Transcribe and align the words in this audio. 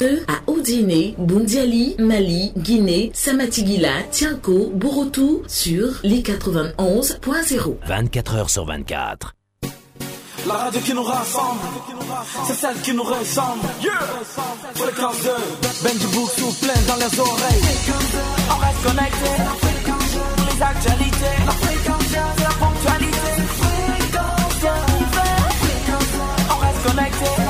E 0.00 0.22
à 0.28 0.48
Odiné, 0.48 1.16
Bundiali, 1.18 1.96
Mali, 1.98 2.52
Guinée, 2.56 3.10
Samatigila, 3.14 4.04
Tianko, 4.12 4.70
Borotou 4.72 5.42
sur 5.48 5.88
les 6.04 6.22
91.0. 6.22 7.78
24 7.84 8.34
heures 8.36 8.48
sur 8.48 8.64
24. 8.64 9.34
La 10.46 10.54
radio 10.54 10.80
qui 10.82 10.94
nous 10.94 11.02
rassemble, 11.02 11.58
c'est 12.46 12.54
celle 12.54 12.80
qui 12.80 12.92
nous 12.92 13.02
ressemble. 13.02 13.66
Yeah. 13.82 13.90
Fréquence 14.76 15.16
2, 15.24 15.30
Benji 15.82 16.06
Book 16.14 16.30
plein 16.60 16.80
dans 16.86 16.94
les 16.94 17.18
oreilles. 17.18 17.62
On 18.50 18.58
reste 18.60 18.82
connecté, 18.84 19.30
les 20.46 20.62
actualités, 20.62 21.38
la 21.44 22.50
ponctualité. 22.54 23.18
On 26.50 26.56
reste 26.60 26.82
connecté, 26.86 27.47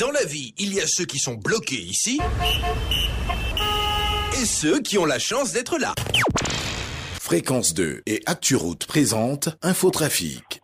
Dans 0.00 0.10
la 0.12 0.24
vie, 0.24 0.54
il 0.56 0.72
y 0.72 0.80
a 0.80 0.86
ceux 0.86 1.04
qui 1.04 1.18
sont 1.18 1.34
bloqués 1.34 1.76
ici 1.76 2.18
et 4.32 4.46
ceux 4.46 4.80
qui 4.80 4.96
ont 4.96 5.04
la 5.04 5.18
chance 5.18 5.52
d'être 5.52 5.76
là. 5.76 5.92
Fréquence 7.20 7.74
2 7.74 8.00
et 8.06 8.20
ActuRoute 8.24 8.86
présente 8.86 9.50
Infotrafic. 9.60 10.62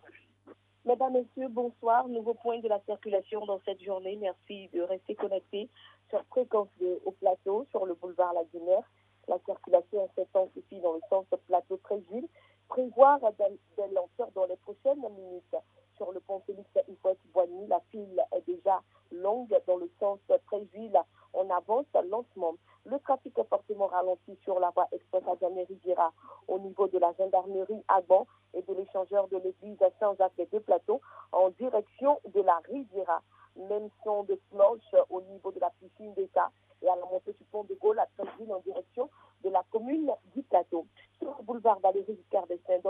Mesdames, 0.86 1.12
Messieurs, 1.12 1.50
bonsoir. 1.50 2.08
Nouveau 2.08 2.32
point 2.32 2.60
de 2.60 2.68
la 2.68 2.80
circulation 2.86 3.44
dans 3.44 3.60
cette 3.66 3.84
journée. 3.84 4.16
Merci 4.22 4.70
de 4.72 4.80
rester 4.80 5.14
connectés 5.14 5.68
sur 6.08 6.24
Fréquence 6.30 6.68
2 6.80 7.02
au 7.04 7.10
plateau, 7.10 7.66
sur 7.72 7.84
le 7.84 7.92
boulevard 7.92 8.32
Lagunaire. 8.32 8.90
La 9.28 9.36
circulation 9.44 10.08
s'intensifie 10.16 10.80
dans 10.80 10.94
le 10.94 11.00
sens 11.10 11.26
plateau 11.46 11.78
Tréville. 11.84 12.26
Prévoir 12.68 13.20
des 13.20 13.94
lanceurs 13.94 14.32
dans 14.34 14.46
les 14.46 14.56
prochaines 14.56 15.04
minutes. 15.14 15.56
Sur 15.98 16.12
le 16.12 16.20
pont 16.20 16.42
Félix 16.46 16.70
Houphouët-Boigny, 16.88 17.66
la 17.68 17.80
file 17.90 18.22
est 18.34 18.46
déjà 18.46 18.80
longue 19.22 19.54
dans 19.66 19.76
le 19.76 19.90
sens 20.00 20.18
Tréville. 20.46 20.98
On 21.34 21.50
avance 21.50 21.86
lancement. 22.08 22.54
Le 22.84 22.98
trafic 23.00 23.38
est 23.38 23.48
fortement 23.48 23.88
ralenti 23.88 24.38
sur 24.44 24.60
la 24.60 24.70
voie 24.70 24.88
express 24.92 25.22
à 25.26 25.34
riviera 25.68 26.12
au 26.48 26.58
niveau 26.58 26.86
de 26.88 26.98
la 26.98 27.12
gendarmerie 27.18 27.82
à 27.88 28.00
Bon 28.00 28.26
et 28.54 28.62
de 28.62 28.74
l'échangeur 28.74 29.28
de 29.28 29.36
l'église 29.38 29.78
Saint-Jacques 29.98 30.36
des 30.36 30.46
deux 30.46 30.60
plateaux 30.60 31.00
en 31.32 31.50
direction 31.50 32.20
de 32.32 32.40
la 32.40 32.58
Riviera. 32.64 33.22
Même 33.56 33.88
son 34.04 34.24
de 34.24 34.40
cloche 34.50 34.94
au 35.10 35.20
niveau 35.22 35.50
de 35.50 35.60
la 35.60 35.70
piscine 35.80 36.14
d'État 36.14 36.50
et 36.82 36.88
à 36.88 36.96
la 36.96 37.06
montée 37.06 37.32
du 37.32 37.44
pont 37.44 37.64
de 37.64 37.74
Gaulle 37.74 37.98
à 37.98 38.06
Tréville 38.16 38.52
en 38.52 38.60
direction 38.60 39.10
de 39.42 39.50
la 39.50 39.62
commune 39.70 40.12
du 40.34 40.42
plateau. 40.42 40.86
Sur 41.18 41.34
le 41.38 41.42
boulevard 41.44 41.80
Valérie 41.80 42.16
Giscard 42.16 42.46
d'Estaing, 42.46 42.80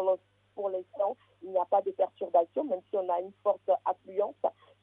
pour 0.54 0.70
l'instant, 0.70 1.16
il 1.42 1.50
n'y 1.50 1.58
a 1.58 1.64
pas 1.66 1.82
de 1.82 1.90
perturbation, 1.92 2.64
même 2.64 2.80
si 2.88 2.96
on 2.96 3.08
a 3.08 3.20
une 3.20 3.32
forte 3.42 3.70
affluence 3.84 4.34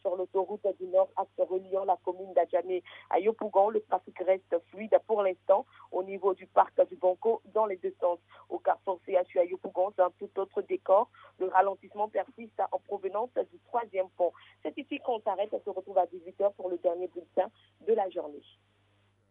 sur 0.03 0.15
l'autoroute 0.15 0.65
du 0.79 0.87
Nord, 0.87 1.09
axe 1.15 1.49
reliant 1.49 1.85
la 1.85 1.97
commune 2.03 2.33
d'Adjamé 2.33 2.83
à 3.09 3.19
Yopougon. 3.19 3.69
Le 3.69 3.81
trafic 3.81 4.17
reste 4.19 4.55
fluide 4.69 4.95
pour 5.07 5.23
l'instant 5.23 5.65
au 5.91 6.03
niveau 6.03 6.33
du 6.33 6.45
parc 6.45 6.73
du 6.89 6.97
Banco 6.97 7.41
dans 7.53 7.65
les 7.65 7.77
deux 7.77 7.95
sens. 7.99 8.19
Au 8.49 8.59
carrefour 8.59 8.99
CHU 9.05 9.39
à 9.39 9.45
Yopougon, 9.45 9.93
c'est 9.95 10.03
un 10.03 10.11
tout 10.19 10.29
autre 10.37 10.61
décor. 10.61 11.09
Le 11.39 11.47
ralentissement 11.47 12.09
persiste 12.09 12.61
en 12.71 12.79
provenance 12.79 13.29
du 13.51 13.59
troisième 13.67 14.09
pont. 14.17 14.33
C'est 14.61 14.77
ici 14.77 14.99
qu'on 14.99 15.21
s'arrête 15.21 15.53
et 15.53 15.61
se 15.63 15.69
retrouve 15.69 15.97
à 15.97 16.05
18h 16.05 16.53
pour 16.53 16.69
le 16.69 16.77
dernier 16.77 17.07
bulletin 17.07 17.49
de 17.87 17.93
la 17.93 18.09
journée. 18.09 18.43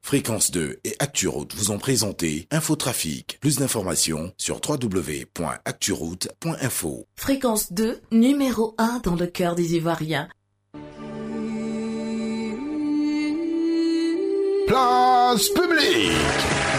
Fréquence 0.05 0.51
2 0.51 0.81
et 0.85 0.97
ActuRoute 0.99 1.55
vous 1.55 1.71
ont 1.71 1.79
présenté 1.79 2.49
Infotrafic. 2.51 3.39
Plus 3.41 3.59
d'informations 3.59 4.33
sur 4.37 4.61
www.acturoute.info. 4.69 7.07
Fréquence 7.15 7.73
2, 7.73 8.01
numéro 8.11 8.75
1 8.79 8.99
dans 9.05 9.15
le 9.15 9.29
cœur 9.29 9.55
des 9.55 9.77
Ivoiriens. 9.77 10.29
Place 14.73 15.51
publique 15.51 16.72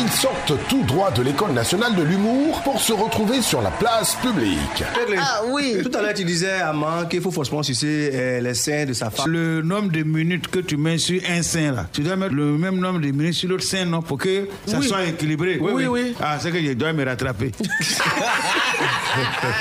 ils 0.00 0.10
sortent 0.10 0.52
tout 0.68 0.82
droit 0.84 1.10
de 1.10 1.22
l'école 1.22 1.52
nationale 1.52 1.94
de 1.94 2.02
l'humour 2.02 2.60
pour 2.62 2.80
se 2.80 2.92
retrouver 2.92 3.42
sur 3.42 3.60
la 3.60 3.70
place 3.70 4.14
publique. 4.16 4.84
Ah 5.18 5.42
oui, 5.50 5.78
tout 5.82 5.90
à 5.96 6.00
l'heure 6.02 6.14
tu 6.14 6.24
disais 6.24 6.60
à 6.60 6.72
Man 6.72 7.06
qu'il 7.08 7.20
faut 7.20 7.30
forcément 7.30 7.62
sucer 7.62 8.10
euh, 8.14 8.40
les 8.40 8.54
seins 8.54 8.86
de 8.86 8.92
sa 8.92 9.10
femme. 9.10 9.30
Le 9.30 9.62
nombre 9.62 9.90
de 9.90 10.02
minutes 10.02 10.48
que 10.48 10.60
tu 10.60 10.76
mets 10.76 10.98
sur 10.98 11.20
un 11.28 11.42
sein 11.42 11.72
là, 11.72 11.86
tu 11.92 12.00
dois 12.02 12.16
mettre 12.16 12.34
le 12.34 12.56
même 12.56 12.76
nombre 12.76 13.00
de 13.00 13.10
minutes 13.10 13.34
sur 13.34 13.48
l'autre 13.48 13.64
sein 13.64 13.84
non 13.84 14.00
pour 14.00 14.18
que 14.18 14.48
ça 14.66 14.80
soit 14.80 15.04
équilibré. 15.04 15.58
Oui, 15.60 15.72
oui, 15.74 15.86
oui. 15.86 16.14
Ah, 16.20 16.38
c'est 16.40 16.50
que 16.50 16.62
je 16.62 16.72
dois 16.72 16.92
me 16.92 17.04
rattraper. 17.04 17.52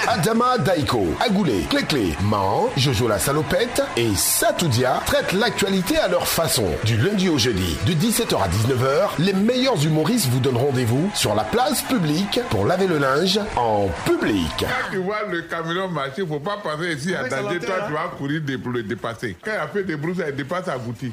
Adama 0.07 0.57
Daiko, 0.59 1.07
Agoulé, 1.19 1.65
Cléclé, 1.69 2.13
Man, 2.23 2.67
Jojo 2.77 3.07
la 3.07 3.19
salopette 3.19 3.81
et 3.97 4.09
Satoudia 4.15 5.01
traitent 5.05 5.33
l'actualité 5.33 5.97
à 5.97 6.07
leur 6.07 6.27
façon. 6.27 6.65
Du 6.85 6.97
lundi 6.97 7.29
au 7.29 7.37
jeudi, 7.37 7.77
de 7.85 7.93
17h 7.93 8.35
à 8.35 8.47
19h, 8.47 9.09
les 9.19 9.33
meilleurs 9.33 9.83
humoristes 9.83 10.28
vous 10.29 10.39
donne 10.39 10.57
rendez-vous 10.57 11.09
sur 11.13 11.35
la 11.35 11.43
place 11.43 11.81
publique 11.81 12.39
pour 12.49 12.65
laver 12.65 12.87
le 12.87 12.97
linge 12.97 13.39
en 13.55 13.87
public. 14.05 14.51
Quand 14.59 14.91
tu 14.91 14.97
vois 14.97 15.23
le 15.29 15.41
camion 15.43 15.87
marcher, 15.89 16.25
faut 16.25 16.39
pas 16.39 16.57
passer 16.57 16.93
ici 16.93 17.15
à 17.15 17.27
danger. 17.27 17.59
Toi, 17.59 17.75
tu 17.87 17.93
vas 17.93 18.11
courir 18.17 18.41
pour 18.61 18.71
le 18.71 18.83
dépasser. 18.83 19.35
Quand 19.43 19.51
il 19.53 19.59
a 19.59 19.67
fait 19.67 19.83
des 19.83 19.95
brousses, 19.95 20.17
il 20.27 20.35
dépasse 20.35 20.67
à 20.67 20.77
Goutti. 20.77 21.11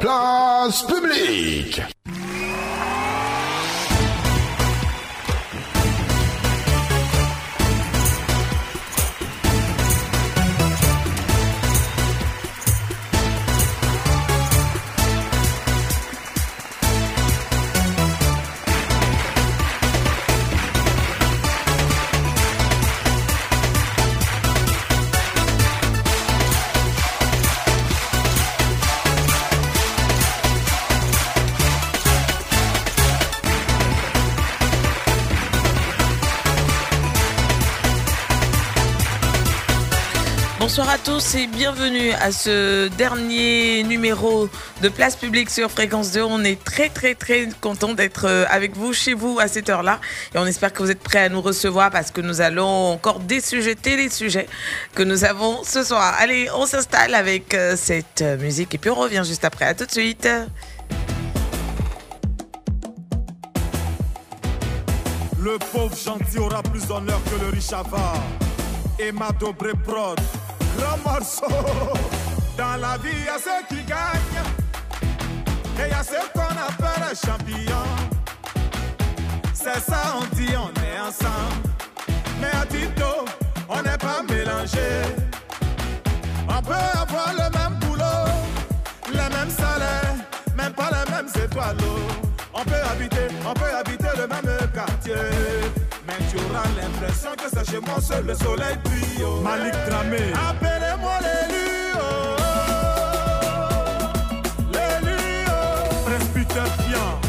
Place 0.00 0.82
publique. 0.82 1.82
Tous 41.04 41.34
et 41.34 41.46
bienvenue 41.46 42.12
à 42.12 42.32
ce 42.32 42.88
dernier 42.88 43.82
numéro 43.82 44.48
de 44.80 44.88
Place 44.88 45.16
Publique 45.16 45.50
sur 45.50 45.70
Fréquence 45.70 46.12
2. 46.12 46.22
On 46.22 46.42
est 46.44 46.62
très 46.64 46.88
très 46.88 47.14
très 47.14 47.46
content 47.60 47.92
d'être 47.92 48.24
euh, 48.26 48.46
avec 48.48 48.74
vous 48.74 48.94
chez 48.94 49.12
vous 49.12 49.38
à 49.38 49.46
cette 49.46 49.68
heure-là 49.68 50.00
et 50.34 50.38
on 50.38 50.46
espère 50.46 50.72
que 50.72 50.82
vous 50.82 50.90
êtes 50.90 51.02
prêts 51.02 51.24
à 51.24 51.28
nous 51.28 51.42
recevoir 51.42 51.90
parce 51.90 52.10
que 52.10 52.22
nous 52.22 52.40
allons 52.40 52.92
encore 52.92 53.20
désujeter 53.20 53.98
les 53.98 54.08
sujets 54.08 54.46
que 54.94 55.02
nous 55.02 55.24
avons 55.24 55.62
ce 55.62 55.84
soir. 55.84 56.14
Allez, 56.18 56.48
on 56.54 56.64
s'installe 56.64 57.14
avec 57.14 57.52
euh, 57.52 57.76
cette 57.76 58.24
musique 58.40 58.74
et 58.74 58.78
puis 58.78 58.88
on 58.88 58.94
revient 58.94 59.22
juste 59.26 59.44
après. 59.44 59.66
À 59.66 59.74
tout 59.74 59.84
de 59.84 59.90
suite. 59.90 60.26
Le 65.38 65.58
pauvre 65.70 65.94
gentil 65.94 66.38
aura 66.38 66.62
plus 66.62 66.86
d'honneur 66.86 67.20
que 67.24 67.44
le 67.44 67.50
riche 67.50 67.74
avare. 67.74 68.22
Prod 69.84 70.20
morceau. 71.04 71.46
Dans 72.56 72.76
la 72.76 72.96
vie, 72.98 73.10
il 73.12 73.24
y 73.24 73.28
a 73.28 73.38
ceux 73.38 73.64
qui 73.68 73.82
gagnent 73.84 74.44
et 75.78 75.86
il 75.86 75.90
y 75.90 75.92
a 75.92 76.02
ceux 76.04 76.26
qu'on 76.32 76.40
appelle 76.42 77.02
les 77.08 77.16
champions. 77.16 77.90
C'est 79.52 79.80
ça, 79.80 80.16
on 80.20 80.36
dit, 80.36 80.54
on 80.56 80.70
est 80.80 81.00
ensemble. 81.00 81.68
Mais 82.40 82.50
à 82.60 82.66
Tito, 82.66 83.24
on 83.68 83.82
n'est 83.82 83.98
pas 83.98 84.22
mélangés. 84.28 85.02
On 86.48 86.62
peut 86.62 86.72
avoir 87.00 87.32
le 87.32 87.50
même 87.58 87.78
boulot, 87.80 88.30
les 89.08 89.36
mêmes 89.36 89.50
salaires, 89.50 90.14
même 90.56 90.72
pas 90.72 90.90
les 90.90 91.10
mêmes 91.10 91.28
étoiles. 91.44 91.76
On 92.52 92.62
peut 92.62 92.82
habiter, 92.92 93.34
on 93.44 93.54
peut 93.54 93.74
habiter 93.74 94.08
le 94.16 94.28
même 94.28 94.70
quartier. 94.72 95.83
Mais 96.18 96.26
tu 96.30 96.36
auras 96.44 96.64
l'impression 96.80 97.30
que 97.36 97.48
c'est 97.52 97.70
chez 97.70 97.80
moi 97.80 98.00
seul 98.00 98.24
le 98.26 98.34
soleil 98.34 98.76
brille. 98.84 99.24
oh. 99.26 99.40
Malik 99.40 99.74
Dramé. 99.88 100.18
Appelez-moi 100.48 101.18
l'élu. 101.20 101.92
oh. 101.96 102.36
L'élu. 104.72 105.18
oh. 105.48 105.94
Presbyterian. 106.06 107.23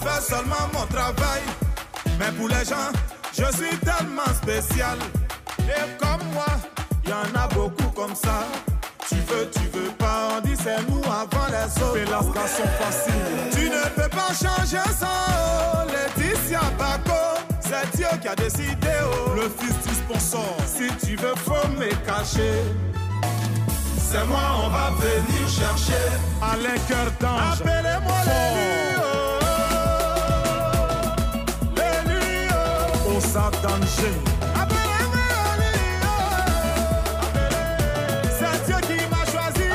Faire 0.00 0.22
seulement 0.22 0.68
mon 0.72 0.86
travail. 0.86 1.42
Mais 2.18 2.30
pour 2.32 2.48
les 2.48 2.64
gens, 2.64 2.90
je 3.32 3.44
suis 3.56 3.76
tellement 3.78 4.32
spécial. 4.34 4.98
Et 5.60 5.98
comme 5.98 6.26
moi, 6.32 6.46
y 7.06 7.12
en 7.12 7.38
a 7.38 7.46
beaucoup 7.48 7.90
comme 7.94 8.14
ça. 8.14 8.44
Tu 9.08 9.16
veux, 9.16 9.48
tu 9.50 9.60
veux 9.72 9.90
pas, 9.98 10.28
on 10.36 10.40
dit 10.40 10.56
c'est 10.62 10.82
nous 10.88 11.02
avant 11.04 11.46
les 11.48 11.82
autres. 11.82 11.94
Fais 11.94 12.04
la 12.04 12.22
station 12.22 12.64
facile. 12.78 13.50
Tu 13.52 13.68
ne 13.68 13.82
peux 13.96 14.08
pas 14.08 14.28
changer 14.28 14.84
ça, 14.98 15.08
oh, 15.28 15.90
Laetitia 15.90 16.60
Paco. 16.78 17.40
C'est 17.60 17.96
Dieu 17.96 18.06
qui 18.20 18.28
a 18.28 18.34
décidé, 18.34 18.94
oh. 19.04 19.34
Le 19.34 19.48
fils 19.58 19.76
du 19.86 19.94
sponsor. 19.94 20.56
Si 20.66 20.88
tu 21.04 21.16
veux, 21.16 21.34
faut 21.36 21.68
me 21.68 21.88
cacher. 22.06 22.54
C'est 23.98 24.24
moi, 24.26 24.40
on 24.64 24.68
va 24.68 24.90
venir 24.98 25.48
chercher. 25.48 26.04
Alain 26.42 26.78
Cœur 26.88 27.10
d'Ange. 27.20 27.60
Appelez-moi 27.60 28.18
l'élu, 28.26 28.98
oh. 28.98 29.39
Oh. 33.34 33.38
Osa 33.38 33.50
Danger. 33.62 34.14
Oh. 34.42 34.66
C'est 38.38 38.58
Dieu 38.66 38.76
qui 38.88 38.98
m'a 39.08 39.22
choisi. 39.24 39.66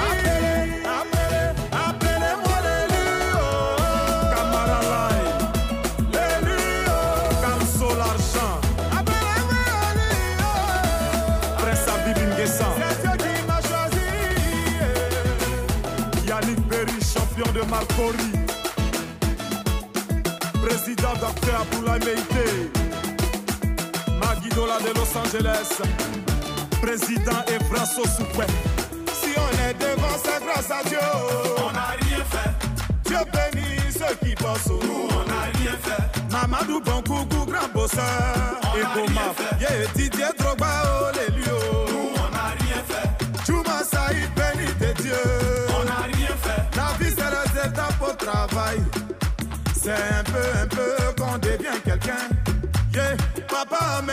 Appelez- 0.97 1.53
Appelez-moi 1.71 2.57
l'élu, 2.65 3.17
oh. 3.33 3.37
Camara 4.33 4.79
Line. 4.91 5.39
L'élu, 6.13 6.61
oh. 6.87 6.91
Camso 7.41 7.89
l'argent. 7.95 8.55
Appelez-moi 8.91 9.65
l'élu, 9.97 10.25
oh. 10.41 11.57
Prince 11.59 11.87
Abib 11.93 12.17
Nguessan. 12.29 12.73
C'est 12.77 12.95
Dieu 13.01 13.15
qui 13.17 13.33
m'a 13.47 13.59
choisi. 13.61 14.07
Yannick 16.27 16.61
Berry, 16.67 16.99
champion 17.01 17.49
de 17.53 17.61
Marcori. 17.69 18.31
Président 20.61 21.13
Dr. 21.21 21.53
Aboulaye 21.61 21.99
Meïté. 21.99 22.47
Maguidola 24.55 24.79
de 24.79 24.93
Los 24.93 25.15
Angeles. 25.17 25.67
Président 26.81 27.43
Evraso 27.47 28.03
Soukwe. 28.05 28.45
Si 29.13 29.29
on 29.37 29.67
est 29.67 29.73
devant, 29.73 30.17
c'est 30.23 30.43
grâce 30.45 30.71
à 30.71 30.87
Dieu. 30.87 30.97
On 31.57 31.71
n'a 31.73 31.95
rien 31.99 32.23
fait. 32.29 32.51
Dieu 33.05 33.17
bénit 33.33 33.91
ceux 33.91 34.15
qui 34.25 34.33
bossent. 34.35 34.67
Nous, 34.67 35.07
on 35.09 35.29
n'a 35.29 35.41
rien 35.59 35.75
fait. 35.81 36.31
Mamadou 36.31 36.79
Bonkougou, 36.79 37.45
grand 37.45 37.67
bosseur. 37.73 38.01
On 38.73 38.77
n'a 38.77 38.93
rien 38.93 39.33
fait. 39.35 39.61
yeah, 39.61 39.87
Didier 39.93 40.25
Drogba, 40.37 40.67
oh 40.85 41.11
les 41.15 41.35
lieux. 41.35 41.45
Nous, 41.89 42.11
on 42.15 42.31
n'a 42.31 42.53
rien 42.59 42.81
fait. 42.87 43.45
Juma 43.45 43.83
Saïd, 43.83 44.29
béni 44.35 44.67
de 44.79 45.01
Dieu. 45.01 45.23
On 45.81 45.83
n'a 45.83 46.07
rien 46.13 46.35
fait. 46.41 46.77
La 46.77 46.93
vie, 46.97 47.13
c'est 47.13 47.67
étapes 47.67 48.01
au 48.01 48.13
travail. 48.13 48.81
C'est 49.75 49.91
un 49.91 50.23
peu, 50.23 50.59
un 50.61 50.67
peu 50.67 51.04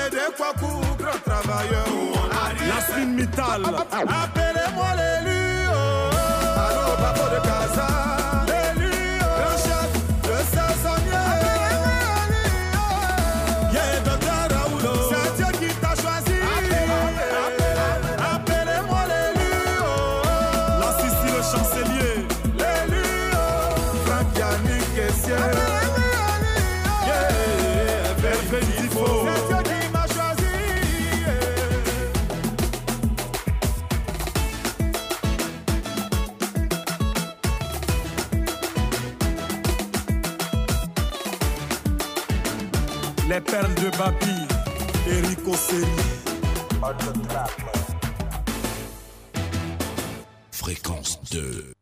papa 0.03 0.11
Amédé 0.11 0.27
Kwaku, 0.37 0.67
grand 0.99 1.19
travailleur. 1.25 1.87
Appelez-moi 4.09 4.87
l'élu. 4.97 5.42
Les 43.29 43.41
perles 43.41 43.75
de 43.77 43.97
Babi. 43.97 44.47
Eric 45.07 45.47
Osseri. 45.47 45.87
Fréquence 50.51 51.21
2. 51.31 51.73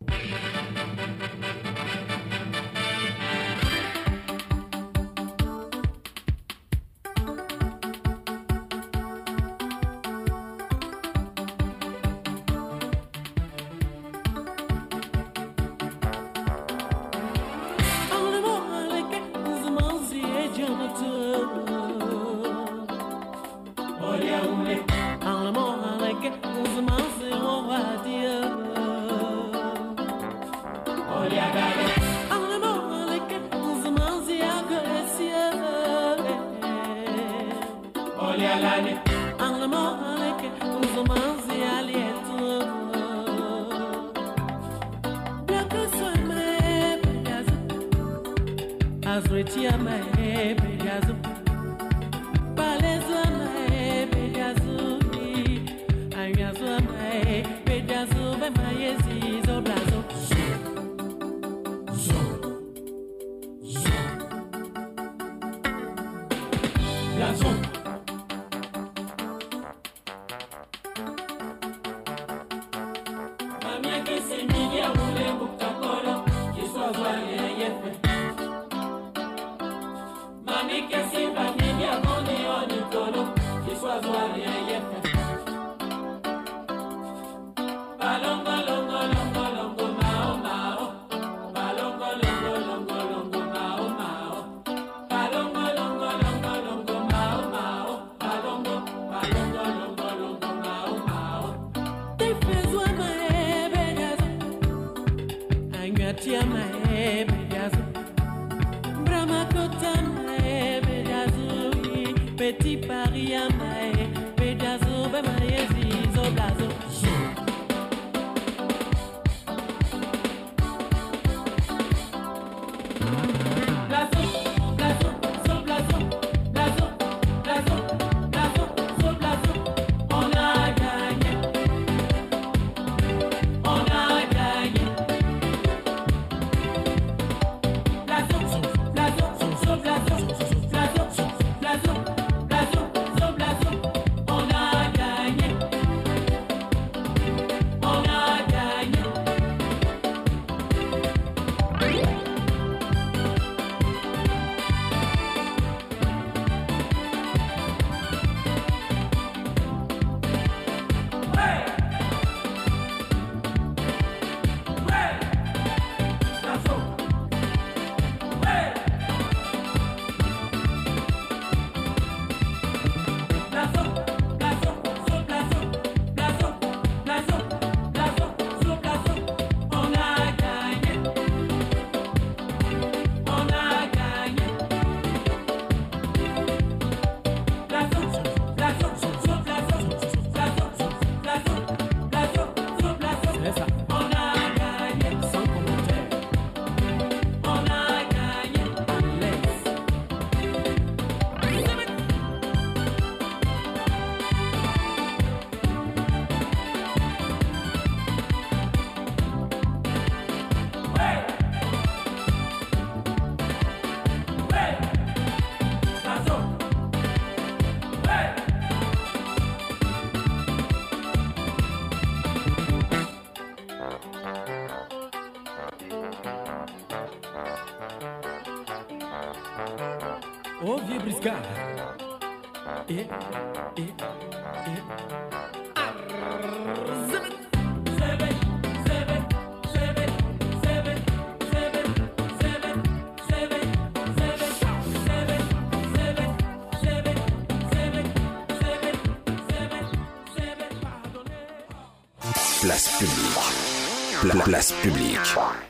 Place 252.61 252.89
publique. 252.99 254.21
Pla- 254.21 254.43
place 254.45 254.73
publique. 254.83 255.70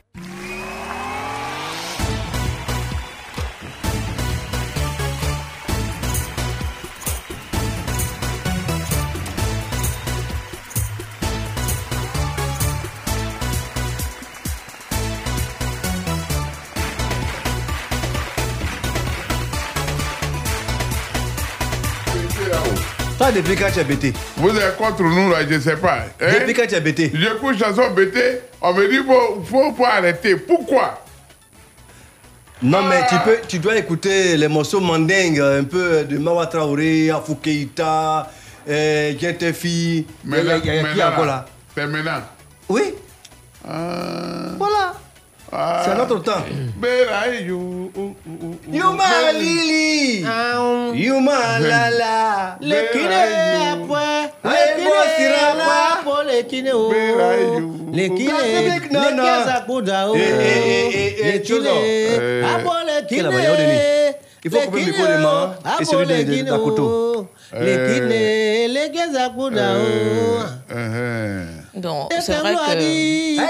Depuis 23.35 23.55
quand 23.57 23.71
tu 23.73 23.79
es 23.81 23.85
bêté? 23.85 24.13
Vous 24.37 24.51
êtes 24.57 24.77
contre 24.77 25.03
nous, 25.03 25.31
là, 25.31 25.39
je 25.49 25.55
ne 25.55 25.61
sais 25.61 25.77
pas. 25.77 26.07
hein? 26.21 26.27
Depuis 26.41 26.53
quand 26.55 26.67
tu 26.67 26.75
es 26.75 26.81
bêté? 26.81 27.11
J'écoute 27.15 27.59
chanson 27.59 27.91
bêté, 27.91 28.41
on 28.61 28.75
me 28.75 28.89
dit 28.89 29.07
faut, 29.07 29.43
faut, 29.49 29.73
faut 29.75 29.85
arrêter. 29.87 30.37
Pourquoi? 30.37 31.03
Non, 32.63 32.83
mais 32.83 33.07
tu, 33.09 33.15
peux, 33.25 33.39
tu 33.49 33.59
dois 33.59 33.77
écouter 33.79 34.37
les 34.37 34.49
morceaux 34.49 34.81
mandingues, 34.81 35.41
un 35.41 35.65
peu 35.65 36.05
de 36.05 36.19
Mawa 36.19 36.47
Traoré, 36.47 37.11
Afou 37.11 37.37
Keïta, 37.37 38.31
euh, 38.69 39.13
Gentefi. 39.19 40.07
Qui 40.23 41.03
encore 41.03 41.25
là, 41.25 41.27
là 41.27 41.47
C'est 41.75 41.87
maintenant. 41.87 42.21
Oui. 42.69 42.95
Voilà. 43.65 44.95
C'est 45.51 45.91
à 45.91 45.95
notre 45.97 46.23
temps. 46.23 46.45
Yuma 48.73 49.33
Lili. 49.35 50.25
Yuma 50.95 51.59
Lala. 51.59 52.57
O. 60.09 60.15
Eh, 60.15 60.21
eh, 60.21 60.23
eh, 60.23 60.95
eh, 60.95 61.17
eh, 61.21 61.33
Lekine, 61.33 61.43
Chozo. 61.45 61.69
Eh. 61.85 62.43
apo 62.45 62.71
Quel 63.09 63.19
est 63.19 63.23
la 63.23 63.31
meilleure 63.31 63.57
de 63.57 63.63
lekine. 63.63 63.75
nuit 63.75 64.17
Il 64.45 64.51
faut 64.51 64.59
couper 64.61 64.81
le 64.81 64.87
micro 64.87 65.03
de 65.07 65.17
main 65.23 65.55
et 65.81 65.85
celui 65.85 66.07
de- 66.07 66.13
de- 66.15 66.35
kuda 66.39 66.55
o. 69.75 71.60
Non, 71.75 72.09
c'est 72.21 72.35
vrai 72.35 72.55
que. 72.55 73.41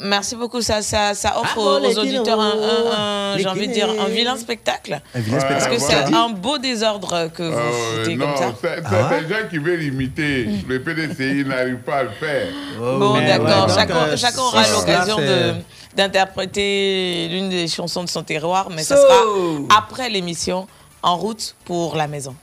Merci 0.00 0.36
beaucoup, 0.36 0.60
ça, 0.62 0.82
ça, 0.82 1.14
ça 1.14 1.38
offre 1.38 1.56
Ah, 1.82 1.86
aux, 1.86 1.98
auditeurs 1.98 2.40
un, 2.40 2.52
un- 2.52 2.96
un- 3.32 3.36
Les 3.36 3.42
j'ai 3.42 3.48
envie 3.48 3.68
de 3.68 3.72
dire, 3.72 3.88
un 4.00 4.08
vilain 4.08 4.36
spectacle. 4.36 5.00
Un 5.14 5.20
vilain 5.20 5.38
Parce 5.38 5.66
que 5.66 5.78
spectacle. 5.78 6.08
c'est 6.10 6.14
un 6.16 6.28
beau 6.30 6.58
désordre 6.58 7.28
que 7.34 7.42
vous 7.42 7.56
Euh, 7.58 8.02
foutez 8.02 8.16
non, 8.16 8.26
comme 8.26 8.36
ça. 8.36 8.54
c'est 8.60 8.82
Ah. 8.84 9.10
des 9.20 9.28
gens 9.28 9.48
qui 9.50 9.58
veulent 9.58 9.82
imiter. 9.82 10.48
Le 10.68 10.82
PDCI 10.82 11.44
n'arrive 11.44 11.76
pas 11.78 11.96
à 11.98 12.02
le 12.04 12.10
faire. 12.10 12.48
Bon, 12.78 13.14
Mais 13.14 13.26
d'accord. 13.26 13.66
ouais, 13.68 13.74
chacun, 13.74 13.96
euh, 13.96 14.16
chacun 14.16 14.40
aura 14.40 14.62
l'occasion 14.68 15.16
de 15.18 15.54
d'interpréter 15.96 17.28
l'une 17.30 17.50
des 17.50 17.68
chansons 17.68 18.02
de 18.02 18.08
son 18.08 18.24
terroir, 18.24 18.66
mais 18.74 18.82
ça 18.82 18.96
So. 18.96 19.02
sera 19.02 19.78
après 19.78 20.08
l'émission, 20.10 20.66
en 21.04 21.16
route 21.16 21.54
pour 21.64 21.96
la 21.96 22.08
maison. 22.08 22.34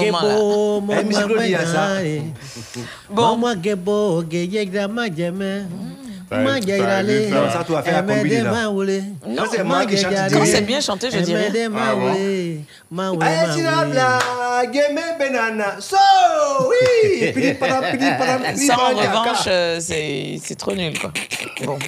gebo, 0.00 0.80
Eh. 2.02 2.22
Bon. 3.10 3.22
Gebo. 3.62 4.22
Non, 7.30 7.50
ça, 7.52 7.62
tu 7.64 7.72
vas 7.72 7.82
faire 7.82 8.02
la 8.06 8.14
combine, 8.14 8.44
là. 8.44 8.50
c'est 9.50 9.62
moi 9.62 9.84
qui 9.84 9.98
chante 9.98 10.12
Ma 10.12 10.28
derrière. 10.30 10.38
Quand 10.38 10.46
c'est 10.46 10.62
bien 10.62 10.80
chanté, 10.80 11.10
je 11.10 11.18
dirais. 11.18 11.48
Emede 11.48 11.70
Ah 11.78 11.94
bon 11.94 12.14
Eh, 12.16 12.60
Benana. 15.18 15.76
So, 15.80 15.96
oui. 16.70 17.32
Ça, 18.66 18.78
en 18.78 18.96
revanche, 18.96 19.44
euh, 19.46 19.78
c'est 19.80 20.38
c'est 20.42 20.54
trop 20.56 20.74
nul, 20.74 20.98
quoi. 20.98 21.12
Bon. 21.64 21.78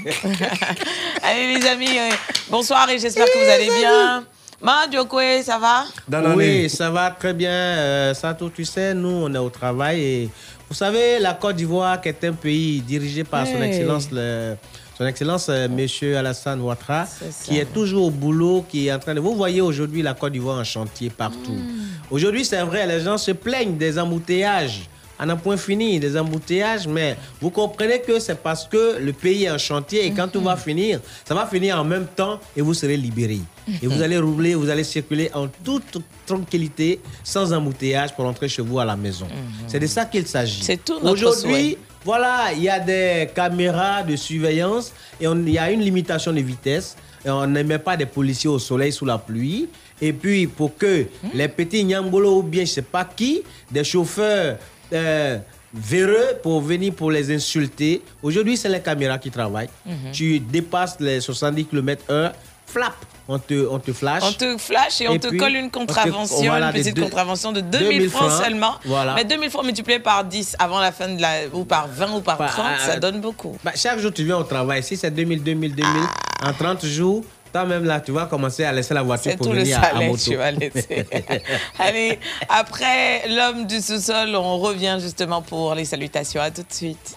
Allez, 1.23 1.57
les 1.59 1.67
amis, 1.67 1.99
euh, 1.99 2.11
bonsoir 2.51 2.89
et 2.91 2.99
j'espère 2.99 3.25
que 3.25 3.39
vous 3.45 3.51
allez 3.51 3.71
bien. 3.81 4.25
Ma 4.63 4.87
Diokwe, 4.87 5.43
ça 5.43 5.59
va? 5.59 5.85
Dans 6.09 6.21
l'année. 6.21 6.63
Oui, 6.65 6.71
ça 6.71 6.91
va 6.91 7.11
très 7.11 7.35
bien. 7.35 7.51
Euh, 7.51 8.15
Sato, 8.15 8.49
tu 8.49 8.65
sais, 8.65 8.95
nous, 8.95 9.09
on 9.27 9.35
est 9.35 9.39
au 9.39 9.51
travail. 9.51 10.01
Et 10.01 10.29
vous 10.69 10.75
savez, 10.75 11.19
la 11.19 11.35
Côte 11.35 11.57
d'Ivoire, 11.57 12.01
qui 12.01 12.09
est 12.09 12.25
un 12.25 12.33
pays 12.33 12.81
dirigé 12.81 13.25
par 13.25 13.47
son. 13.47 13.61
Excellence, 13.63 14.09
le- 14.11 14.57
son 14.97 15.07
Excellence, 15.07 15.49
euh, 15.49 15.69
Monsieur 15.69 16.17
Alassane 16.17 16.61
Ouattara, 16.61 17.05
qui 17.45 17.59
est 17.59 17.73
toujours 17.73 18.07
au 18.07 18.11
boulot, 18.11 18.65
qui 18.69 18.87
est 18.87 18.93
en 18.93 18.99
train 19.01 19.15
de... 19.15 19.21
Vous 19.21 19.35
voyez 19.35 19.61
aujourd'hui 19.61 20.03
la 20.03 20.15
Côte 20.15 20.33
d'Ivoire 20.33 20.59
en 20.59 20.65
chantier 20.65 21.11
partout. 21.11 21.53
Hmm. 21.53 22.13
Aujourd'hui, 22.13 22.45
c'est 22.45 22.63
vrai, 22.63 22.87
les 22.87 23.01
gens 23.01 23.19
se 23.19 23.33
plaignent 23.33 23.77
des 23.77 23.99
embouteillages. 23.99 24.89
À 25.19 25.25
un 25.25 25.37
point 25.37 25.57
fini, 25.57 26.01
des 26.01 26.17
embouteillages, 26.17 26.89
mais 26.89 27.17
vous 27.41 27.51
comprenez 27.51 28.01
que 28.01 28.19
c'est 28.19 28.41
parce 28.43 28.67
que 28.67 28.99
le 28.99 29.13
pays 29.13 29.45
est 29.45 29.51
en 29.51 29.59
chantier 29.59 30.05
et 30.07 30.11
quand 30.11 30.29
tout 30.29 30.41
va 30.41 30.57
finir, 30.57 31.01
ça 31.25 31.35
va 31.35 31.47
finir 31.47 31.79
en 31.79 31.85
même 31.85 32.07
temps 32.07 32.41
et 32.57 32.63
vous 32.63 32.75
serez 32.75 32.97
libérés. 32.97 33.41
Et 33.83 33.87
vous 33.87 34.03
allez 34.03 34.19
rouler, 34.19 34.55
vous 34.55 34.69
allez 34.69 34.85
circuler 34.85 35.31
en 35.33 35.47
toute 35.47 36.03
tranquillité, 36.27 37.01
sans 37.23 37.53
embouteillage 37.53 38.15
pour 38.15 38.25
rentrer 38.25 38.49
chez 38.49 38.63
vous 38.63 38.79
à 38.79 38.85
la 38.85 38.97
maison. 38.97 39.27
C'est 39.67 39.79
de 39.79 39.87
ça 39.87 40.05
qu'il 40.05 40.27
s'agit. 40.27 40.63
C'est 40.63 40.85
tout 40.85 40.99
notre 41.01 41.13
Aujourd'hui, 41.13 41.79
voilà, 42.05 42.53
il 42.55 42.63
y 42.63 42.69
a 42.69 42.81
des 42.81 43.31
caméras 43.35 44.03
de 44.03 44.17
surveillance 44.17 44.93
et 45.21 45.25
il 45.25 45.51
y 45.51 45.59
a 45.59 45.71
une 45.71 45.81
limitation 45.81 46.33
de 46.33 46.41
vitesse. 46.41 46.97
Et 47.25 47.31
on 47.31 47.47
ne 47.47 47.63
met 47.63 47.79
pas 47.79 47.97
des 47.97 48.05
policiers 48.05 48.51
au 48.51 48.59
soleil 48.59 48.93
sous 48.93 49.07
la 49.07 49.17
pluie. 49.17 49.69
Et 50.03 50.13
puis, 50.13 50.47
pour 50.47 50.77
que 50.77 51.07
les 51.33 51.49
petits 51.49 51.85
Nyangolo 51.85 52.41
ou 52.41 52.43
bien 52.43 52.65
je 52.65 52.71
sais 52.71 52.83
pas 52.83 53.05
qui, 53.05 53.43
des 53.71 53.85
chauffeurs 53.85 54.59
euh, 54.93 55.39
véreux 55.73 56.37
pour 56.43 56.61
venir 56.61 56.93
pour 56.95 57.11
les 57.11 57.35
insulter. 57.35 58.03
Aujourd'hui, 58.23 58.57
c'est 58.57 58.69
les 58.69 58.81
caméras 58.81 59.19
qui 59.19 59.31
travaillent. 59.31 59.71
Mhm. 59.87 60.13
Tu 60.13 60.39
dépasses 60.41 60.97
les 61.01 61.21
70 61.21 61.65
km/h, 61.67 62.33
flap, 62.67 62.95
on 63.29 63.39
te, 63.39 63.67
on 63.69 63.79
te 63.79 63.93
flash. 63.93 64.23
On 64.25 64.33
te 64.33 64.57
flash 64.59 65.01
et 65.01 65.09
on 65.09 65.15
Et 65.15 65.19
te 65.19 65.29
puis, 65.29 65.39
colle 65.39 65.55
une 65.57 65.67
on 65.67 65.69
te- 65.69 65.75
contravention, 65.79 66.43
voilà, 66.45 66.67
une 66.69 66.73
petite 66.75 66.95
deux- 66.97 67.03
contravention 67.03 67.53
de 67.53 67.61
2000, 67.61 67.89
2000 67.99 68.11
francs, 68.11 68.31
francs, 68.31 68.45
seulement. 68.45 68.75
voilà. 68.85 69.15
Mais 69.15 69.25
2000 69.25 69.51
francs 69.51 69.65
multipliés 69.65 69.99
par 69.99 70.25
10 70.25 70.55
avant 70.59 70.79
la 70.81 70.93
fin 70.93 71.09
de 71.09 71.21
la. 71.21 71.47
ou 71.53 71.65
par 71.65 71.89
20 71.89 72.13
ou 72.17 72.21
par 72.21 72.37
Bah, 72.39 72.49
30, 72.49 72.67
ça 72.85 72.99
donne 72.99 73.21
beaucoup. 73.21 73.57
Bah, 73.65 73.73
chaque 73.75 73.99
jour, 73.99 74.13
tu 74.13 74.25
viens 74.25 74.37
au 74.39 74.45
travail. 74.45 74.83
Si 74.83 74.97
c'est 74.97 75.11
2000, 75.11 75.43
2000, 75.43 75.75
2000, 75.75 76.03
en 76.45 76.53
30 76.53 76.85
jours, 76.87 77.25
toi-même 77.55 77.85
là, 77.85 78.01
tu 78.01 78.11
vas 78.11 78.27
commencer 78.27 78.65
à 78.65 78.73
laisser 78.73 78.95
la 78.95 79.03
voiture 79.03 79.37
pour 79.37 79.47
tout 79.47 79.53
le 79.53 79.61
venir 79.61 79.79
à, 79.79 79.83
à 79.83 79.91
salaire 79.93 80.11
moto. 80.11 80.25
que 80.25 80.31
tu 80.31 80.35
vas 80.37 80.51
laisser. 80.51 81.07
Allez, 81.79 82.19
après 82.49 83.29
l'homme 83.29 83.67
du 83.67 83.81
sous-sol, 83.81 84.35
on 84.35 84.59
revient 84.59 84.99
justement 85.01 85.41
pour 85.41 85.73
les 85.77 85.85
salutations. 85.85 86.41
À 86.41 86.51
tout 86.51 86.63
de 86.63 86.73
suite. 86.73 87.17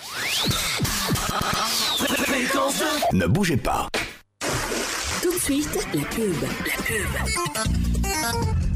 Ne 3.13 3.25
bougez 3.25 3.57
pas. 3.57 3.87
Tout 5.23 5.33
de 5.33 5.39
suite, 5.39 5.87
la 5.95 6.03
pub. 6.03 6.35
La 6.43 6.83
pub. 6.83 8.66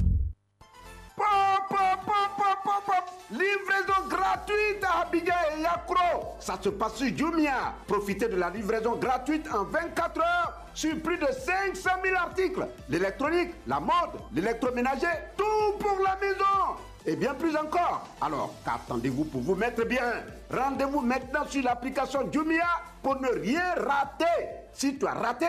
Livraison 3.31 4.09
gratuite 4.09 4.83
à 4.83 5.01
Abidjan 5.01 5.33
et 5.55 5.61
Yakro. 5.61 6.35
Ça 6.39 6.57
se 6.61 6.67
passe 6.67 6.95
sur 6.95 7.15
Jumia. 7.15 7.73
Profitez 7.87 8.27
de 8.27 8.35
la 8.35 8.49
livraison 8.49 8.97
gratuite 8.97 9.47
en 9.53 9.63
24 9.63 10.19
heures 10.19 10.53
sur 10.73 10.99
plus 11.01 11.17
de 11.17 11.27
500 11.27 11.89
000 12.03 12.15
articles. 12.17 12.67
L'électronique, 12.89 13.53
la 13.67 13.79
mode, 13.79 14.19
l'électroménager, 14.33 15.07
tout 15.37 15.77
pour 15.79 15.97
la 16.03 16.17
maison. 16.17 16.75
Et 17.05 17.15
bien 17.15 17.33
plus 17.33 17.55
encore. 17.55 18.05
Alors, 18.19 18.53
qu'attendez-vous 18.65 19.23
pour 19.23 19.41
vous 19.41 19.55
mettre 19.55 19.85
bien? 19.85 20.23
Rendez-vous 20.51 20.99
maintenant 20.99 21.45
sur 21.47 21.63
l'application 21.63 22.29
Jumia 22.31 22.67
pour 23.01 23.19
ne 23.19 23.29
rien 23.29 23.75
rater. 23.75 24.25
Si 24.73 24.99
tu 24.99 25.07
as 25.07 25.13
raté, 25.13 25.47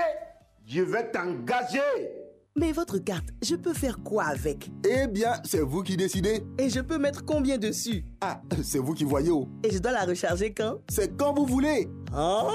je 0.69 0.83
vais 0.83 1.11
t'engager. 1.11 2.22
Mais 2.54 2.73
votre 2.73 2.99
carte, 2.99 3.30
je 3.42 3.54
peux 3.54 3.73
faire 3.73 4.02
quoi 4.04 4.25
avec? 4.25 4.71
Eh 4.87 5.06
bien, 5.06 5.32
c'est 5.42 5.61
vous 5.61 5.82
qui 5.82 5.97
décidez. 5.97 6.42
Et 6.59 6.68
je 6.68 6.80
peux 6.80 6.99
mettre 6.99 7.25
combien 7.25 7.56
dessus? 7.56 8.04
Ah, 8.21 8.42
c'est 8.62 8.78
vous 8.78 8.92
qui 8.92 9.04
voyez. 9.04 9.30
oh. 9.30 9.49
Et 9.64 9.71
je 9.71 9.78
dois 9.78 9.92
la 9.92 10.04
recharger 10.04 10.52
quand? 10.52 10.76
C'est 10.90 11.16
quand 11.16 11.32
vous 11.32 11.47
voulez. 11.47 11.88
Oh 12.14 12.50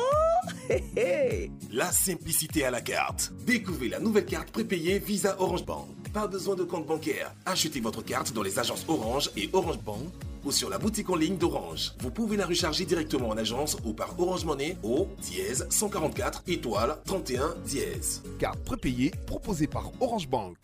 hé, 0.70 0.84
hé. 0.96 1.52
La 1.72 1.92
simplicité 1.92 2.64
à 2.64 2.70
la 2.70 2.82
carte. 2.82 3.34
Découvrez 3.44 3.90
la 3.90 4.00
nouvelle 4.00 4.26
carte 4.26 4.52
prépayée 4.52 5.00
Visa 5.00 5.36
Orange 5.40 5.66
Bank. 5.66 5.88
Pas 6.18 6.26
besoin 6.26 6.56
de 6.56 6.64
compte 6.64 6.88
bancaire. 6.88 7.32
Achetez 7.46 7.80
votre 7.80 8.02
carte 8.02 8.34
dans 8.34 8.42
les 8.42 8.58
agences 8.58 8.84
Orange 8.88 9.30
et 9.38 9.52
Orange 9.54 9.78
Bank 9.86 10.02
ou 10.44 10.52
sur 10.52 10.68
la 10.68 10.80
boutique 10.80 11.12
en 11.12 11.16
ligne 11.16 11.38
d'Orange. 11.38 11.94
Vous 12.00 12.10
pouvez 12.10 12.38
la 12.38 12.48
recharger 12.48 12.86
directement 12.86 13.30
en 13.30 13.38
agence 13.38 13.78
ou 13.86 13.94
par 13.94 14.20
Orange 14.20 14.44
Money 14.44 14.78
au 14.82 15.08
dièse 15.22 15.68
144 15.70 16.42
étoile 16.48 16.98
31 17.06 17.54
dièse. 17.68 18.24
Carte 18.40 18.58
prépayée 18.64 19.12
proposée 19.28 19.68
par 19.68 19.92
Orange 20.02 20.28
Bank. 20.28 20.58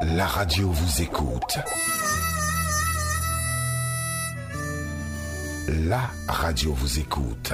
La 0.00 0.26
radio 0.26 0.70
vous 0.70 1.02
écoute. 1.02 1.58
La 5.68 6.10
radio 6.28 6.72
vous 6.72 6.98
écoute. 6.98 7.52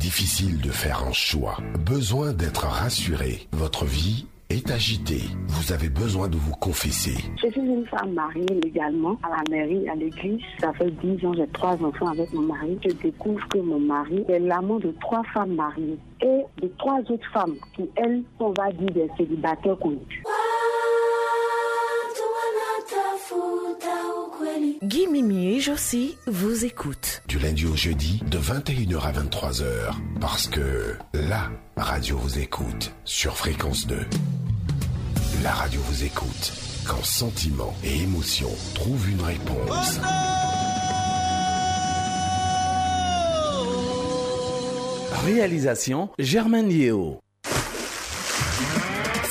Difficile 0.00 0.58
de 0.62 0.70
faire 0.70 1.04
un 1.06 1.12
choix. 1.12 1.58
Besoin 1.84 2.32
d'être 2.32 2.64
rassuré. 2.64 3.46
Votre 3.52 3.84
vie 3.84 4.24
est 4.48 4.70
agitée. 4.70 5.24
Vous 5.46 5.74
avez 5.74 5.90
besoin 5.90 6.26
de 6.28 6.38
vous 6.38 6.54
confesser. 6.54 7.22
Je 7.36 7.50
suis 7.50 7.60
une 7.60 7.86
femme 7.86 8.14
mariée 8.14 8.46
légalement 8.64 9.18
à 9.22 9.28
la 9.28 9.42
mairie, 9.50 9.86
à 9.90 9.94
l'église. 9.94 10.40
Ça 10.58 10.72
fait 10.72 10.90
10 10.90 11.26
ans, 11.26 11.34
j'ai 11.34 11.46
trois 11.48 11.74
enfants 11.74 12.06
avec 12.06 12.32
mon 12.32 12.40
mari. 12.40 12.78
Je 12.82 12.94
découvre 12.94 13.46
que 13.50 13.58
mon 13.58 13.78
mari 13.78 14.24
est 14.30 14.38
l'amant 14.38 14.78
de 14.78 14.90
trois 15.02 15.22
femmes 15.34 15.54
mariées 15.54 15.98
et 16.22 16.44
de 16.62 16.68
trois 16.78 17.00
autres 17.00 17.30
femmes 17.34 17.56
qui, 17.76 17.82
elles, 17.96 18.22
on 18.38 18.52
va 18.52 18.72
dire 18.72 18.90
des 18.94 19.10
célibataires 19.18 19.78
connus. 19.78 20.22
Guy 24.82 25.06
Mimi 25.06 25.56
et 25.56 25.60
Josie 25.60 26.16
vous 26.26 26.64
écoutent. 26.64 27.22
Du 27.28 27.38
lundi 27.38 27.66
au 27.66 27.76
jeudi, 27.76 28.20
de 28.26 28.38
21h 28.38 29.00
à 29.00 29.12
23h. 29.12 29.94
Parce 30.20 30.48
que 30.48 30.96
la 31.14 31.50
radio 31.76 32.16
vous 32.16 32.38
écoute 32.38 32.92
sur 33.04 33.36
Fréquence 33.36 33.86
2. 33.86 33.98
La 35.42 35.52
radio 35.52 35.80
vous 35.82 36.04
écoute 36.04 36.52
quand 36.86 37.04
sentiment 37.04 37.74
et 37.84 38.02
émotion 38.02 38.50
trouvent 38.74 39.08
une 39.10 39.22
réponse. 39.22 40.00
Réalisation 45.24 46.10
Germaine 46.18 46.68
Liéo. 46.68 47.20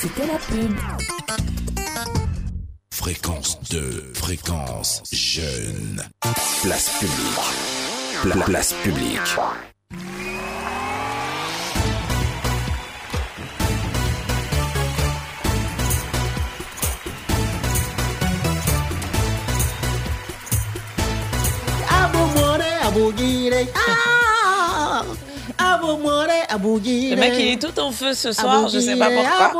C'était 0.00 0.26
la 0.26 0.38
pub. 0.38 0.76
Fréquence 3.00 3.58
2, 3.70 4.12
fréquence 4.14 5.02
jeune. 5.10 6.02
Place 6.62 6.90
publique. 7.00 8.22
Pla- 8.22 8.44
place 8.44 8.74
publique. 8.82 9.18
Le 27.10 27.16
mec, 27.16 27.32
il 27.38 27.48
est 27.52 27.60
tout 27.60 27.78
en 27.80 27.90
feu 27.92 28.12
ce 28.14 28.32
soir, 28.32 28.68
je 28.68 28.78
sais 28.78 28.96
pas 28.96 29.08
pourquoi. 29.10 29.50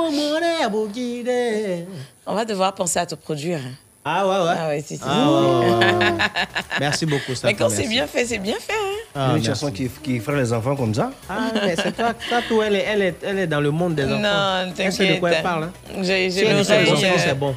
On 2.27 2.35
va 2.35 2.45
devoir 2.45 2.75
penser 2.75 2.99
à 2.99 3.07
te 3.07 3.15
produire. 3.15 3.59
hein. 3.59 3.75
Ah 4.03 4.27
ouais, 4.27 4.47
ouais. 4.49 4.55
Ah 4.59 4.69
ouais, 4.69 4.81
si, 4.87 4.97
si. 4.97 5.03
Ah 5.07 5.31
ouais, 5.31 5.41
ouais, 5.41 5.75
ouais, 5.77 5.95
ouais. 5.95 6.13
Merci 6.81 7.05
beaucoup, 7.05 7.35
ça. 7.35 7.49
Mais 7.49 7.55
quand 7.55 7.69
c'est 7.69 7.87
bien 7.87 8.07
fait, 8.07 8.25
c'est 8.25 8.39
bien 8.39 8.55
fait. 8.59 8.73
hein. 8.73 8.97
Ah, 9.15 9.27
une 9.29 9.33
merci. 9.35 9.47
chanson 9.49 9.71
qui, 9.71 9.91
qui 10.03 10.19
ferait 10.21 10.39
les 10.39 10.53
enfants 10.55 10.75
comme 10.75 10.95
ça. 10.95 11.11
Ah, 11.29 11.51
mais 11.55 11.77
c'est 11.77 11.93
toi, 11.95 12.15
toi, 12.15 12.39
toi, 12.49 12.67
elle 12.67 12.77
est, 12.77 12.85
elle, 12.89 13.03
est, 13.03 13.15
elle 13.23 13.39
est 13.41 13.47
dans 13.47 13.61
le 13.61 13.71
monde 13.71 13.95
des 13.97 14.05
enfants. 14.07 14.19
Non, 14.19 14.73
Elle 14.79 14.93
sait 14.93 15.15
de 15.15 15.21
quoi 15.21 15.29
elle 15.31 15.35
t'inquiète. 15.37 15.43
parle. 15.43 15.65
Hein. 15.65 16.03
J'ai 16.03 16.31
l'oreille 16.31 17.05
euh, 17.05 17.19
c'est 17.19 17.35
bon. 17.39 17.55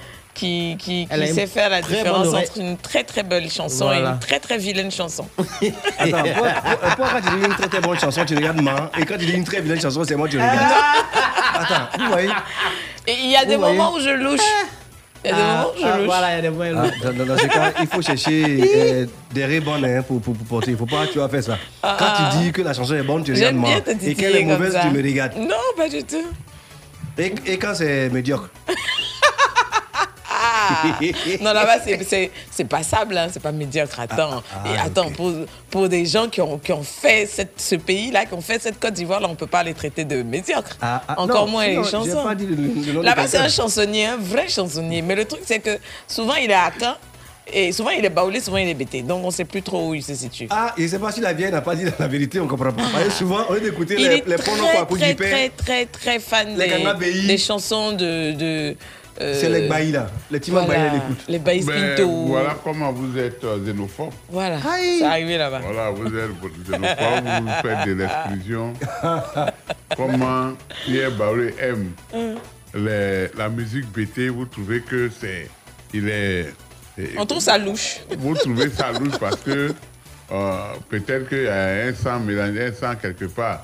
Qui, 0.47 1.07
sait 1.33 1.47
faire 1.47 1.69
la 1.69 1.81
très 1.81 1.95
différence 1.97 2.27
entre 2.33 2.57
une 2.59 2.77
très 2.77 3.03
très 3.03 3.23
belle 3.23 3.49
chanson 3.49 3.91
et 3.91 3.97
une 3.97 4.19
très 4.19 4.39
très 4.39 4.57
vilaine 4.57 4.91
chanson. 4.91 5.27
Attends, 5.99 6.23
pourquoi, 6.23 6.51
pourquoi 6.81 7.07
quand 7.21 7.29
tu 7.29 7.37
dis 7.39 7.45
une 7.45 7.53
très 7.55 7.67
très 7.67 7.81
bonne 7.81 7.99
chanson, 7.99 8.25
tu 8.25 8.35
regardes 8.35 8.61
moi 8.61 8.91
Et 8.99 9.05
quand 9.05 9.17
tu 9.17 9.25
dis 9.25 9.33
une 9.33 9.43
très 9.43 9.61
vilaine 9.61 9.81
chanson, 9.81 10.03
c'est 10.03 10.15
moi 10.15 10.27
qui 10.27 10.35
regarde. 10.37 10.59
Attends, 11.55 11.97
vous 11.99 12.11
voyez 12.11 12.29
Et 13.07 13.13
il 13.23 13.29
y 13.31 13.35
a 13.35 13.45
des 13.45 13.55
Vous 13.55 13.61
voyez 13.61 13.77
moments 13.77 13.93
où 13.95 13.99
je 13.99 14.09
louche. 14.09 14.39
Il 15.25 15.29
y 15.29 15.31
a 15.31 15.35
des 15.35 15.41
Ah, 15.41 15.55
moments 15.55 15.69
où 15.73 15.79
je 15.79 15.85
ah, 15.85 15.97
louche. 15.97 16.05
voilà, 16.05 16.31
il 16.31 16.35
y 16.35 16.39
a 16.39 16.41
des 16.41 16.49
moments 16.49 16.81
où 16.81 16.85
Ah, 16.85 16.91
je 17.01 17.07
louche. 17.09 17.27
dans, 17.27 17.37
ce 17.37 17.45
cas, 17.47 17.71
il 17.79 17.87
faut 17.87 18.01
chercher 18.01 18.69
euh, 18.75 19.05
des 19.31 19.45
raies 19.45 19.59
bonnes 19.61 19.85
hein, 19.85 20.03
pour, 20.05 20.19
pour, 20.21 20.33
pour 20.35 20.45
porter. 20.45 20.71
Il 20.71 20.73
ne 20.73 20.77
faut 20.77 20.85
pas 20.85 21.07
que 21.07 21.13
tu 21.13 21.19
vas 21.19 21.29
faire 21.29 21.43
ça. 21.43 21.57
Quand 21.81 21.95
Ah. 21.99 22.29
tu 22.33 22.39
dis 22.39 22.51
que 22.51 22.61
la 22.61 22.73
chanson 22.73 22.93
est 22.95 23.03
bonne, 23.03 23.23
tu 23.23 23.33
regardes 23.33 23.55
moi. 23.55 23.69
Et 24.01 24.15
qu'elle 24.15 24.35
est 24.35 24.43
mauvaise, 24.43 24.77
tu 24.81 24.89
me 24.89 25.01
regardes. 25.01 25.37
Non, 25.37 25.55
pas 25.77 25.87
du 25.87 26.03
tout. 26.03 26.25
Et, 27.17 27.33
et 27.45 27.57
quand 27.57 27.73
c'est 27.75 28.09
médiocre 28.09 28.49
Ah. 30.69 30.99
non, 31.41 31.53
là-bas, 31.53 31.77
c'est- 31.83 32.63
passable, 32.65 33.17
hein, 33.17 33.27
c'est 33.31 33.41
pas 33.41 33.51
médiocre. 33.51 33.99
Attends, 33.99 34.41
Ah, 34.53 34.69
Et 34.73 34.77
attends 34.77 35.09
pour, 35.11 35.31
pour 35.69 35.89
des 35.89 36.05
gens 36.05 36.27
qui 36.29 36.41
ont, 36.41 36.57
qui 36.57 36.71
ont 36.71 36.83
fait 36.83 37.25
cette- 37.25 37.59
ce 37.59 37.75
pays-là, 37.75 38.25
qui 38.25 38.33
ont 38.33 38.41
fait 38.41 38.61
cette 38.61 38.79
Côte 38.79 38.93
d'Ivoire, 38.93 39.19
là, 39.19 39.27
on 39.29 39.35
peut 39.35 39.47
pas 39.47 39.63
les 39.63 39.73
traiter 39.73 40.05
de 40.05 40.23
médiocres. 40.23 40.77
Ah, 40.81 41.01
ah, 41.07 41.19
Encore 41.21 41.45
non, 41.45 41.51
moins 41.51 41.67
les 41.67 41.83
chansons. 41.83 42.25
Là-bas, 43.01 43.27
c'est 43.27 43.37
un 43.37 43.49
chansonnier, 43.49 44.05
un 44.07 44.17
vrai 44.17 44.47
chansonnier. 44.47 45.01
Mais 45.01 45.15
le 45.15 45.25
truc, 45.25 45.41
c'est 45.45 45.59
que 45.59 45.77
souvent, 46.07 46.35
il 46.35 46.49
est 46.49 46.53
à 46.53 46.71
Caen. 46.79 46.95
Et 47.51 47.73
souvent, 47.73 47.89
il 47.89 48.05
est 48.05 48.09
baoulé, 48.09 48.39
souvent, 48.39 48.55
il 48.55 48.69
est 48.69 48.73
bêté. 48.73 49.01
Donc, 49.01 49.21
on 49.25 49.29
sait 49.29 49.43
plus 49.43 49.61
trop 49.61 49.89
où 49.89 49.93
il 49.93 50.01
se 50.01 50.15
situe. 50.15 50.47
Ah, 50.49 50.73
et 50.77 50.87
c'est 50.87 50.97
pas 50.97 51.11
si 51.11 51.19
la 51.19 51.33
vieille 51.33 51.51
n'a 51.51 51.59
pas 51.61 51.75
dit 51.75 51.83
la 51.99 52.07
vérité, 52.07 52.39
on 52.39 52.47
comprend 52.47 52.71
pas. 52.71 52.83
Parce 52.93 53.03
que 53.05 53.11
souvent, 53.11 53.45
au 53.49 53.55
lieu 53.55 53.59
d'écouter 53.59 53.95
il 53.99 54.07
les, 54.07 54.15
est 54.15 54.25
les 54.27 54.35
très, 54.37 54.43
pronoms 54.51 54.85
pour 54.87 54.97
très, 54.97 55.09
du 55.09 55.15
très, 55.17 55.29
père, 55.29 55.49
très, 55.57 55.85
très 55.85 56.19
fan 56.19 56.55
des, 56.55 57.37
chansons 57.37 57.91
de... 57.91 58.31
de 58.31 58.75
euh, 59.21 59.37
c'est 59.39 59.49
les 59.49 59.67
là. 59.91 60.09
Les 60.31 60.39
Timon 60.39 60.65
voilà, 60.65 60.93
l'écoute. 60.93 61.23
Les 61.27 61.39
Bailly 61.39 61.63
Ben, 61.65 61.95
Pinto. 61.95 62.09
voilà 62.25 62.57
comment 62.63 62.91
vous 62.91 63.17
êtes 63.17 63.43
euh, 63.43 63.59
xénophobe. 63.63 64.11
Voilà, 64.29 64.57
c'est 64.61 65.03
arrivé 65.05 65.37
là-bas. 65.37 65.59
Voilà, 65.63 65.89
vous 65.91 66.07
êtes 66.07 66.31
xénophobe, 66.65 67.25
vous 67.43 67.49
faites 67.61 67.87
de 67.87 67.93
l'exclusion. 67.93 68.73
comment 69.95 70.53
Pierre 70.85 71.11
Barré 71.11 71.53
aime 71.59 71.91
Hum. 72.13 72.35
les- 72.73 73.27
la 73.37 73.49
musique 73.49 73.85
BT, 73.91 74.29
vous 74.29 74.45
trouvez 74.45 74.81
que 74.81 75.09
c'est. 75.19 75.47
Il 75.93 76.09
est. 76.09 76.53
et- 76.97 77.09
On 77.17 77.25
trouve 77.25 77.39
ça 77.41 77.57
louche. 77.57 77.99
Vous 78.17 78.35
trouvez 78.35 78.69
ça 78.69 78.91
louche 78.91 79.17
parce 79.19 79.37
que 79.41 79.73
euh, 80.31 80.57
peut-être 80.89 81.29
qu'il 81.29 81.43
y 81.43 81.47
a 81.47 81.85
un 81.87 81.93
sang 81.93 82.19
mélangé, 82.19 82.65
un 82.67 82.73
sang 82.73 82.95
quelque 82.99 83.25
part. 83.25 83.63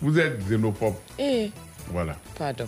Vous 0.00 0.18
êtes 0.18 0.38
xénophobe. 0.46 0.94
Eh, 1.18 1.50
Voilà, 1.90 2.14
pardon. 2.38 2.66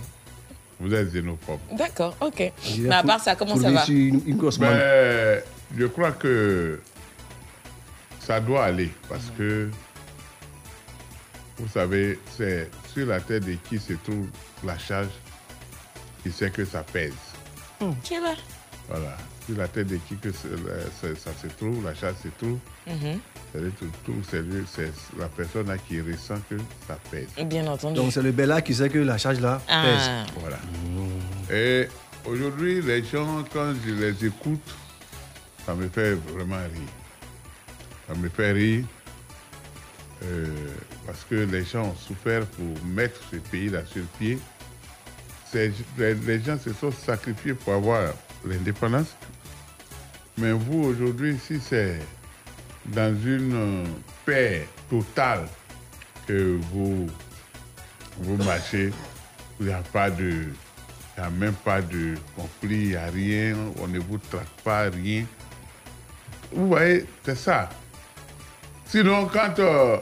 Vous 0.80 0.94
êtes 0.94 1.12
xénophobe. 1.12 1.60
D'accord, 1.72 2.16
ok. 2.20 2.52
Mais 2.78 2.94
à 2.94 3.02
part 3.02 3.20
ça, 3.20 3.34
comment 3.34 3.56
ça 3.56 3.70
va? 3.70 3.84
une, 3.88 4.22
une. 4.26 4.38
Ben, 4.58 5.42
je 5.76 5.86
crois 5.86 6.12
que 6.12 6.80
ça 8.20 8.40
doit 8.40 8.64
aller 8.64 8.90
parce 9.08 9.32
que, 9.36 9.70
vous 11.58 11.68
savez, 11.68 12.18
c'est 12.36 12.70
sur 12.92 13.06
la 13.06 13.20
tête 13.20 13.44
de 13.44 13.54
qui 13.68 13.78
se 13.78 13.94
trouve 13.94 14.26
la 14.64 14.78
charge 14.78 15.08
qui 16.22 16.30
sait 16.30 16.50
que 16.50 16.64
ça 16.64 16.82
pèse. 16.82 17.12
Tiens 18.02 18.22
là. 18.22 18.34
Voilà. 18.88 19.16
Sur 19.48 19.56
la 19.56 19.66
tête 19.68 19.86
de 19.86 19.96
qui 19.96 20.14
que 20.16 20.28
la- 20.28 21.14
ça 21.16 21.30
se 21.40 21.46
trouve, 21.56 21.82
la 21.82 21.94
charge 21.94 22.16
se 22.22 22.28
trouve. 22.36 22.58
Mhm. 22.86 23.18
C'est-à-dire 23.50 23.72
tout, 23.78 23.88
tout, 24.04 24.14
c'est 24.30 24.42
la 25.18 25.28
personne 25.28 25.68
là 25.68 25.78
qui 25.78 26.02
ressent 26.02 26.34
que 26.50 26.56
ça 26.86 26.98
pèse. 27.10 27.28
Bien 27.46 27.66
entendu. 27.66 27.94
Donc 27.96 28.12
c'est 28.12 28.20
le 28.20 28.32
Bella 28.32 28.60
qui 28.60 28.74
sait 28.74 28.90
que 28.90 28.98
la 28.98 29.16
charge 29.16 29.40
là 29.40 29.62
Ah. 29.66 29.84
pèse. 29.84 30.40
Voilà. 30.42 30.58
Et 31.50 31.88
aujourd'hui, 32.26 32.82
les 32.82 33.02
gens, 33.04 33.42
quand 33.50 33.72
je 33.86 33.94
les 33.94 34.26
écoute, 34.26 34.60
ça 35.64 35.74
me 35.74 35.88
fait 35.88 36.12
vraiment 36.12 36.56
rire. 36.56 36.92
Ça 38.06 38.14
me 38.14 38.28
fait 38.28 38.52
rire 38.52 38.84
euh, 40.24 40.46
parce 41.06 41.24
que 41.24 41.36
les 41.36 41.64
gens 41.64 41.84
ont 41.86 41.96
souffert 41.96 42.44
pour 42.46 42.84
mettre 42.84 43.18
ce 43.30 43.36
pays-là 43.36 43.80
sur 43.90 44.02
pied. 44.18 44.38
C'est- 45.50 45.72
Les, 45.96 46.14
les 46.14 46.40
gens 46.42 46.58
se 46.58 46.72
sont 46.74 46.92
sacrifiés 46.92 47.54
pour 47.54 47.72
avoir 47.72 48.12
l'indépendance. 48.44 49.16
Mais 50.38 50.52
vous, 50.52 50.84
aujourd'hui, 50.84 51.36
si 51.44 51.58
c'est 51.60 51.98
dans 52.86 53.14
une 53.24 53.54
euh, 53.54 53.84
paix 54.24 54.68
totale 54.88 55.48
que 56.28 56.58
vous, 56.72 57.08
vous 58.18 58.36
marchez, 58.44 58.92
il 59.58 59.66
n'y 59.66 59.72
a 59.72 59.82
pas 59.92 60.10
de. 60.10 60.44
Il 61.16 61.20
n'y 61.20 61.26
a 61.26 61.30
même 61.30 61.54
pas 61.54 61.82
de 61.82 62.14
conflit, 62.36 62.82
il 62.82 62.88
n'y 62.90 62.94
a 62.96 63.06
rien, 63.06 63.56
on 63.80 63.88
ne 63.88 63.98
vous 63.98 64.18
traque 64.18 64.46
pas, 64.62 64.82
rien. 64.82 65.24
Vous 66.52 66.68
voyez, 66.68 67.06
c'est 67.24 67.34
ça. 67.34 67.68
Sinon, 68.86 69.26
quand 69.26 69.58
euh, 69.58 69.98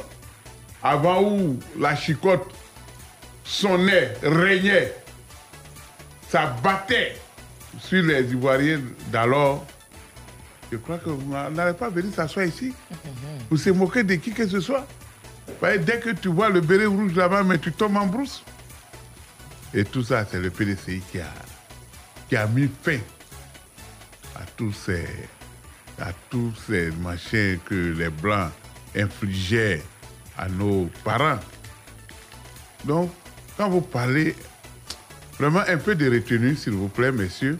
avant 0.83 1.23
où 1.23 1.59
la 1.79 1.97
chicotte 1.97 2.53
sonnait, 3.43 4.13
régnait, 4.23 4.93
ça 6.29 6.55
battait 6.63 7.17
sur 7.79 8.03
les 8.03 8.31
Ivoiriens 8.31 8.83
d'alors, 9.11 9.67
je 10.71 10.77
crois 10.79 10.99
que 10.99 11.11
vous 11.11 11.33
n'allez 11.33 11.75
pas 11.75 11.91
venir 11.91 12.13
s'asseoir 12.15 12.47
ici. 12.47 12.75
Vous 13.51 13.57
se 13.57 13.71
moquer 13.71 14.03
de 14.03 14.15
qui 14.17 14.33
que 14.33 14.47
ce 14.47 14.61
soit. 14.61 14.87
Dès 15.63 16.01
que 16.01 16.11
tu 16.11 16.29
vois 16.29 16.49
le 16.49 16.61
béret 16.61 16.87
rouge 16.87 17.15
là-bas, 17.15 17.45
mais 17.45 17.59
tu 17.59 17.73
tombes 17.73 17.97
en 17.97 18.07
brousse. 18.07 18.43
Et 19.73 19.85
tout 19.85 20.03
ça, 20.03 20.25
c'est 20.29 20.41
le 20.41 20.51
PDCI 20.51 21.03
qui 21.11 21.21
a, 21.21 21.33
qui 22.29 22.37
a 22.37 22.47
mis 22.47 22.69
fin 22.83 22.99
à 24.35 24.41
tous 24.57 24.73
ces, 24.73 25.07
à 26.01 26.13
tous 26.31 26.53
ces 26.67 26.91
machins 26.91 27.59
que 27.65 27.95
les 27.97 28.11
Blancs 28.11 28.51
infligeaient 28.97 29.83
à 30.37 30.49
nos 30.49 30.91
parents. 31.05 31.39
Donc, 32.85 33.11
quand 33.57 33.69
vous 33.69 33.81
parlez, 33.81 34.35
vraiment 35.39 35.63
un 35.67 35.77
peu 35.77 35.95
de 35.95 36.11
retenue, 36.11 36.57
s'il 36.57 36.73
vous 36.73 36.89
plaît, 36.89 37.13
messieurs. 37.13 37.59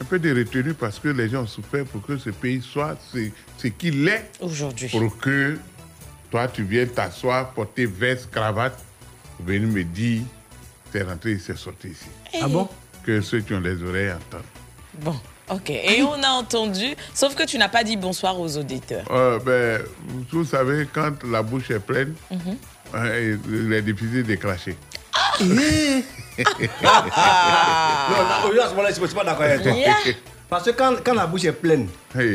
Un 0.00 0.04
peu 0.04 0.18
de 0.18 0.34
retenue 0.34 0.72
parce 0.74 0.98
que 0.98 1.08
les 1.08 1.28
gens 1.28 1.42
ont 1.42 1.46
souffert 1.46 1.84
pour 1.84 2.02
que 2.02 2.16
ce 2.16 2.30
pays 2.30 2.62
soit 2.62 2.96
ce, 3.12 3.18
ce 3.58 3.66
qu'il 3.68 4.08
est. 4.08 4.30
Aujourd'hui. 4.40 4.88
Pour 4.88 5.18
que 5.18 5.58
toi, 6.30 6.48
tu 6.48 6.62
viennes 6.62 6.88
t'asseoir, 6.88 7.50
porter 7.50 7.84
veste, 7.84 8.30
cravate, 8.30 8.78
venir 9.44 9.68
me 9.68 9.84
dire, 9.84 10.22
t'es 10.90 11.02
rentré, 11.02 11.38
c'est 11.38 11.56
sorti 11.58 11.88
ici. 11.88 12.06
Ah 12.40 12.48
bon? 12.48 12.66
Que 13.04 13.20
ceux 13.20 13.40
qui 13.40 13.52
ont 13.52 13.60
les 13.60 13.82
oreilles 13.82 14.12
entendent. 14.12 14.42
Bon, 15.02 15.16
ok. 15.50 15.68
Et 15.70 16.02
on 16.02 16.22
a 16.22 16.28
entendu, 16.30 16.94
sauf 17.12 17.34
que 17.34 17.42
tu 17.44 17.58
n'as 17.58 17.68
pas 17.68 17.84
dit 17.84 17.96
bonsoir 17.98 18.40
aux 18.40 18.56
auditeurs. 18.56 19.04
Euh, 19.10 19.38
ben, 19.38 19.82
vous 20.32 20.44
savez, 20.46 20.88
quand 20.92 21.22
la 21.24 21.42
bouche 21.42 21.70
est 21.70 21.78
pleine, 21.80 22.14
Mhm. 22.30 22.56
euh, 22.94 23.36
il 23.66 23.72
est 23.74 23.82
difficile 23.82 24.22
de 24.24 24.34
cracher. 24.36 24.76
Non, 25.40 25.62
là, 26.82 28.38
aujourd'hui, 28.38 28.60
à 28.60 28.64
ce 28.64 28.70
moment-là, 28.70 28.90
je 28.94 29.00
ne 29.00 29.06
suis 29.06 29.16
pas 29.16 29.24
d'accord 29.24 29.42
avec 29.42 29.62
toi. 29.62 29.72
Yeah. 29.72 29.94
Parce 30.48 30.64
que 30.64 30.70
quand, 30.70 30.94
quand 31.04 31.14
la 31.14 31.26
bouche 31.26 31.44
est 31.44 31.52
pleine, 31.52 31.86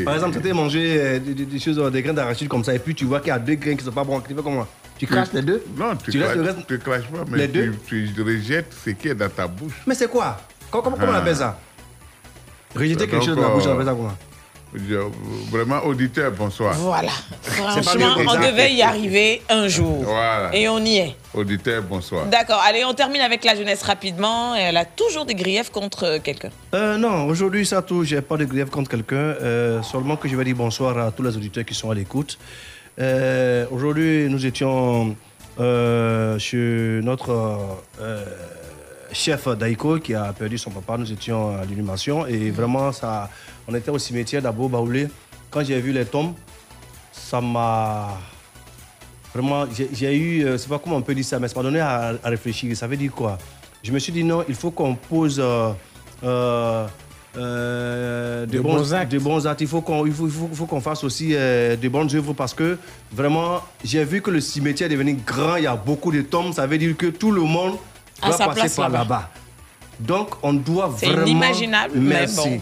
par 0.04 0.14
exemple, 0.14 0.40
tu 0.40 0.50
as 0.50 0.54
mangé 0.54 0.96
euh, 0.98 1.18
des, 1.18 1.58
choses, 1.58 1.92
des 1.92 2.02
grains 2.02 2.14
d'arachide 2.14 2.48
comme 2.48 2.64
ça, 2.64 2.74
et 2.74 2.78
puis 2.78 2.94
tu 2.94 3.04
vois 3.04 3.20
qu'il 3.20 3.28
y 3.28 3.32
a 3.32 3.38
deux 3.38 3.54
grains 3.56 3.72
qui 3.76 3.84
ne 3.84 3.90
sont 3.90 3.92
pas 3.92 4.04
bons, 4.04 4.20
tu 4.20 4.34
fais 4.34 4.42
comment? 4.42 4.66
Tu 4.98 5.06
craches 5.06 5.28
les 5.34 5.42
deux? 5.42 5.62
Non, 5.76 5.94
tu, 5.96 6.10
Tu 6.12 6.18
laisses 6.18 6.28
craches, 6.28 6.36
le 6.38 6.42
reste- 6.44 6.66
tu 6.66 6.78
craches 6.78 7.04
pas, 7.08 7.24
mais 7.30 7.36
Les 7.38 7.48
deux? 7.48 7.74
tu, 7.86 8.10
tu 8.14 8.22
rejettes 8.22 8.72
ce 8.84 8.90
qui 8.90 9.08
est 9.08 9.14
dans 9.14 9.28
ta 9.28 9.46
bouche. 9.46 9.74
Mais 9.86 9.94
c'est 9.94 10.08
quoi? 10.08 10.38
Comment, 10.70 10.84
comment, 10.84 10.96
comment 10.96 11.12
on 11.12 11.14
Ah. 11.16 11.18
appelle 11.18 11.36
ça? 11.36 11.58
Rejeter 12.74 13.06
quelque 13.06 13.24
chose 13.24 13.36
de 13.36 13.42
la 13.42 13.48
bouche, 13.48 13.64
on 13.66 13.72
appelle 13.74 13.84
ça 13.86 13.92
comment? 13.92 14.16
Vraiment, 15.50 15.84
auditeur, 15.84 16.30
bonsoir. 16.32 16.74
Voilà. 16.74 17.10
Franchement, 17.42 18.14
on 18.28 18.34
devait 18.34 18.74
y 18.74 18.82
arriver 18.82 19.42
un 19.48 19.68
jour. 19.68 20.04
Voilà. 20.04 20.54
Et 20.54 20.68
on 20.68 20.78
y 20.78 20.98
est. 20.98 21.16
Auditeur, 21.34 21.82
bonsoir. 21.82 22.26
D'accord. 22.26 22.62
Allez, 22.66 22.84
on 22.84 22.92
termine 22.94 23.22
avec 23.22 23.44
la 23.44 23.54
jeunesse 23.56 23.82
rapidement. 23.82 24.54
Elle 24.54 24.76
a 24.76 24.84
toujours 24.84 25.24
des 25.24 25.34
griefs 25.34 25.70
contre 25.70 26.04
euh, 26.04 26.18
quelqu'un. 26.22 26.50
Euh, 26.74 26.98
non, 26.98 27.26
aujourd'hui, 27.26 27.64
ça 27.64 27.80
tout, 27.82 28.04
j'ai 28.04 28.20
pas 28.20 28.36
de 28.36 28.44
grief 28.44 28.70
contre 28.70 28.90
quelqu'un. 28.90 29.16
euh, 29.16 29.82
seulement 29.82 30.16
que 30.16 30.28
je 30.28 30.36
vais 30.36 30.44
dire 30.44 30.56
bonsoir 30.56 30.96
à 30.98 31.10
tous 31.10 31.22
les 31.22 31.36
auditeurs 31.36 31.64
qui 31.64 31.74
sont 31.74 31.90
à 31.90 31.94
l'écoute. 31.94 32.38
Euh, 32.98 33.66
aujourd'hui, 33.70 34.28
nous 34.28 34.44
étions 34.46 35.16
euh, 35.58 36.38
chez 36.38 37.00
notre 37.02 37.30
euh, 38.00 38.24
chef 39.12 39.48
Daiko 39.48 39.98
qui 39.98 40.14
a 40.14 40.32
perdu 40.32 40.58
son 40.58 40.70
papa. 40.70 40.96
Nous 40.98 41.10
étions 41.12 41.56
à 41.56 41.64
l'inhumation 41.64 42.26
et 42.26 42.50
vraiment, 42.50 42.92
ça, 42.92 43.30
on 43.68 43.74
était 43.74 43.90
au 43.90 43.98
cimetière 43.98 44.42
d'Abo 44.42 44.68
Baoulé. 44.68 45.08
Quand 45.50 45.64
j'ai 45.64 45.80
vu 45.80 45.92
les 45.92 46.04
tombes, 46.04 46.34
ça 47.12 47.40
m'a 47.40 48.08
Vraiment, 49.34 49.66
j'ai- 49.92 50.16
eu, 50.16 50.44
euh, 50.46 50.56
c'est 50.56 50.68
pas 50.68 50.78
comment 50.78 50.96
on 50.96 51.02
peut 51.02 51.14
dire 51.14 51.24
ça, 51.24 51.38
mais 51.38 51.46
ça 51.48 51.56
m'a 51.56 51.62
donné 51.62 51.78
à, 51.78 52.14
à 52.24 52.28
réfléchir. 52.30 52.74
Ça 52.74 52.86
veut 52.86 52.96
dire 52.96 53.12
quoi? 53.12 53.36
Je 53.82 53.92
me 53.92 53.98
suis 53.98 54.10
dit 54.10 54.24
non, 54.24 54.42
il 54.48 54.54
faut 54.54 54.70
qu'on 54.70 54.94
pose 54.94 55.38
euh, 55.38 55.72
euh, 56.24 56.86
euh, 57.36 58.46
De 58.46 58.60
bons 58.60 58.94
actes. 58.94 59.12
de 59.12 59.18
bons 59.18 59.46
actes. 59.46 59.60
Il 59.60 59.66
faut 59.66 59.82
qu'on 59.82 60.06
il 60.06 60.12
faut, 60.12 60.26
il 60.26 60.32
faut- 60.32 60.48
il 60.50 60.56
faut 60.56 60.64
qu'on 60.64 60.80
fasse 60.80 61.04
aussi 61.04 61.30
euh, 61.34 61.76
de 61.76 61.88
bonnes 61.88 62.08
œuvres 62.16 62.32
parce 62.32 62.54
que 62.54 62.78
vraiment, 63.12 63.60
j'ai 63.84 64.04
vu 64.04 64.22
que 64.22 64.30
le 64.30 64.40
cimetière 64.40 64.86
est 64.90 64.92
devenu 64.94 65.18
grand. 65.26 65.56
Il 65.56 65.64
y 65.64 65.66
a 65.66 65.76
beaucoup 65.76 66.12
de 66.12 66.22
tombes. 66.22 66.54
Ça 66.54 66.66
veut 66.66 66.78
dire 66.78 66.96
que 66.96 67.06
tout 67.06 67.30
le 67.30 67.42
monde 67.42 67.74
À 68.22 68.28
doit 68.28 68.36
sa 68.38 68.46
passer 68.46 68.60
place 68.60 68.76
par 68.76 68.88
là-bas. 68.88 69.28
Donc, 70.00 70.30
on 70.42 70.54
doit 70.54 70.94
C'est 70.96 71.06
vraiment. 71.08 71.26
inimaginable, 71.26 71.92
mais 71.96 72.20
Merci. 72.20 72.36
bon. 72.36 72.60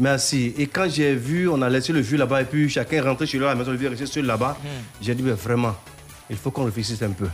Merci. 0.00 0.54
Et 0.58 0.66
quand 0.66 0.88
j'ai 0.88 1.14
vu, 1.14 1.48
on 1.48 1.60
a 1.62 1.68
laissé 1.68 1.92
le 1.92 2.00
vieux 2.00 2.16
là-bas 2.18 2.42
et 2.42 2.44
puis 2.44 2.68
chacun 2.68 3.02
rentré 3.02 3.26
chez 3.26 3.38
lui 3.38 3.44
à 3.46 3.48
la 3.48 3.54
maison, 3.56 3.72
le 3.72 3.76
vieux 3.76 3.86
est 3.88 3.90
resté 3.90 4.06
seul 4.06 4.26
là-bas. 4.26 4.56
Hmm. 4.62 4.66
J'ai 5.02 5.14
dit, 5.14 5.22
mais 5.22 5.32
vraiment, 5.32 5.74
il 6.30 6.36
faut 6.36 6.50
qu'on 6.50 6.64
réfléchisse 6.64 7.02
un 7.02 7.10
peu. 7.10 7.26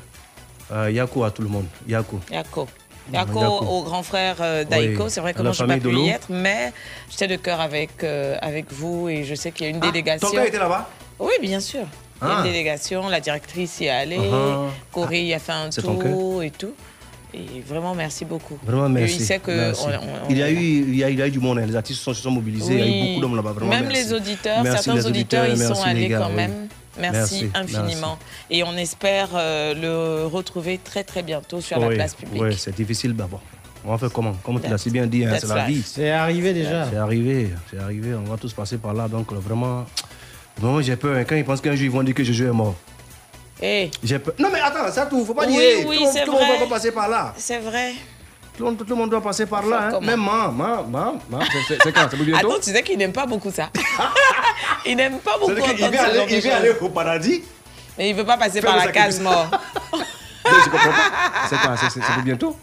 Euh, 0.73 0.91
Yako 0.91 1.25
à 1.25 1.31
tout 1.31 1.43
le 1.43 1.49
monde. 1.49 1.67
Yako. 1.87 2.21
Yako. 2.33 2.69
Ah, 3.13 3.19
Yako, 3.19 3.39
au 3.41 3.83
grand 3.83 4.03
frère 4.03 4.37
euh, 4.41 4.65
d'Aiko. 4.65 5.05
Oui. 5.05 5.11
C'est 5.11 5.21
vrai 5.21 5.35
que 5.35 5.43
moi, 5.43 5.53
je 5.53 5.63
n'ai 5.65 5.77
pas 5.79 5.89
pu 5.89 5.95
y 5.95 6.09
être, 6.09 6.29
mais 6.31 6.73
j'étais 7.11 7.29
de 7.29 7.37
cœur 7.37 7.61
avec, 7.61 8.03
euh, 8.03 8.37
avec 8.41 8.73
vous 8.73 9.11
et 9.11 9.25
je 9.25 9.35
sais 9.35 9.53
qu'il 9.53 9.67
y 9.67 9.69
a 9.69 9.73
une 9.75 9.81
délégation. 9.81 10.27
Ah, 10.29 10.31
Ton 10.31 10.37
père 10.39 10.47
était 10.47 10.59
là-bas? 10.59 10.89
Oui, 11.19 11.33
bien 11.43 11.61
sûr. 11.61 11.83
Il 12.23 12.29
y 12.29 12.31
a 12.31 12.35
Ah. 12.37 12.39
une 12.39 12.45
délégation, 12.45 13.07
la 13.09 13.21
directrice 13.21 13.79
y 13.81 13.85
est 13.85 13.91
allée, 13.91 14.31
Ah. 14.33 14.69
Corée 14.91 15.23
y 15.25 15.35
a 15.35 15.39
fait 15.39 15.53
un 15.53 15.69
tour 15.69 16.43
et 16.43 16.51
tout. 16.51 16.73
Et 17.37 17.61
vraiment, 17.67 17.95
merci 17.95 18.25
beaucoup. 18.25 18.57
Vraiment, 18.65 18.89
merci. 18.89 19.15
Et 19.17 19.19
il 19.19 19.25
sait 19.25 19.39
que 19.41 19.51
Merci. 19.51 19.85
on- 19.87 20.27
on- 20.27 20.31
il, 20.31 20.39
y 20.39 20.43
a 20.43 20.51
eu, 20.51 20.57
il, 20.57 20.95
y 20.97 21.03
a, 21.05 21.11
il 21.11 21.19
y 21.19 21.23
a 21.23 21.27
eu 21.27 21.31
du 21.33 21.41
monde, 21.41 21.59
hein. 21.59 21.67
les 21.67 21.75
artistes 21.75 21.99
se 21.99 22.05
sont, 22.05 22.15
se 22.15 22.23
sont 22.23 22.31
mobilisés, 22.31 22.75
il 22.75 22.79
y 22.79 22.83
a 22.83 22.87
eu 22.87 23.09
beaucoup 23.09 23.21
d'hommes 23.23 23.37
là-bas. 23.37 23.53
Vraiment, 23.53 23.71
Même 23.73 23.87
merci. 23.89 24.05
les 24.05 24.13
auditeurs, 24.13 24.63
Merci, 24.63 24.85
certains 24.85 25.01
les 25.01 25.07
auditeurs, 25.07 25.47
ils 25.47 25.59
merci, 25.59 25.75
sont 25.75 25.83
allés 25.83 26.09
gars, 26.09 26.19
quand 26.21 26.29
oui. 26.31 26.35
même. 26.37 26.53
Merci, 27.01 27.51
Merci, 27.53 27.75
infiniment. 27.77 28.19
Et 28.51 28.63
on 28.63 28.77
espère 28.77 29.31
euh, 29.35 29.75
le 29.75 30.27
retrouver 30.29 30.79
très 30.83 31.03
très 31.03 31.25
bientôt 31.25 31.61
sur 31.61 31.81
la 31.81 31.89
place 31.89 32.15
publique. 32.15 32.41
Oui, 32.41 32.55
c'est 32.57 32.75
difficile 32.77 33.15
d'abord. 33.17 33.43
On 33.85 33.91
va 33.91 33.99
faire 33.99 34.13
comment? 34.13 34.33
Comme 34.45 34.61
tu 34.61 34.71
l'as 34.71 34.79
si 34.79 34.91
bien 34.91 35.07
dit, 35.07 35.25
hein, 35.25 35.35
c'est 35.39 35.49
la 35.49 35.65
vie. 35.67 35.83
C'est 35.85 36.11
arrivé 36.11 36.55
déjà. 36.55 36.89
C'est 36.89 36.97
arrivé, 36.97 37.51
c'est 37.71 37.79
arrivé. 37.81 38.15
On 38.15 38.31
va 38.31 38.37
tous 38.37 38.53
passer 38.53 38.79
par 38.79 38.95
là. 38.95 39.09
Donc, 39.09 39.33
vraiment, 39.33 39.85
vraiment 40.57 40.81
j'ai 40.81 40.95
peur. 40.97 41.17
hein. 41.17 41.25
Quand 41.25 41.35
ils 41.35 41.45
pensent 41.45 41.61
qu'un 41.61 41.75
jour, 41.75 41.85
ils 41.85 41.91
vont 41.91 42.03
dire 42.05 42.15
que 42.15 42.23
Jojo 42.23 42.45
est 42.49 42.53
mort. 42.53 42.77
Eh, 43.63 43.91
J'ai 44.03 44.19
peur. 44.19 44.35
Non, 44.39 44.49
mais 44.53 44.61
attends, 44.61 44.91
ça 44.93 45.07
tout. 45.07 45.25
Faut 45.25 45.35
pas 45.35 45.47
Oui, 45.47 45.53
dire. 45.57 45.87
oui, 45.87 45.87
tout, 45.87 45.93
le 45.93 45.99
monde- 46.01 46.13
c'est 46.13 46.25
tout 46.25 46.33
le 46.33 46.39
monde 46.39 46.49
vrai. 46.49 46.59
va 46.59 46.67
passer 46.67 46.91
par 46.93 47.09
là. 47.09 47.33
c'est 47.37 47.59
vrai. 47.59 47.93
Tout 48.57 48.63
le 48.65 48.71
monde, 48.71 48.79
tout 48.79 48.85
le 48.89 48.95
monde 48.95 49.11
doit 49.11 49.21
passer 49.23 49.47
par 49.47 49.65
là. 49.67 49.91
hein. 49.95 50.01
Même 50.01 50.21
maman, 50.21 50.53
maman, 50.53 51.19
maman. 51.29 51.45
c'est- 51.69 51.93
quand? 51.93 52.07
C'est 52.11 52.17
pour 52.17 52.25
bientôt? 52.27 52.51
Attends, 52.53 52.61
tu 52.63 52.71
sais 52.73 52.83
qu'il 52.83 52.99
n'aime 52.99 53.13
pas 53.13 53.27
beaucoup 53.27 53.51
ça. 53.51 53.71
il 54.87 54.97
n'aime 54.97 55.19
pas 55.19 55.39
beaucoup 55.39 55.53
qu'il 55.55 55.63
entendre 55.63 55.91
veut 55.93 55.99
aller- 55.99 56.27
il 56.37 56.41
veut 56.41 56.53
aller 56.53 56.73
au 56.81 56.89
paradis. 56.89 57.43
Mais 57.99 58.11
il 58.11 58.15
veut 58.17 58.25
pas 58.25 58.37
passer 58.37 58.61
par 58.61 58.77
la 58.77 58.89
case 58.93 59.21
mort. 59.21 59.49
Mais 59.93 60.51
je 60.65 60.71
comprends 60.71 60.91
pas. 60.91 61.49
C'est 61.49 61.57
quoi 61.57 61.77
C'est 61.77 62.01
pour 62.01 62.23
bientôt? 62.23 62.57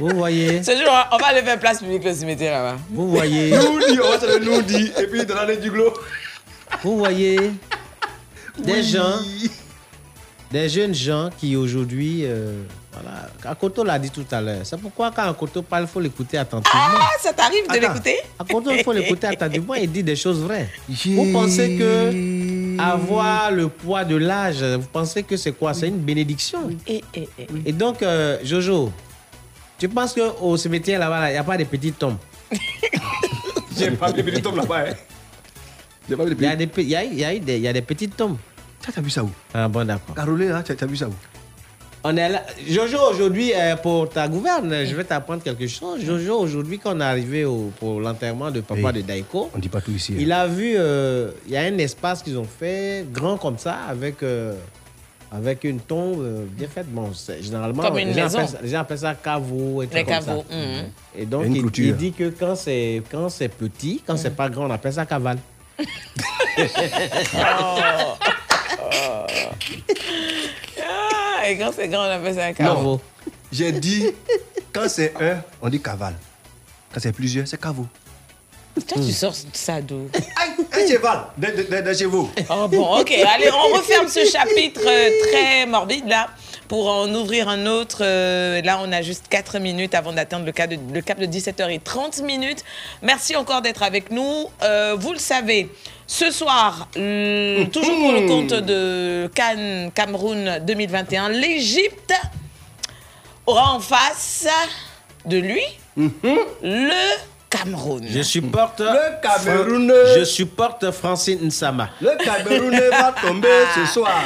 Vous 0.00 0.08
voyez 0.16 0.62
Ce 0.62 0.72
jour, 0.72 0.90
on 1.12 1.16
va 1.16 1.26
aller 1.26 1.42
faire 1.42 1.58
place 1.58 1.78
publique 1.80 2.04
le 2.04 2.12
cimetière 2.14 2.52
là-bas. 2.62 2.78
Vous 2.90 3.08
voyez 3.10 3.50
Nous 3.56 3.78
dit, 3.78 3.98
on 4.02 4.10
va 4.10 4.20
se 4.20 4.26
le 4.26 4.44
nous 4.44 4.62
dit. 4.62 4.92
Et 4.98 5.06
puis, 5.06 5.24
dans 5.26 5.34
l'année 5.36 5.56
du 5.56 5.70
glow. 5.70 5.92
Vous 6.82 6.98
voyez 6.98 7.50
des 8.58 8.82
gens, 8.82 9.18
des 10.50 10.68
jeunes 10.68 10.94
gens 10.94 11.30
qui 11.38 11.56
aujourd'hui, 11.56 12.22
euh, 12.24 12.62
voilà, 12.92 13.28
Akoto 13.44 13.84
l'a 13.84 13.98
dit 13.98 14.10
tout 14.10 14.24
à 14.30 14.40
l'heure. 14.40 14.60
C'est 14.64 14.80
pourquoi 14.80 15.10
quand 15.10 15.22
Akoto 15.28 15.62
parle, 15.62 15.84
il 15.84 15.88
faut 15.88 16.00
l'écouter 16.00 16.38
attentivement. 16.38 16.80
Ah, 16.80 17.08
ça 17.20 17.32
t'arrive 17.32 17.68
de 17.68 17.78
l'écouter? 17.78 18.16
Akoto, 18.38 18.70
il 18.70 18.82
faut 18.82 18.92
l'écouter 18.92 19.26
attentivement. 19.34 19.74
Il 19.74 19.90
dit 19.92 20.02
des 20.02 20.16
choses 20.16 20.40
vraies. 20.40 20.68
Vous 20.88 21.32
pensez 21.32 21.76
que 21.76 22.80
avoir 22.80 23.50
le 23.50 23.68
poids 23.68 24.04
de 24.04 24.16
l'âge, 24.16 24.62
vous 24.62 24.86
pensez 24.92 25.22
que 25.22 25.36
c'est 25.36 25.52
quoi? 25.52 25.74
C'est 25.74 25.88
une 25.88 25.98
bénédiction? 25.98 26.70
Et, 26.86 27.02
et, 27.14 27.28
et. 27.38 27.46
Et 27.66 27.72
donc, 27.72 28.02
euh, 28.02 28.38
Jojo, 28.44 28.92
tu 29.78 29.88
penses 29.88 30.14
qu'au 30.14 30.56
cimetière 30.56 30.98
là-bas, 31.00 31.28
il 31.30 31.32
n'y 31.32 31.38
a 31.38 31.44
pas 31.44 31.56
de 31.56 31.64
petites 31.64 31.98
tombes? 31.98 32.16
J'ai 33.76 33.90
pas 33.92 34.10
de 34.10 34.22
petits 34.22 34.42
tombes 34.42 34.56
là-bas. 34.56 34.84
hein. 34.90 34.94
Il 36.08 36.42
y 36.42 36.46
a 36.46 36.56
des, 36.56 36.68
il 36.78 36.88
y 36.88 36.96
a, 36.96 37.04
il 37.04 37.18
y 37.18 37.24
a 37.24 37.38
des, 37.38 37.56
il 37.56 37.62
y 37.62 37.68
a 37.68 37.72
des 37.72 37.82
petites 37.82 38.16
tombes. 38.16 38.36
Tu 38.80 38.90
as 38.96 39.02
vu 39.02 39.10
ça 39.10 39.22
où? 39.24 39.30
Ah 39.52 39.68
bon, 39.68 39.84
d'accord. 39.86 40.14
Carolé, 40.14 40.48
là, 40.48 40.62
tu 40.62 40.72
as 40.72 40.86
vu 40.86 40.96
ça 40.96 41.08
où? 41.08 41.12
On 42.04 42.16
est 42.16 42.28
là. 42.28 42.42
Jojo, 42.66 42.96
aujourd'hui, 43.10 43.52
euh, 43.54 43.74
pour 43.76 44.08
ta 44.08 44.28
gouverne, 44.28 44.84
je 44.86 44.94
vais 44.94 45.02
t'apprendre 45.04 45.42
quelque 45.42 45.66
chose. 45.66 46.00
Jojo, 46.04 46.38
aujourd'hui, 46.38 46.78
quand 46.78 46.96
on 46.96 47.00
est 47.00 47.04
arrivé 47.04 47.44
au- 47.44 47.72
pour 47.80 48.00
l'enterrement 48.00 48.50
de 48.52 48.60
papa 48.60 48.92
de 48.92 49.00
Daiko, 49.00 49.50
On 49.54 49.58
dit 49.58 49.68
pas 49.68 49.80
tout 49.80 49.90
ici. 49.90 50.12
hein. 50.14 50.18
il 50.20 50.30
a 50.32 50.46
vu, 50.46 50.74
euh, 50.76 51.32
il 51.46 51.52
y 51.52 51.56
a 51.56 51.62
un 51.62 51.76
espace 51.78 52.22
qu'ils 52.22 52.38
ont 52.38 52.44
fait, 52.46 53.04
grand 53.12 53.36
comme 53.36 53.58
ça, 53.58 53.74
avec, 53.90 54.22
euh, 54.22 54.54
avec 55.32 55.64
une 55.64 55.80
tombe 55.80 56.24
bien 56.56 56.68
faite. 56.68 56.86
Bon, 56.88 57.10
généralement, 57.40 57.82
Comme 57.82 57.98
une 57.98 58.08
les 58.08 58.14
gens, 58.14 58.22
maison. 58.22 58.38
appellent 58.38 58.48
ça, 58.48 58.58
les 58.62 58.68
gens 58.68 58.78
appellent 58.80 58.98
ça 58.98 59.14
caveau. 59.16 59.82
Et 59.82 59.88
tout 59.88 59.96
Les 59.96 60.04
comme 60.04 60.22
ça. 60.22 60.34
mhm. 60.36 60.84
Et 61.18 61.26
donc, 61.26 61.46
Une 61.46 61.56
il, 61.56 61.60
clôture. 61.62 61.84
il 61.84 61.96
dit 61.96 62.12
que 62.12 62.28
quand 62.30 62.54
c'est, 62.54 63.02
quand 63.10 63.28
c'est 63.28 63.48
petit, 63.48 64.00
quand 64.06 64.16
c'est 64.16 64.34
pas 64.36 64.48
grand, 64.48 64.66
on 64.68 64.70
appelle 64.70 64.92
ça 64.92 65.04
cavale. 65.04 65.38
Ah, 70.80 71.48
et 71.48 71.56
quand 71.58 71.70
c'est 71.74 71.88
grand, 71.88 72.06
on 72.06 72.10
appelle 72.10 72.34
ça 72.34 72.46
un 72.46 72.52
caveau. 72.52 73.00
J'ai 73.52 73.72
dit, 73.72 74.06
quand 74.72 74.88
c'est 74.88 75.14
un, 75.20 75.42
on 75.62 75.68
dit 75.68 75.80
cavale. 75.80 76.16
Quand 76.92 77.00
c'est 77.00 77.12
plusieurs, 77.12 77.46
c'est 77.46 77.60
caveau. 77.60 77.86
Toi, 78.86 79.02
tu 79.04 79.12
sors 79.12 79.34
ça 79.52 79.80
d'où? 79.80 80.08
Un 80.72 80.86
cheval, 80.88 81.26
de, 81.36 81.46
de, 81.48 81.62
de, 81.64 81.80
de 81.80 81.94
chez 81.94 82.04
vous. 82.04 82.30
Oh 82.48 82.68
bon, 82.68 83.00
ok. 83.00 83.10
Allez, 83.10 83.50
on 83.50 83.76
referme 83.76 84.06
ce 84.08 84.24
chapitre 84.24 84.82
euh, 84.86 85.10
très 85.28 85.66
morbide 85.66 86.06
là 86.06 86.28
pour 86.68 86.88
en 86.90 87.08
ouvrir 87.14 87.48
un 87.48 87.66
autre. 87.66 87.98
Euh, 88.02 88.60
là, 88.62 88.78
on 88.82 88.92
a 88.92 89.02
juste 89.02 89.24
4 89.28 89.58
minutes 89.58 89.94
avant 89.94 90.12
d'atteindre 90.12 90.44
le, 90.46 90.52
cap 90.52 90.70
de- 90.70 90.78
le 90.94 91.00
cap 91.00 91.18
de 91.18 91.26
17h30 91.26 92.22
minutes. 92.22 92.62
Merci 93.02 93.34
encore 93.36 93.62
d'être 93.62 93.82
avec 93.82 94.10
nous. 94.10 94.46
Euh, 94.62 94.94
vous 94.98 95.12
le 95.12 95.18
savez, 95.18 95.68
ce 96.06 96.30
soir, 96.30 96.88
euh, 96.96 97.64
toujours 97.72 97.96
pour 97.98 98.12
le 98.12 98.26
compte 98.28 98.52
de 98.52 99.30
Cannes 99.34 99.90
Cameroun 99.94 100.58
2021, 100.66 101.30
l'Égypte 101.30 102.12
aura 103.46 103.72
en 103.72 103.80
face 103.80 104.46
de 105.24 105.38
lui, 105.38 105.62
le 105.96 106.90
Cameroun. 107.50 108.04
Je 108.08 108.20
supporte. 108.22 108.80
Le 108.80 109.20
Cameroun. 109.22 109.92
Je 110.18 110.24
supporte 110.24 110.90
Francine 110.90 111.46
Nsama. 111.48 111.88
Le 112.00 112.14
Cameroun 112.22 112.78
va 112.90 113.14
tomber 113.20 113.48
ce 113.74 113.86
soir. 113.86 114.22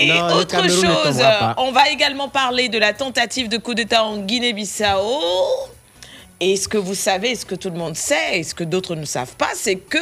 Et 0.00 0.08
Non, 0.08 0.34
autre 0.34 0.62
chose, 0.68 1.22
on 1.56 1.72
va 1.72 1.90
également 1.90 2.28
parler 2.28 2.68
de 2.68 2.78
la 2.78 2.92
tentative 2.92 3.48
de 3.48 3.58
coup 3.58 3.74
d'État 3.74 4.04
en 4.04 4.18
Guinée-Bissau. 4.18 5.20
Et 6.40 6.56
ce 6.56 6.68
que 6.68 6.78
vous 6.78 6.94
savez, 6.94 7.36
ce 7.36 7.46
que 7.46 7.54
tout 7.54 7.70
le 7.70 7.78
monde 7.78 7.96
sait, 7.96 8.40
et 8.40 8.42
ce 8.42 8.54
que 8.54 8.64
d'autres 8.64 8.96
ne 8.96 9.04
savent 9.04 9.36
pas, 9.36 9.50
c'est 9.54 9.76
que 9.76 9.98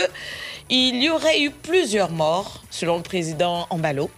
il 0.71 1.03
y 1.03 1.11
aurait 1.11 1.41
eu 1.43 1.51
plusieurs 1.51 2.11
morts, 2.11 2.63
selon 2.71 2.97
le 2.97 3.03
président 3.03 3.67
Ambalo. 3.69 4.11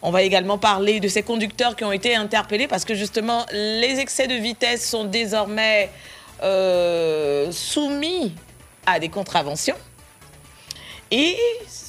On 0.00 0.10
va 0.10 0.22
également 0.22 0.58
parler 0.58 1.00
de 1.00 1.08
ces 1.08 1.22
conducteurs 1.22 1.76
qui 1.76 1.84
ont 1.84 1.92
été 1.92 2.14
interpellés 2.14 2.68
parce 2.68 2.84
que 2.84 2.94
justement, 2.94 3.44
les 3.52 3.98
excès 3.98 4.26
de 4.26 4.34
vitesse 4.34 4.88
sont 4.88 5.04
désormais 5.04 5.90
euh, 6.42 7.50
soumis 7.50 8.32
à 8.86 9.00
des 9.00 9.08
contraventions. 9.08 9.76
Et 11.10 11.36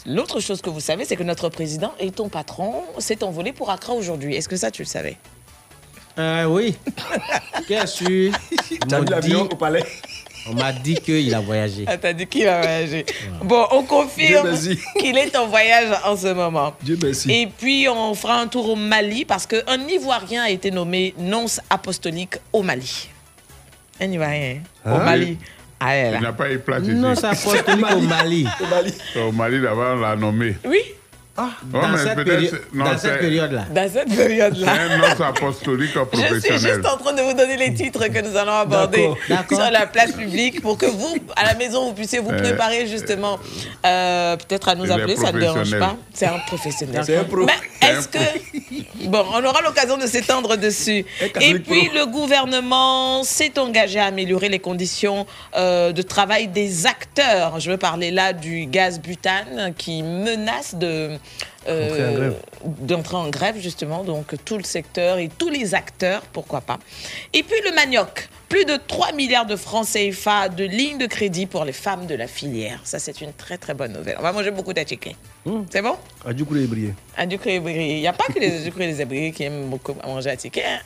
l'autre 0.07 0.39
chose 0.39 0.61
que 0.61 0.69
vous 0.71 0.79
savez, 0.79 1.05
c'est 1.05 1.15
que 1.15 1.23
notre 1.23 1.49
président 1.49 1.93
et 1.99 2.09
ton 2.11 2.29
patron 2.29 2.83
s'est 2.97 3.23
envolé 3.23 3.51
pour 3.53 3.69
Accra 3.69 3.93
aujourd'hui. 3.93 4.35
Est-ce 4.35 4.49
que 4.49 4.55
ça, 4.55 4.71
tu 4.71 4.81
le 4.81 4.87
savais? 4.87 5.17
Euh, 6.17 6.45
oui. 6.45 6.75
Bien 7.67 7.85
sûr. 7.85 8.31
T'as 8.89 8.97
On 8.97 9.01
vu 9.01 9.05
m'a 9.05 9.11
l'avion 9.11 9.43
dit- 9.45 9.49
au 9.53 9.55
palais? 9.55 9.83
On 10.49 10.53
m'a 10.53 10.71
dit 10.71 10.95
qu'il 10.95 11.35
a 11.35 11.41
voyagé. 11.41 11.83
Ah, 11.87 11.97
t'as 11.97 12.13
dit 12.13 12.25
qu'il 12.25 12.47
a 12.47 12.61
voyagé. 12.61 13.05
Bon, 13.43 13.65
on 13.71 13.83
confirme 13.83 14.57
qu'il 14.99 15.17
est 15.17 15.35
en 15.35 15.45
voyage 15.47 15.89
en 16.05 16.15
ce 16.15 16.33
moment. 16.33 16.73
Dieu 16.81 16.97
merci. 17.03 17.29
Et 17.29 17.47
puis, 17.47 17.87
on 17.89 18.13
fera 18.15 18.39
un 18.39 18.47
tour 18.47 18.69
au 18.69 18.75
Mali 18.77 19.25
parce 19.25 19.45
qu'un 19.45 19.87
Ivoirien 19.89 20.43
a 20.43 20.49
été 20.49 20.71
nommé 20.71 21.13
nonce 21.17 21.59
apostolique 21.69 22.35
au 22.53 22.63
Mali. 22.63 23.09
Un 23.99 24.09
Ivoirien, 24.09 24.59
hein, 24.85 24.91
au 24.91 24.95
Hein? 24.95 25.03
Mali. 25.03 25.37
Ah, 25.79 25.93
elle, 25.95 26.15
Il 26.15 26.21
n'a 26.21 26.33
pas 26.33 26.51
eu 26.51 26.59
place 26.59 26.83
ici. 26.83 26.93
Non, 26.95 27.13
c'est 27.15 27.27
apostolique 27.27 27.85
au 27.95 28.01
Mali. 28.01 28.47
Au 29.15 29.31
Mali, 29.31 29.61
d'abord, 29.61 29.95
on 29.97 30.01
l'a 30.01 30.15
nommé. 30.15 30.55
Oui. 30.65 30.79
Dans 31.71 31.97
cette, 31.97 32.23
péri- 32.23 32.49
c'est- 32.49 32.73
non, 32.73 32.85
dans 32.85 32.91
c'est- 32.97 33.07
cette 33.09 33.19
période-là. 33.19 33.65
Dans 33.69 33.91
cette 33.91 34.09
C'est 34.09 34.15
période-là. 34.15 34.71
un 34.71 34.97
nonce 34.97 35.21
apostolique 35.21 35.91
Je 35.93 35.99
suis 35.99 36.05
professionnel. 36.23 36.59
juste 36.75 36.85
en 36.85 36.97
train 36.97 37.13
de 37.13 37.21
vous 37.21 37.33
donner 37.33 37.57
les 37.57 37.73
titres 37.73 38.07
que 38.07 38.21
nous 38.27 38.35
allons 38.35 38.53
aborder 38.53 39.09
sur 39.49 39.71
la 39.71 39.85
place 39.85 40.11
publique 40.13 40.61
pour 40.61 40.77
que 40.77 40.87
vous, 40.87 41.15
à 41.35 41.45
la 41.45 41.53
maison, 41.55 41.85
vous 41.87 41.93
puissiez 41.93 42.19
vous 42.19 42.31
Euh, 42.31 42.39
préparer 42.41 42.87
justement 42.87 43.37
euh, 43.85 44.35
peut-être 44.37 44.69
à 44.69 44.75
nous 44.75 44.85
Il 44.85 44.91
appeler, 44.91 45.15
ça 45.15 45.31
ne 45.31 45.39
dérange 45.39 45.55
professionnel. 45.55 45.79
pas. 45.89 45.95
C'est 46.13 46.25
un 46.25 46.39
professionnel. 46.47 47.01
C'est 47.05 47.17
un 47.17 47.23
pro. 47.23 47.45
Mais 47.45 47.53
C'est 47.81 47.87
est-ce 47.93 48.07
que... 48.07 48.17
Bon, 49.07 49.23
on 49.31 49.43
aura 49.45 49.61
l'occasion 49.61 49.95
de 49.97 50.05
s'étendre 50.07 50.57
dessus. 50.57 51.05
Et 51.21 51.29
catholique 51.29 51.63
puis, 51.63 51.87
pro. 51.87 51.97
le 51.99 52.05
gouvernement 52.07 53.23
s'est 53.23 53.57
engagé 53.57 53.99
à 53.99 54.05
améliorer 54.05 54.49
les 54.49 54.59
conditions 54.59 55.25
euh, 55.55 55.91
de 55.93 56.01
travail 56.01 56.47
des 56.47 56.85
acteurs. 56.85 57.59
Je 57.59 57.71
veux 57.71 57.77
parler 57.77 58.11
là 58.11 58.33
du 58.33 58.65
gaz 58.65 58.99
butane 58.99 59.73
qui 59.77 60.03
menace 60.03 60.75
de... 60.75 61.11
euh, 61.67 62.31
d'entrer 62.63 63.17
en 63.17 63.29
grève 63.29 63.57
justement, 63.59 64.03
donc 64.03 64.35
tout 64.45 64.57
le 64.57 64.63
secteur 64.63 65.17
et 65.17 65.29
tous 65.37 65.49
les 65.49 65.75
acteurs, 65.75 66.21
pourquoi 66.33 66.61
pas. 66.61 66.79
Et 67.33 67.43
puis 67.43 67.59
le 67.65 67.73
manioc, 67.75 68.29
plus 68.49 68.63
de 68.63 68.77
3 68.87 69.11
milliards 69.11 69.45
de 69.45 69.55
francs 69.55 69.85
CFA 69.85 70.47
de 70.49 70.63
lignes 70.63 70.97
de 70.97 71.05
crédit 71.05 71.45
pour 71.45 71.65
les 71.65 71.73
femmes 71.73 72.05
de 72.05 72.15
la 72.15 72.27
filière. 72.27 72.79
Ça, 72.85 72.99
c'est 72.99 73.19
une 73.21 73.33
très 73.33 73.57
très 73.57 73.73
bonne 73.73 73.91
nouvelle. 73.91 74.15
On 74.19 74.21
va 74.21 74.31
manger 74.31 74.51
beaucoup 74.51 74.73
d'attiqués. 74.73 75.15
C'est 75.69 75.81
bon? 75.81 75.95
Ah, 76.25 76.33
du 76.33 76.45
coup, 76.45 76.55
il 76.55 76.63
est 76.63 76.67
brillé. 76.67 76.93
à 77.15 77.25
du 77.25 77.37
Il 77.45 77.99
n'y 77.99 78.07
a 78.07 78.13
pas 78.13 78.25
que 78.25 78.39
les 78.39 78.63
Ducré 78.63 78.89
et 78.89 78.93
les 78.93 79.31
qui 79.31 79.43
aiment 79.43 79.69
beaucoup 79.69 79.93
manger 80.05 80.29
à 80.29 80.37
ticket. 80.37 80.63
hein. 80.65 80.79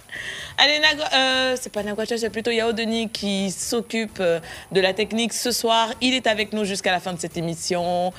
Allez, 0.58 0.80
euh, 1.15 1.56
c'est 1.60 1.71
pas 1.71 1.84
Nagwacha, 1.84 2.17
c'est 2.17 2.30
plutôt 2.30 2.51
Yao 2.51 2.71
Denis 2.71 3.10
qui 3.10 3.49
s'occupe 3.51 4.19
euh, 4.19 4.39
de 4.71 4.82
la 4.82 4.93
technique 4.93 5.34
ce 5.34 5.51
soir. 5.51 5.89
Il 6.01 6.13
est 6.13 6.27
avec 6.27 6.54
nous 6.54 6.63
jusqu'à 6.63 6.91
la 6.91 6.99
fin 6.99 7.13
de 7.13 7.19
cette 7.19 7.38
émission. 7.38 8.13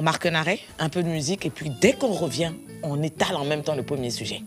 On 0.00 0.02
marque 0.02 0.26
un 0.26 0.36
arrêt, 0.36 0.60
un 0.78 0.88
peu 0.88 1.02
de 1.02 1.08
musique, 1.08 1.44
et 1.44 1.50
puis 1.50 1.70
dès 1.70 1.92
qu'on 1.92 2.12
revient, 2.12 2.52
on 2.84 3.02
étale 3.02 3.34
en 3.34 3.44
même 3.44 3.64
temps 3.64 3.74
le 3.74 3.82
premier 3.82 4.10
sujet. 4.10 4.42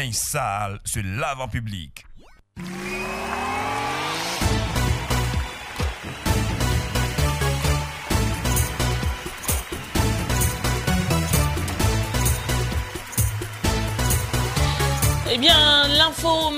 Linge 0.00 0.14
sale 0.14 0.78
se 0.84 1.02
lave 1.02 1.42
en 1.42 1.48
public. 1.48 1.99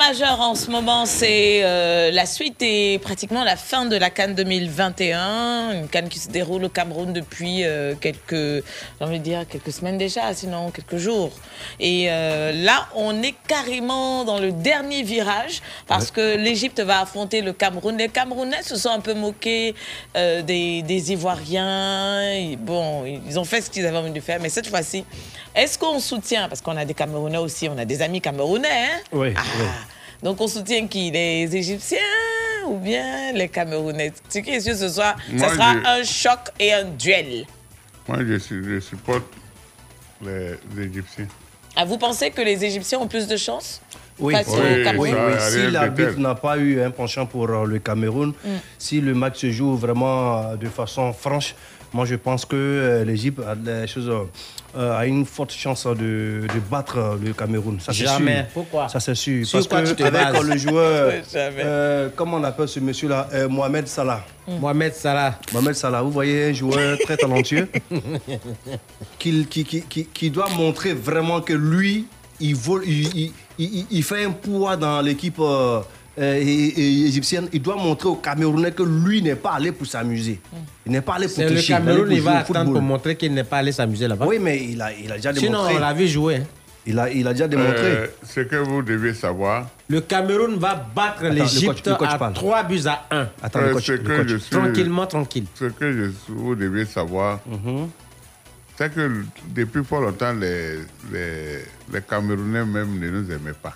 L'info 0.03 0.13
majeure 0.13 0.41
en 0.41 0.55
ce 0.55 0.71
moment, 0.71 1.07
c'est 1.07 1.61
euh, 1.63 2.11
la 2.11 2.27
suite 2.27 2.61
et 2.61 2.99
pratiquement 2.99 3.45
la 3.45 3.57
fin 3.57 3.85
de 3.85 3.97
la 3.97 4.11
Cannes 4.11 4.35
2021. 4.35 5.73
Une 5.75 5.89
Cannes 5.89 6.09
qui 6.09 6.19
se 6.19 6.29
déroule 6.29 6.65
au 6.65 6.69
Cameroun 6.69 7.13
depuis 7.13 7.65
euh, 7.65 7.95
quelques, 8.01 8.65
envie 9.01 9.19
de 9.19 9.25
dire 9.25 9.47
quelques 9.49 9.73
semaines 9.73 9.99
déjà, 9.99 10.35
sinon 10.35 10.71
quelques 10.71 10.97
jours. 10.97 11.31
Et 11.79 12.07
euh, 12.09 12.53
là, 12.53 12.89
on 12.95 13.23
est 13.23 13.35
carrément 13.47 14.25
dans 14.25 14.39
le 14.39 14.53
dernier 14.53 15.03
virage 15.03 15.63
parce 15.87 16.11
que 16.11 16.37
l'Égypte 16.37 16.81
va 16.81 17.01
affronter 17.01 17.41
le 17.41 17.53
Cameroun. 17.53 17.97
Les 17.97 18.09
Camerounais 18.09 18.63
se 18.63 18.77
sont 18.77 18.91
un 18.91 19.01
peu 19.01 19.15
moqués 19.15 19.75
euh, 20.17 20.43
des, 20.43 20.83
des 20.83 21.13
Ivoiriens. 21.13 22.23
Et 22.33 22.57
bon, 22.57 23.05
ils 23.05 23.39
ont 23.39 23.45
fait 23.45 23.61
ce 23.61 23.71
qu'ils 23.71 23.87
avaient 23.87 23.99
envie 23.99 24.11
de 24.11 24.21
faire, 24.21 24.41
mais 24.41 24.49
cette 24.49 24.67
fois-ci, 24.67 25.05
est-ce 25.55 25.79
qu'on 25.79 25.99
soutient, 26.01 26.49
parce 26.49 26.61
qu'on 26.61 26.77
a 26.77 26.85
des 26.85 26.95
Camerounais 26.95 27.39
aussi, 27.39 27.69
on 27.69 27.77
a 27.79 27.85
des 27.85 28.01
amis 28.03 28.21
Camerounais, 28.21 28.69
hein? 28.69 29.01
Oui, 29.13 29.33
Ah. 29.37 29.43
oui. 29.59 29.65
Donc 30.23 30.41
on 30.41 30.47
soutient 30.49 30.87
qui? 30.87 31.11
Les 31.11 31.55
Égyptiens 31.55 31.99
ou 32.67 32.77
bien 32.79 33.33
les 33.33 33.49
Camerounais? 33.49 34.13
Ce 34.29 34.39
qui 34.39 34.51
est 34.51 34.61
sûr 34.61 34.77
ce 34.77 34.89
soir, 34.89 35.17
Moi, 35.31 35.49
ça 35.49 35.55
sera 35.55 35.73
je- 35.75 35.87
un 36.01 36.05
choc 36.05 36.39
et 36.59 36.73
un 36.73 36.85
duel. 36.85 37.45
Moi, 38.09 38.19
je, 38.27 38.81
supporte 38.81 39.25
les, 40.25 40.53
les 40.77 40.87
Égyptiens. 40.87 41.27
Ah, 41.77 41.85
vous 41.85 41.99
pensez 41.99 42.31
que 42.31 42.43
les 42.43 42.65
Égyptiens 42.65 42.99
ont 43.01 43.09
plus 43.09 43.27
de 43.27 43.37
chance 43.37 43.81
Oui, 44.19 44.35
oui, 44.47 44.85
Cameroun 44.85 45.09
oui, 45.11 45.17
oui. 45.17 45.41
Si 45.51 45.71
l'arbitre 45.71 46.19
n'a 46.19 46.35
pas 46.35 46.57
eu 46.59 46.81
un 46.83 46.91
penchant 46.91 47.25
pour 47.27 47.49
euh, 47.49 47.65
le 47.67 47.79
Cameroun, 47.79 48.33
Mm. 48.45 48.49
si 48.79 49.01
le 49.01 49.15
match 49.15 49.41
se 49.41 49.51
joue 49.51 49.75
vraiment 49.77 50.39
euh, 50.39 50.57
de 50.57 50.69
façon 50.69 51.13
franche, 51.13 51.55
moi 51.93 52.05
je 52.07 52.15
pense 52.15 52.45
que 52.45 52.57
euh, 52.57 53.05
l'Égypte 53.05 53.41
a, 53.47 53.55
des 53.55 53.87
choses, 53.87 54.09
euh, 54.09 54.25
euh, 54.77 54.97
a 54.99 55.05
une 55.07 55.27
forte 55.27 55.53
chance 55.53 55.87
de, 55.87 55.95
de 56.47 56.61
battre 56.71 57.19
le 57.23 57.33
Cameroun. 57.33 57.79
Ça, 57.81 57.93
c'est 57.93 58.05
Jamais. 58.05 58.37
sûr. 58.37 58.45
Pourquoi? 58.55 58.89
Ça 58.89 58.99
c'est 59.01 59.15
sûr. 59.15 59.47
Sur 59.47 59.67
Parce 59.69 59.93
que 59.93 60.03
avec 60.03 60.13
bases? 60.13 60.43
le 60.49 60.57
joueur, 60.57 61.13
euh, 61.37 62.09
comment 62.17 62.39
on 62.39 62.45
appelle 62.45 62.69
ce 62.69 62.81
monsieur-là, 62.81 63.29
Euh, 63.35 63.49
Mohamed 63.49 63.87
Salah. 63.87 64.25
Mohamed 64.49 64.95
Salah. 64.95 65.39
Mohamed 65.53 65.75
Salah, 65.75 66.03
vous 66.03 66.11
voyez 66.11 66.47
un 66.51 66.53
joueur 66.53 66.99
très 67.05 67.17
talentueux 67.17 67.69
qui, 69.19 69.47
qui, 69.47 69.65
qui, 69.65 70.07
qui- 70.07 70.31
doit 70.31 70.49
montrer 70.51 70.95
vraiment 70.95 71.41
que 71.41 71.53
lui, 71.53 72.07
il, 72.41 72.55
vole, 72.57 72.83
il, 72.87 73.07
il- 73.17 73.33
il- 73.59 73.87
il 73.91 74.03
fait 74.03 74.25
un 74.25 74.31
poids 74.31 74.77
dans 74.77 75.01
l'équipe 75.01 75.39
euh, 75.39 75.81
euh, 76.19 76.35
é- 76.35 77.07
égyptienne. 77.07 77.49
Il 77.53 77.63
doit 77.63 77.77
montrer 77.77 78.09
aux 78.09 78.17
Camerounais 78.17 78.73
que 78.73 78.83
lui 78.83 79.23
n'est 79.23 79.35
pas 79.37 79.53
allé 79.53 79.73
pour 79.73 79.87
s'amuser. 79.87 80.41
Il 80.87 80.93
n'est 80.93 81.01
pas 81.01 81.15
allé 81.15 81.27
pour 81.27 81.37
C'est 81.37 81.49
le 81.49 81.59
il 81.59 81.67
Cameroun, 81.67 82.11
il 82.11 82.21
va 82.21 82.39
attendre 82.39 82.59
football. 82.61 82.73
pour 82.75 82.83
montrer 82.83 83.17
qu'il 83.17 83.33
n'est 83.35 83.45
pas 83.45 83.59
allé 83.59 83.73
s'amuser 83.73 84.09
là-bas. 84.09 84.27
Oui, 84.27 84.39
mais 84.41 84.63
il 84.65 84.81
a, 84.83 84.93
il 84.93 85.11
a 85.11 85.17
déjà 85.17 85.33
Sinon, 85.35 85.51
démontré. 85.53 85.77
on 85.77 85.79
l'a 85.81 85.93
vu 85.95 86.09
jouer. 86.09 86.37
hein. 86.37 86.45
Il 86.85 86.99
a, 86.99 87.09
il 87.11 87.25
a 87.29 87.33
déjà 87.33 87.47
démontré. 87.47 87.77
Euh, 87.81 88.07
ce 88.25 88.41
que 88.41 88.57
vous 88.57 88.83
devez 88.83 89.15
savoir, 89.15 89.69
Le 89.89 90.01
Cameroun 90.01 90.57
va 90.59 90.75
battre 90.75 91.25
l'Égypte 91.27 91.87
à 91.87 91.95
parle. 92.19 92.33
3 92.35 92.65
buts 92.65 92.81
à 92.87 93.07
1. 93.11 93.29
Attends, 93.41 93.61
euh, 93.61 93.69
le 93.69 93.73
coach, 93.75 93.87
ce 93.87 93.93
le 93.93 93.99
que 93.99 94.17
coach. 94.17 94.27
je 94.29 94.37
suis- 94.39 94.51
Tranquillement, 94.57 95.07
tranquille. 95.07 95.45
ce 95.55 95.67
que 95.67 95.93
je, 95.93 96.11
vous 96.29 96.57
devez 96.57 96.85
savoir, 96.85 97.39
Mhm. 97.47 97.89
c'est 98.77 98.93
que 98.93 99.23
depuis 99.55 99.85
fort 99.85 100.01
longtemps, 100.01 100.33
les, 100.33 100.79
les, 101.13 101.59
les 101.93 102.01
Camerounais 102.03 102.65
même 102.65 102.99
ne 102.99 103.11
nous 103.11 103.31
aimaient 103.31 103.53
pas. 103.63 103.75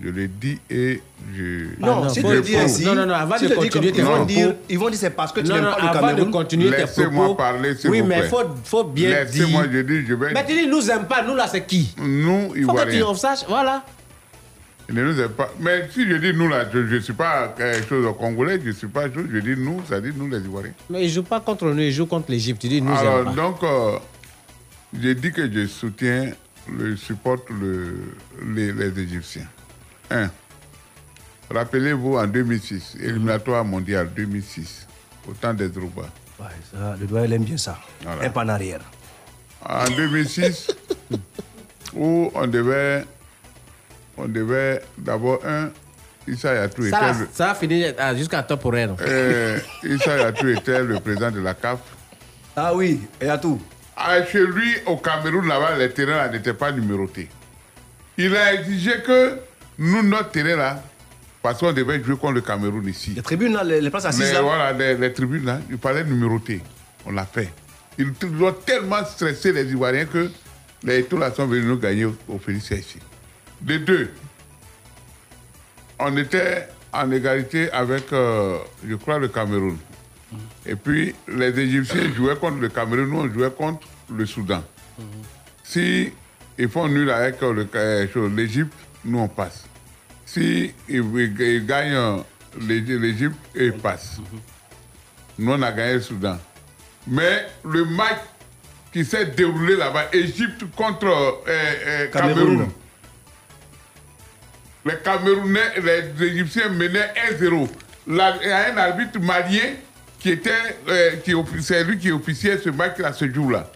Je 0.00 0.10
le 0.10 0.28
dis 0.28 0.60
et 0.70 1.02
je. 1.36 1.66
Non, 1.80 2.02
non, 2.04 2.08
si 2.08 2.22
tu 2.22 2.28
le 2.30 2.40
dis 2.40 2.50
dire. 2.52 2.60
ainsi, 2.60 2.84
Non, 2.84 2.94
non, 2.94 3.06
non, 3.06 3.14
avant 3.14 3.36
si 3.36 3.44
de 3.44 3.48
dis 3.48 3.54
continuer 3.56 3.90
tes 3.92 3.98
ils 3.98 4.04
vont 4.04 4.10
propos. 4.12 4.24
dire, 4.26 4.54
ils 4.70 4.78
vont 4.78 4.88
dire 4.90 4.98
c'est 5.00 5.10
parce 5.10 5.32
que 5.32 5.40
tu 5.40 5.48
Non, 5.48 5.54
n'aimes 5.56 5.64
non, 5.64 5.70
pas 5.72 5.80
le 5.82 5.88
avant 5.88 6.00
Cameroun. 6.08 6.26
de 6.26 6.32
continuer 6.32 6.70
tes 6.70 6.76
Laissez-moi 6.78 7.24
propos. 7.24 7.34
parler, 7.34 7.74
s'il 7.74 7.90
Oui, 7.90 8.00
vous 8.00 8.06
mais 8.06 8.18
plaît. 8.20 8.28
faut, 8.28 8.42
faut 8.64 8.84
bien 8.84 9.08
dire. 9.10 9.18
Laissez-moi, 9.24 9.64
je 9.72 9.78
dis, 9.80 10.06
je 10.06 10.14
vais. 10.14 10.32
Mais 10.34 10.46
tu 10.46 10.52
dis, 10.54 10.66
nous 10.68 10.88
aiment 10.88 11.06
pas, 11.08 11.22
nous 11.22 11.34
là, 11.34 11.48
c'est 11.48 11.66
qui? 11.66 11.94
Nous, 11.98 12.40
Faut 12.42 12.48
que 12.50 12.54
tu 12.54 12.60
Ivoiriens. 12.62 13.06
en 13.06 13.14
saches, 13.14 13.44
voilà. 13.48 13.84
Ils 14.88 14.94
ne 14.94 15.02
nous 15.02 15.20
aiment 15.20 15.30
pas. 15.30 15.50
Mais 15.60 15.88
si 15.92 16.08
je 16.08 16.14
dis 16.14 16.32
nous 16.32 16.48
là, 16.48 16.64
je 16.72 16.78
ne 16.78 17.00
suis 17.00 17.12
pas 17.12 17.52
quelque 17.58 17.88
chose 17.88 18.06
de 18.06 18.10
congolais, 18.12 18.60
je 18.62 18.68
ne 18.68 18.72
suis 18.72 18.86
pas 18.86 19.12
chose, 19.12 19.26
je 19.32 19.38
dis 19.38 19.56
nous, 19.60 19.82
ça 19.88 20.00
dit 20.00 20.10
nous 20.16 20.28
les 20.28 20.38
Ivoiriens. 20.38 20.72
Mais 20.90 21.04
ils 21.04 21.10
jouent 21.10 21.24
pas 21.24 21.40
contre 21.40 21.64
nous, 21.66 21.80
ils 21.82 21.92
jouent 21.92 22.06
contre 22.06 22.30
l'Égypte. 22.30 22.60
Tu 22.62 22.68
dis, 22.68 22.80
nous 22.80 22.90
aiment 22.92 22.96
Alors, 22.98 23.24
pas. 23.24 23.30
donc, 23.32 23.62
euh, 23.64 23.98
j'ai 24.98 25.14
dit 25.16 25.32
que 25.32 25.50
je 25.52 25.66
soutiens, 25.66 26.30
je 26.78 26.94
supporte 26.94 27.50
le, 27.50 27.96
les, 28.54 28.72
les 28.72 29.02
Égyptiens. 29.02 29.46
Un, 30.10 30.30
rappelez-vous 31.50 32.16
en 32.16 32.26
2006, 32.26 32.96
éliminatoire 33.00 33.64
mondial 33.64 34.08
2006, 34.14 34.86
au 35.28 35.32
temps 35.32 35.54
des. 35.54 35.66
Ouais, 35.68 36.46
ça, 36.72 36.96
le 36.98 37.06
doigt, 37.06 37.22
il 37.26 37.32
aime 37.32 37.44
bien 37.44 37.56
ça. 37.56 37.78
Voilà. 38.02 38.24
Un 38.24 38.30
pas 38.30 38.44
en 38.44 38.48
arrière. 38.48 38.80
En 39.68 39.84
2006, 39.90 40.68
où 41.94 42.30
on 42.34 42.46
devait, 42.46 43.04
on 44.16 44.26
devait 44.26 44.82
d'abord 44.96 45.40
un, 45.44 45.70
Issa 46.26 46.54
Yatou 46.54 46.82
était, 46.86 46.90
Ça, 46.96 47.12
le- 47.12 47.28
ça 47.32 47.46
va 47.48 47.54
finir 47.54 47.94
ah, 47.98 48.14
jusqu'à 48.14 48.42
temps 48.42 48.56
pour 48.56 48.76
elle. 48.76 48.94
euh, 49.00 49.58
Issa 49.82 50.16
Yatou 50.18 50.48
était 50.48 50.82
le 50.82 51.00
président 51.00 51.30
de 51.30 51.40
la 51.40 51.54
CAF. 51.54 51.80
Ah 52.54 52.74
oui, 52.74 53.00
tout. 53.38 53.60
Ah, 53.96 54.24
chez 54.24 54.46
lui, 54.46 54.76
au 54.86 54.96
Cameroun, 54.96 55.46
là-bas, 55.48 55.76
les 55.76 55.90
terrains 55.90 56.28
n'étaient 56.28 56.54
pas 56.54 56.70
numérotés. 56.70 57.28
Il 58.16 58.36
a 58.36 58.54
exigé 58.54 59.02
que 59.04 59.38
nous, 59.78 60.02
notre 60.02 60.30
terrain 60.30 60.56
là, 60.56 60.82
parce 61.42 61.60
qu'on 61.60 61.72
devait 61.72 62.02
jouer 62.02 62.16
contre 62.16 62.34
le 62.34 62.40
Cameroun 62.40 62.86
ici. 62.88 63.12
Les 63.14 63.22
tribunes, 63.22 63.52
là, 63.52 63.62
les, 63.64 63.80
les 63.80 63.90
places 63.90 64.06
assises, 64.06 64.20
Mais 64.26 64.32
là. 64.32 64.42
voilà, 64.42 64.72
les, 64.72 64.96
les 64.96 65.12
tribunes 65.12 65.44
là, 65.44 65.60
il 65.70 65.78
fallait 65.78 66.04
numéroter. 66.04 66.60
On 67.06 67.12
l'a 67.12 67.24
fait. 67.24 67.52
Ils 67.98 68.12
ils 68.22 68.42
ont 68.42 68.52
tellement 68.52 69.04
stressé 69.04 69.52
les 69.52 69.70
Ivoiriens 69.70 70.04
que 70.06 70.30
les 70.84 71.04
tout 71.04 71.16
là 71.18 71.32
sont 71.32 71.46
venus 71.46 71.64
nous 71.66 71.78
gagner 71.78 72.04
au, 72.04 72.16
au 72.28 72.38
Félicia 72.38 72.76
ici. 72.76 72.98
Les 73.66 73.78
deux, 73.78 74.10
on 75.98 76.16
était 76.16 76.68
en 76.92 77.10
égalité 77.10 77.70
avec, 77.72 78.12
euh, 78.12 78.58
je 78.86 78.94
crois, 78.94 79.18
le 79.18 79.28
Cameroun. 79.28 79.76
Et 80.66 80.74
puis, 80.76 81.14
les 81.28 81.58
Égyptiens 81.58 82.12
jouaient 82.16 82.36
contre 82.36 82.58
le 82.58 82.68
Cameroun, 82.68 83.08
nous, 83.08 83.18
on 83.20 83.32
jouait 83.32 83.50
contre 83.50 83.86
le 84.14 84.26
Soudan. 84.26 84.62
Si 85.64 86.12
ils 86.58 86.68
font 86.68 86.88
nul 86.88 87.10
avec 87.10 87.42
euh, 87.42 87.64
euh, 87.74 88.28
l'Égypte, 88.34 88.72
nous, 89.08 89.18
on 89.20 89.28
passe. 89.28 89.64
Si 90.26 90.72
ils, 90.88 91.64
gagnent 91.66 91.94
euh, 91.94 92.16
l'É- 92.60 92.80
l'Égypte, 92.98 93.36
ils 93.54 93.72
passent. 93.72 94.18
Nous, 95.38 95.52
on 95.52 95.62
a 95.62 95.72
gagné 95.72 95.94
le 95.94 96.00
Soudan. 96.00 96.38
Mais 97.06 97.46
le 97.64 97.84
match 97.86 98.18
qui 98.92 99.04
s'est 99.04 99.26
déroulé 99.26 99.76
là-bas, 99.76 100.08
Égypte 100.12 100.64
contre 100.76 101.06
euh, 101.06 101.40
euh, 101.48 102.06
Cameroun. 102.08 102.68
Les 104.84 104.96
Camerounais, 105.04 105.80
les 105.82 106.26
Égyptiens 106.26 106.68
menaient 106.70 107.12
1-0. 107.32 107.68
Là, 108.08 108.36
Il 108.42 108.48
y 108.48 108.50
a 108.52 108.72
un 108.72 108.76
arbitre 108.76 109.18
malien 109.20 109.74
qui 110.18 110.30
était, 110.30 110.50
euh, 110.88 111.16
qui 111.16 111.32
c'est 111.62 111.84
lui 111.84 111.98
qui 111.98 112.10
officiait 112.10 112.58
ce 112.58 112.70
match 112.70 112.98
à 113.00 113.12
ce 113.12 113.30
jour-là. 113.32 113.70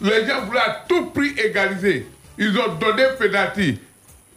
Les 0.00 0.26
gens 0.26 0.44
voulaient 0.46 0.60
à 0.60 0.84
tout 0.88 1.06
prix 1.06 1.34
égaliser. 1.38 2.06
Ils 2.38 2.56
ont 2.58 2.74
donné 2.76 3.04
penalty. 3.18 3.80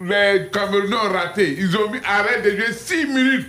Les 0.01 0.47
Camerounais 0.51 0.95
ont 0.95 1.11
raté. 1.11 1.55
Ils 1.59 1.75
ont 1.77 1.89
mis 1.91 1.99
arrêt 2.05 2.41
de 2.41 2.51
jouer 2.51 2.71
6 2.73 3.05
minutes. 3.07 3.47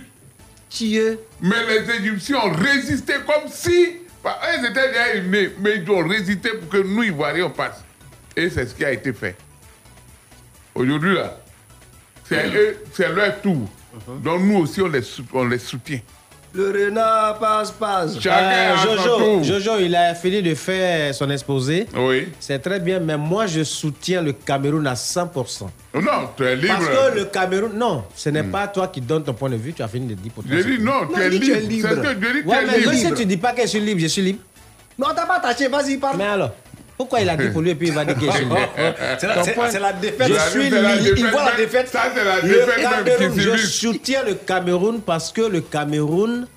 Mais 1.41 1.65
les 1.67 1.89
Égyptiens 1.95 2.39
ont 2.45 2.51
résisté 2.51 3.13
comme 3.25 3.49
si. 3.49 3.97
bah, 4.23 4.39
Ils 4.57 4.65
étaient 4.65 4.87
déjà 4.89 5.13
éliminés, 5.15 5.51
mais 5.59 5.77
ils 5.77 5.89
ont 5.91 6.07
résisté 6.07 6.49
pour 6.49 6.69
que 6.69 6.77
nous, 6.77 7.03
Ivoiriens, 7.03 7.45
on 7.45 7.49
passe. 7.49 7.83
Et 8.35 8.49
c'est 8.49 8.65
ce 8.65 8.75
qui 8.75 8.83
a 8.85 8.91
été 8.91 9.11
fait. 9.13 9.35
Aujourd'hui, 10.75 11.15
là, 11.15 11.37
c'est 12.27 12.47
eux, 12.55 12.77
c'est 12.93 13.09
leur 13.09 13.41
tour. 13.41 13.69
Donc 14.23 14.41
nous 14.41 14.57
aussi, 14.59 14.81
on 14.81 14.87
les, 14.87 15.01
sou- 15.01 15.25
on 15.33 15.45
les 15.45 15.59
soutient. 15.59 15.99
Le 16.53 16.85
renard 16.85 17.39
passe, 17.39 17.71
passe. 17.71 18.19
Chacun 18.19 18.45
Euh, 18.45 18.75
son 18.77 18.97
Jojo. 18.97 19.43
Jojo, 19.43 19.79
il 19.79 19.95
a 19.95 20.13
fini 20.15 20.41
de 20.41 20.53
faire 20.53 21.15
son 21.15 21.29
exposé. 21.29 21.87
Oui. 21.95 22.27
C'est 22.41 22.59
très 22.59 22.79
bien, 22.81 22.99
mais 22.99 23.15
moi, 23.17 23.47
je 23.47 23.63
soutiens 23.63 24.21
le 24.21 24.33
Cameroun 24.33 24.85
à 24.85 24.93
100%. 24.95 25.69
Non, 25.93 26.01
tu 26.35 26.43
es 26.43 26.55
libre. 26.57 26.73
Parce 26.77 26.87
que 26.87 27.17
le 27.19 27.25
Cameroun, 27.25 27.71
non, 27.75 28.03
ce 28.15 28.29
n'est 28.29 28.43
pas 28.43 28.67
toi 28.67 28.87
qui 28.89 28.99
donnes 28.99 29.23
ton 29.23 29.33
point 29.33 29.49
de 29.49 29.55
vue, 29.55 29.71
tu 29.73 29.81
as 29.81 29.87
fini 29.87 30.07
de 30.07 30.13
dire 30.15 30.31
pour 30.33 30.43
toi. 30.43 30.55
Tout. 30.61 30.83
non, 30.83 31.07
tu 31.13 31.21
es 31.21 31.29
libre. 31.29 31.45
tu 31.45 31.51
es 31.53 31.59
libre. 31.61 31.87
C'est 31.89 31.95
ce 31.95 32.01
que 32.01 32.07
je 32.09 32.13
dis, 32.15 32.41
tu 32.41 32.47
Ouais, 32.47 32.57
es 32.63 32.65
mais 32.67 32.79
libre. 32.79 32.93
si 32.93 33.13
tu 33.13 33.25
dis 33.25 33.37
pas 33.37 33.53
que 33.53 33.61
je 33.61 33.67
suis 33.67 33.79
libre, 33.79 34.01
je 34.01 34.07
suis 34.07 34.21
libre. 34.21 34.39
Non, 34.99 35.07
t'as 35.15 35.25
pas 35.25 35.37
attaché, 35.37 35.67
vas-y, 35.69 35.97
parle. 35.97 36.17
Mais 36.17 36.25
alors 36.25 36.51
pourquoi 37.01 37.21
il 37.21 37.29
a 37.29 37.35
dit 37.35 37.49
pour 37.49 37.61
lui 37.61 37.71
et 37.71 37.75
puis 37.75 37.87
il 37.87 37.93
va 37.93 38.05
dire 38.05 38.15
que 38.15 38.25
je 38.25 38.31
suis 38.31 38.45
C'est 39.19 39.79
la- 39.79 39.93
défaite. 39.93 40.31
Je 40.33 40.49
suis 40.51 40.69
défaite 40.69 41.13
Il 41.17 41.27
voit 41.27 41.45
la 41.45 41.55
défaite. 41.57 41.89
Ça, 41.89 42.03
c'est 42.15 42.23
la 42.23 42.35
Le 42.41 42.47
défaite 42.47 42.77
même 42.77 43.03
Cameroun, 43.05 43.33
qui 43.33 43.41
je 43.41 43.57
soutiens 43.67 44.23
le 44.23 44.35
Cameroun 44.35 45.01
parce 45.01 45.31
que 45.31 45.41
le 45.41 45.61
Cameroun 45.61 46.47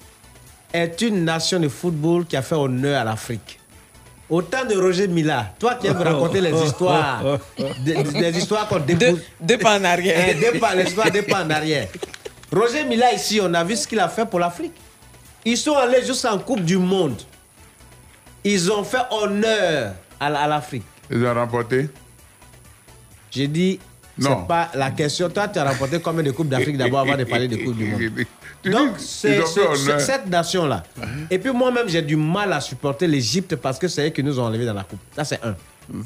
est 0.73 1.01
une 1.01 1.25
nation 1.25 1.59
de 1.61 1.69
football 1.69 2.27
qui 2.27 2.37
a 2.37 2.43
fait 2.43 2.55
honneur 2.57 3.01
à 3.01 3.05
l'Afrique. 3.05 3.59
Au 4.29 4.43
temps 4.43 4.65
de 4.69 4.75
Roger 4.77 5.07
Mila, 5.09 5.53
toi 5.59 5.75
qui 5.77 5.87
aimes 5.87 5.97
raconter 6.03 6.41
les 6.43 6.53
histoires, 6.63 7.23
des, 7.81 8.03
des 8.03 8.39
histoires 8.39 8.67
qu'on 8.69 8.81
dépose. 8.81 9.21
Deux 9.41 9.59
pas 9.59 9.79
en 9.79 9.85
arrière. 9.85 10.27
Eh, 10.31 10.35
deux 10.35 10.59
pas, 10.59 10.75
l'histoire 10.75 11.11
deux 11.11 11.23
pas 11.23 11.43
en 11.45 11.51
arrière. 11.51 11.89
Roger 12.53 12.85
Mila, 12.85 13.13
ici, 13.15 13.41
on 13.43 13.53
a 13.55 13.65
vu 13.65 13.77
ce 13.77 13.87
qu'il 13.87 14.01
a 14.01 14.09
fait 14.09 14.27
pour 14.27 14.41
l'Afrique. 14.41 14.73
Ils 15.45 15.57
sont 15.59 15.77
allés 15.77 16.05
jusqu'en 16.05 16.39
Coupe 16.39 16.61
du 16.63 16.77
Monde. 16.79 17.21
Ils 18.45 18.71
ont 18.71 18.85
fait 18.85 19.03
honneur 19.11 19.93
à, 20.27 20.43
à 20.45 20.49
l'Afrique. 20.49 20.85
Ils 21.11 21.25
ont 21.25 21.35
remporté? 21.35 21.89
J'ai 23.31 23.49
dit, 23.49 23.79
Non. 24.19 24.39
c'est 24.43 24.49
pas 24.49 24.71
la 24.75 24.91
question. 24.91 25.29
Toi, 25.29 25.49
tu 25.49 25.59
as 25.59 25.65
remporté 25.71 26.01
combien 26.01 26.23
de 26.23 26.31
Coupes 26.31 26.49
d'Afrique 26.49 26.77
d'abord 26.79 27.01
avant 27.01 27.17
de 27.17 27.25
parler 27.25 27.49
de 27.49 27.57
Coupe 27.57 27.77
du 27.77 27.85
Monde? 27.87 28.01
Tu 28.63 28.71
Donc, 28.71 28.93
c'est 28.99 29.43
cette 29.99 30.27
nation-là. 30.29 30.83
Et 31.31 31.39
puis 31.39 31.51
moi-même, 31.53 31.89
j'ai 31.89 32.01
du 32.03 32.17
mal 32.17 32.53
à 32.53 32.61
supporter 32.61 33.07
l'Égypte 33.07 33.57
parce 33.57 33.79
que 33.79 33.89
c'est 33.89 34.07
eux 34.07 34.11
qui 34.11 34.23
nous 34.23 34.39
ont 34.41 34.45
enlevés 34.45 34.65
dans 34.67 34.73
la 34.75 34.85
Coupe. 34.85 35.01
Ça, 35.15 35.25
c'est 35.25 35.41
un. 35.45 35.55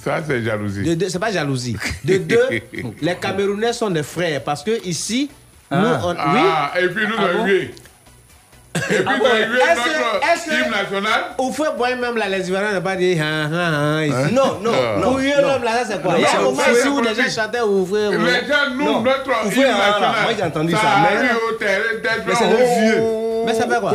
Ça, 0.03 0.21
c'est 0.27 0.43
jalousie. 0.43 0.83
De 0.83 0.95
deux, 0.95 1.09
c'est 1.09 1.21
pas 1.21 1.31
jalousie. 1.31 1.77
De 2.05 2.17
deux, 2.17 2.49
les 3.01 3.15
Camerounais 3.15 3.73
sont 3.73 3.91
des 3.91 4.03
frères 4.03 4.43
parce 4.43 4.65
que 4.65 4.85
ici, 4.85 5.31
nous, 5.71 5.77
on, 5.79 6.17
Ah, 6.19 6.73
oui. 6.75 6.83
et 6.85 6.89
puis 6.89 7.07
nous, 7.07 7.15
Ah 7.17 7.27
on 7.39 7.45
bon? 7.47 7.49
Et 8.91 8.95
puis, 8.95 9.05
Ah 9.07 9.17
hué 9.17 9.59
est-ce 10.33 10.71
national? 10.71 11.21
Au 11.39 11.53
fait, 11.53 11.63
moi 11.77 11.95
même 11.95 12.17
là, 12.17 12.29
les 12.29 12.49
Ivoiriens 12.49 12.73
n'ont 12.73 12.81
pas 12.81 12.97
dit 12.97 13.19
hein, 13.21 13.51
hein, 13.53 13.73
hein. 13.73 14.09
Hein? 14.11 14.29
Non, 14.33 14.59
non, 14.63 14.71
Non. 14.73 14.97
non. 14.99 15.03
Pour 15.11 15.19
eux, 15.19 15.23
Non. 15.43 15.49
l'homme 15.49 15.65
là, 15.65 15.71
ça 15.85 15.85
c'est 15.93 16.03
quoi? 16.03 16.13
Non, 16.13 16.19
Il 16.19 16.23
y 16.23 16.27
a 16.27 16.39
un 16.39 16.43
moment 16.43 16.63
ici 16.73 16.89
où 16.89 17.01
les 17.01 17.15
gens 17.15 17.43
chantaient 17.43 17.61
ouvrir. 17.61 18.11
Les 18.11 18.17
gens, 18.17 18.71
nous, 18.75 19.01
notre 19.03 19.31
hymne 19.47 19.63
national. 19.63 20.01
moi 20.23 20.33
j'ai 20.37 20.45
entendu 20.45 20.73
ça 20.73 20.79
ça. 20.79 20.89
arrive 20.89 21.21
Mais, 21.23 21.49
au 21.49 21.53
terrain 21.59 21.83
d'être 22.03 22.23
mais 22.27 22.35
c'est 22.35 22.45
le 22.49 22.57
oh, 22.61 22.81
vieux. 22.81 23.03
Mais 23.47 23.55
ça 23.55 23.67
fait 23.69 23.81
quoi? 23.81 23.93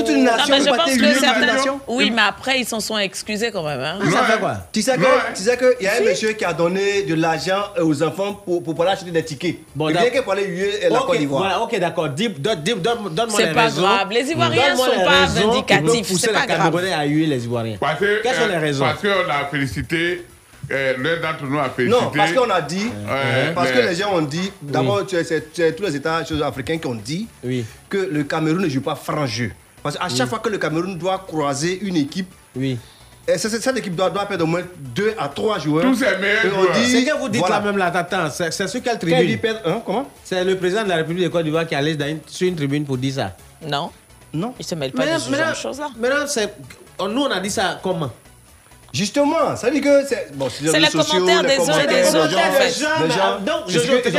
Toute 0.00 0.08
une 0.14 0.24
Non, 0.24 0.36
nation 0.36 0.54
mais 0.56 0.60
je 0.60 0.68
pense 0.76 0.96
que 0.96 1.14
certains. 1.18 1.46
nation. 1.46 1.80
Oui, 1.88 2.10
mais 2.10 2.22
après, 2.22 2.60
ils 2.60 2.64
s'en 2.66 2.80
sont 2.80 2.98
excusés 2.98 3.50
quand 3.50 3.62
même. 3.62 3.80
Hein. 3.80 3.98
Ça 4.10 4.24
fait 4.24 4.38
quoi? 4.38 4.56
Tu 4.72 4.82
sais 4.82 4.96
que, 4.96 5.34
tu 5.34 5.42
sais 5.42 5.56
que 5.56 5.82
y 5.82 5.86
a 5.86 5.92
un 6.00 6.04
monsieur 6.04 6.32
qui 6.32 6.44
a 6.44 6.52
donné 6.52 7.02
de 7.02 7.14
l'argent 7.14 7.62
euh, 7.78 7.84
aux 7.84 8.02
enfants 8.02 8.34
pour, 8.34 8.62
pour 8.62 8.74
pouvoir 8.74 8.90
acheter 8.94 9.10
des 9.10 9.24
tickets. 9.24 9.56
Bon, 9.74 9.88
il 9.88 9.94
d'accord. 9.94 10.10
vient 10.10 10.18
que 10.20 10.24
pour 10.24 10.32
aller 10.32 10.44
huer 10.46 10.88
la 10.90 11.00
Ok, 11.00 11.06
Côte 11.06 11.18
d'Ivoire. 11.18 11.42
Voilà, 11.42 11.60
ok, 11.60 11.78
d'accord. 11.78 12.08
Dis- 12.10 12.28
donne- 12.28 12.62
Donne-moi 12.62 13.26
C'est 13.36 13.46
les 13.46 13.52
pas 13.54 13.62
raisons. 13.64 13.82
grave. 13.82 14.10
Les 14.10 14.30
Ivoiriens 14.30 14.68
Donne-moi 14.68 14.86
sont 14.86 14.98
les 14.98 15.04
pas 15.04 15.26
vindicatifs, 15.26 16.06
c'est 16.18 16.32
pas 16.32 16.40
les 16.40 16.46
grave. 16.46 16.58
Camerounais 16.70 16.92
à 16.92 17.04
huer 17.04 17.26
les 17.26 17.44
Ivoiriens. 17.44 17.78
Quelles 18.22 18.34
sont 18.34 18.46
les 18.48 18.54
euh, 18.54 18.58
raisons? 18.60 18.84
Parce 18.84 19.00
qu'on 19.02 19.30
a 19.30 19.46
félicité, 19.50 20.24
euh, 20.70 20.94
l'un 20.98 21.16
d'entre 21.20 21.44
nous 21.44 21.58
a 21.58 21.68
félicité. 21.70 22.00
Non, 22.04 22.10
parce 22.14 22.32
qu'on 22.32 22.50
a 22.50 22.60
dit, 22.60 22.84
Ouais, 22.86 23.52
parce 23.54 23.70
mais- 23.70 23.82
que 23.82 23.88
les 23.88 23.94
gens 23.94 24.14
ont 24.14 24.22
dit, 24.22 24.52
d'abord, 24.62 25.06
tu 25.06 25.16
sais, 25.22 25.44
c'est 25.52 25.76
tous 25.76 25.82
les 25.84 25.96
États 25.96 26.22
africains 26.44 26.78
qui 26.78 26.86
ont 26.86 26.94
dit 26.94 27.26
que 27.88 28.08
le 28.10 28.24
Cameroun 28.24 28.62
ne 28.62 28.68
joue 28.68 28.80
pas 28.80 28.94
franc 28.94 29.26
jeu. 29.26 29.50
Parce 29.82 29.96
qu'à 29.96 30.08
chaque 30.08 30.20
Oui. 30.20 30.28
fois 30.28 30.38
que 30.40 30.48
le 30.48 30.58
Cameroun 30.58 30.96
doit 30.98 31.18
croiser 31.26 31.78
une 31.82 31.96
équipe, 31.96 32.30
oui. 32.54 32.78
et 33.26 33.38
cette, 33.38 33.60
cette 33.62 33.76
équipe 33.78 33.94
doit, 33.94 34.10
doit 34.10 34.26
perdre 34.26 34.44
au 34.44 34.46
moins 34.46 34.62
2 34.78 35.14
à 35.18 35.28
3 35.28 35.58
joueurs. 35.58 35.84
Tous 35.84 35.94
ces 35.94 36.16
meilleurs 36.18 36.42
joueurs. 36.54 36.74
C'est 36.76 37.04
que 37.04 37.18
vous 37.18 37.28
dites 37.28 37.40
voilà. 37.40 37.56
là 37.60 37.64
même 37.64 37.78
là, 37.78 37.86
attends, 37.86 38.28
c'est 38.30 38.50
sur 38.68 38.82
quelle 38.82 38.94
il 38.94 38.98
tribune? 38.98 39.38
perdre, 39.38 39.60
hein, 39.64 39.82
comment? 39.84 40.06
C'est 40.24 40.44
le 40.44 40.56
président 40.56 40.84
de 40.84 40.88
la 40.90 40.96
République 40.96 41.24
de 41.24 41.28
Côte 41.28 41.44
d'Ivoire 41.44 41.66
qui 41.66 41.74
allait 41.74 41.94
dans 41.94 42.06
une- 42.08 42.20
sur 42.26 42.46
une 42.48 42.56
tribune 42.56 42.84
pour 42.84 42.98
dire 42.98 43.14
ça. 43.14 43.36
Non. 43.66 43.90
Non. 44.32 44.54
Ils 44.58 44.64
se 44.64 44.74
mêlent 44.74 44.92
pas 44.92 45.06
de 45.06 45.18
ce 45.18 45.30
genre 45.34 45.50
de 45.50 45.54
choses-là. 45.56 45.88
Maintenant, 45.98 47.08
nous, 47.08 47.22
on 47.22 47.30
a 47.30 47.40
dit 47.40 47.50
ça 47.50 47.80
comment? 47.82 48.10
Justement, 48.92 49.54
ça 49.56 49.68
veut 49.70 49.80
dire 49.80 49.82
que 49.82 50.06
c'est. 50.06 50.30
Bon, 50.34 50.48
C'est 50.50 50.64
les 50.78 50.88
commentaires 50.88 51.42
des 51.42 51.70
uns 51.70 51.80
et 51.80 51.86
des 51.86 52.14
autres, 52.16 52.36
en 52.36 52.52
fait. 52.52 52.66
Les 52.66 53.10
gens, 53.10 53.38
Donc, 53.40 53.62
c'est 53.68 53.72
je 53.74 53.78
ce 53.78 53.86
je- 53.86 53.96
qu'ils 54.02 54.12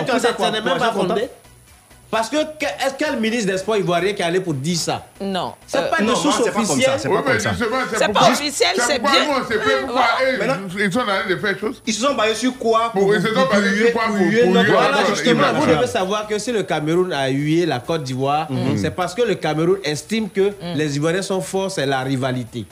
Parce 2.11 2.29
que 2.29 2.35
que- 2.35 2.65
est-ce 2.65 2.95
quel 2.99 3.17
ministre 3.21 3.49
des 3.53 3.57
Sports 3.57 3.77
ivoirien 3.77 4.11
qui 4.11 4.21
est 4.21 4.25
allé 4.25 4.41
pour 4.41 4.53
dire 4.53 4.75
ça? 4.77 5.05
Non. 5.21 5.53
C'est 5.65 5.77
Euh, 5.77 5.89
pas 5.89 5.99
une 6.01 6.07
non, 6.07 6.15
source 6.15 6.39
moi, 6.39 6.45
c'est 6.45 6.51
pas 6.51 6.55
comme 6.57 6.65
ça, 6.65 6.73
officielle. 6.73 6.99
c'est 6.99 7.07
pas 7.09 7.15
Oui, 7.15 7.23
comme 7.23 7.39
ça. 7.39 7.51
C'est 7.97 8.11
pas 8.13 8.29
officiel, 8.31 8.69
c'est 8.75 8.99
bien. 8.99 9.11
Maintenant- 10.39 10.55
ils 10.77 10.91
sont 10.91 10.99
train 10.99 11.29
de 11.29 11.35
faire 11.37 11.57
chose. 11.57 11.81
Ils 11.87 11.93
se 11.93 12.01
sont 12.05 12.13
basés 12.13 12.35
sur 12.35 12.57
quoi? 12.57 12.91
Pour- 12.91 13.15
ils 13.15 13.21
se 13.21 13.27
sont 13.33 13.45
basés 13.49 13.77
sur 13.77 13.93
quoi 13.93 14.03
pour- 14.07 14.17
Voilà, 14.17 15.05
justement, 15.09 15.53
vous 15.55 15.65
devez 15.65 15.87
savoir 15.87 16.27
que 16.27 16.37
si 16.37 16.51
le 16.51 16.63
Cameroun 16.63 17.13
a 17.13 17.29
hué 17.29 17.65
la 17.65 17.79
Côte 17.79 18.03
d'Ivoire, 18.03 18.47
c'est 18.75 18.91
parce 18.91 19.15
que 19.15 19.21
le 19.21 19.35
Cameroun 19.35 19.77
estime 19.83 20.29
que 20.29 20.51
les 20.75 20.95
Ivoiriens 20.97 21.21
sont 21.21 21.39
forts, 21.41 21.71
c'est 21.71 21.85
la 21.85 22.01
rivalité. 22.01 22.65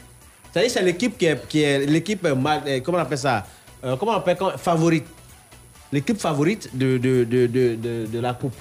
C'est-à-dire 0.51 0.71
c'est 0.71 0.81
l'équipe 0.81 1.17
qui 1.17 1.27
est, 1.27 1.47
qui 1.47 1.61
est 1.63 1.79
l'équipe, 1.85 2.25
euh, 2.25 2.35
euh, 2.67 2.79
comment 2.83 2.97
on 2.97 3.01
appelle 3.01 3.17
ça? 3.17 3.45
Euh, 3.85 3.95
Comment 3.97 4.11
on 4.13 4.15
appelle 4.17 4.35
Favorite. 4.57 5.05
L'équipe 5.91 6.19
favorite 6.19 6.69
de, 6.73 6.97
de, 6.97 7.23
de, 7.23 7.47
de, 7.47 7.75
de, 7.75 8.05
de 8.05 8.19
la 8.19 8.33
Coupe. 8.33 8.53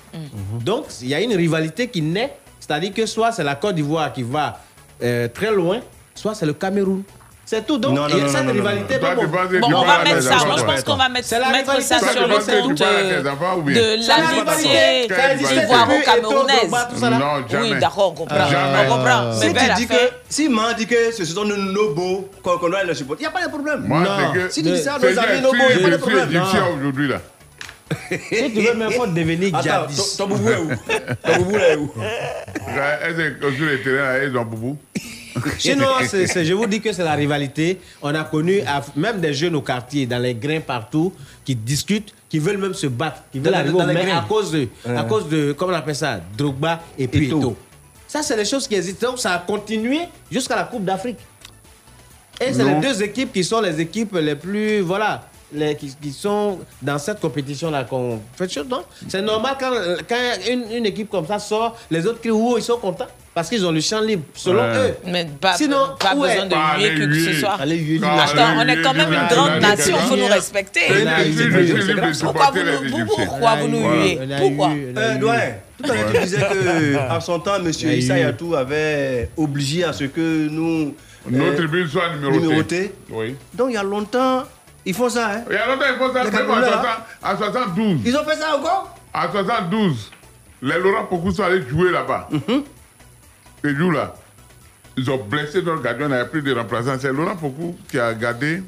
Donc, 0.64 0.86
il 1.02 1.08
y 1.08 1.14
a 1.14 1.20
une 1.20 1.34
rivalité 1.34 1.88
qui 1.88 2.00
naît, 2.00 2.36
c'est-à-dire 2.58 2.94
que 2.94 3.04
soit 3.06 3.32
c'est 3.32 3.44
la 3.44 3.54
Côte 3.54 3.74
d'Ivoire 3.74 4.12
qui 4.12 4.22
va 4.22 4.60
euh, 5.02 5.28
très 5.28 5.52
loin, 5.52 5.80
soit 6.14 6.34
c'est 6.34 6.46
le 6.46 6.54
Cameroun. 6.54 7.02
C'est 7.48 7.66
tout. 7.66 7.78
Donc, 7.78 7.94
Non, 7.94 8.02
non, 8.02 8.08
il 8.10 8.18
y 8.18 8.20
a 8.20 8.24
non, 8.24 8.28
cette 8.28 8.40
non, 8.44 8.52
non, 8.52 8.52
rivalité. 8.52 8.98
Bon, 8.98 9.06
Bon, 9.14 9.76
on 9.78 9.84
va 9.86 10.04
mettre 10.04 10.22
ça. 10.22 10.44
Moi, 10.44 10.56
je 10.58 10.64
pense 10.64 10.82
qu'on 10.84 10.96
va 10.96 11.08
mettre, 11.08 11.26
C'est 11.28 11.38
la 11.38 11.48
mettre 11.48 11.80
ça 11.80 11.98
sur 11.98 12.28
le 12.28 12.34
compte 12.34 12.82
euh, 12.82 13.22
de 13.22 14.06
l'amitié 14.06 15.06
ivoiro-camerounaise. 15.62 16.70
Oui, 17.62 17.78
d'accord, 17.80 18.10
on 18.12 18.14
comprend. 18.14 18.50
Jamais. 18.50 18.78
On 18.86 18.96
comprend. 18.96 19.32
Si 19.32 19.46
Mais 19.46 19.54
tu 19.54 19.74
dis 19.76 19.86
que, 19.86 19.94
si 20.28 20.48
Man 20.50 20.74
dit 20.76 20.86
que 20.86 21.10
ce 21.10 21.24
sont 21.24 21.46
nos 21.46 21.56
nobos 21.56 22.28
qu'on 22.42 22.68
doit 22.68 22.84
les 22.84 22.94
supporter, 22.94 23.22
il 23.22 23.28
n'y 23.28 23.34
a 23.34 23.38
pas 23.38 23.46
de 23.46 23.50
problème. 23.50 23.82
Moi, 23.86 24.00
Non. 24.00 24.10
c'est 24.34 24.38
que. 24.40 24.48
Si 24.52 24.62
tu 24.62 24.68
dis 24.70 24.82
ça 24.82 24.96
à 24.96 24.98
nos 24.98 25.06
amis 25.18 25.40
nobos, 25.40 25.56
je 25.70 25.78
il 25.78 25.86
n'y 25.86 25.86
a 25.86 25.88
pas 25.88 25.88
de 25.88 25.92
suis 25.92 26.00
problème. 26.02 26.28
égyptien 26.30 26.60
Non. 26.60 26.76
aujourd'hui, 26.76 27.08
là. 27.08 27.20
Si 28.10 28.52
tu 28.52 28.60
veux 28.60 28.74
même 28.74 28.92
pas 28.92 29.06
devenir 29.06 29.62
djihadiste. 29.62 30.18
ton 30.18 30.26
boubou 30.26 30.50
est 30.50 30.56
où? 30.56 30.68
Ton 31.24 31.36
boubou 31.38 31.56
est 31.56 31.76
où? 31.76 31.90
Est-ce 33.08 33.30
que 33.40 33.52
sur 33.56 33.64
les 33.64 33.80
terrains, 33.82 34.18
là, 34.18 34.24
ils 34.24 34.36
ont 34.36 34.44
boubou? 34.44 34.76
Sinon, 35.58 35.86
je 36.02 36.52
vous 36.54 36.66
dis 36.66 36.80
que 36.80 36.92
c'est 36.92 37.04
la 37.04 37.14
rivalité. 37.14 37.78
On 38.02 38.14
a 38.14 38.24
connu 38.24 38.60
à- 38.62 38.82
même 38.96 39.20
des 39.20 39.32
jeunes 39.34 39.54
au 39.56 39.62
quartier, 39.62 40.06
dans 40.06 40.18
les 40.18 40.34
grains 40.34 40.60
partout, 40.60 41.12
qui 41.44 41.54
discutent, 41.54 42.12
qui 42.28 42.38
veulent 42.38 42.58
même 42.58 42.74
se 42.74 42.86
battre, 42.86 43.22
qui 43.32 43.38
veulent 43.38 43.52
Dans- 43.52 43.58
arriver 43.58 43.78
dans 43.78 43.84
au 43.84 43.88
les 43.88 43.94
maire 43.94 44.06
grains. 44.06 44.18
à 44.18 44.22
cause 44.28 44.50
de, 44.52 44.68
à 44.86 45.02
cause 45.04 45.28
de, 45.28 45.52
comment 45.52 45.72
on 45.72 45.76
appelle 45.76 45.96
ça, 45.96 46.20
Drogba 46.36 46.80
et 46.98 47.08
puis. 47.08 47.30
Ça, 48.06 48.22
c'est 48.22 48.36
des 48.36 48.44
choses 48.44 48.66
qui 48.66 48.74
existent. 48.74 49.10
Donc, 49.10 49.18
ça 49.18 49.32
a 49.34 49.38
continué 49.38 50.00
jusqu'à 50.30 50.56
la 50.56 50.64
Coupe 50.64 50.84
d'Afrique. 50.84 51.18
Et 52.40 52.52
c'est 52.52 52.64
les 52.64 52.80
deux 52.80 53.02
équipes 53.02 53.32
qui 53.32 53.42
sont 53.44 53.60
les 53.60 53.80
équipes 53.80 54.14
les 54.14 54.36
plus, 54.36 54.80
voilà, 54.80 55.28
les, 55.52 55.74
qui, 55.76 55.94
qui 56.00 56.12
sont 56.12 56.58
dans 56.82 56.98
cette 56.98 57.20
compétition-là 57.20 57.84
qu'on 57.84 58.20
fait 58.36 58.50
chose, 58.52 58.66
non 58.68 58.82
C'est 59.08 59.22
normal 59.22 59.56
quand, 59.58 59.72
quand 60.08 60.16
une, 60.50 60.70
une 60.72 60.86
équipe 60.86 61.10
comme 61.10 61.26
ça 61.26 61.38
sort, 61.38 61.76
les 61.90 62.06
autres 62.06 62.20
crient, 62.20 62.30
oh, 62.32 62.54
ils 62.58 62.62
sont 62.62 62.78
contents. 62.78 63.06
Parce 63.34 63.50
qu'ils 63.50 63.64
ont 63.64 63.70
le 63.70 63.80
champ 63.80 64.00
libre, 64.00 64.24
selon 64.34 64.62
Ouais. 64.62 64.76
eux. 64.90 64.94
Mais 65.06 65.24
pas, 65.40 65.54
Sinon, 65.54 65.90
pas 66.00 66.12
besoin 66.14 66.46
de 66.46 66.50
Pas 66.50 66.76
huer 66.76 66.94
que, 66.96 67.04
que 67.04 67.14
ce 67.20 67.32
soit. 67.34 67.50
Allez, 67.60 67.76
huer, 67.76 68.00
Attends, 68.04 68.58
allez, 68.58 68.72
on 68.74 68.78
est 68.78 68.82
quand 68.82 68.94
même 68.94 69.12
une 69.12 69.28
grande 69.28 69.60
nation, 69.60 69.96
il 70.02 70.08
faut 70.08 70.16
nous 70.16 70.26
respecter. 70.26 70.80
Pourquoi 72.20 73.56
vous 73.56 73.68
nous, 73.68 73.88
huez? 73.90 74.18
Pourquoi? 74.38 74.70
Euh, 74.70 75.18
tout 75.20 75.92
à 75.92 75.94
l'heure 75.94 76.12
tu 76.12 76.20
disais 76.20 76.38
que 76.40 76.96
à 77.10 77.20
son 77.20 77.38
temps, 77.38 77.56
M. 77.56 77.68
Issa 77.70 78.18
Yatou 78.18 78.56
avait 78.56 79.30
obligé 79.36 79.84
à 79.84 79.92
ce 79.92 80.04
que 80.04 80.48
nous 80.48 80.94
Nos 81.30 81.44
euh, 81.44 81.56
tribunes 81.56 81.86
soient 81.86 82.16
numérotées. 82.16 82.92
Oui. 83.10 83.36
Donc 83.54 83.68
il 83.70 83.74
y 83.74 83.76
a 83.76 83.82
longtemps, 83.84 84.42
ils 84.84 84.94
font 84.94 85.08
ça. 85.08 85.30
Hein. 85.30 85.44
Il 85.48 85.54
y 85.54 85.56
a 85.56 85.66
longtemps, 85.66 85.84
il 85.90 85.98
faut 85.98 86.12
ça, 86.12 86.24
même 86.24 86.34
en 86.34 86.38
Camerounais, 86.38 86.66
60 86.66 86.86
en 87.22 87.36
72. 87.36 88.00
Ils 88.04 88.16
ont 88.16 88.24
fait 88.24 88.36
ça 88.36 88.56
encore? 88.56 88.98
En 89.12 89.30
72, 89.30 90.10
les 90.62 90.78
Laurent 90.78 91.04
Pocou 91.06 91.30
sont 91.32 91.42
allés 91.42 91.66
jouer 91.68 91.90
là-bas. 91.90 92.28
Et 93.64 93.72
nous, 93.72 93.90
là, 93.90 94.14
ils 94.96 95.10
ont 95.10 95.18
blessé 95.18 95.62
notre 95.62 95.82
gardien, 95.82 96.08
on 96.08 96.12
avait 96.12 96.28
pris 96.28 96.42
des 96.42 96.52
remplaçants. 96.52 96.96
C'est 97.00 97.12
Laurent 97.12 97.36
Pocou 97.36 97.76
qui 97.90 97.98
a 97.98 98.14
gardé 98.14 98.62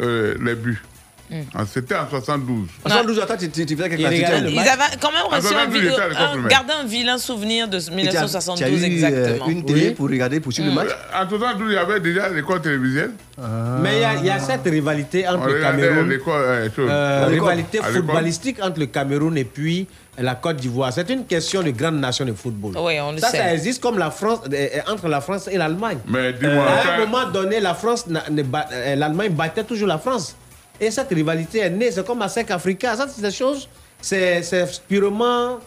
euh, 0.00 0.34
les 0.40 0.54
buts. 0.54 0.82
Ah, 1.54 1.64
C'était 1.70 1.94
en 1.94 2.08
72. 2.08 2.68
En 2.84 2.88
72, 2.88 3.20
attends, 3.20 3.36
tu, 3.36 3.50
tu, 3.50 3.66
tu 3.66 3.76
faisais 3.76 3.88
quelque 3.90 4.02
le 4.02 4.48
Ils 4.50 4.56
match. 4.56 4.66
avaient 4.68 4.96
quand 5.00 5.12
même 5.12 5.22
Ah, 5.30 5.36
reçu 5.36 5.54
un, 5.54 5.58
à 5.58 5.62
un- 5.62 5.68
primaire. 5.68 6.48
gardé 6.48 6.72
un 6.72 6.84
vilain 6.86 7.18
souvenir 7.18 7.68
de 7.68 7.76
Et 7.78 7.80
tu 7.80 7.90
as- 7.90 7.92
1972 7.92 8.58
tu 8.58 8.64
as 8.64 8.68
eu, 8.68 8.82
euh, 8.82 8.94
exactement. 8.94 9.46
une 9.48 9.64
télé 9.64 9.88
Oui. 9.88 9.94
pour 9.94 10.08
regarder, 10.08 10.40
pour 10.40 10.52
suivre 10.52 10.70
le 10.70 10.74
match 10.74 10.88
En 11.14 11.28
72, 11.28 11.70
il 11.70 11.74
y 11.74 11.76
avait 11.78 12.00
déjà 12.00 12.28
l'école 12.30 12.62
télévisuelle. 12.62 13.10
Mais 13.82 13.96
il 13.96 14.00
y 14.00 14.04
a- 14.04 14.14
il 14.14 14.24
y, 14.24 14.30
a 14.30 14.38
cette 14.38 14.64
rivalité 14.64 15.24
On 15.28 15.34
entre 15.34 15.48
le 15.48 15.60
Cameroun, 15.60 16.10
euh, 16.28 16.68
chose. 16.74 16.88
euh, 16.90 17.24
À 17.24 17.26
rivalité 17.26 17.78
À 17.80 17.84
footballistique 17.84 18.58
entre 18.62 18.80
le 18.80 18.86
Cameroun 18.86 19.36
et 19.36 19.44
puis 19.44 19.86
la 20.20 20.34
Côte 20.34 20.56
d'Ivoire. 20.56 20.92
C'est 20.92 21.08
une 21.10 21.26
question 21.26 21.62
de 21.62 21.70
grande 21.70 22.00
nation 22.00 22.24
de 22.24 22.32
football. 22.32 22.72
Oui, 22.78 22.94
on 23.00 23.12
le 23.12 23.18
ça, 23.18 23.28
sait. 23.28 23.36
ça 23.38 23.52
existe 23.54 23.80
comme 23.82 23.98
la 23.98 24.10
France, 24.10 24.40
euh, 24.52 24.56
euh, 24.56 24.92
entre 24.92 25.06
la 25.08 25.20
France 25.20 25.48
et 25.48 25.56
l'Allemagne. 25.58 25.98
Mais 26.08 26.32
dis-moi, 26.32 26.64
à 26.66 26.82
ça- 26.82 26.94
un 26.94 26.98
moment 27.06 27.30
donné, 27.30 27.60
la 27.60 27.74
France, 27.74 28.06
euh, 28.08 28.96
l'Allemagne 28.96 29.30
battait 29.32 29.62
toujours 29.64 29.86
la 29.88 29.98
France. 29.98 30.34
Et 30.80 30.90
cette 30.90 31.08
rivalité 31.10 31.58
est 31.60 31.70
née. 31.70 31.90
C'est 31.90 32.06
comme 32.06 32.22
à 32.22 32.28
5 32.28 32.50
Africa. 32.50 32.94
Ça, 32.96 33.06
c'est 33.08 33.22
des 33.22 33.30
choses, 33.30 33.68
c'est 34.00 34.42
c'est 34.42 34.66
purement 34.88 35.58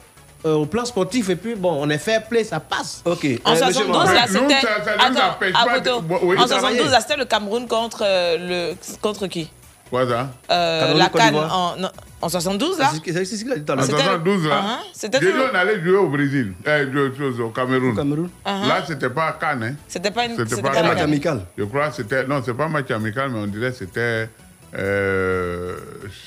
euh, 0.46 0.54
au 0.56 0.66
plan 0.66 0.86
sportif. 0.86 1.30
Et 1.30 1.36
puis, 1.36 1.56
bon, 1.56 1.78
on 1.82 1.90
est 1.90 1.98
fair 1.98 2.24
play, 2.28 2.44
ça 2.44 2.60
passe. 2.60 3.02
Ok. 3.06 3.26
En 3.46 3.52
Euh, 3.52 3.54
monsieur 3.54 3.74
72, 3.74 3.88
Mohamed. 3.88 4.16
là, 4.16 4.26
Nous, 4.28 4.40
c'était. 4.50 4.62
ça- 4.62 4.84
ça 4.84 4.96
nous 5.10 5.18
Attends, 5.18 5.30
empêche 5.36 5.54
pas 5.54 5.64
de- 5.66 5.70
Abuto. 5.70 6.02
Bon, 6.02 6.20
oui, 6.24 6.38
en 6.38 6.46
travailler. 6.46 6.78
72, 6.78 6.92
là, 6.92 7.00
c'était 7.02 7.18
le 7.18 7.26
Cameroun 7.26 7.68
contre 7.68 8.04
euh, 8.04 8.70
le. 8.72 8.98
Contre 9.02 9.28
qui? 9.28 9.50
Quoi 9.90 10.08
ça? 10.08 10.30
Euh, 10.50 10.94
la 10.94 11.10
Cannes 11.10 11.36
en, 11.36 11.76
non, 11.76 11.90
en 12.22 12.30
72, 12.30 12.80
là? 12.80 12.92
C'est 13.06 13.12
c'est 13.12 13.26
ce 13.26 13.44
qu'il 13.44 13.52
a 13.52 13.58
dit 13.58 13.66
tout 13.66 13.72
à 13.74 13.76
En 13.76 13.78
l'heure. 13.80 13.86
C'était- 13.86 13.98
72, 14.04 14.48
là. 14.48 14.64
Uh-huh. 15.04 15.10
Déjà, 15.20 15.28
on 15.52 15.56
allait 15.56 15.82
jouer 15.84 15.98
au 15.98 16.08
Brésil, 16.08 16.54
euh, 16.66 17.10
chose, 17.18 17.42
au 17.42 17.50
Cameroun. 17.50 17.94
Cameroun. 17.94 18.30
Uh-huh. 18.46 18.68
Là, 18.70 18.84
c'était 18.88 19.10
pas 19.10 19.26
à 19.28 19.32
Cannes. 19.34 19.64
Hein. 19.64 19.76
C'était 19.90 20.10
pas 20.12 20.26
une 20.26 20.38
C'était 20.38 20.56
c'était 20.56 20.62
pas 20.62 20.80
un 20.80 20.84
match 20.84 21.02
amical. 21.02 21.42
Je 21.58 21.66
crois 21.66 21.90
que 21.90 21.96
c'était. 21.98 22.24
Non, 22.26 22.42
c'est 22.44 22.54
pas 22.54 22.66
un 22.66 22.70
match 22.70 22.90
amical, 22.90 23.30
mais 23.32 23.40
on 23.40 23.48
dirait 23.48 23.72
que 23.72 23.78
c'était 23.80 24.30
euh, 24.76 25.76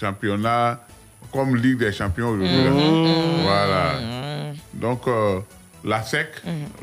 championnat 0.01 0.81
comme 1.33 1.57
Ligue 1.57 1.79
des 1.79 1.93
champions 1.93 2.29
aujourd'hui. 2.29 2.65
là. 2.65 2.71
Mhm. 2.71 3.43
Voilà. 3.43 3.93
Donc, 4.75 5.07
euh, 5.09 5.41
la 5.85 6.03
SEC, 6.03 6.29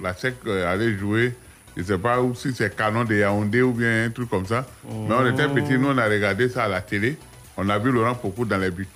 la 0.02 0.14
SEC 0.14 0.36
euh, 0.48 0.72
allait 0.72 0.98
jouer. 0.98 1.36
Je 1.78 1.82
ne 1.82 1.88
sais 1.88 1.98
pas 1.98 2.22
où 2.22 2.36
si 2.36 2.54
c'est 2.54 2.76
Canon 2.76 3.06
de 3.06 3.16
Yaoundé 3.16 3.62
ou 3.62 3.72
bien 3.72 4.06
un 4.06 4.10
truc 4.10 4.30
comme 4.30 4.46
ça. 4.46 4.66
Mais 4.90 5.16
on 5.16 5.26
était 5.26 5.48
petits, 5.48 5.78
nous 5.78 5.90
on 5.90 5.98
a 5.98 6.06
regardé 6.06 6.50
ça 6.50 6.66
à 6.66 6.68
la 6.68 6.82
télé. 6.82 7.18
On 7.56 7.70
a 7.70 7.80
vu 7.80 7.92
Laurent 7.92 8.14
Pocou 8.16 8.44
dans 8.46 8.58
les 8.58 8.72
buts. 8.72 8.88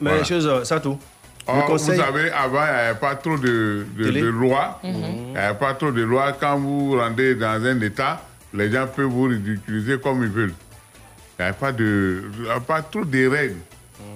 Mais 0.00 0.10
Voilà. 0.10 0.24
chose, 0.24 0.46
euh, 0.46 0.64
ça 0.64 0.80
tout. 0.80 0.98
Or, 1.46 1.56
Le 1.56 1.62
conseil. 1.66 1.96
Vous 1.96 2.02
savez, 2.02 2.30
avant, 2.30 2.60
il 2.64 2.72
n'y 2.72 2.78
avait 2.78 2.98
pas 2.98 3.14
trop 3.16 3.36
de, 3.36 3.84
de, 3.96 4.04
Télé. 4.04 4.20
de 4.22 4.26
lois. 4.28 4.80
Il 4.84 4.92
n'y 4.92 5.36
avait 5.36 5.58
pas 5.58 5.74
trop 5.74 5.90
de 5.90 6.02
lois. 6.02 6.32
Quand 6.38 6.56
vous 6.58 6.96
rendez 6.98 7.34
dans 7.34 7.62
un 7.64 7.80
État, 7.80 8.22
les 8.54 8.70
gens 8.70 8.86
peuvent 8.86 9.06
vous 9.06 9.24
ridiculiser 9.24 9.98
comme 9.98 10.22
ils 10.22 10.28
veulent. 10.28 10.54
Il 11.42 11.46
n'y 11.46 11.48
avait 11.48 11.58
pas, 11.58 11.72
de, 11.72 12.22
il 12.38 12.46
y 12.46 12.48
avait 12.50 12.60
pas 12.60 12.82
trop 12.82 13.04
de 13.04 13.26
règles. 13.26 13.56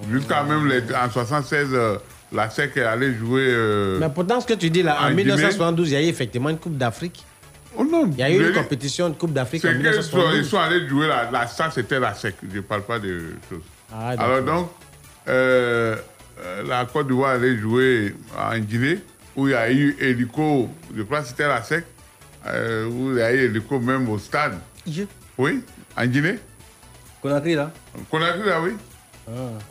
Jusqu'à 0.09 0.43
même 0.43 0.65
les- 0.67 0.81
en 0.95 1.09
76, 1.11 1.67
euh, 1.73 1.97
la 2.31 2.49
SEC 2.49 2.77
est 2.77 2.83
allée 2.83 3.13
jouer. 3.15 3.47
euh, 3.49 3.97
Mais 3.99 4.07
pourtant, 4.09 4.39
ce 4.39 4.47
que 4.47 4.53
tu 4.53 4.69
dis 4.69 4.81
là, 4.81 4.97
en 5.01 5.07
en 5.11 5.13
1972, 5.13 5.89
il 5.89 5.93
y 5.93 5.95
a 5.97 6.01
eu 6.01 6.05
effectivement 6.05 6.49
une 6.49 6.57
Coupe 6.57 6.77
d'Afrique. 6.77 7.25
Il 7.77 8.17
y 8.17 8.23
a 8.23 8.29
eu 8.31 8.37
une 8.39 8.47
dis- 8.47 8.53
compétition, 8.53 9.07
une 9.07 9.15
Coupe 9.15 9.33
d'Afrique 9.33 9.65
en 9.65 9.69
ils 9.71 9.75
1972. 9.77 10.49
sont 10.49 10.57
allés 10.57 10.87
jouer 10.87 11.07
là. 11.07 11.29
là 11.31 11.47
ça, 11.47 11.69
c'était 11.69 11.99
la 11.99 12.13
SEC. 12.13 12.35
Je 12.49 12.55
ne 12.57 12.61
parle 12.61 12.83
pas 12.83 12.97
de 12.99 13.19
choses. 13.49 13.61
Ah. 13.91 14.09
Alors 14.17 14.41
donc, 14.41 14.69
euh, 15.27 15.95
euh, 16.39 16.63
la 16.65 16.85
Côte 16.85 17.07
d'Ivoire 17.07 17.31
allait 17.31 17.57
jouer 17.57 18.15
en 18.37 18.57
Guinée, 18.59 18.99
où 19.35 19.47
il 19.47 19.51
y 19.51 19.55
a 19.55 19.69
eu 19.69 19.95
hélico, 19.99 20.69
je 20.95 21.01
crois 21.03 21.21
que 21.21 21.27
c'était 21.27 21.47
la 21.47 21.61
SEC, 21.61 21.83
euh, 22.47 22.87
où 22.87 23.11
il 23.11 23.17
y 23.17 23.21
a 23.21 23.33
eu 23.33 23.39
hélico 23.45 23.79
même 23.79 24.07
au 24.09 24.17
stade. 24.17 24.57
Oui, 25.37 25.61
en 25.97 26.05
Guinée. 26.05 26.39
Conakry, 27.21 27.55
là 27.55 27.71
Conakry, 28.09 28.47
là, 28.47 28.61
oui. 28.61 28.71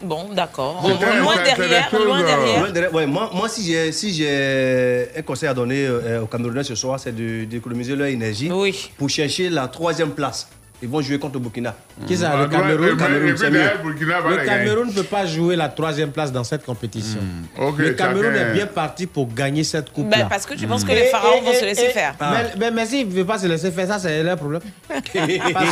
Bon, 0.02 0.28
d'accord. 0.34 0.80
Bon, 0.82 0.88
Loin 0.90 0.98
derrière, 1.42 1.88
loin 1.94 2.22
derrière. 2.22 2.60
loin 2.60 2.70
derrière. 2.70 2.92
Ouais, 2.94 3.06
moi, 3.06 3.30
moi, 3.32 3.48
si 3.48 3.64
j'ai 3.64 3.90
si 3.90 4.12
j'ai 4.12 5.08
un 5.16 5.22
conseil 5.22 5.48
à 5.48 5.54
donner 5.54 5.86
euh, 5.86 6.20
aux 6.22 6.26
Camerounais 6.26 6.62
ce 6.62 6.74
soir, 6.74 7.00
c'est 7.00 7.12
de- 7.16 7.44
d'économiser 7.44 7.96
leur 7.96 8.08
énergie 8.08 8.50
pour 8.98 9.08
chercher 9.08 9.48
la 9.48 9.66
troisième 9.68 10.10
place. 10.10 10.48
Ils 10.82 10.88
vont 10.88 11.00
jouer 11.00 11.18
contre 11.18 11.34
le 11.34 11.40
Burkina. 11.40 11.74
Qui 12.06 12.16
ça, 12.16 12.32
Ah, 12.34 12.42
le 12.42 12.48
Cameroun 12.48 12.96
Cameroun, 12.96 13.36
c'est 13.36 13.50
mieux. 13.50 13.60
Le 13.60 14.44
Cameroun 14.44 14.88
ne 14.88 14.92
peut 14.92 15.02
pas 15.04 15.24
jouer 15.24 15.56
la 15.56 15.68
troisième 15.68 16.10
place 16.10 16.30
dans 16.30 16.44
cette 16.44 16.64
compétition. 16.64 17.20
Hmm. 17.20 17.72
Le 17.78 17.92
Cameroun 17.92 18.34
chacun- 18.34 18.50
est 18.50 18.52
bien 18.52 18.66
parti 18.66 19.06
pour 19.06 19.32
gagner 19.32 19.64
cette 19.64 19.90
coupe-là. 19.90 20.18
Ben, 20.18 20.26
parce 20.28 20.44
que 20.44 20.54
tu 20.54 20.66
penses 20.66 20.84
que 20.84 20.92
les 20.92 21.04
pharaons 21.04 21.40
vont 21.40 21.52
se 21.52 21.64
laisser 21.64 21.88
faire. 21.88 22.14
Mais, 22.20 22.52
mais, 22.58 22.70
mais 22.70 22.86
s'ils 22.86 23.08
ne 23.08 23.12
veulent 23.12 23.24
pas 23.26 23.38
se 23.38 23.46
laisser 23.46 23.70
faire, 23.70 23.86
ça, 23.86 23.98
c'est 23.98 24.22
leur 24.22 24.36
problème. 24.36 24.60
parce 24.88 25.02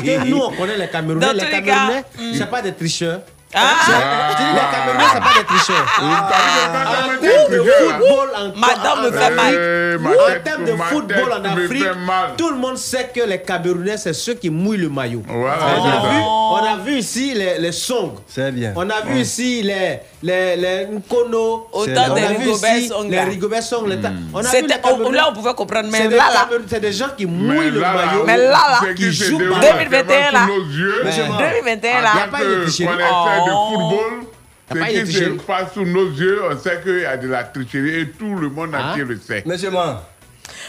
que 0.02 0.26
nous, 0.26 0.38
on 0.38 0.52
connaît 0.52 0.78
les 0.78 0.88
Camerounais. 0.88 1.26
Dans 1.26 1.32
les 1.32 1.50
Camerounais, 1.50 2.02
cas, 2.02 2.22
hmm. 2.22 2.34
c'est 2.34 2.50
pas 2.50 2.62
des 2.62 2.72
tricheurs. 2.72 3.20
Ah. 3.54 3.60
C'est- 3.84 3.92
je 3.92 4.36
dis, 4.36 4.50
les 4.52 4.60
Camerounais, 4.72 5.04
c'est 5.12 5.20
pas 5.20 5.38
des 5.38 5.44
tricheurs. 5.44 5.86
Ah. 6.00 6.30
Football 7.20 8.28
en 8.36 8.58
Madame 8.58 9.04
me 9.04 9.10
fait 9.12 9.30
mal. 9.30 9.98
Ma 10.00 10.10
En 10.10 10.42
termes 10.44 10.64
de 10.64 10.72
football 10.76 11.32
en 11.32 11.44
Afrique, 11.44 11.84
tout 12.36 12.50
le 12.50 12.56
monde 12.56 12.76
sait 12.78 13.10
que 13.14 13.20
les 13.22 13.38
Camerounais, 13.40 13.96
c'est 13.96 14.12
ceux 14.12 14.34
qui 14.34 14.50
mouillent 14.50 14.78
le 14.78 14.88
maillot. 14.88 15.22
Voilà, 15.26 15.56
on, 15.78 15.84
a 15.84 16.10
vu, 16.10 16.18
on 16.20 16.56
a 16.56 16.76
vu 16.84 16.98
ici 16.98 17.34
les, 17.34 17.58
les 17.58 17.72
songs. 17.72 18.14
C'est 18.26 18.52
bien. 18.52 18.72
On 18.76 18.88
a 18.90 19.00
vu 19.02 19.18
ici 19.20 19.62
les, 19.62 20.00
les, 20.22 20.56
les 20.56 20.86
Nkono. 20.86 21.68
Autant 21.72 21.90
on 22.10 22.14
des 22.14 22.22
a 22.24 22.28
vu 22.32 22.36
Rigobert 22.48 22.76
ici 22.76 22.88
Songa. 22.88 23.24
les 23.24 23.30
Rigobert 23.30 23.62
Song. 23.62 23.86
les 23.88 24.00
ta- 24.00 24.10
On 24.32 24.38
a 24.38 24.42
vu 24.42 24.48
C'était- 24.48 24.74
les 24.74 24.80
Camerounais. 24.80 25.16
là, 25.16 25.26
on 25.30 25.32
pouvait 25.34 25.54
comprendre, 25.54 25.88
mais 25.90 25.98
C'est 25.98 26.08
des 26.08 26.16
là, 26.16 26.24
là. 26.32 26.48
C'est 26.68 26.80
des 26.80 26.92
gens 26.92 27.08
qui 27.16 27.26
mouillent 27.26 27.70
le 27.70 27.80
maillot. 27.80 28.24
Mais 28.26 28.36
là, 28.36 28.50
là, 28.50 28.80
c'est 28.82 28.94
qui 28.94 29.12
jouent 29.12 29.38
des 29.38 29.44
ballon. 29.46 29.60
balles, 29.60 29.88
2021, 29.88 30.16
c'est 30.26 30.32
là. 30.32 30.38
pas 30.40 30.46
sous 30.46 30.52
nos 30.52 30.64
yeux. 30.70 31.02
Mais- 31.04 31.10
2021, 31.10 31.98
En 31.98 32.02
là. 32.02 32.10
Il 32.14 32.18
y 32.18 32.22
a 32.22 32.26
pas 32.26 32.42
eu 32.42 32.46
de 32.46 32.54
connaisseur 32.54 33.43
de 33.44 33.50
football, 33.50 34.26
de 34.70 34.78
qui 34.82 35.04
tricherie. 35.04 35.38
se 35.38 35.42
passe 35.44 35.72
sous 35.74 35.84
nos 35.84 36.10
yeux, 36.10 36.40
on 36.50 36.58
sait 36.58 36.80
qu'il 36.82 37.00
y 37.00 37.04
a 37.04 37.16
de 37.16 37.28
la 37.28 37.44
tricherie 37.44 38.00
et 38.00 38.08
tout 38.10 38.34
le 38.34 38.48
monde 38.48 38.74
Hein? 38.74 38.90
entier 38.92 39.04
le 39.04 39.18
sait. 39.18 39.42
Monsieur 39.46 39.70
Man. 39.70 39.96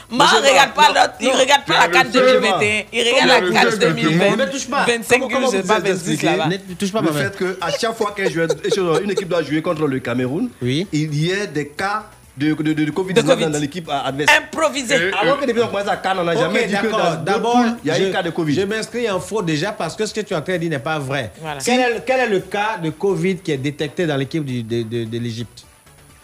Ma 0.09 0.23
Monsieur 0.23 0.37
regarde 0.39 0.73
pas 0.73 0.87
l'autre, 0.89 1.13
il 1.19 1.29
regarde 1.31 1.65
pas 1.65 1.87
la 1.87 2.03
seul- 2.03 2.11
2021, 2.11 2.83
il 2.93 3.03
regarde 3.13 3.27
la 3.51 3.63
le 3.65 3.77
2020. 3.77 4.29
monde 4.29 4.39
Ne 4.39 4.45
touche 4.45 4.67
pas. 4.69 4.85
25, 4.85 5.15
Comment- 5.19 5.27
comment 5.33 5.47
je 5.47 5.51
sais 5.51 5.61
vous 5.61 5.67
pas, 5.67 5.77
êtes 5.79 5.83
26 5.87 6.11
expliqué 6.11 6.25
là-bas. 6.37 6.47
Ne 6.47 6.75
touche 6.75 6.91
pas 6.91 7.01
le 7.01 7.11
fait 7.11 7.37
qu'à 7.37 7.71
chaque 7.77 7.95
fois 7.97 8.13
qu'un 8.15 8.29
joueur- 8.29 9.01
une 9.03 9.11
équipe 9.11 9.27
doit 9.27 9.43
jouer 9.43 9.61
contre 9.61 9.87
le 9.87 9.99
Cameroun, 9.99 10.49
Oui. 10.61 10.87
il 10.93 11.13
y 11.15 11.31
ait 11.31 11.47
des 11.47 11.67
cas 11.69 12.03
de, 12.37 12.53
de, 12.53 12.63
de, 12.63 12.73
de 12.73 12.85
De 12.85 12.91
Covid-19 12.91 13.23
Covid. 13.25 13.49
dans, 13.49 13.59
l'équipe 13.59 13.89
adverse. 13.89 14.31
Improvisé. 14.37 15.11
Avant 15.21 15.37
que 15.37 15.45
depuis 15.45 15.61
on 15.61 15.67
commence 15.67 15.87
à 15.87 15.97
Cannes, 15.97 16.17
on 16.19 16.23
n'a 16.23 16.35
jamais 16.35 16.65
dit 16.67 16.73
que 16.75 17.23
D'abord, 17.23 17.63
il 17.83 17.87
y 17.87 17.91
a 17.91 17.95
je- 17.97 18.03
eu 18.09 18.11
cas 18.11 18.23
de 18.23 18.29
Covid. 18.31 18.53
Je 18.55 18.61
m'inscris 18.63 19.09
en 19.09 19.19
faux 19.19 19.41
déjà 19.41 19.71
parce 19.71 19.95
que 19.95 20.05
ce 20.05 20.13
que 20.13 20.21
tu 20.21 20.33
es 20.33 20.37
en 20.37 20.41
train 20.41 20.53
de 20.53 20.57
dire 20.59 20.69
n'est 20.69 20.79
pas 20.79 20.99
vrai. 20.99 21.31
Voilà. 21.41 21.59
Quel, 21.63 21.79
est, 21.79 21.93
le- 21.95 21.99
quel 22.05 22.19
est 22.19 22.29
le 22.29 22.39
cas 22.41 22.77
de 22.83 22.89
Covid 22.89 23.37
qui 23.37 23.51
est 23.51 23.57
détecté 23.57 24.05
dans 24.05 24.17
l'équipe 24.17 24.43
de, 24.43 24.83
de, 24.83 25.05
de 25.05 25.17
l'Égypte? 25.17 25.63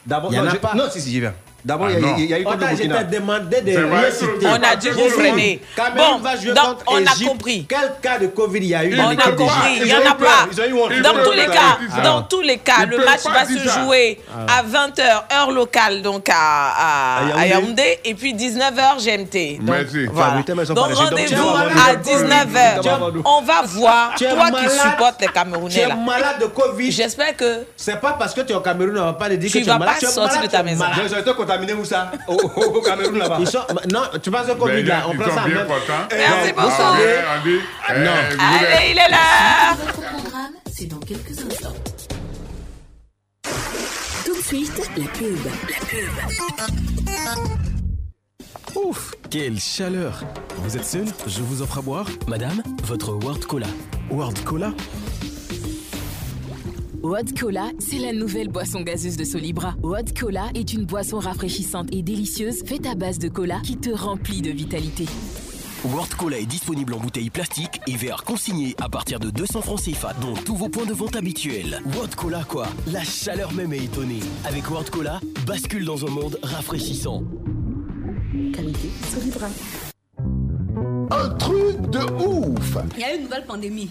D'abord, 0.05 0.31
Il 0.33 0.35
y 0.35 0.39
en 0.39 0.43
non, 0.43 0.49
a 0.49 0.53
je- 0.53 0.57
pas. 0.57 0.73
Non, 0.75 0.83
si, 0.91 0.99
si, 0.99 1.11
j'y 1.11 1.19
viens. 1.19 1.33
D'abord, 1.63 1.87
Ah, 1.89 1.93
il 2.17 2.25
y 2.29 2.33
a- 2.33 2.37
y, 2.37 2.41
eu 2.41 2.43
contre 2.43 2.57
le 2.59 2.65
Burkina. 2.67 3.03
demandé 3.03 3.61
de 3.61 3.77
réciter. 3.77 4.45
On 4.47 4.63
a 4.63 4.75
dû 4.75 4.89
vous 4.89 5.09
freiner. 5.09 5.61
Bon, 5.95 6.17
va 6.19 6.35
jouer 6.35 6.53
donc 6.53 6.77
on 6.87 7.05
a 7.05 7.27
compris. 7.27 7.65
Quel 7.69 7.93
cas 8.01 8.17
de 8.17 8.27
Covid 8.27 8.59
il 8.59 8.65
y 8.65 8.75
a 8.75 8.83
eu 8.83 8.99
On 8.99 9.09
a 9.09 9.15
compris, 9.15 9.75
il 9.77 9.81
Ils 9.83 9.87
y 9.87 9.93
en 9.93 9.99
a 9.99 10.15
pas. 10.15 10.47
Dans 11.03 11.23
tous 11.23 11.31
les 11.31 11.45
pas 11.45 11.51
cas, 11.53 12.01
dans 12.03 12.21
tous 12.23 12.41
les 12.41 12.57
cas, 12.57 12.85
le 12.85 12.97
match 12.97 13.23
pas 13.23 13.31
va 13.31 13.45
se 13.45 13.57
jouer 13.79 14.19
à 14.47 14.63
20h 14.63 15.23
heure 15.33 15.51
locale 15.51 16.01
donc 16.01 16.27
à, 16.29 17.45
Yaoundé. 17.45 17.99
Et 18.05 18.13
puis 18.15 18.33
19h 18.33 18.99
GMT. 18.99 19.57
Donc, 19.61 19.69
Merci. 19.75 20.07
pas 20.07 20.29
rendez-vous 20.29 21.27
tu 21.27 21.35
vas 21.35 21.59
à 21.59 21.67
voir- 21.67 21.97
19h. 22.03 22.81
Tu 22.81 22.87
vas 22.89 22.97
voir- 22.97 23.11
On 23.25 23.41
va 23.41 23.61
voir 23.65 24.11
Tu 24.17 24.23
es 24.25 24.29
toi 24.33 24.45
qui 24.45 24.51
malade. 24.51 24.69
supportes 24.71 25.21
les 25.21 25.27
Tu 25.27 25.33
Camerounais 25.33 25.79
es 25.79 25.87
là. 25.87 25.95
malade 25.95 26.39
de 26.41 26.45
Covid. 26.47 26.91
J'espère 26.91 27.35
que 27.35 27.65
C'est 27.77 27.99
pas 27.99 28.13
parce 28.13 28.33
que 28.33 28.41
tu 28.41 28.51
es 28.51 28.55
au 28.55 28.61
Cameroun, 28.61 28.97
on 28.97 29.05
va 29.05 29.13
pas 29.13 29.29
te 29.29 29.33
dire 29.35 29.51
Tu 29.51 29.59
que 29.59 29.63
tu 29.63 29.69
vas 29.69 29.75
es 29.75 29.79
malade. 29.79 29.93
pas 29.95 29.99
Tu 29.99 30.05
es 30.05 30.09
sortir 30.09 30.35
malade, 30.39 30.47
de 30.47 30.51
ta 30.51 30.57
tu 30.63 30.67
es 30.67 30.71
maison. 30.71 30.85
Contaminés 31.51 31.73
où 31.73 31.85
ça? 31.85 32.11
Au, 32.27 32.33
au- 32.33 32.63
au 32.77 32.81
Cameroun 32.81 33.17
là-bas. 33.17 33.37
Ils 33.39 33.47
sont- 33.47 33.59
Non, 33.91 34.03
tu 34.21 34.31
penses 34.31 34.49
au 34.49 34.55
Covid 34.55 34.83
là, 34.83 35.03
on 35.07 35.15
prend 35.15 35.35
ça 35.35 35.41
en 35.43 35.45
bien 35.45 35.55
même. 35.55 35.67
contents. 35.67 36.07
Merci 36.11 36.53
Ah, 36.57 36.61
beaucoup. 36.61 36.97
dit, 37.49 37.59
eh, 37.89 37.99
Non. 37.99 38.11
Allez, 38.39 38.91
il 38.91 38.97
est 38.97 39.09
là. 39.09 39.75
Votre 39.77 40.01
programme, 40.01 40.53
c'est 40.73 40.85
dans 40.87 40.97
quelques 40.99 41.37
instants. 41.39 41.75
Tout 44.25 44.35
de 44.35 44.41
suite, 44.43 44.71
la 44.97 45.05
pub. 45.05 45.37
La 45.45 45.85
pub. 45.87 46.09
Ouf, 48.75 49.11
quelle 49.29 49.59
chaleur 49.59 50.23
Vous 50.57 50.77
êtes 50.77 50.85
seul 50.85 51.05
Je 51.27 51.41
vous 51.41 51.61
offre 51.61 51.79
à 51.79 51.81
boire 51.81 52.05
Madame, 52.27 52.61
votre 52.85 53.11
World 53.13 53.45
Cola. 53.45 53.67
World 54.09 54.41
Cola? 54.45 54.71
Wad 57.03 57.37
Cola, 57.39 57.71
c'est 57.79 57.97
la 57.97 58.13
nouvelle 58.13 58.49
boisson 58.49 58.81
gazeuse 58.81 59.17
de 59.17 59.23
Solibra. 59.23 59.73
Wad 59.81 60.17
Cola 60.17 60.49
est 60.53 60.71
une 60.73 60.85
boisson 60.85 61.17
rafraîchissante 61.17 61.87
et 61.91 62.03
délicieuse 62.03 62.63
faite 62.63 62.85
à 62.85 62.93
base 62.93 63.17
de 63.17 63.27
cola 63.27 63.59
qui 63.63 63.77
te 63.77 63.89
remplit 63.89 64.41
de 64.41 64.51
vitalité. 64.51 65.05
World 65.83 66.13
Cola 66.13 66.37
est 66.37 66.45
disponible 66.45 66.93
en 66.93 66.99
bouteille 66.99 67.31
plastique 67.31 67.81
et 67.87 67.95
verre 67.95 68.23
consigné 68.23 68.75
à 68.79 68.87
partir 68.87 69.19
de 69.19 69.31
200 69.31 69.61
francs 69.61 69.81
CFA, 69.81 70.13
dont 70.21 70.35
tous 70.45 70.55
vos 70.55 70.69
points 70.69 70.85
de 70.85 70.93
vente 70.93 71.15
habituels. 71.15 71.81
World 71.95 72.13
Cola 72.13 72.43
quoi? 72.47 72.67
La 72.85 73.03
chaleur 73.03 73.51
même 73.51 73.73
est 73.73 73.85
étonnée. 73.85 74.19
Avec 74.45 74.69
World 74.69 74.91
Cola, 74.91 75.19
bascule 75.47 75.85
dans 75.85 76.05
un 76.05 76.11
monde 76.11 76.37
rafraîchissant. 76.43 77.23
Qualité 78.53 78.89
Solibra. 79.11 79.47
Un 81.09 81.29
truc 81.29 81.81
de 81.89 82.23
ouf 82.23 82.77
Il 82.95 83.01
y 83.01 83.03
a 83.03 83.15
une 83.15 83.23
nouvelle 83.23 83.45
pandémie. 83.47 83.89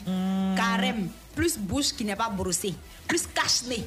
Carême. 0.61 1.09
Plus 1.35 1.57
bouche 1.59 1.93
qui 1.97 2.05
n'est 2.05 2.17
pas 2.17 2.29
brossée. 2.29 2.75
Plus 3.09 3.23
cache-nez. 3.27 3.85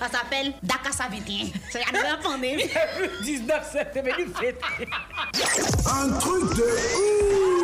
Ça 0.00 0.08
s'appelle 0.10 0.54
Dakassa 0.62 1.04
21. 1.10 1.46
C'est 1.70 1.80
la 1.92 2.16
pandémie. 2.22 2.64
19 3.22 3.72
septembre, 3.72 4.08
fête. 4.40 4.60
Un 5.86 6.08
truc 6.18 6.56
de 6.56 6.62
ouf 6.62 7.63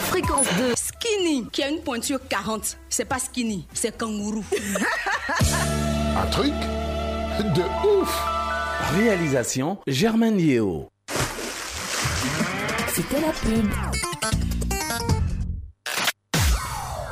Fréquence 0.00 0.46
2. 0.58 0.74
Ski 0.76 0.90
skinny 1.00 1.48
qui 1.50 1.62
a 1.62 1.68
une 1.68 1.80
pointure 1.80 2.20
40, 2.28 2.78
c'est 2.88 3.04
pas 3.04 3.18
skinny, 3.18 3.66
c'est 3.72 3.96
kangourou. 3.96 4.44
Un 6.16 6.26
truc 6.26 6.52
de 7.54 7.62
ouf 7.86 8.40
Réalisation 8.96 9.78
Germaine 9.86 10.38
Yeo. 10.40 10.88
C'était 12.92 13.20
la 13.20 13.32
pub. 13.32 13.70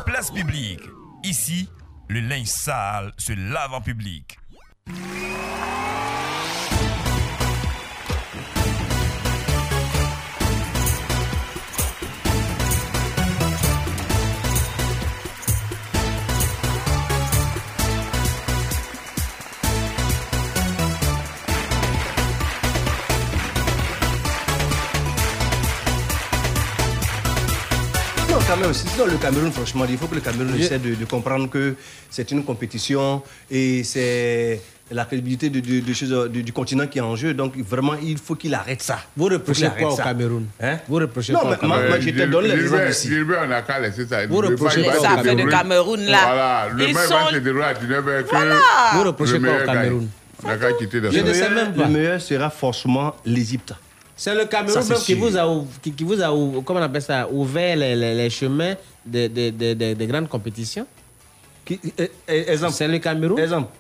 Place 0.04 0.30
publique. 0.30 0.82
Ici, 1.24 1.68
le 2.08 2.20
linge 2.20 2.46
sale 2.48 3.12
se 3.16 3.32
lave 3.32 3.74
en 3.74 3.80
public. 3.80 4.38
Quand 28.60 28.66
même, 28.66 28.74
sinon 28.74 29.06
le 29.06 29.16
Cameroun, 29.16 29.52
franchement, 29.52 29.84
il 29.88 29.96
faut 29.98 30.06
que 30.06 30.14
le 30.16 30.20
Cameroun 30.20 30.54
essaie 30.58 30.78
de, 30.78 30.94
de 30.94 31.04
comprendre 31.04 31.48
que 31.48 31.74
c'est 32.10 32.30
une 32.30 32.44
compétition 32.44 33.22
et 33.50 33.84
c'est 33.84 34.60
la 34.90 35.04
crédibilité 35.04 35.50
de- 35.50 35.60
de- 35.60 35.80
de 35.80 35.92
choses, 35.92 36.30
du, 36.30 36.42
du 36.42 36.52
continent 36.52 36.86
qui 36.86 36.98
est 36.98 37.02
en 37.02 37.14
jeu. 37.14 37.34
Donc 37.34 37.56
vraiment, 37.58 37.94
il 38.02 38.16
faut 38.18 38.34
qu'il 38.34 38.54
arrête 38.54 38.82
ça. 38.82 38.98
Vous 39.16 39.26
reprochez 39.26 39.68
quoi 39.78 39.92
au. 39.92 39.96
Cameroun 39.96 40.46
Hein? 40.60 40.78
Vous 40.88 40.96
reprochez 40.96 41.32
Non, 41.32 41.40
quoi 41.40 41.48
au 41.48 41.52
mais 41.52 41.58
Cameroun 41.58 41.88
moi, 41.88 42.00
je 42.00 42.10
te 42.10 42.24
donne 42.26 42.44
les 42.44 42.58
Gilbert, 42.60 42.90
ici. 42.90 43.08
Gilbert, 43.08 43.44
on 43.46 43.50
a 43.50 43.62
qu'à 43.62 43.80
laisser 43.80 44.06
ça. 44.06 44.26
Vous 44.26 44.40
Le 44.40 44.48
reprochez 44.48 44.82
quoi 44.82 44.98
au 44.98 45.34
de 45.34 45.50
Cameroun 45.50 46.00
là. 46.06 46.18
Voilà, 46.24 46.68
le 46.74 46.88
Ils 46.88 46.94
match 46.94 47.06
sont- 47.08 47.14
va 47.14 47.30
se 47.30 47.36
dérouler 47.36 47.64
à 47.64 47.74
19h 47.74 48.24
que 48.24 48.30
Voilà. 48.30 48.56
Vous 48.94 49.02
reprochez 49.04 49.40
quoi 49.40 49.62
au. 49.62 49.66
Cameroun 49.66 50.08
On 50.44 50.48
a 50.48 50.56
qu'à 50.56 50.72
quitter 50.72 51.00
le 51.00 51.10
Je 51.10 51.18
ne 51.20 51.32
sais 51.32 51.50
même 51.50 51.74
pas. 51.74 51.84
Le 51.84 51.90
meilleur 51.90 52.20
sera 52.20 52.48
forcément 52.48 53.14
l'Égypte. 53.26 53.74
C'est 54.20 54.34
le 54.34 54.46
Cameroun 54.46 54.82
qui 55.04 55.14
vous 55.14 55.36
a, 55.36 55.64
qui, 55.80 55.92
qui 55.92 56.02
vous 56.02 56.20
a 56.20 56.26
comment 56.64 56.80
on 56.80 56.82
appelle 56.82 57.00
ça, 57.02 57.28
ouvert 57.30 57.76
les, 57.76 57.94
les- 57.94 58.14
les 58.16 58.28
chemins 58.30 58.74
des 59.06 59.28
des- 59.28 59.52
des- 59.52 59.76
des- 59.76 59.94
des 59.94 60.06
grandes 60.08 60.28
compétitions? 60.28 60.86
Qui- 61.64 61.78
eh, 61.96 62.10
eh, 62.26 62.50
exemple. 62.52 62.72
C'est 62.74 62.88
le 62.88 62.98
Cameroun. 62.98 63.38
Exemple. 63.38 63.70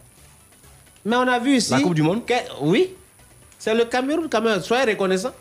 Mais 1.04 1.16
on 1.16 1.26
a 1.26 1.40
vu 1.40 1.56
ici. 1.56 1.72
La 1.72 1.80
Coupe 1.80 1.94
du 1.94 2.02
Monde 2.02 2.24
que- 2.24 2.34
oui. 2.62 2.90
C'est 3.58 3.74
le 3.74 3.84
Cameroun 3.86 4.28
quand 4.30 4.40
même. 4.40 4.62
Soyez 4.62 4.84
reconnaissants. 4.92 5.34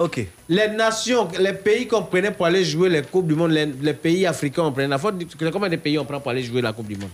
Ok. 0.00 0.26
Les 0.48 0.66
nations, 0.68 1.28
les 1.38 1.52
pays 1.52 1.86
qu'on 1.86 2.02
prenait 2.02 2.32
pour 2.32 2.46
aller 2.46 2.64
jouer 2.64 2.88
les 2.88 3.02
Coupes 3.02 3.28
du 3.28 3.34
Monde, 3.36 3.52
les, 3.52 3.66
les 3.66 3.94
pays 3.94 4.26
africains, 4.26 4.64
on 4.64 4.72
prenait. 4.72 4.88
La 4.88 4.98
faute, 4.98 5.14
combien 5.52 5.68
de 5.68 5.76
pays 5.76 5.96
on 5.96 6.04
prend 6.04 6.18
pour 6.18 6.32
aller 6.32 6.42
jouer 6.42 6.60
la 6.60 6.72
Coupe 6.72 6.88
du 6.88 6.96
Monde? 6.96 7.10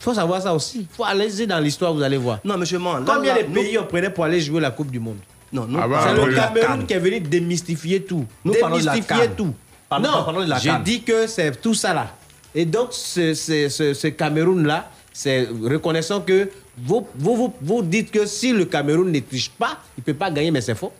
Il 0.00 0.02
faut 0.02 0.14
savoir 0.14 0.42
ça 0.42 0.52
aussi. 0.52 0.80
Il 0.80 0.86
faut 0.96 1.04
aller 1.04 1.46
dans 1.46 1.60
l'histoire, 1.60 1.94
vous 1.94 2.02
allez 2.02 2.16
voir. 2.16 2.40
Non, 2.44 2.58
monsieur 2.58 2.80
Man, 2.80 3.04
Combien 3.06 3.36
là, 3.36 3.42
de 3.44 3.48
nous- 3.48 3.54
pays 3.54 3.78
on 3.78 3.84
prenait 3.86 4.10
pour 4.10 4.24
aller 4.24 4.40
jouer 4.40 4.60
la 4.60 4.72
Coupe 4.72 4.90
du 4.90 4.98
Monde? 4.98 5.18
Non, 5.64 5.78
Ah 5.82 5.88
bah, 5.88 6.04
C'est 6.06 6.26
le 6.26 6.34
Cameroun 6.34 6.86
qui 6.86 6.92
est 6.94 6.98
venu 6.98 7.20
démystifier 7.20 8.02
tout. 8.02 8.26
Nous 8.44 8.52
démystifier 8.52 9.28
tout. 9.36 9.54
Parlons- 9.88 10.08
non, 10.10 10.24
parlons 10.24 10.44
de 10.44 10.50
la 10.50 10.58
que 11.06 11.26
c'est 11.26 11.60
tout 11.62 11.72
ça 11.74 11.94
là. 11.94 12.12
Et 12.54 12.64
donc, 12.64 12.88
ce, 12.92 13.34
ce- 13.34 13.68
ce- 13.68 13.94
ce 13.94 14.06
Cameroun-là, 14.08 14.90
c'est 15.12 15.48
reconnaissant 15.62 16.20
que 16.20 16.50
vous, 16.76 17.06
vous, 17.16 17.36
vous, 17.36 17.54
vous 17.62 17.82
dites 17.82 18.10
que 18.10 18.26
si 18.26 18.52
le 18.52 18.64
Cameroun 18.64 19.10
ne 19.12 19.20
triche 19.20 19.50
pas, 19.50 19.78
il 19.96 20.00
ne 20.00 20.04
peut 20.04 20.14
pas 20.18 20.30
gagner, 20.30 20.50
mais 20.50 20.60
c'est 20.60 20.74
faux. 20.74 20.92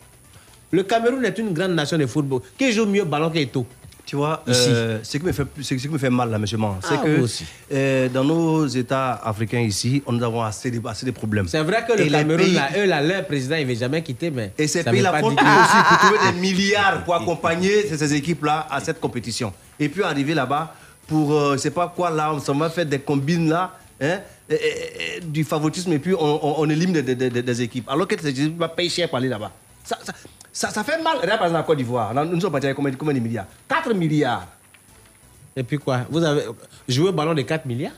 Le 0.71 0.83
Cameroun 0.83 1.23
est 1.25 1.37
une 1.37 1.53
grande 1.53 1.71
nation 1.73 1.97
de 1.97 2.05
football. 2.05 2.41
Qui 2.57 2.71
joue 2.71 2.85
mieux 2.85 3.03
ballon 3.05 3.29
qu'Eto 3.29 3.65
Tu 4.07 4.15
vois, 4.15 4.41
euh, 4.47 4.99
ce, 5.03 5.17
qui 5.17 5.25
me 5.25 5.33
fait, 5.33 5.45
ce 5.61 5.73
qui 5.75 5.89
me 5.89 5.97
fait 5.97 6.09
mal 6.09 6.29
là, 6.31 6.39
monsieur 6.39 6.57
Man, 6.57 6.75
c'est 6.81 6.93
Ah, 6.93 7.03
que 7.03 7.25
euh, 7.73 8.07
dans 8.07 8.23
nos 8.23 8.65
États 8.65 9.15
africains 9.15 9.59
ici, 9.59 10.01
on 10.05 10.13
nous 10.13 10.23
avons 10.23 10.41
assez 10.41 10.71
de, 10.71 10.79
assez 10.87 11.05
de 11.05 11.11
problèmes. 11.11 11.45
C'est 11.49 11.61
vrai 11.61 11.83
que 11.85 11.91
le 11.91 12.05
Et 12.05 12.09
Cameroun, 12.09 12.37
pays- 12.45 12.53
là, 12.53 12.69
eux, 12.77 12.85
là, 12.85 13.01
leur 13.01 13.27
président, 13.27 13.57
il 13.57 13.67
ne 13.67 13.73
veut 13.73 13.77
jamais 13.77 14.01
quitter, 14.01 14.31
mais. 14.31 14.53
Et 14.57 14.65
ces 14.67 14.81
ça 14.81 14.91
pays 14.91 14.99
veut 14.99 15.03
là 15.03 15.11
pas 15.11 15.19
font 15.19 15.31
tout 15.35 15.43
aussi 15.43 15.75
pour 15.89 15.97
trouver 15.97 16.31
des 16.31 16.39
milliards 16.39 17.03
pour 17.03 17.15
accompagner 17.15 17.81
ces, 17.97 18.13
équipes-là 18.13 18.65
à 18.71 18.79
cette 18.79 19.01
compétition. 19.01 19.51
Et 19.77 19.89
puis 19.89 20.01
arriver 20.03 20.33
là-bas 20.33 20.73
pour, 21.05 21.33
euh, 21.33 21.53
je 21.57 21.57
sais 21.57 21.71
pas 21.71 21.91
quoi, 21.93 22.09
là, 22.09 22.31
on 22.33 22.39
s'en 22.39 22.55
va 22.55 22.69
faire 22.69 22.85
des 22.85 22.99
combines 22.99 23.49
là, 23.49 23.73
hein, 23.99 24.21
et- 24.49 24.53
et- 24.55 25.17
et 25.17 25.19
du 25.21 25.43
favoritisme, 25.43 25.91
et 25.91 25.99
puis 25.99 26.13
on, 26.13 26.19
on- 26.45 26.61
on 26.61 26.69
élimine 26.69 26.93
des, 27.01 27.13
des- 27.13 27.29
des- 27.29 27.41
des 27.43 27.61
équipes. 27.61 27.89
Alors 27.89 28.07
que 28.07 28.15
ces 28.17 28.29
équipes 28.29 28.57
vont 28.57 28.69
payer 28.69 28.89
cher 28.89 29.09
pour 29.09 29.17
aller 29.17 29.27
là-bas. 29.27 29.51
Ça, 29.83 29.97
ça, 30.01 30.13
ça, 30.57 30.69
ça 30.71 30.83
fait 30.83 31.01
mal. 31.01 31.17
Regarde 31.17 31.37
par 31.39 31.47
exemple 31.47 31.53
la 31.61 31.63
Côte 31.63 31.77
d'Ivoire, 31.77 32.13
nous 32.13 32.39
sommes 32.41 32.51
partis 32.51 32.65
avec 32.67 32.75
combien, 32.75 32.91
combien 32.93 33.13
de 33.13 33.19
milliards? 33.19 33.45
4 33.67 33.93
milliards. 33.93 34.47
Et 35.55 35.63
puis 35.63 35.77
quoi? 35.77 36.01
Vous 36.09 36.23
avez 36.23 36.43
joué 36.87 37.09
au 37.09 37.13
ballon 37.13 37.33
de 37.33 37.41
4 37.43 37.65
milliards? 37.65 37.93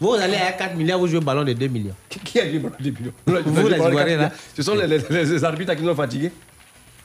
Vous 0.00 0.12
allez 0.12 0.36
à 0.36 0.52
4 0.52 0.74
milliards, 0.76 0.98
vous 0.98 1.06
jouez 1.08 1.18
au 1.18 1.22
ballon 1.22 1.42
de 1.44 1.52
2 1.52 1.66
millions. 1.68 1.94
Qui 2.08 2.40
a 2.40 2.48
joué 2.48 2.58
au 2.58 2.62
ballon 2.62 2.76
de 2.78 2.90
2 2.90 2.98
millions? 2.98 3.12
Vous, 3.26 3.68
les 3.68 3.76
Ivoiriens, 3.76 4.16
là. 4.18 4.30
Ce 4.56 4.62
sont 4.62 4.74
les, 4.74 4.86
les- 4.86 4.98
les 5.24 5.44
arbitres 5.44 5.74
qui 5.74 5.82
nous 5.82 5.90
ont 5.90 5.94
fatigués. 5.94 6.32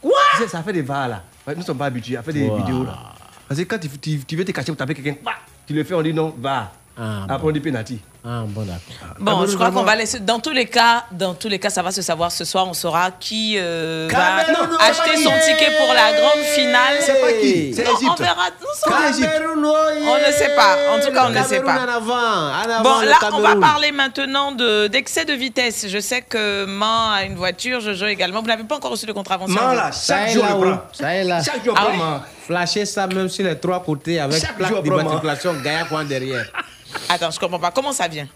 Quoi? 0.02 0.12
Ça 0.48 0.62
fait 0.64 0.74
des 0.74 0.82
VAR 0.82 1.08
là. 1.08 1.24
Nous 1.48 1.56
ne 1.56 1.62
sommes 1.64 1.78
pas 1.78 1.86
habitués 1.86 2.18
à 2.18 2.24
faire 2.24 2.34
des 2.34 2.48
Wow. 2.48 2.58
vidéos 2.58 2.84
là. 2.84 2.98
Parce 3.48 3.60
que 3.60 3.66
quand 3.66 3.80
tu, 3.80 3.90
tu- 4.00 4.20
tu 4.26 4.36
veux 4.36 4.46
te 4.46 4.52
cacher 4.52 4.68
pour 4.68 4.78
taper 4.78 4.94
quelqu'un, 4.96 5.16
bah, 5.24 5.34
tu 5.68 5.74
le 5.74 5.84
fais, 5.84 5.94
on 5.94 6.02
dit 6.02 6.14
non, 6.14 6.34
va. 6.40 6.72
Ah, 6.98 7.26
Après 7.30 7.48
on 7.48 7.52
dit 7.52 7.60
penalty. 7.60 8.00
Ah, 8.24 8.44
bon, 8.46 8.62
d'accord. 8.62 9.16
Bon, 9.20 9.48
je 9.48 9.56
crois 9.56 9.72
qu'on 9.72 9.82
va 9.82 9.96
laisser. 9.96 10.20
Dans 10.20 10.40
tous 10.40 10.52
les 10.52 10.68
cas, 10.68 11.06
dans 11.12 11.34
tous 11.34 11.48
les 11.48 11.58
cas, 11.58 11.72
ça 11.72 11.82
va 11.82 11.90
se 11.92 12.04
savoir 12.04 12.32
ce 12.32 12.46
soir. 12.46 12.68
On 12.68 12.74
saura 12.74 13.10
qui 13.10 13.56
euh, 13.58 14.08
va 14.12 14.44
Cameroun, 14.46 14.78
acheter 14.80 15.18
son 15.18 15.32
ticket 15.44 15.72
pour 15.80 15.92
la 15.92 16.14
grande 16.20 16.44
finale. 16.54 16.98
C'est 17.00 17.20
pas 17.20 17.34
qui 17.34 17.74
C'est 17.74 17.84
Non, 17.84 17.92
l'Égypte. 17.94 18.12
On 18.12 18.22
verra. 18.22 18.48
Cameroun, 18.86 19.66
On 19.66 20.28
ne 20.28 20.32
sait 20.32 20.56
pas. 20.56 20.78
En 20.96 21.00
tout 21.00 21.12
cas, 21.12 21.26
on 21.28 21.30
ne 21.32 21.44
sait 21.44 21.62
pas. 21.62 21.80
En 21.80 21.88
avant, 21.90 22.14
en 22.14 22.70
avant, 22.70 22.84
Bon, 22.84 23.02
là, 23.02 23.18
on 23.34 23.40
va 23.40 23.56
parler 23.56 23.92
maintenant 23.92 24.52
de- 24.52 24.86
d'excès 24.86 25.26
de, 25.26 25.34
vitesse. 25.34 25.88
Je 25.88 26.00
sais 26.00 26.22
que 26.22 26.66
Man 26.66 27.14
a 27.16 27.24
une 27.24 27.36
voiture, 27.36 27.82
Jojo 27.82 28.06
également. 28.06 28.42
Vous 28.42 28.48
n'avez 28.48 28.66
pas 28.66 28.76
encore 28.76 28.92
reçu 28.92 29.08
de 29.08 29.14
contravention 29.14 29.56
Man, 29.60 29.76
là, 29.76 29.92
Ça 29.92 30.18
chaque 30.18 30.30
est 30.30 30.34
jour 30.34 30.44
là, 30.44 30.56
prend. 30.56 30.82
Ça 30.94 31.16
est 31.16 31.24
là. 31.24 31.42
Chaque 31.44 31.66
jour 31.66 31.74
Ah 31.76 31.82
prend, 31.86 31.92
ouais 31.92 31.98
man. 31.98 32.22
Flasher 32.46 32.86
ça 32.86 33.08
même 33.08 33.30
sur 33.30 33.46
les 33.46 33.58
trois 33.58 33.82
côtés 33.82 34.20
avec 34.20 34.40
Chaque 34.42 34.58
plaque 34.58 34.70
jour, 34.70 34.84
d'immatriculation 34.84 35.54
Gaïa 35.56 35.86
coin 35.86 36.04
derrière. 36.04 36.46
Attends, 37.10 37.32
je 37.32 37.40
comprends 37.40 37.60
pas. 37.60 37.72
Comment 37.72 37.94
ça 37.94 38.08
vient? 38.12 38.28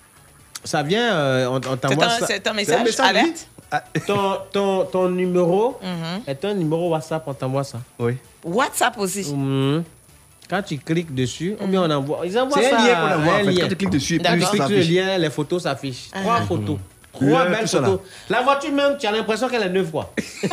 Ça 0.64 0.82
vient, 0.82 1.14
euh, 1.14 1.46
on, 1.48 1.58
on 1.58 1.62
C'est 1.62 1.78
t'envoie 1.78 2.06
un, 2.06 2.10
ça. 2.20 2.26
c'est 2.28 2.48
un 2.48 2.54
message, 2.54 2.84
message, 2.84 3.06
alerte? 3.08 3.48
Ton, 4.08 4.38
ton, 4.52 4.86
ton 4.86 5.10
numéro 5.10 5.78
Mhm. 5.82 6.22
est 6.28 6.46
un 6.46 6.54
numéro 6.54 6.90
WhatsApp, 6.90 7.24
on 7.28 7.34
t'envoie 7.34 7.64
ça. 7.64 7.80
Oui. 8.00 8.18
WhatsApp 8.44 8.98
aussi? 8.98 9.32
Mhm. 9.34 9.84
Quand 10.50 10.62
tu 10.62 10.78
cliques 10.78 11.14
dessus, 11.14 11.56
ou 11.60 11.66
bien 11.68 11.84
on 11.84 11.90
envoie. 11.92 12.22
Ils 12.26 12.38
envoient 12.38 12.62
C'est 12.62 12.70
ça. 12.70 12.80
un 12.80 12.88
lien 12.88 12.96
qu'on 12.96 13.20
envoie, 13.22 13.34
un 13.34 13.42
en 13.42 13.46
fait. 13.52 13.60
Quand 13.62 13.68
tu 13.68 13.76
cliques 13.76 13.90
dessus. 13.90 14.18
Tu 14.20 14.24
cliques 14.32 14.46
sur 14.48 14.70
le 14.70 14.78
lien, 14.80 15.18
les 15.18 15.30
photos 15.32 15.64
s'affichent. 15.64 16.10
Trois 16.12 16.38
Ah. 16.42 16.46
photos. 16.48 16.78
Trois 17.16 17.46
belles 17.46 17.68
photos. 17.68 18.00
La 18.30 18.42
voiture 18.42 18.72
même, 18.72 18.98
tu 19.00 19.06
as 19.08 19.12
l'impression 19.12 19.48
qu'elle 19.50 19.64
est 19.64 19.70
neuve, 19.70 19.92
quoi. 19.92 20.14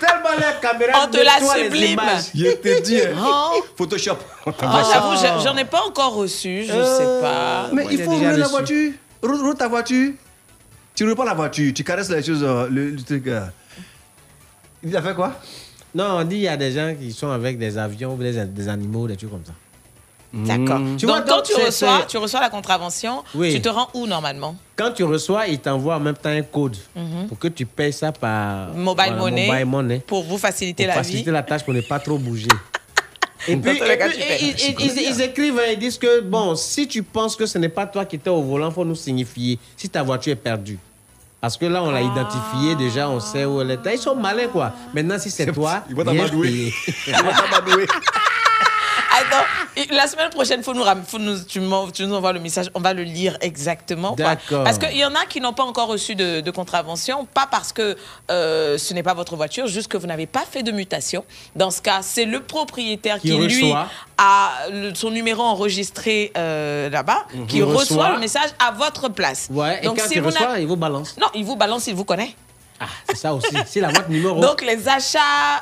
Tellement 0.00 0.34
la 0.38 0.52
caméra 0.60 1.04
On 1.06 1.10
te 1.10 1.16
la 1.18 1.38
sublime. 1.64 2.00
Je 2.34 2.50
te 2.56 2.82
dis, 2.82 3.00
hein. 3.00 3.14
Oh. 3.24 3.62
Photoshop. 3.76 4.16
J'avoue, 4.60 5.16
je- 5.16 5.42
j'en 5.44 5.56
ai 5.56 5.64
pas 5.64 5.82
encore 5.86 6.14
reçu. 6.14 6.64
Je 6.64 6.72
sais 6.72 7.20
pas. 7.20 7.68
Mais 7.72 7.82
Moi, 7.84 7.92
il 7.92 8.02
faut 8.02 8.10
rouler 8.10 8.36
la 8.36 8.48
voiture. 8.48 8.92
Roule, 9.22 9.54
ta 9.56 9.68
voiture. 9.68 10.12
Tu 10.94 11.04
roules 11.04 11.16
pas 11.16 11.24
la 11.24 11.34
voiture, 11.34 11.72
tu 11.74 11.82
caresses 11.82 12.10
les 12.10 12.22
choses, 12.22 12.44
euh, 12.44 12.68
le, 12.70 12.90
le 12.90 13.02
truc. 13.02 13.26
euh. 13.26 13.46
Il 14.82 14.96
a 14.96 15.02
fait 15.02 15.14
quoi? 15.14 15.40
Non, 15.94 16.18
on 16.18 16.24
dit 16.24 16.36
il 16.36 16.42
y 16.42 16.48
a 16.48 16.56
des 16.56 16.70
gens 16.72 16.94
qui 16.98 17.10
sont 17.12 17.30
avec 17.30 17.58
des 17.58 17.76
avions, 17.78 18.14
des, 18.16 18.44
des 18.44 18.68
animaux, 18.68 19.08
des 19.08 19.16
trucs 19.16 19.30
comme 19.30 19.44
ça. 19.44 19.52
D'accord. 20.36 20.80
Tu 20.98 21.06
Donc, 21.06 21.26
quand 21.28 21.42
tu 21.42 21.54
reçois, 21.54 22.04
tu 22.08 22.16
reçois 22.18 22.40
la 22.40 22.50
contravention, 22.50 23.22
Oui. 23.34 23.52
tu 23.54 23.60
te 23.62 23.68
rends 23.68 23.88
où 23.94 24.06
normalement? 24.06 24.56
Quand 24.76 24.90
tu 24.90 25.04
reçois, 25.04 25.46
ils 25.46 25.60
t'envoient 25.60 25.96
en 25.96 26.00
même 26.00 26.16
temps 26.16 26.30
un 26.30 26.42
code 26.42 26.76
Mhm. 26.96 27.28
pour 27.28 27.38
que 27.38 27.46
tu 27.48 27.64
payes 27.66 27.92
ça 27.92 28.10
par 28.10 28.70
Mobile 28.74 29.14
money. 29.16 29.46
mobile 29.46 29.66
money 29.66 30.02
Pour 30.06 30.24
vous 30.24 30.38
faciliter 30.38 30.84
pour 30.84 30.88
la 30.88 30.94
faciliter 31.02 31.24
vie. 31.26 31.30
la 31.30 31.42
tâche 31.44 31.62
pour 31.64 31.72
ne 31.74 31.80
pas 31.82 32.00
trop 32.00 32.18
bouger. 32.18 32.48
Et 33.46 33.56
puis, 33.56 33.72
et 33.72 33.74
ils, 34.40 34.54
ils- 34.58 34.74
ils- 34.80 35.02
ils 35.10 35.20
écrivent, 35.20 35.58
hein, 35.58 35.70
ils 35.72 35.78
disent 35.78 35.98
que, 35.98 36.20
bon, 36.22 36.56
si 36.56 36.88
tu 36.88 37.02
penses 37.02 37.36
que 37.36 37.44
ce 37.44 37.58
n'est 37.58 37.68
pas 37.68 37.86
toi 37.86 38.04
qui 38.06 38.16
étais 38.16 38.30
au 38.30 38.42
volant, 38.42 38.68
il 38.70 38.74
faut 38.74 38.86
nous 38.86 38.94
signifier 38.94 39.58
si 39.76 39.88
ta 39.88 40.02
voiture 40.02 40.32
est 40.32 40.36
perdue. 40.36 40.78
Parce 41.42 41.58
que 41.58 41.66
là, 41.66 41.82
on 41.82 41.90
l'a 41.90 42.00
identifié 42.00 42.74
déjà, 42.74 43.10
on 43.10 43.20
sait 43.20 43.44
où 43.44 43.60
elle 43.60 43.72
était. 43.72 43.96
Ils 43.96 44.00
sont 44.00 44.14
malins, 44.14 44.48
quoi. 44.48 44.72
Maintenant, 44.94 45.18
si 45.18 45.30
c'est 45.30 45.52
toi, 45.52 45.84
Ils 45.90 45.94
vont 45.94 46.02
t'amadouer. 46.02 46.48
payer. 46.48 46.74
Il 47.06 47.12
va 47.12 47.32
t'amadouer. 47.34 47.86
Attends, 49.30 49.94
la 49.94 50.06
semaine 50.06 50.30
prochaine, 50.30 50.62
faut 50.62 50.74
nous, 50.74 50.82
ram- 50.82 51.02
faut 51.06 51.18
nous, 51.18 51.42
tu, 51.44 51.60
nous 51.60 52.14
envoies 52.14 52.32
le 52.32 52.40
message, 52.40 52.70
on 52.74 52.80
va 52.80 52.92
le 52.94 53.02
lire 53.02 53.36
exactement. 53.40 54.12
D'accord. 54.12 54.64
Parce 54.64 54.78
qu'il 54.78 54.96
y 54.96 55.04
en 55.04 55.14
a 55.14 55.24
qui 55.28 55.40
n'ont 55.40 55.52
pas 55.52 55.64
encore 55.64 55.88
reçu 55.88 56.14
de, 56.14 56.40
de 56.40 56.50
contravention, 56.50 57.26
pas 57.26 57.46
parce 57.50 57.72
que 57.72 57.96
euh, 58.30 58.78
ce 58.78 58.94
n'est 58.94 59.02
pas 59.02 59.14
votre 59.14 59.36
voiture, 59.36 59.66
juste 59.66 59.88
que 59.88 59.96
vous 59.96 60.06
n'avez 60.06 60.26
pas 60.26 60.44
fait 60.48 60.62
de 60.62 60.72
mutation. 60.72 61.24
Dans 61.56 61.70
ce 61.70 61.80
cas, 61.82 62.00
c'est 62.02 62.24
le 62.24 62.40
propriétaire 62.40 63.18
qui, 63.20 63.30
Qui 63.30 63.36
lui, 63.36 63.72
a 64.18 64.50
le- 64.70 64.94
son 64.94 65.10
numéro 65.10 65.42
enregistré 65.42 66.32
euh, 66.36 66.88
là-bas, 66.90 67.24
qui 67.48 67.62
reçoit, 67.62 67.80
Reçoit. 67.80 68.10
le 68.14 68.18
message 68.20 68.50
à 68.64 68.70
votre 68.72 69.08
place. 69.08 69.48
Ouais, 69.50 69.80
et 69.82 69.86
Donc, 69.86 69.98
quand 69.98 70.08
si 70.08 70.18
vous 70.18 70.30
il 70.58 70.66
vous 70.66 70.76
balance. 70.76 71.16
Non, 71.20 71.28
il 71.34 71.44
vous 71.44 71.56
balance, 71.56 71.86
il 71.86 71.94
vous 71.94 72.04
connaît. 72.04 72.34
Ah, 72.80 72.86
c'est 73.08 73.16
ça 73.16 73.32
aussi. 73.34 73.54
C'est 73.66 73.80
la 73.80 73.90
boîte 73.92 74.08
numéro. 74.08 74.40
Donc 74.40 74.60
les 74.62 74.88
achats 74.88 75.18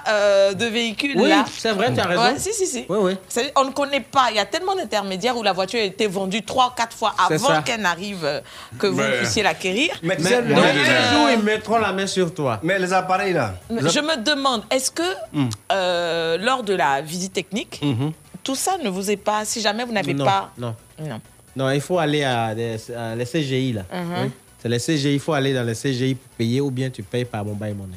euh, 0.09 0.55
de 0.55 0.65
véhicules 0.67 1.13
Oui, 1.17 1.29
là. 1.29 1.45
c'est 1.57 1.73
vrai, 1.73 1.93
tu 1.93 2.01
as 2.01 2.05
raison. 2.07 2.23
Ouais, 2.23 2.39
si, 2.39 2.53
si, 2.55 2.67
si. 2.67 2.87
Oui, 2.89 2.99
oui. 3.37 3.43
On 3.57 3.65
ne 3.65 3.71
connaît 3.71 4.01
pas. 4.01 4.29
Il 4.31 4.37
y 4.37 4.39
a 4.39 4.47
tellement 4.47 4.75
d'intermédiaires 4.75 5.37
où 5.37 5.43
la 5.43 5.53
voiture 5.53 5.81
a 5.81 5.85
été 5.85 6.07
vendue 6.07 6.43
trois, 6.43 6.73
quatre 6.77 6.97
fois 6.97 7.15
avant 7.19 7.61
qu'elle 7.63 7.83
n'arrive, 7.83 8.25
euh, 8.25 8.41
que 8.79 8.87
vous 8.87 9.01
Mais- 9.01 9.19
puissiez 9.19 9.43
l'acquérir. 9.43 9.91
Mais 10.03 10.17
ils 10.19 11.43
mettront 11.43 11.79
la 11.79 11.93
main 11.93 12.07
sur 12.07 12.33
toi. 12.35 12.59
Mais 12.63 12.79
les 12.79 12.93
appareils 12.93 13.33
là. 13.35 13.55
Les 13.71 13.89
Je 13.91 14.01
me 14.01 14.17
demande, 14.23 14.63
est-ce 14.71 14.91
que 14.91 15.03
Hmm. 15.33 15.49
euh, 15.73 16.37
lors 16.39 16.63
de 16.63 16.75
la 16.75 17.01
visite 17.03 17.33
technique, 17.33 17.81
Mhm. 17.83 18.13
tout 18.43 18.55
ça 18.55 18.77
ne 18.83 18.89
vous 18.89 19.11
est 19.11 19.17
pas, 19.17 19.45
si 19.45 19.61
jamais 19.61 19.85
vous 19.85 19.93
n'avez 19.93 20.15
pas. 20.15 20.51
Non. 20.59 20.75
Non. 20.99 21.21
Non, 21.55 21.71
il 21.71 21.81
faut 21.83 21.99
aller 21.99 22.25
à, 22.25 22.55
des- 22.55 22.77
à 22.97 23.15
les 23.15 23.27
CGI 23.27 23.75
là. 23.75 23.83
Mhm. 23.93 24.15
Oui. 24.25 24.31
C'est 24.63 24.69
les 24.69 24.79
CGI, 24.79 25.15
il 25.15 25.21
faut 25.21 25.33
aller 25.33 25.53
dans 25.53 25.65
les 25.65 25.75
CGI 25.75 26.15
pour 26.15 26.31
payer 26.39 26.61
ou 26.61 26.71
bien 26.71 26.89
tu 26.89 27.03
payes 27.03 27.25
par 27.25 27.45
mobile 27.45 27.75
money. 27.75 27.97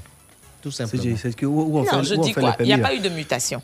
Tout 0.64 0.72
simplement. 0.72 1.04
CGI, 1.04 1.16
c'est 1.18 1.36
que 1.36 1.46
où, 1.46 1.62
où 1.62 1.78
on 1.80 1.84
non, 1.84 1.86
fait, 1.86 2.04
je 2.04 2.16
où 2.16 2.20
on 2.20 2.24
dis 2.24 2.34
fait 2.34 2.42
quoi? 2.42 2.56
Il 2.60 2.66
n'y 2.66 2.74
a 2.74 2.80
pas 2.80 2.94
eu 2.96 3.00
de 3.00 3.10
mutation. 3.10 3.62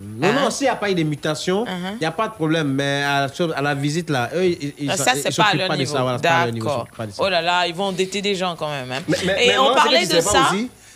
Non, 0.00 0.28
Hein? 0.28 0.32
non, 0.44 0.50
s'il 0.50 0.64
n'y 0.66 0.70
a 0.70 0.76
pas 0.76 0.90
eu 0.90 0.94
de 0.94 1.02
mutation, 1.04 1.64
il 1.94 1.98
n'y 2.00 2.06
a 2.06 2.10
pas 2.12 2.28
de 2.28 2.34
problème. 2.34 2.68
Mais 2.74 3.02
à, 3.04 3.28
sur- 3.28 3.56
à 3.56 3.62
la 3.62 3.74
visite, 3.74 4.10
là, 4.10 4.28
eux, 4.34 4.44
ils, 4.46 4.86
pas 4.86 4.92
à 4.92 4.96
s'occupent 4.96 5.78
de 5.78 5.84
ça. 5.84 6.02
Voilà, 6.02 6.18
pas 6.18 6.50
D'accord. 6.50 6.78
s'occupent 6.80 6.96
pas 6.96 7.06
de 7.06 7.12
ça. 7.12 7.22
Oh 7.24 7.28
là 7.28 7.40
là, 7.42 7.66
ils 7.66 7.74
vont 7.74 7.84
endetter 7.84 8.20
des 8.22 8.34
gens 8.34 8.54
quand 8.56 8.70
même. 8.70 8.90
hein. 8.92 9.02
Mais- 9.08 9.16
mais- 9.26 9.44
Et 9.44 9.48
mais 9.48 9.58
on 9.58 9.64
moi, 9.64 9.74
parlait 9.74 10.06
de 10.06 10.14
pas 10.14 10.20
ça. 10.20 10.50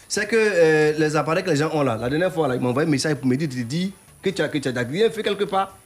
C'est 0.09 0.27
que 0.27 0.37
euh, 0.37 0.93
les 0.99 1.17
appareils 1.17 1.45
que 1.45 1.51
les 1.51 1.57
gens 1.57 1.71
ont 1.73 1.83
là, 1.83 1.97
la 2.01 2.09
dernière 2.09 2.33
fois, 2.33 2.49
là, 2.49 2.55
ils 2.57 2.61
m'ont 2.61 2.71
envoyé 2.71 2.87
un 2.89 2.91
message 2.91 3.15
pour 3.17 3.27
me 3.27 3.37
dire, 3.37 3.49
dis 3.49 3.93
que 4.23 4.31
tu 4.31 4.43
as, 4.43 4.49
que 4.49 4.59
tu 4.59 4.69
as 4.69 4.73
rien 4.83 5.11
fait 5.11 5.23
quelque 5.23 5.45
part. 5.45 5.77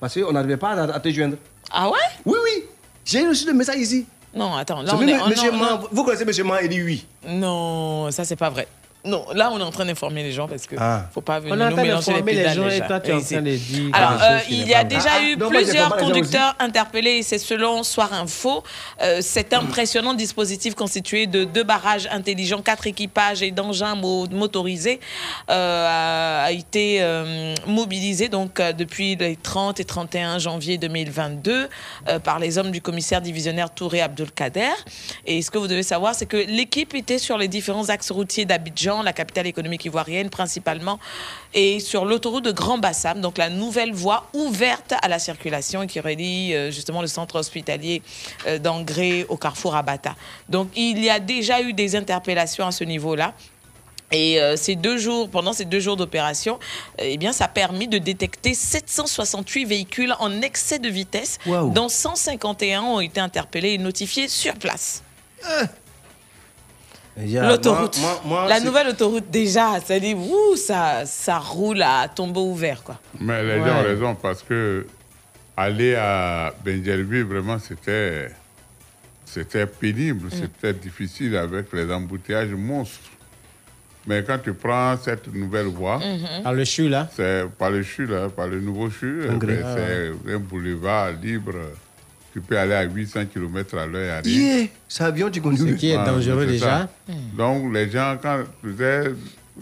Parce 0.00 0.14
qu'on 0.14 0.32
n'arrivait 0.32 0.56
pas 0.56 0.70
à, 0.70 0.94
à 0.94 1.00
te 1.00 1.08
joindre. 1.10 1.36
Ah 1.70 1.88
ouais? 1.88 1.98
Oui, 2.24 2.36
oui. 2.44 2.64
J'ai 3.04 3.26
reçu 3.26 3.46
le 3.46 3.52
message 3.54 3.76
ici. 3.78 4.06
Non, 4.36 4.54
attends, 4.54 4.82
là 4.82 4.92
on 4.94 5.00
est. 5.00 5.28
monsieur 5.28 5.50
non, 5.50 5.56
Man- 5.58 5.80
non. 5.80 5.88
Vous 5.90 6.04
connaissez 6.04 6.24
monsieur 6.24 6.44
Man, 6.44 6.58
il 6.62 6.68
dit 6.68 6.82
oui. 6.82 7.06
Non, 7.26 8.10
ça 8.10 8.24
c'est 8.24 8.36
pas 8.36 8.50
vrai. 8.50 8.68
Non, 9.06 9.24
là 9.34 9.50
on 9.52 9.58
est 9.58 9.62
en 9.62 9.70
train 9.70 9.84
d'informer 9.86 10.22
les 10.22 10.32
gens 10.32 10.48
parce 10.48 10.66
que 10.66 10.76
Ah. 10.78 11.06
faut 11.14 11.20
pas 11.20 11.38
venir 11.40 11.54
On 11.54 11.60
est 11.60 11.64
en 11.64 11.68
nous 11.70 11.72
train 11.74 11.82
mélanger 11.84 12.12
les 12.12 12.16
d'informer 12.18 12.32
les 12.32 12.38
pédales 12.42 12.56
gens 12.56 12.68
et 12.68 12.86
toi, 12.86 13.00
tu 13.00 13.10
es 13.10 13.14
en 13.14 13.20
train 13.22 13.42
de 13.42 13.50
dire 13.56 13.90
Alors, 13.92 14.22
euh, 14.22 14.38
il 14.50 14.66
y 14.68 14.74
a 14.74 14.84
déjà 14.84 15.22
eu 15.22 15.36
Ah, 15.40 15.46
plusieurs 15.48 15.96
conducteurs 15.96 16.54
interpellés 16.58 17.10
et 17.18 17.22
c'est 17.22 17.38
selon 17.38 17.82
Soir 17.82 18.12
Info. 18.12 18.62
Euh, 19.02 19.20
cet 19.20 19.52
impressionnant 19.54 20.14
dispositif 20.14 20.74
constitué 20.74 21.26
de 21.26 21.44
deux 21.44 21.62
barrages 21.64 22.08
intelligents, 22.10 22.62
quatre 22.62 22.86
équipages 22.86 23.42
et 23.42 23.50
d'engins 23.50 23.94
mo- 23.94 24.26
motorisés 24.28 25.00
euh, 25.50 25.86
a, 25.88 26.44
a 26.46 26.50
été 26.52 26.98
euh, 27.00 27.54
mobilisé 27.66 28.28
donc 28.28 28.60
euh, 28.60 28.72
depuis 28.72 29.16
les 29.16 29.36
30 29.36 29.80
et 29.80 29.84
31 29.84 30.38
janvier 30.38 30.78
2022 30.78 31.68
euh, 32.08 32.18
par 32.18 32.38
les 32.38 32.58
hommes 32.58 32.70
du 32.70 32.80
commissaire 32.80 33.20
divisionnaire 33.20 33.70
Touré 33.70 34.00
Abdelkader. 34.00 34.70
Et 35.26 35.42
ce 35.42 35.50
que 35.50 35.58
vous 35.58 35.68
devez 35.68 35.82
savoir, 35.82 36.14
c'est 36.14 36.26
que 36.26 36.36
l'équipe 36.36 36.94
était 36.94 37.18
sur 37.18 37.38
les 37.38 37.48
différents 37.48 37.88
axes 37.88 38.10
routiers 38.10 38.44
d'Abidjan, 38.44 38.95
la 39.02 39.12
capitale 39.12 39.46
économique 39.46 39.84
ivoirienne 39.84 40.30
principalement, 40.30 40.98
et 41.54 41.80
sur 41.80 42.04
l'autoroute 42.04 42.44
de 42.44 42.52
Grand 42.52 42.78
Bassam, 42.78 43.20
donc 43.20 43.38
la 43.38 43.50
nouvelle 43.50 43.92
voie 43.92 44.28
ouverte 44.34 44.94
à 45.02 45.08
la 45.08 45.18
circulation 45.18 45.86
qui 45.86 46.00
relie 46.00 46.54
euh, 46.54 46.70
justement 46.70 47.00
le 47.00 47.06
centre 47.06 47.36
hospitalier 47.36 48.02
euh, 48.46 48.58
d'Angré 48.58 49.26
au 49.28 49.36
carrefour 49.36 49.76
Abata. 49.76 50.14
Donc 50.48 50.68
il 50.76 51.02
y 51.02 51.10
a 51.10 51.20
déjà 51.20 51.60
eu 51.62 51.72
des 51.72 51.96
interpellations 51.96 52.66
à 52.66 52.72
ce 52.72 52.84
niveau-là. 52.84 53.34
Et 54.12 54.40
euh, 54.40 54.56
ces 54.56 54.76
deux 54.76 54.98
jours, 54.98 55.28
pendant 55.28 55.52
ces 55.52 55.64
deux 55.64 55.80
jours 55.80 55.96
d'opération, 55.96 56.58
euh, 57.00 57.04
eh 57.04 57.16
bien, 57.16 57.32
ça 57.32 57.46
a 57.46 57.48
permis 57.48 57.88
de 57.88 57.98
détecter 57.98 58.54
768 58.54 59.64
véhicules 59.64 60.14
en 60.20 60.42
excès 60.42 60.78
de 60.78 60.88
vitesse, 60.88 61.38
Waouh. 61.46 61.72
dont 61.72 61.88
151 61.88 62.82
ont 62.82 63.00
été 63.00 63.20
interpellés 63.20 63.72
et 63.72 63.78
notifiés 63.78 64.28
sur 64.28 64.54
place. 64.54 65.02
L'autoroute, 67.18 67.98
la 68.48 68.60
nouvelle 68.60 68.88
autoroute 68.88 69.30
déjà, 69.30 69.80
ça 69.80 69.98
dit, 69.98 70.14
ouh, 70.14 70.56
ça, 70.56 71.06
ça 71.06 71.38
roule 71.38 71.80
à 71.82 72.08
tombeau 72.14 72.50
ouvert, 72.50 72.82
quoi. 72.82 72.98
Mais 73.18 73.42
les 73.42 73.58
Ouais. 73.60 73.66
gens 73.68 73.78
ont 73.80 73.82
raison 73.84 74.14
parce 74.14 74.42
que 74.42 74.86
aller 75.56 75.94
à 75.94 76.52
Benjelville, 76.62 77.24
vraiment, 77.24 77.58
c'était, 77.58 78.28
c'était 79.24 79.64
pénible, 79.66 80.28
c'était 80.30 80.74
difficile 80.74 81.36
avec 81.36 81.72
les 81.72 81.90
embouteillages 81.90 82.50
monstres. 82.50 83.10
Mais 84.06 84.22
quand 84.22 84.38
tu 84.38 84.52
prends 84.52 84.96
cette 85.02 85.32
nouvelle 85.34 85.66
voie, 85.66 85.98
Mhm. 85.98 86.42
Par 86.44 86.52
le 86.52 86.64
CHU, 86.64 86.88
là 86.88 87.08
c'est 87.16 87.44
par 87.58 87.70
le 87.70 87.82
CHU, 87.82 88.06
là, 88.06 88.28
par 88.28 88.46
le 88.46 88.60
nouveau 88.60 88.88
CHU, 88.90 89.22
Ah 89.28 89.32
c'est 89.74 90.32
un 90.32 90.38
boulevard 90.38 91.12
libre. 91.20 91.54
Tu 92.36 92.42
peux 92.42 92.58
aller 92.58 92.74
à 92.74 92.82
800 92.82 93.20
km 93.32 93.78
à 93.78 93.86
l'heure 93.86 94.02
et 94.02 94.10
arriver. 94.10 94.58
Yeah, 94.58 94.66
c'est 94.86 95.04
avion, 95.04 95.30
tu 95.30 95.40
conduis. 95.40 95.70
Ce 95.70 95.74
qui 95.76 95.88
est 95.88 95.96
Ah, 95.96 96.04
dangereux 96.04 96.44
déjà. 96.44 96.86
ça. 97.08 97.12
Donc, 97.34 97.72
les 97.72 97.88
gens, 97.88 98.18
quand 98.20 98.40
tu 98.62 98.76
sais, 98.76 99.04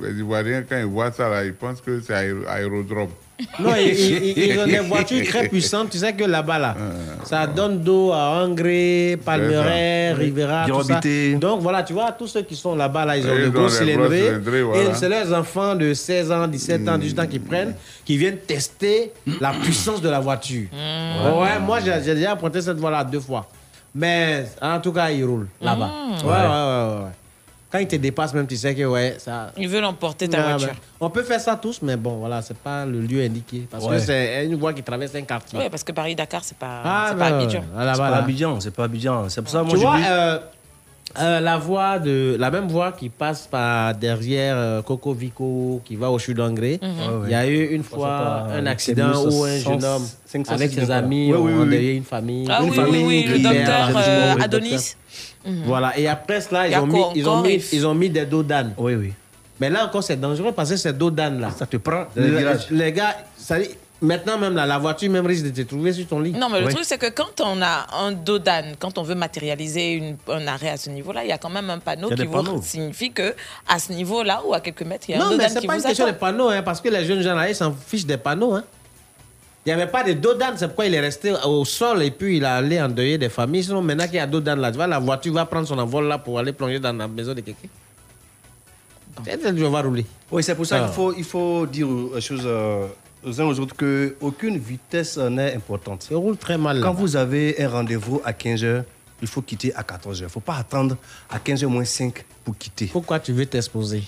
les 0.02 0.18
Ivoiriens, 0.18 0.64
quand 0.68 0.78
ils 0.78 0.84
voient 0.84 1.12
ça, 1.12 1.28
là, 1.28 1.44
ils 1.44 1.54
pensent 1.54 1.80
que 1.80 2.00
c'est 2.00 2.12
aéro- 2.14 2.44
aérodrome. 2.48 3.10
Non, 3.58 3.70
ils, 3.76 3.88
ils- 3.92 4.38
ils 4.52 4.60
ont 4.60 4.64
des 4.66 4.78
voitures 4.78 5.24
très 5.26 5.48
puissantes. 5.48 5.90
Tu 5.90 5.98
sais 5.98 6.12
que 6.12 6.22
là-bas, 6.24 6.58
là, 6.58 6.76
ça 7.24 7.46
donne 7.48 7.80
d'eau 7.82 8.12
à 8.12 8.42
Angré, 8.44 9.18
Palmeret. 9.24 10.12
Rivera, 10.12 10.64
tout 10.78 10.82
ça. 10.84 10.94
Donc 11.40 11.60
voilà, 11.60 11.82
tu 11.82 11.92
vois, 11.94 12.12
tous 12.12 12.28
ceux 12.28 12.42
qui 12.42 12.54
sont 12.54 12.76
là-bas, 12.76 13.04
là, 13.04 13.16
ils 13.16 13.26
ont 13.26 13.34
Ils 13.34 13.42
de 13.42 13.48
ont 13.48 13.50
gros 13.50 13.62
des 13.62 13.68
gros 13.68 13.68
cylindrés. 13.68 14.62
voilà. 14.62 14.82
Et 14.82 14.94
c'est 14.94 15.08
leurs 15.08 15.32
enfants 15.32 15.74
de 15.74 15.92
16 15.94 16.30
ans, 16.30 16.46
17 16.46 16.88
ans, 16.88 16.96
18 16.98 17.18
ans 17.18 17.26
qui 17.26 17.38
prennent, 17.40 17.74
qui 18.04 18.16
viennent 18.16 18.36
tester 18.38 19.12
la 19.40 19.50
puissance 19.52 20.00
de 20.00 20.08
la 20.08 20.20
voiture. 20.20 20.68
Ouais, 20.72 21.58
moi, 21.60 21.78
j'ai 21.80 22.14
déjà 22.14 22.34
emprunté 22.34 22.60
cette 22.62 22.78
voie-là 22.78 23.02
deux 23.04 23.20
fois. 23.20 23.48
Mais 23.96 24.44
en 24.60 24.80
tout 24.80 24.92
cas, 24.92 25.10
ils 25.10 25.24
roulent 25.24 25.48
là-bas. 25.60 25.86
Mm. 25.86 26.26
Ouais, 26.26 26.30
ouais, 26.32 26.38
ouais, 26.38 27.04
ouais. 27.04 27.10
Quand 27.74 27.80
ils 27.80 27.88
te 27.88 27.96
dépassent, 27.96 28.32
même, 28.34 28.46
tu 28.46 28.56
sais 28.56 28.72
que 28.72 28.84
ouais, 28.84 29.16
ça. 29.18 29.50
Ils 29.56 29.68
veulent 29.68 29.84
emporter 29.84 30.28
ta 30.28 30.38
Ouais, 30.38 30.48
voiture. 30.50 30.74
On 31.00 31.10
peut 31.10 31.24
faire 31.24 31.40
ça 31.40 31.56
tous, 31.56 31.80
mais 31.82 31.96
bon, 31.96 32.18
voilà, 32.18 32.40
c'est 32.40 32.56
pas 32.56 32.86
le 32.86 33.00
lieu 33.00 33.20
indiqué. 33.20 33.66
Parce 33.68 33.84
Ouais. 33.84 33.96
que 33.96 34.02
c'est 34.02 34.46
une 34.46 34.54
voie 34.54 34.72
qui 34.72 34.84
traverse 34.84 35.12
un 35.16 35.22
quartier. 35.22 35.58
Oui, 35.58 35.64
parce 35.68 35.82
que 35.82 35.90
Paris-Dakar, 35.90 36.44
c'est 36.44 36.56
pas, 36.56 36.82
Ah, 36.84 37.06
c'est 37.08 37.14
ben, 37.16 37.30
pas 37.30 37.36
Abidjan. 37.36 37.64
Ah, 37.76 37.90
C'est 37.92 38.00
pas 38.00 38.10
là. 38.10 38.16
Abidjan, 38.18 38.60
c'est 38.60 38.70
pas 38.72 38.84
Abidjan. 38.84 39.28
C'est 39.28 39.42
pour 39.42 39.50
ça, 39.50 39.64
moi, 39.64 39.72
Tu 39.72 39.78
je 39.78 39.82
vois, 39.82 39.96
dis- 39.96 40.04
euh, 40.08 40.38
euh, 41.18 41.40
la 41.40 41.58
voie 41.58 41.98
de 41.98 42.36
la 42.38 42.52
même 42.52 42.68
voie 42.68 42.92
qui 42.92 43.08
passe 43.08 43.48
par 43.48 43.92
derrière 43.96 44.54
euh, 44.56 44.82
Coco 44.82 45.12
Vico, 45.12 45.82
qui 45.84 45.96
va 45.96 46.12
au 46.12 46.18
Chute 46.20 46.36
d'Angré. 46.36 46.78
Mhm. 46.80 47.24
Il 47.24 47.30
y 47.32 47.34
a 47.34 47.44
eu 47.44 47.74
une 47.74 47.82
fois 47.82 48.46
un 48.52 48.66
accident 48.66 49.20
où 49.24 49.42
un 49.42 49.58
jeune 49.58 49.80
500, 49.80 49.96
homme 49.96 50.06
500, 50.26 50.52
avec 50.54 50.70
ses 50.72 50.90
amis 50.92 51.32
oui, 51.34 51.40
oui, 51.40 51.60
endeuillé 51.60 51.94
une 51.94 52.04
famille. 52.04 52.46
Ah 52.48 52.60
une 52.62 52.70
oui, 52.70 52.76
famille 52.76 53.04
oui, 53.04 53.24
le 53.26 53.38
docteur. 53.40 54.40
Adonis. 54.44 54.94
Mhm. 55.44 55.62
Voilà, 55.66 55.98
et 55.98 56.08
après 56.08 56.40
cela, 56.40 56.68
ils 56.68 56.76
ont, 56.78 56.86
mis, 56.86 57.02
ils, 57.14 57.28
ont 57.28 57.42
mis, 57.42 57.54
il- 57.54 57.64
ils 57.72 57.86
ont 57.86 57.94
mis 57.94 58.08
des 58.10 58.24
dos 58.26 58.42
d'âne. 58.42 58.72
Oui, 58.78 58.94
oui. 58.94 59.12
Mais 59.60 59.70
là 59.70 59.84
encore, 59.86 60.02
c'est 60.02 60.16
dangereux 60.20 60.52
parce 60.52 60.70
que 60.70 60.76
ces 60.76 60.92
dos 60.92 61.10
d'âne 61.10 61.40
là. 61.40 61.50
Ça 61.56 61.66
te 61.66 61.76
prend 61.76 62.06
les 62.16 62.28
Les, 62.30 62.38
virages. 62.38 62.66
les 62.70 62.92
gars, 62.92 63.16
ça 63.36 63.58
dit- 63.60 63.70
maintenant 64.02 64.36
même 64.36 64.54
là, 64.56 64.66
la 64.66 64.78
voiture 64.78 65.10
même 65.10 65.24
risque 65.26 65.44
de 65.44 65.50
te 65.50 65.62
trouver 65.68 65.92
sur 65.92 66.06
ton 66.06 66.18
lit. 66.20 66.32
Non, 66.32 66.48
mais 66.50 66.60
le 66.60 66.66
Oui. 66.66 66.72
truc, 66.74 66.84
c'est 66.84 66.98
que 66.98 67.08
quand 67.10 67.40
on 67.40 67.62
a 67.62 67.86
un 67.96 68.12
dos 68.12 68.38
d'âne, 68.38 68.74
quand 68.78 68.98
on 68.98 69.02
veut 69.02 69.14
matérialiser 69.14 69.92
une- 69.92 70.16
un 70.28 70.46
arrêt 70.48 70.70
à 70.70 70.76
ce 70.76 70.90
niveau-là, 70.90 71.22
il 71.24 71.28
y 71.28 71.32
a 71.32 71.38
quand 71.38 71.50
même 71.50 71.70
un 71.70 71.78
panneau 71.78 72.08
qui 72.08 72.16
des 72.16 72.24
vous 72.26 72.32
panneaux. 72.32 72.60
signifie 72.62 73.12
que 73.12 73.34
à 73.68 73.78
ce 73.78 73.92
niveau-là 73.92 74.42
ou 74.46 74.54
à 74.54 74.60
quelques 74.60 74.82
mètres, 74.82 75.04
il 75.08 75.12
y 75.12 75.14
a 75.14 75.18
un 75.20 75.24
Non, 75.24 75.30
dos 75.30 75.36
mais 75.36 75.44
d'âne 75.44 75.52
c'est 75.54 75.60
qui 75.60 75.66
pas 75.68 75.74
vous 75.74 75.80
une 75.82 75.86
question 75.86 76.06
de 76.06 76.12
panneaux, 76.12 76.48
hein, 76.48 76.62
parce 76.62 76.80
que 76.80 76.88
les 76.88 77.04
jeunes 77.04 77.22
gens 77.22 77.34
là, 77.34 77.48
ils 77.48 77.54
s'en 77.54 77.72
fichent 77.72 78.06
des 78.06 78.16
panneaux. 78.16 78.54
Hein. 78.54 78.64
Il 79.66 79.70
n'y 79.74 79.80
avait 79.80 79.90
pas 79.90 80.02
de 80.04 80.12
dos 80.12 80.34
d'âne, 80.34 80.54
c'est 80.58 80.66
pourquoi 80.66 80.84
il 80.86 80.94
est 80.94 81.00
resté 81.00 81.32
au 81.46 81.64
sol 81.64 82.02
et 82.02 82.10
puis 82.10 82.36
il 82.36 82.44
a 82.44 82.56
allé 82.56 82.80
endeuiller 82.80 83.16
des 83.16 83.30
familles. 83.30 83.64
Sinon, 83.64 83.80
maintenant 83.80 84.04
qu'il 84.04 84.16
y 84.16 84.18
a 84.18 84.26
dos 84.26 84.40
d'âne 84.40 84.60
là, 84.60 84.70
tu 84.70 84.76
vois, 84.76 84.86
la 84.86 84.98
voiture 84.98 85.32
va 85.32 85.46
prendre 85.46 85.66
son 85.66 85.78
envol 85.78 86.06
là 86.06 86.18
pour 86.18 86.38
aller 86.38 86.52
plonger 86.52 86.78
dans 86.78 86.92
la 86.92 87.08
maison 87.08 87.32
de 87.32 87.40
quelqu'un. 87.40 87.68
Peut-être 89.22 89.42
que 89.42 89.56
je 89.56 89.64
vais 89.64 89.80
rouler. 89.80 90.04
Oui, 90.30 90.42
c'est 90.42 90.54
pour 90.54 90.66
ça 90.66 90.76
Ah. 90.82 90.84
qu'il 90.86 90.94
faut, 90.94 91.14
il 91.16 91.24
faut 91.24 91.66
dire 91.66 91.88
aux 91.88 92.10
euh, 92.14 92.86
aux 93.24 93.40
uns 93.40 93.44
aux 93.46 93.58
autres 93.58 93.74
qu'aucune 93.74 94.58
vitesse 94.58 95.16
n'est 95.16 95.54
importante. 95.54 96.02
Ça 96.02 96.14
roule 96.16 96.36
très 96.36 96.58
mal. 96.58 96.80
Quand 96.82 96.92
vous 96.92 97.16
avez 97.16 97.54
un 97.62 97.68
rendez-vous 97.70 98.20
à 98.24 98.32
15h, 98.32 98.82
il 99.22 99.28
faut 99.28 99.40
quitter 99.40 99.74
à 99.74 99.82
14h. 99.82 100.18
Il 100.18 100.22
ne 100.24 100.28
faut 100.28 100.40
pas 100.40 100.56
attendre 100.56 100.96
à 101.30 101.38
15h 101.38 101.64
moins 101.68 101.86
5 101.86 102.22
pour 102.44 102.58
quitter. 102.58 102.86
Pourquoi 102.86 103.18
tu 103.20 103.32
veux 103.32 103.46
t'exposer? 103.46 104.02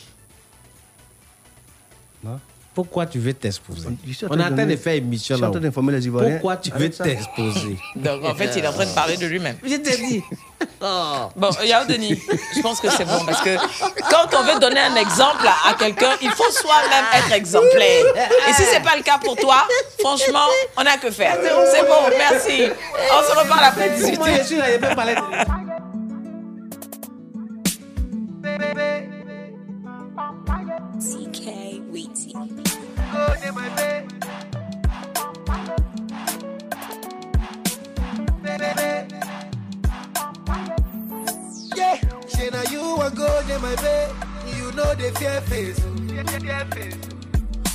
Non 2.22 2.38
Pourquoi 2.76 3.06
tu 3.06 3.18
veux 3.18 3.32
t'exposer 3.32 3.88
On 4.28 4.38
est 4.38 4.44
en 4.44 4.54
train 4.54 4.66
de 4.66 4.76
faire 4.76 4.92
émission 4.92 5.38
là. 5.38 5.48
train 5.48 5.60
d'informer 5.60 5.94
les 5.94 6.06
Ivoiriens 6.06 6.32
Pourquoi 6.32 6.58
tu 6.58 6.70
veux 6.72 6.90
t'exposer 6.90 7.78
Donc, 7.96 8.22
en 8.22 8.34
fait, 8.34 8.50
il 8.54 8.62
est 8.62 8.68
en 8.68 8.72
train 8.74 8.84
de 8.84 8.94
parler 8.94 9.16
de 9.16 9.24
lui-même. 9.26 9.56
Je 9.64 9.76
t'ai 9.76 9.96
dit. 9.96 10.22
Bon, 10.80 11.50
Yao 11.64 11.86
Denis, 11.86 12.20
je 12.54 12.60
pense 12.60 12.80
que 12.80 12.90
c'est 12.90 13.04
bon 13.06 13.24
parce 13.24 13.40
que 13.40 13.56
quand 14.10 14.28
on 14.38 14.42
veut 14.42 14.60
donner 14.60 14.80
un 14.80 14.94
exemple 14.96 15.46
à 15.46 15.72
quelqu'un, 15.74 16.12
il 16.20 16.30
faut 16.30 16.50
soi-même 16.50 17.04
être 17.14 17.32
exemplaire. 17.32 18.04
Et 18.48 18.52
si 18.52 18.62
c'est 18.62 18.82
pas 18.82 18.96
le 18.96 19.02
cas 19.02 19.18
pour 19.18 19.36
toi, 19.36 19.66
franchement, 19.98 20.46
on 20.76 20.82
n'a 20.82 20.98
que 20.98 21.10
faire. 21.10 21.38
C'est 21.72 21.82
bon, 21.82 22.16
merci. 22.18 22.70
On 23.10 23.22
se 23.22 23.38
reparle 23.38 23.64
après 23.64 23.90
18 23.90 24.18
Moi, 24.18 24.28
je 24.38 24.44
suis 24.44 24.56
là, 24.56 24.72
je 24.72 24.78
peux 24.78 24.94
parler 24.94 25.14
de... 25.14 25.75
Yeah, 41.76 42.00
say 42.26 42.50
now 42.50 42.62
you 42.70 42.80
want 42.96 43.14
go 43.14 43.42
near 43.46 43.58
my 43.60 43.74
bed, 43.76 44.14
you 44.56 44.72
know 44.72 44.94
the 44.94 45.12
fear 45.18 45.40
face. 45.42 45.78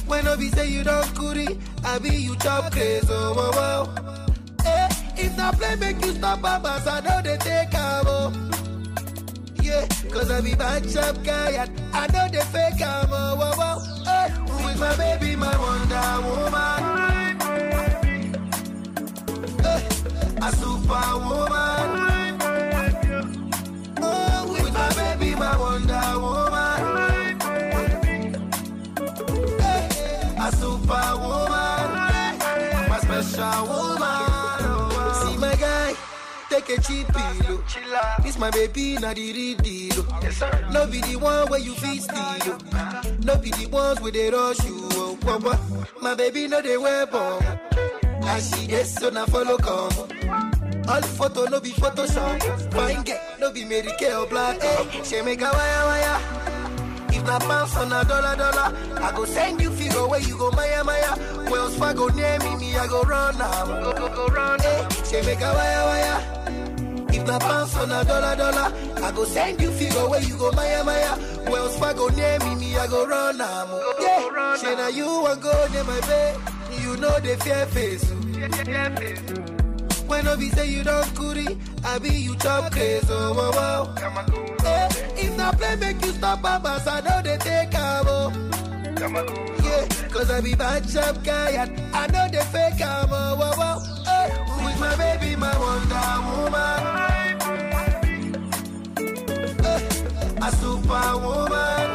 When 0.08 0.28
I 0.28 0.36
be 0.36 0.50
say 0.50 0.70
you 0.70 0.84
don't 0.84 1.16
goody, 1.16 1.58
I 1.86 2.00
be 2.00 2.10
you 2.10 2.36
chop 2.38 2.72
crazy. 2.74 3.08
Oh, 3.10 3.34
wow, 3.34 3.52
wow. 3.52 3.96
Eh, 4.66 4.90
if 5.18 5.38
not 5.38 5.58
play, 5.58 5.76
make 5.78 6.04
you 6.04 6.12
stop, 6.14 6.42
babas. 6.42 6.86
I 6.86 7.00
know 7.00 7.22
they 7.22 7.38
take 7.38 7.74
am, 7.74 8.06
oh. 8.08 8.50
Yeah, 9.62 9.88
cause 10.12 10.30
I 10.30 10.42
be 10.42 10.54
bad 10.56 10.90
chap 10.90 11.16
guy 11.24 11.52
and 11.52 11.82
I 11.94 12.08
know 12.08 12.28
they 12.30 12.44
fake 12.52 12.82
am, 12.82 13.08
oh, 13.12 13.36
wow, 13.38 13.54
wow. 13.58 13.91
With 14.72 14.80
my 14.80 14.96
baby, 14.96 15.36
my 15.36 15.58
Wonder 15.58 16.22
Woman. 16.28 17.42
Eh, 19.66 19.82
a 20.42 20.52
superwoman. 20.56 22.01
Take 36.62 36.78
a 36.78 36.82
cheap 36.82 37.08
pillow. 37.08 37.64
This 38.24 38.38
my 38.38 38.52
baby, 38.52 38.98
not 39.00 39.16
the 39.16 39.34
real 39.34 39.58
deal. 39.58 40.06
No 40.72 40.88
be 40.88 41.02
the 41.02 41.18
one 41.18 41.50
where 41.50 41.60
you 41.60 41.74
feel 41.74 42.02
steal. 42.02 42.58
No 43.24 43.38
be 43.38 43.52
the 43.52 43.68
ones 43.72 44.02
where 44.02 44.12
they 44.12 44.30
rush 44.30 44.64
you. 44.66 44.78
Oh, 44.94 45.18
oh, 45.24 45.42
oh. 45.46 45.86
My 46.02 46.16
baby, 46.16 46.48
no 46.48 46.62
they 46.62 46.78
wear 46.78 47.06
bomb. 47.08 47.44
And 47.44 48.44
she 48.44 48.68
gets 48.68 48.96
so 48.96 49.10
now 49.10 49.26
follow 49.26 49.58
come. 49.58 49.92
All 50.88 51.02
photo 51.02 51.46
no 51.46 51.60
be 51.60 51.70
Photoshop. 51.72 52.74
Fine 52.74 53.04
get 53.04 53.40
no 53.40 53.52
be 53.52 53.66
Mary 53.66 53.92
Kay 53.98 54.14
or 54.14 54.28
black. 54.28 54.62
Hey, 54.62 55.02
she 55.04 55.22
make 55.22 55.42
a 55.42 55.46
wire 55.46 55.86
wire. 55.86 56.22
If 57.14 57.26
na 57.26 57.40
pounds 57.40 57.76
on 57.76 57.92
a 57.92 58.04
dollar 58.06 58.36
dollar, 58.36 58.76
I 59.00 59.12
go 59.16 59.26
send 59.26 59.62
you 59.62 59.70
figure 59.72 60.08
where 60.08 60.22
you 60.22 60.38
go 60.38 60.50
Maya 60.52 60.84
Maya. 60.84 61.16
Wells 61.50 61.76
Fargo 61.78 62.08
near 62.10 62.40
me, 62.40 62.56
me 62.58 62.76
I 62.76 62.88
go 62.88 63.02
run 63.04 63.38
now. 63.38 63.66
Go 63.66 63.94
go 63.94 64.16
go 64.16 64.28
run. 64.28 64.60
Hey, 64.60 64.88
she 65.06 65.22
make 65.26 65.42
a 65.42 65.54
wire 65.54 65.86
wire. 65.86 66.41
If 67.22 67.28
na 67.28 67.38
pounds 67.38 67.76
on 67.78 67.92
a 67.92 68.04
dollar 68.04 68.36
dollar, 68.36 68.74
I 68.98 69.12
go 69.12 69.24
send 69.26 69.62
you 69.62 69.70
figure 69.74 70.10
where 70.10 70.22
you 70.24 70.36
go 70.38 70.52
Maya 70.54 70.84
Maya. 70.84 71.16
Wells 71.52 71.78
Fargo 71.78 72.08
near 72.10 72.40
me, 72.40 72.56
me 72.56 72.76
I 72.76 72.88
go 72.88 73.06
run 73.06 73.38
now. 73.38 73.80
Yeah, 74.00 74.58
she 74.58 74.74
na 74.76 74.88
you 74.88 75.06
want 75.06 75.40
go 75.40 75.54
near 75.72 75.84
my 75.84 76.00
bed. 76.02 76.40
You 76.82 76.98
know 76.98 77.20
the 77.20 77.38
fear 77.44 77.66
face. 77.68 78.10
When 80.08 80.28
I 80.28 80.36
be 80.36 80.50
say 80.50 80.68
you 80.72 80.84
don't 80.84 81.14
goody, 81.14 81.60
I 81.86 82.00
be 82.00 82.10
you 82.10 82.36
chop 82.38 82.72
crazy. 82.72 83.06
Oh, 83.12 83.34
wow, 83.38 83.52
wow. 83.52 83.96
Eh, 84.66 84.90
if 85.18 85.38
not 85.38 85.60
play, 85.60 85.76
make 85.76 86.04
you 86.04 86.14
stop, 86.14 86.42
babas. 86.42 86.88
I 86.88 87.02
know 87.02 87.22
they 87.22 87.38
take 87.38 87.76
am, 87.76 88.06
oh. 88.08 88.34
Yeah, 89.64 89.86
cause 90.10 90.32
I 90.32 90.42
be 90.42 90.56
bad 90.56 90.90
chap 90.90 91.24
guy 91.24 91.52
and 91.52 91.96
I 91.96 92.08
know 92.08 92.28
they 92.32 92.44
fake 92.46 92.82
am, 92.82 93.10
oh, 93.12 93.36
wow, 93.36 93.54
wow. 93.58 93.78
Eh, 94.08 94.66
with 94.66 94.80
my 94.80 94.96
baby, 94.96 95.36
my 95.36 95.56
Wonder 95.60 96.91
a 100.44 100.52
superwoman. 100.60 101.90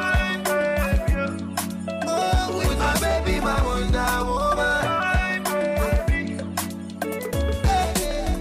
Oh, 2.07 2.59
with 2.59 2.79
my 2.79 2.95
baby, 3.01 3.41
my 3.41 3.57
Wonder 3.67 4.17
Woman. 4.29 4.87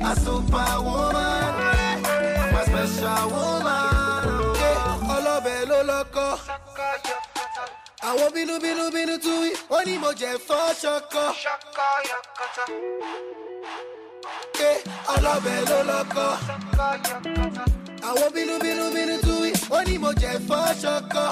a 0.09 0.15
superwoman, 0.23 1.53
my 2.53 2.61
special 2.67 3.25
woman. 3.35 4.23
Yeah, 4.61 5.13
ọlọ́bẹ̀ 5.15 5.59
ló 5.69 5.79
lọ́kọ́. 5.89 6.29
Àwọn 8.07 8.27
bínúbínú 8.35 8.85
bínú 8.95 9.15
tú 9.23 9.31
wí, 9.41 9.49
wọ́n 9.71 9.83
ní 9.87 9.93
mo 10.03 10.09
jẹ 10.19 10.31
fọ́ 10.47 10.61
ṣọkọ. 10.81 11.23
Yeah, 14.59 14.77
ọlọ́bẹ̀ 15.13 15.57
ló 15.69 15.79
lọ́kọ́. 15.89 16.29
Àwọn 18.07 18.29
bínúbínú 18.35 18.85
bínú 18.95 19.15
tú 19.25 19.33
wí, 19.43 19.51
wọ́n 19.71 19.83
ní 19.87 19.95
mo 20.03 20.11
jẹ 20.21 20.31
fọ́ 20.47 20.61
ṣọkọ. 20.81 21.23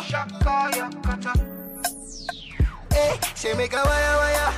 Eh, 2.95 3.13
ṣe 3.39 3.49
make 3.57 3.73
a 3.73 3.81
wire 3.89 4.13
wire. 4.21 4.49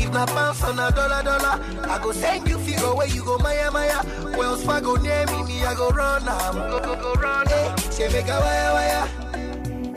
If 0.00 0.10
na 0.12 0.24
pounds 0.26 0.62
on 0.62 0.78
a 0.78 0.90
dollar 0.90 1.22
dollar, 1.22 1.54
I 1.94 1.98
go 2.02 2.12
send 2.12 2.48
you 2.48 2.58
figure 2.58 2.94
where 2.94 3.08
you 3.08 3.22
go 3.24 3.36
Maya 3.38 3.70
Maya. 3.70 4.00
Wells 4.38 4.62
Fargo 4.64 4.96
near 4.96 5.26
me, 5.26 5.42
me 5.48 5.64
I 5.64 5.74
go 5.74 5.88
run 5.90 6.24
now. 6.24 6.52
Go 6.52 6.78
go 6.80 6.94
go 6.96 7.12
run. 7.20 7.46
Hey, 7.48 7.74
she 7.94 8.04
make 8.12 8.28
a 8.28 8.38
wire 8.44 8.72
wire. 8.76 9.06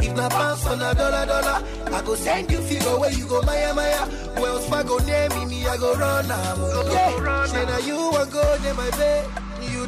If 0.03 0.13
na 0.15 0.27
pounds 0.29 0.65
on 0.65 0.82
a 0.82 0.93
dollar 0.95 1.25
dollar, 1.25 1.57
I 1.95 2.01
go 2.05 2.15
send 2.15 2.51
you 2.51 2.59
figure 2.61 2.97
where 2.99 3.11
you 3.11 3.25
go 3.27 3.41
Maya 3.43 3.73
Maya. 3.73 4.03
Wells 4.41 4.67
Fargo 4.67 4.97
near 4.99 5.29
me, 5.29 5.45
me 5.45 5.67
I 5.67 5.77
go 5.77 5.93
run 5.95 6.27
now. 6.27 6.55
Go 6.55 6.84
go 6.84 7.19
run. 7.19 7.47
She 7.49 7.63
na 7.65 7.77
you 7.77 7.97
want 8.11 8.32
go 8.32 8.43
near 8.63 8.73
my 8.73 8.89
bed, 8.91 9.25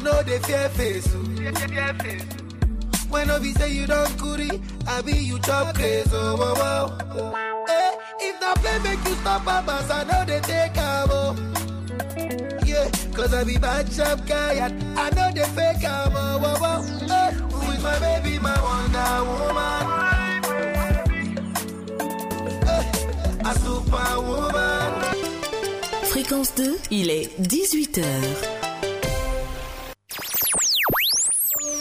know 0.04 0.22
the 0.22 0.38
fear 0.40 0.68
face. 0.70 1.08
When 3.08 3.30
I 3.30 3.38
be 3.38 3.52
say 3.52 3.72
you 3.72 3.86
don't 3.86 4.18
goody, 4.18 4.60
I 4.86 5.00
be 5.02 5.12
you 5.12 5.38
chop 5.40 5.74
crazy. 5.74 6.10
Oh, 6.12 6.36
wow, 6.36 6.54
wow. 6.54 7.64
Eh, 7.68 7.90
if 8.20 8.40
not 8.40 8.56
play, 8.58 8.78
make 8.80 9.04
you 9.08 9.14
stop, 9.14 9.44
babas. 9.44 9.90
I 9.90 10.04
know 10.04 10.24
they 10.26 10.40
take 10.40 10.76
am, 10.76 11.08
oh. 11.10 11.34
Yeah, 12.66 12.90
cause 13.14 13.32
I 13.32 13.44
be 13.44 13.56
bad 13.56 13.90
chap 13.92 14.26
guy 14.26 14.54
and 14.54 14.98
I 14.98 15.10
know 15.10 15.30
they 15.32 15.48
fake 15.56 15.84
am, 15.84 16.12
oh, 16.14 16.38
wow, 16.38 16.60
wow. 16.60 16.80
Eh, 16.84 17.30
with 17.70 17.82
my 17.82 17.98
baby, 18.00 18.38
my 18.40 18.56
Wonder 18.60 19.24
Woman? 19.30 19.84
Eh, 22.74 22.84
a 23.48 23.52
superwoman. 23.64 24.92
Fréquence 26.10 26.54
2, 26.54 26.78
il 26.90 27.10
est 27.10 27.30
18h. 27.40 28.63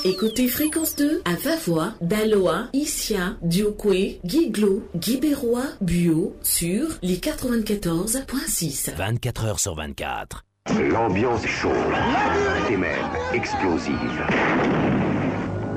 Écoutez 0.05 0.49
Fréquence 0.49 0.97
2 0.97 1.21
à 1.23 1.33
Vavois, 1.35 1.93
Daloa, 2.01 2.67
Issia, 2.73 3.37
Diokwe, 3.41 4.19
Guiglo, 4.25 4.83
Guibérois, 4.97 5.63
Buo 5.79 6.35
sur 6.43 6.89
les 7.01 7.19
94.6. 7.19 8.93
24 8.97 9.45
heures 9.45 9.59
sur 9.61 9.75
24. 9.75 10.43
L'ambiance 10.91 11.45
est 11.45 11.47
chaude 11.47 11.71
et 12.69 12.75
même 12.75 12.99
explosive. 13.33 13.95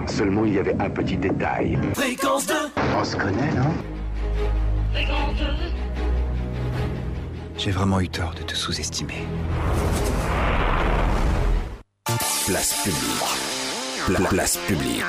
Seulement 0.08 0.44
il 0.44 0.54
y 0.54 0.58
avait 0.58 0.74
un 0.80 0.90
petit 0.90 1.16
détail. 1.16 1.78
Fréquence 1.94 2.46
2 2.48 2.54
On 2.98 3.04
se 3.04 3.14
connaît, 3.14 3.52
non? 3.52 3.74
J'ai 7.56 7.70
vraiment 7.70 8.00
eu 8.00 8.08
tort 8.08 8.34
de 8.34 8.42
te 8.42 8.56
sous-estimer. 8.56 9.24
Place 12.46 12.82
publique. 12.82 13.55
Pla- 14.06 14.20
place 14.28 14.56
publique. 14.66 15.04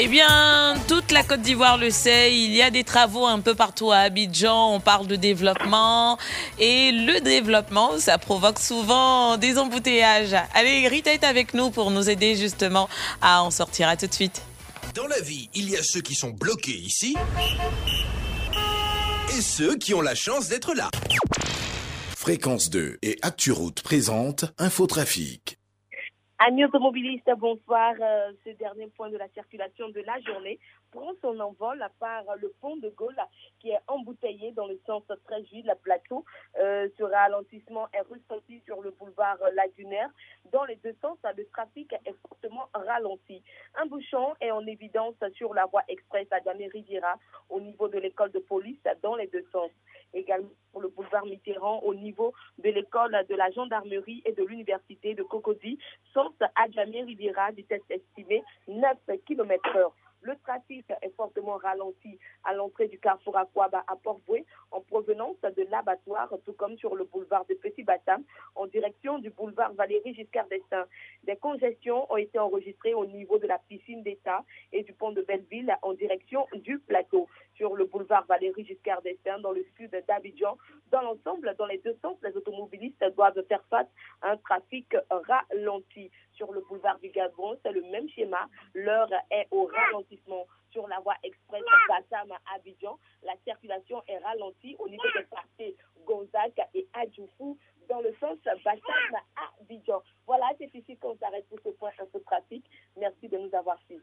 Eh 0.00 0.06
bien, 0.06 0.74
toute 0.86 1.10
la 1.10 1.24
Côte 1.24 1.40
d'Ivoire 1.40 1.76
le 1.76 1.90
sait, 1.90 2.32
il 2.32 2.52
y 2.54 2.62
a 2.62 2.70
des 2.70 2.84
travaux 2.84 3.26
un 3.26 3.40
peu 3.40 3.56
partout 3.56 3.90
à 3.90 3.96
Abidjan, 3.98 4.72
on 4.74 4.78
parle 4.78 5.08
de 5.08 5.16
développement 5.16 6.18
et 6.60 6.92
le 6.92 7.20
développement, 7.20 7.98
ça 7.98 8.16
provoque 8.16 8.60
souvent 8.60 9.36
des 9.38 9.58
embouteillages. 9.58 10.36
Allez, 10.54 10.86
Rita 10.86 11.12
est 11.12 11.24
avec 11.24 11.52
nous 11.52 11.70
pour 11.70 11.90
nous 11.90 12.08
aider 12.08 12.36
justement 12.36 12.88
à 13.20 13.42
en 13.42 13.50
sortir. 13.50 13.88
À 13.88 13.96
tout 13.96 14.06
de 14.06 14.14
suite. 14.14 14.40
Dans 14.94 15.06
la 15.06 15.20
vie, 15.20 15.50
il 15.54 15.70
y 15.70 15.76
a 15.76 15.82
ceux 15.82 16.00
qui 16.00 16.14
sont 16.14 16.30
bloqués 16.30 16.72
ici 16.72 17.14
et 19.28 19.40
ceux 19.40 19.76
qui 19.76 19.92
ont 19.92 20.00
la 20.00 20.14
chance 20.14 20.48
d'être 20.48 20.74
là. 20.74 20.90
Fréquence 22.16 22.70
2 22.70 22.98
et 23.02 23.16
ActuRoute 23.22 23.82
présente 23.82 24.44
Infotrafic. 24.58 25.58
Amis 26.40 26.64
automobilistes, 26.64 27.28
bonsoir. 27.38 27.94
Euh, 28.00 28.32
ce 28.44 28.50
dernier 28.50 28.86
point 28.96 29.10
de 29.10 29.16
la 29.16 29.28
circulation 29.30 29.88
de 29.88 30.00
la 30.06 30.20
journée 30.20 30.60
prend 30.92 31.10
son 31.20 31.38
envol 31.40 31.82
à 31.82 31.90
part 31.98 32.22
le 32.40 32.54
pont 32.60 32.76
de 32.76 32.88
Gaulle 32.90 33.16
qui 33.58 33.70
est 33.70 33.80
embouteillé 33.88 34.52
dans 34.52 34.68
le 34.68 34.78
sens 34.86 35.02
13 35.24 35.46
juillet. 35.48 35.64
La 35.66 35.74
plateau 35.74 36.24
euh, 36.62 36.88
ce 36.96 37.02
ralentissement 37.02 37.88
est 37.92 38.02
ressenti 38.02 38.62
sur 38.66 38.80
le 38.82 38.92
boulevard 38.92 39.38
Lagunaire. 39.54 40.10
Dans 40.52 40.64
les 40.64 40.76
deux 40.76 40.94
sens, 41.02 41.18
le 41.36 41.46
trafic 41.46 41.92
est 41.92 42.14
fortement 42.26 42.68
ralenti. 42.72 43.42
Un 43.74 43.86
bouchon 43.86 44.34
est 44.40 44.50
en 44.50 44.66
évidence 44.66 45.14
sur 45.34 45.52
la 45.54 45.66
voie 45.66 45.82
express 45.88 46.26
à 46.30 46.38
Riviera 46.72 47.16
au 47.48 47.60
niveau 47.60 47.88
de 47.88 47.98
l'école 47.98 48.30
de 48.32 48.38
police 48.38 48.80
dans 49.02 49.16
les 49.16 49.26
deux 49.26 49.44
sens. 49.52 49.70
Également 50.14 50.48
pour 50.72 50.80
le 50.80 50.88
boulevard 50.88 51.26
Mitterrand 51.26 51.80
au 51.80 51.94
niveau 51.94 52.32
de 52.58 52.70
l'école 52.70 53.16
de 53.28 53.34
la 53.34 53.50
gendarmerie 53.50 54.22
et 54.24 54.32
de 54.32 54.44
l'université 54.44 55.14
de 55.14 55.22
Cocody, 55.22 55.78
sens 56.14 56.32
à 56.54 56.68
Gamé 56.68 57.02
Riviera, 57.02 57.50
vitesse 57.50 57.82
estimée 57.90 58.42
9 58.68 58.96
km 59.26 59.76
heure. 59.76 59.94
Le 60.28 60.36
trafic 60.44 60.84
est 61.00 61.16
fortement 61.16 61.56
ralenti 61.56 62.18
à 62.44 62.52
l'entrée 62.52 62.86
du 62.86 62.98
carrefour 62.98 63.38
Aquaba 63.38 63.82
à 63.86 63.96
Port-Boué 63.96 64.44
en 64.70 64.82
provenance 64.82 65.40
de 65.40 65.66
l'abattoir, 65.70 66.28
tout 66.44 66.52
comme 66.52 66.76
sur 66.76 66.94
le 66.96 67.04
boulevard 67.04 67.46
de 67.46 67.54
Petit 67.54 67.82
Batam 67.82 68.22
en 68.54 68.66
direction 68.66 69.18
du 69.20 69.30
boulevard 69.30 69.72
Valérie 69.72 70.14
Giscard 70.14 70.46
d'Estaing. 70.48 70.84
Des 71.24 71.36
congestions 71.36 72.12
ont 72.12 72.18
été 72.18 72.38
enregistrées 72.38 72.92
au 72.92 73.06
niveau 73.06 73.38
de 73.38 73.46
la 73.46 73.58
piscine 73.70 74.02
d'État 74.02 74.44
et 74.70 74.82
du 74.82 74.92
pont 74.92 75.12
de 75.12 75.22
Belleville 75.22 75.74
en 75.80 75.94
direction 75.94 76.46
du 76.56 76.78
plateau. 76.78 77.26
Sur 77.54 77.74
le 77.74 77.86
boulevard 77.86 78.26
Valérie 78.26 78.66
Giscard 78.66 79.00
d'Estaing, 79.00 79.38
dans 79.38 79.52
le 79.52 79.64
sud 79.78 79.96
d'Abidjan, 80.06 80.58
dans 80.90 81.00
l'ensemble, 81.00 81.54
dans 81.58 81.66
les 81.66 81.78
deux 81.78 81.96
sens, 82.02 82.18
les 82.22 82.36
automobilistes 82.36 83.02
doivent 83.16 83.42
faire 83.48 83.64
face 83.70 83.88
à 84.20 84.32
un 84.32 84.36
trafic 84.36 84.94
ralenti 85.10 86.10
sur 86.38 86.50
le 86.52 86.62
boulevard 86.62 86.98
du 87.00 87.10
Gabon, 87.10 87.58
c'est 87.62 87.72
le 87.72 87.82
même 87.82 88.08
schéma. 88.08 88.48
L'heure 88.72 89.10
est 89.30 89.46
au 89.50 89.66
ralentissement 89.66 90.46
sur 90.70 90.88
la 90.88 91.00
voie 91.00 91.16
express 91.22 91.62
Bassam 91.88 92.32
à 92.32 92.54
Abidjan. 92.54 92.98
La 93.24 93.34
circulation 93.44 94.02
est 94.06 94.18
ralentie 94.18 94.76
au 94.78 94.88
niveau 94.88 95.02
des 95.14 95.24
quartiers 95.24 95.76
Gonzague 96.06 96.62
et 96.74 96.86
Adjoufou 96.94 97.58
dans 97.88 98.00
le 98.00 98.14
sens 98.20 98.38
Bassam 98.64 99.14
à 99.36 99.50
Abidjan. 99.60 100.00
Voilà, 100.26 100.46
c'est 100.58 100.74
ici 100.74 100.96
qu'on 100.96 101.16
s'arrête 101.18 101.46
pour 101.48 101.58
ce 101.64 101.70
point 101.70 101.90
un 101.98 102.06
peu. 102.06 102.20
Merci 102.96 103.28
de 103.28 103.38
nous 103.38 103.54
avoir 103.54 103.78
suivis. 103.86 104.02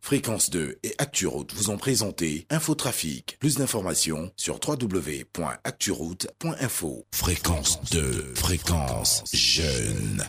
Fréquence 0.00 0.50
2 0.50 0.78
et 0.82 0.94
ActuRoute 0.98 1.54
vous 1.54 1.70
ont 1.70 1.76
présenté 1.76 2.48
Infotrafic. 2.50 3.36
Plus 3.38 3.58
d'informations 3.58 4.32
sur 4.36 4.58
www.acturoute.info. 4.66 7.06
Fréquence 7.12 7.80
2, 7.92 8.34
fréquence 8.34 9.22
jeune. 9.32 10.24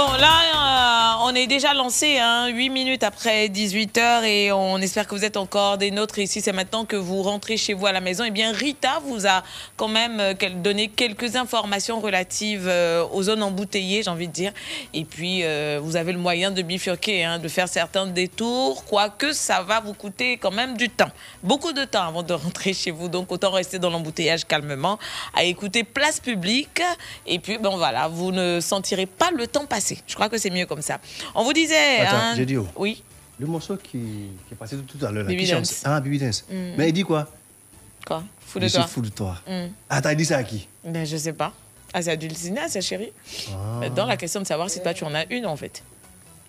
Bon, 0.00 0.12
là, 0.12 0.32
euh, 0.44 0.49
on 0.49 0.49
est 1.40 1.46
déjà 1.46 1.72
lancé, 1.72 2.18
hein, 2.18 2.48
8 2.48 2.68
minutes 2.68 3.02
après 3.02 3.48
18h 3.48 4.24
et 4.24 4.52
on 4.52 4.76
espère 4.78 5.06
que 5.06 5.14
vous 5.14 5.24
êtes 5.24 5.38
encore 5.38 5.78
des 5.78 5.90
nôtres 5.90 6.18
ici. 6.18 6.40
C'est 6.42 6.52
maintenant 6.52 6.84
que 6.84 6.96
vous 6.96 7.22
rentrez 7.22 7.56
chez 7.56 7.72
vous 7.72 7.86
à 7.86 7.92
la 7.92 8.00
maison. 8.00 8.24
Eh 8.26 8.30
bien, 8.30 8.52
Rita 8.52 9.00
vous 9.04 9.26
a 9.26 9.42
quand 9.76 9.88
même 9.88 10.20
euh, 10.20 10.34
donné 10.56 10.88
quelques 10.88 11.36
informations 11.36 12.00
relatives 12.00 12.66
euh, 12.68 13.06
aux 13.12 13.22
zones 13.22 13.42
embouteillées, 13.42 14.02
j'ai 14.02 14.10
envie 14.10 14.28
de 14.28 14.32
dire. 14.32 14.52
Et 14.92 15.04
puis, 15.04 15.40
euh, 15.44 15.80
vous 15.82 15.96
avez 15.96 16.12
le 16.12 16.18
moyen 16.18 16.50
de 16.50 16.60
bifurquer, 16.60 17.24
hein, 17.24 17.38
de 17.38 17.48
faire 17.48 17.68
certains 17.68 18.06
détours, 18.06 18.84
quoique 18.84 19.32
ça 19.32 19.62
va 19.62 19.80
vous 19.80 19.94
coûter 19.94 20.36
quand 20.36 20.50
même 20.50 20.76
du 20.76 20.90
temps. 20.90 21.10
Beaucoup 21.42 21.72
de 21.72 21.84
temps 21.84 22.06
avant 22.06 22.22
de 22.22 22.34
rentrer 22.34 22.74
chez 22.74 22.90
vous. 22.90 23.08
Donc, 23.08 23.32
autant 23.32 23.50
rester 23.50 23.78
dans 23.78 23.90
l'embouteillage 23.90 24.44
calmement, 24.44 24.98
à 25.34 25.44
écouter 25.44 25.84
place 25.84 26.20
publique. 26.20 26.82
Et 27.26 27.38
puis, 27.38 27.56
bon, 27.56 27.78
voilà, 27.78 28.08
vous 28.08 28.30
ne 28.30 28.60
sentirez 28.60 29.06
pas 29.06 29.30
le 29.30 29.46
temps 29.46 29.64
passer. 29.64 29.98
Je 30.06 30.14
crois 30.14 30.28
que 30.28 30.36
c'est 30.36 30.50
mieux 30.50 30.66
comme 30.66 30.82
ça. 30.82 30.98
On 31.34 31.44
vous 31.44 31.52
disait. 31.52 32.00
Attends, 32.00 32.16
hein, 32.16 32.34
j'ai 32.36 32.46
dit 32.46 32.56
où 32.56 32.66
Oui. 32.76 33.02
Le 33.38 33.46
morceau 33.46 33.76
qui, 33.76 33.98
qui 33.98 34.52
est 34.52 34.56
passé 34.56 34.76
tout 34.76 35.04
à 35.04 35.10
l'heure. 35.10 35.24
là, 35.24 35.34
qui 35.34 35.46
chante. 35.46 35.72
Ah, 35.84 36.00
Baby 36.00 36.18
Dance. 36.18 36.44
Mm. 36.50 36.54
Mais 36.76 36.88
il 36.88 36.92
dit 36.92 37.02
quoi 37.04 37.26
Quoi 38.06 38.22
Fou 38.46 38.58
Je 38.58 38.64
de 38.64 38.68
suis 38.68 38.78
toi. 38.78 38.86
fou 38.86 39.00
de 39.00 39.08
toi. 39.08 39.36
Mm. 39.46 39.66
Ah, 39.88 40.02
t'as 40.02 40.14
dit 40.14 40.24
ça 40.24 40.38
à 40.38 40.42
qui 40.42 40.68
Ben, 40.84 41.06
je 41.06 41.16
sais 41.16 41.32
pas. 41.32 41.52
Ah, 41.94 42.02
c'est 42.02 42.10
à 42.10 42.16
Dulcinea, 42.16 42.68
sa 42.68 42.80
chérie. 42.80 43.12
Ah. 43.82 43.88
Dans 43.88 44.06
la 44.06 44.16
question 44.16 44.40
de 44.40 44.46
savoir 44.46 44.68
si 44.70 44.82
toi 44.82 44.92
tu 44.94 45.04
en 45.04 45.14
as 45.14 45.24
une 45.30 45.46
en 45.46 45.56
fait. 45.56 45.82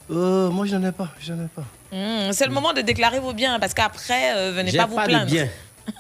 Euh, 0.10 0.50
moi, 0.50 0.66
je 0.66 0.76
n'en 0.76 0.88
ai 0.90 0.92
pas. 0.92 1.10
Je 1.20 1.32
n'en 1.34 1.46
ai 1.46 1.48
pas. 1.48 1.64
Hmm, 1.92 2.32
c'est 2.34 2.46
le 2.46 2.52
moment 2.52 2.74
de 2.74 2.82
déclarer 2.82 3.20
vos 3.20 3.34
biens 3.34 3.60
parce 3.60 3.74
qu'après, 3.74 4.36
euh, 4.36 4.52
venez 4.52 4.72
pas 4.74 4.86
vous 4.86 4.96
pas 4.96 5.04
de 5.08 5.12
plaindre. 5.12 5.32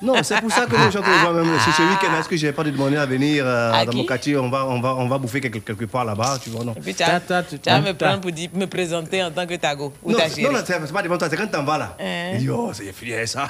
Non, 0.01 0.15
c'est 0.23 0.39
pour 0.41 0.51
ça 0.51 0.65
que 0.65 0.75
les 0.75 0.91
gens 0.91 1.01
même. 1.33 1.51
C'est 1.63 1.71
ce 1.71 1.81
week-end, 1.81 2.19
est-ce 2.19 2.29
que 2.29 2.35
j'ai 2.37 2.51
pas 2.51 2.63
demandé 2.63 2.97
à 2.97 3.05
venir 3.05 3.43
euh, 3.45 3.71
À 3.73 3.85
dans 3.85 3.93
mon 3.93 4.05
quartier? 4.05 4.37
On 4.37 4.49
va, 4.49 4.65
on, 4.65 4.79
va, 4.81 4.95
on 4.95 5.07
va 5.07 5.17
bouffer 5.17 5.41
quelque, 5.41 5.59
quelque 5.59 5.85
part 5.85 6.05
là-bas, 6.05 6.37
tu 6.43 6.49
vois, 6.49 6.63
non? 6.63 6.73
Et 6.77 6.79
puis 6.81 6.93
tu 6.93 7.03
vas 7.03 7.19
tu 7.19 7.55
me 7.55 7.91
prendre 7.93 8.21
pour 8.21 8.31
dire- 8.31 8.49
me 8.53 8.65
présenter 8.65 9.23
en 9.23 9.31
tant 9.31 9.45
que 9.45 9.55
Tago 9.55 9.93
ou 10.03 10.11
Non, 10.11 10.17
ta 10.17 10.27
non, 10.27 10.35
chérie. 10.35 10.53
non, 10.53 10.59
c'est 10.65 10.79
c'est 10.85 10.93
pas 10.93 11.01
devant 11.01 11.17
toi, 11.17 11.27
c'est 11.29 11.37
quand 11.37 11.47
t'en 11.47 11.63
vas 11.63 11.77
là. 11.77 11.95
Hein? 11.99 12.31
Il 12.33 12.39
dit, 12.39 12.49
oh, 12.49 12.71
c'est 12.73 12.91
fini 12.93 13.27
ça. 13.27 13.47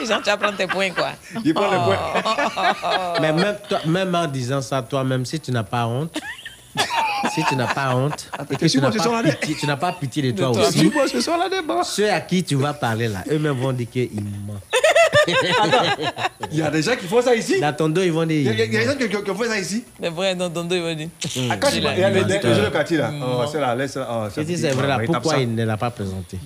J'ai- 0.00 0.06
Genre, 0.06 0.18
tu 0.22 0.30
vas 0.30 0.36
prendre 0.36 0.56
tes 0.56 0.66
points 0.66 0.90
quoi. 0.90 1.10
Il 1.44 1.54
prend 1.54 1.70
les 1.70 1.78
points. 1.78 1.98
Oh. 2.84 3.18
Mais 3.20 3.32
même, 3.32 3.56
toi- 3.68 3.80
même 3.86 4.14
en 4.14 4.26
disant 4.26 4.60
ça, 4.60 4.82
toi-même, 4.82 5.24
si 5.24 5.40
tu 5.40 5.50
n'as 5.52 5.62
pas 5.62 5.86
honte, 5.86 6.18
si 7.34 7.44
tu 7.44 7.56
n'as 7.56 7.72
pas 7.72 7.94
honte, 7.94 8.30
et 8.50 8.56
que 8.56 8.66
tu 8.66 8.80
n'as 8.80 8.90
pas, 8.90 9.22
pitié, 9.22 9.56
tu 9.56 9.66
n'as 9.66 9.76
pas 9.76 9.92
pitié 9.92 10.22
de 10.22 10.30
De 10.30 10.36
toi 10.36 10.50
aussi, 10.50 10.90
ceux 11.84 12.10
à 12.10 12.20
qui 12.20 12.42
tu 12.42 12.56
vas 12.56 12.74
parler 12.74 13.08
là, 13.08 13.22
eux-mêmes 13.30 13.58
vont 13.58 13.72
dire 13.72 13.88
qu'ils 13.90 14.10
mentent. 14.46 14.62
Il 16.50 16.58
y 16.58 16.62
a 16.62 16.70
des 16.70 16.82
gens 16.82 16.96
qui 16.96 17.06
font 17.06 17.22
ça 17.22 17.34
ici. 17.34 17.60
Dans 17.60 17.72
ton 17.72 17.88
dos, 17.88 18.02
ils 18.02 18.12
vont 18.12 18.26
dire. 18.26 18.52
Il 18.52 18.58
y 18.58 18.62
a, 18.62 18.66
des 18.66 18.84
gens 18.84 18.96
qui, 18.96 19.08
qui- 19.08 19.22
qui 19.22 19.34
font 19.34 19.44
ça 19.44 19.58
ici. 19.58 19.84
Mais 20.00 20.08
vrai, 20.08 20.34
dans 20.34 20.50
ton 20.50 20.64
dos, 20.64 20.74
il 20.74 20.82
va 20.82 20.94
dire. 20.94 21.08
Ah, 21.50 21.56
quand 21.58 21.68
il 21.72 21.82
y 21.82 21.86
a 21.86 22.10
les, 22.10 22.20
jeux 22.20 22.64
de 22.64 22.70
quartier 22.70 22.98
là. 22.98 23.12
Oh, 23.22 23.44
c'est 23.50 23.60
là, 23.60 23.74
laisse. 23.74 23.96
Oh, 23.96 24.26
Je 24.36 24.42
dis, 24.42 24.58
c'est 24.58 24.70
vrai 24.70 24.88
là, 24.88 25.00
pourquoi 25.04 25.38
il 25.38 25.54
ne 25.54 25.64
l'a 25.64 25.76
pas 25.76 25.90
présenté? 25.90 26.38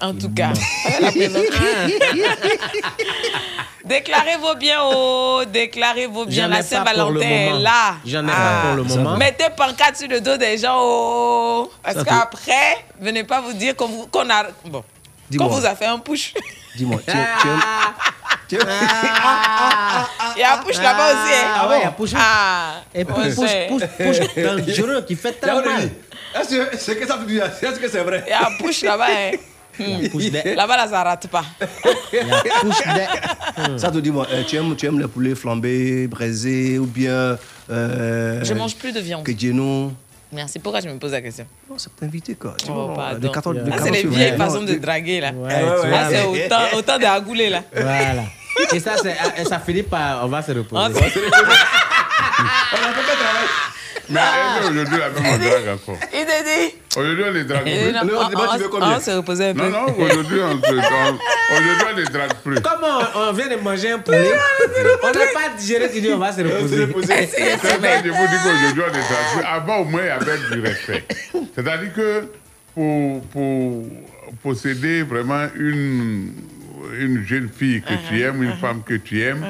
En 0.00 0.14
tout 0.14 0.30
cas, 0.30 0.52
déclarez 3.84 4.36
vos 4.40 4.54
biens, 4.54 4.80
oh, 4.84 5.42
déclarez 5.46 6.06
vos 6.06 6.24
biens. 6.24 6.44
J'en 6.44 6.48
La 6.50 6.60
ai 6.60 6.62
pas 6.62 6.92
pour 6.92 7.10
le 7.12 7.20
Saint-Valentin 7.20 7.28
est 7.28 7.48
moment. 7.50 7.58
là. 7.62 7.94
J'en 8.06 8.24
ai 8.24 8.30
pas 8.30 8.60
pour 8.64 8.76
le 8.76 8.82
moment. 8.84 9.16
Mettez 9.16 9.44
pancarte 9.56 9.96
sur 9.96 10.08
le 10.08 10.20
dos 10.20 10.36
des 10.36 10.58
gens, 10.58 10.76
oh. 10.80 11.70
Parce 11.82 12.02
qu'après, 12.04 12.84
venez 13.00 13.24
pas 13.24 13.40
vous 13.40 13.52
dire 13.52 13.74
qu'on 13.76 13.88
vous- 13.88 14.06
a. 14.30 14.46
Bon. 14.64 14.84
Qu'on 15.38 15.46
vous 15.46 15.64
a 15.64 15.74
fait 15.74 15.86
un 15.86 15.98
push. 15.98 16.34
Dis-moi, 16.76 17.00
tu, 17.06 17.12
tu 17.12 17.16
aimes. 17.48 17.60
Tu 18.48 18.54
aimes. 18.56 18.68
Il 20.36 20.40
y 20.40 20.42
a 20.42 20.54
un 20.54 20.58
push 20.58 20.76
là-bas 20.76 21.06
aussi. 21.12 21.32
hein. 21.34 21.52
Ah 21.54 21.68
ouais, 21.68 21.78
il 21.78 21.82
y 21.82 21.86
a 21.86 21.90
push. 21.90 22.10
Ah, 22.16 22.74
Et 22.94 23.04
push, 23.04 23.34
push, 23.34 23.50
push, 23.68 24.18
push 24.18 24.34
dangereux 24.36 25.04
qui 25.06 25.16
fait 25.16 25.38
on 25.50 25.60
mal. 25.62 25.90
Est-ce 26.34 26.48
que 26.70 26.76
c'est 26.78 26.96
que 26.96 27.06
ça 27.06 27.18
Est-ce 27.62 27.78
que 27.80 27.88
c'est 27.88 28.00
vrai? 28.02 28.24
Il 28.26 28.30
y 28.30 28.32
a 28.32 28.46
un 28.46 28.56
push 28.58 28.82
là-bas. 28.82 29.06
hein. 29.08 29.30
Il 29.78 30.02
y 30.02 30.06
a 30.06 30.08
push 30.10 30.30
de- 30.30 30.54
Là-bas, 30.56 30.76
là, 30.76 30.88
ça 30.88 31.02
rate 31.02 31.26
pas. 31.28 31.44
il 32.12 32.18
y 32.26 32.30
a 32.30 32.60
push 32.60 32.78
de- 32.84 33.78
Ça 33.78 33.90
te 33.90 33.98
dit, 33.98 34.10
moi, 34.10 34.26
euh, 34.30 34.42
tu, 34.46 34.56
aimes, 34.56 34.74
tu 34.76 34.86
aimes 34.86 34.98
les 35.00 35.08
poulets 35.08 35.34
flambés, 35.34 36.06
braisés 36.06 36.78
ou 36.78 36.86
bien. 36.86 37.36
Euh, 37.70 38.40
Je 38.44 38.54
mange 38.54 38.76
plus 38.76 38.92
de 38.92 39.00
viande. 39.00 39.24
Que 39.24 39.32
Geno. 39.38 39.92
Merci. 40.32 40.58
Pourquoi 40.58 40.80
je 40.80 40.88
me 40.88 40.98
pose 40.98 41.12
la 41.12 41.20
question 41.20 41.44
Non, 41.68 41.76
c'est 41.78 41.92
pour 41.92 42.06
inviter 42.06 42.34
quoi. 42.34 42.54
Tu 42.58 42.66
Oh, 42.70 42.86
vois, 42.86 42.94
pardon. 42.94 43.18
des 43.18 43.30
cartons- 43.30 43.52
des 43.52 43.60
Ah, 43.70 43.76
c'est 43.82 43.90
les 43.90 44.04
vieilles 44.06 44.30
Ouais, 44.32 44.36
façons 44.38 44.60
non, 44.60 44.66
de 44.66 44.74
draguer 44.76 45.20
là. 45.20 45.30
Ouais, 45.32 45.46
ouais, 45.46 45.90
Là, 45.90 46.08
vois. 46.08 46.10
c'est 46.10 46.24
autant, 46.46 46.76
autant 46.78 46.98
de 46.98 47.04
agoulés 47.04 47.50
là. 47.50 47.62
Voilà. 47.74 48.22
Et 48.72 48.80
ça, 48.80 48.94
et 49.38 49.44
ça 49.44 49.58
finit 49.58 49.82
par. 49.82 50.24
On 50.24 50.28
va 50.28 50.42
se 50.42 50.52
reposer. 50.52 50.82
On 50.82 50.94
se- 50.94 51.18
Mais 54.12 54.20
elle, 54.20 54.70
aujourd'hui, 54.72 54.98
la 54.98 55.08
même 55.10 55.32
on 55.34 55.38
drague 55.38 55.68
encore. 55.74 55.96
Il 56.12 56.24
te 56.26 56.44
dit. 56.44 56.74
Aujourd'hui, 56.96 57.24
on 57.26 57.32
les 57.32 57.44
drague 57.44 57.62
plus. 57.62 57.92
non, 57.92 58.00
on- 58.02 58.36
on- 58.82 58.96
on 58.96 59.00
se 59.00 59.10
reposait 59.10 59.48
un 59.48 59.54
peu. 59.54 59.62
Non, 59.62 59.70
non, 59.70 59.86
aujourd'hui, 59.98 60.40
on 60.40 60.54
aujourd'hui, 60.58 61.86
on 61.92 61.96
les 61.96 62.04
drague 62.04 62.34
plus. 62.44 62.60
Comment 62.60 62.98
on, 63.14 63.28
on 63.28 63.32
vient 63.32 63.48
de 63.48 63.56
manger 63.62 63.90
un 63.92 63.98
poulet 63.98 64.32
On 65.02 65.06
n'a 65.06 65.12
pas 65.32 65.48
digéré, 65.58 65.90
tu 65.90 66.00
dis 66.00 66.10
on 66.12 66.18
va 66.18 66.32
se 66.32 66.40
reposer. 66.42 67.26
C'est 67.26 67.56
ça, 67.58 67.68
je 68.04 68.10
vous 68.10 68.26
dis 68.26 68.38
qu'aujourd'hui, 68.44 68.82
on 68.82 68.88
est 68.88 69.00
drague 69.00 69.32
plus. 69.34 69.44
Avant, 69.44 69.76
au 69.78 69.84
moins, 69.84 70.02
il 70.02 70.06
y 70.06 70.10
avait 70.10 70.38
du 70.54 70.60
respect. 70.60 71.04
C'est-à-dire 71.54 71.92
que 71.94 72.24
pour, 72.74 73.22
pour 73.26 73.84
posséder 74.42 75.02
vraiment 75.02 75.46
une, 75.56 76.32
une 76.98 77.24
jeune 77.24 77.48
fille 77.48 77.82
que 77.82 77.94
tu 78.08 78.20
aimes, 78.22 78.42
une 78.42 78.56
femme 78.56 78.82
que 78.82 78.94
tu 78.94 79.20
aimes, 79.22 79.44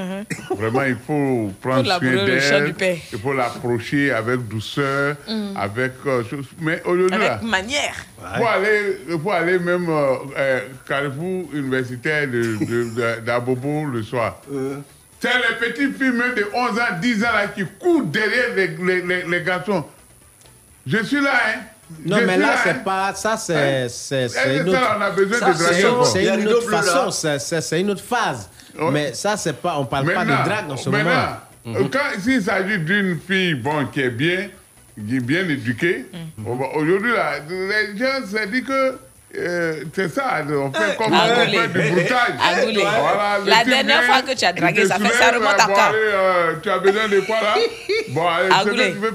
vraiment, 0.57 0.83
il 0.85 0.97
faut 1.07 1.53
prendre 1.61 1.85
Faut 1.93 1.99
soin 2.01 2.25
d'elle. 2.25 2.99
Il 3.13 3.19
faut 3.19 3.33
l'approcher 3.33 4.13
avec 4.13 4.47
douceur, 4.49 5.17
Mhm. 5.29 5.57
avec 5.57 5.93
euh. 6.07 6.23
Mais 6.61 6.83
aujourd'hui, 6.85 7.19
là, 7.19 7.35
Avec 7.35 7.49
manière. 7.49 7.95
pour 8.37 8.49
aller, 8.49 8.97
pour 9.23 9.33
aller 9.33 9.59
même 9.59 9.89
euh, 9.89 10.15
euh, 10.37 10.61
Carrefour 10.89 11.49
universitaire 11.55 12.27
d'Abobo 13.25 13.87
le 13.87 14.03
soir. 14.03 14.41
C'est 15.21 15.29
les 15.29 15.57
petites 15.69 15.97
filles 15.99 16.11
même 16.13 16.35
de 16.35 16.47
11 16.53 16.79
ans, 16.79 16.99
10 17.01 17.25
ans 17.25 17.33
là, 17.33 17.47
qui 17.49 17.65
courent 17.79 18.03
derrière 18.05 18.55
les, 18.57 18.69
les, 18.69 19.03
les, 19.03 19.23
les 19.29 19.43
garçons. 19.43 19.85
Je 20.87 20.99
suis 21.05 21.21
là, 21.21 21.31
hein. 21.47 21.61
Non, 22.05 22.19
mais 22.27 22.37
là, 22.37 22.55
c'est 22.65 22.83
pas. 22.85 23.15
Ça, 23.15 23.37
c'est. 23.37 23.85
Hein? 23.85 23.89
C'est 23.89 24.25
une 24.25 24.73
ça, 24.73 24.79
autre. 24.81 24.97
on 24.99 25.01
a 25.03 25.11
besoin 25.11 25.39
ça, 25.39 25.53
de 25.53 25.55
c'est- 26.05 26.25
une 26.41 26.49
autre 26.49 26.71
façon. 26.71 27.11
c'est- 27.39 27.81
une 27.81 27.91
autre 27.91 28.03
phase. 28.05 28.49
Mais 28.91 29.15
ça, 29.15 29.37
c'est 29.37 29.55
pas. 29.61 29.77
On 29.79 29.85
parle 29.85 30.13
pas 30.13 30.25
de 30.25 30.31
drague 30.31 30.71
en 30.71 30.77
ce 30.77 30.89
maintenant, 30.89 31.11
moment. 31.65 31.79
euh, 31.81 31.89
Quand 31.93 32.21
s'il 32.23 32.43
s'agit 32.43 32.79
d'une 32.79 33.19
fille 33.21 33.55
bon, 33.55 33.87
qui 33.87 34.01
est 34.01 34.11
bien, 34.11 34.49
qui 35.09 35.17
est 35.17 35.21
bien 35.21 35.49
éduquée, 35.49 36.07
va- 36.39 36.67
aujourd'hui, 36.77 37.13
là, 37.13 37.33
les 37.49 37.97
gens 37.99 38.27
se 38.27 38.47
disent 38.49 38.65
que 38.65 38.99
euh, 39.39 39.85
c'est 39.95 40.09
ça, 40.13 40.45
on 40.49 40.73
fait 40.73 40.97
comme 40.97 41.13
on 41.13 41.17
Agoulé. 41.19 41.59
fait 41.59 41.69
du. 41.69 42.79
Voilà, 42.81 43.39
La 43.47 43.65
dernière 43.65 44.03
fois 44.05 44.23
que 44.23 44.35
tu 44.35 44.45
as 44.45 44.53
dragué, 44.53 44.87
ça 44.87 44.97
fait- 44.99 45.13
ça 45.15 45.31
remonte 45.33 45.59
à 45.61 45.67
bon, 45.67 45.75
quand 45.75 45.91
euh, 45.95 46.55
Tu 46.63 46.71
as 46.71 46.79
besoin 46.79 47.09
de 47.09 47.21
quoi 47.21 47.37
là? 47.41 47.55
Bon, 48.09 48.27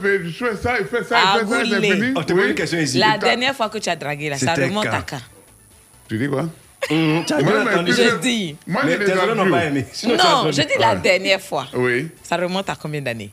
payer, 0.02 0.19
je 0.26 0.45
fais 0.45 0.56
ça, 0.56 0.76
il 0.80 0.85
fait 0.88 1.03
ça, 1.03 1.18
il 1.35 1.39
fait 1.48 1.56
ça, 1.56 1.60
c'est 1.69 1.81
fini. 1.81 2.14
On 2.15 2.23
te 2.23 2.34
Oui. 2.34 2.56
La 2.99 3.18
dernière 3.18 3.56
fois 3.56 3.69
que 3.69 3.77
tu 3.77 3.89
as 3.89 3.95
dragué, 3.95 4.30
là, 4.30 4.38
ça 4.38 4.53
remonte 4.53 4.88
à 4.88 5.03
quand? 5.07 5.22
Tu 6.10 6.18
dis 6.18 6.27
quoi? 6.30 6.45
Tu 6.88 6.94
as 7.34 7.41
bien 7.41 7.61
entendu. 7.68 7.91
Je 7.94 8.15
dis. 8.18 8.56
Moi, 8.65 8.81
Mais 8.85 8.98
tes 8.98 9.14
n'ont 9.14 9.31
audios. 9.41 9.52
pas 9.52 9.65
aimé. 9.65 9.85
Sinon, 9.91 10.15
Non, 10.15 10.52
je 10.52 10.61
dis 10.61 10.77
la 10.80 10.95
dernière 10.95 11.41
fois. 11.41 11.68
Oui. 11.73 12.07
Ça 12.23 12.38
remonte 12.38 12.69
à 12.69 12.76
combien 12.76 13.02
d'années? 13.02 13.31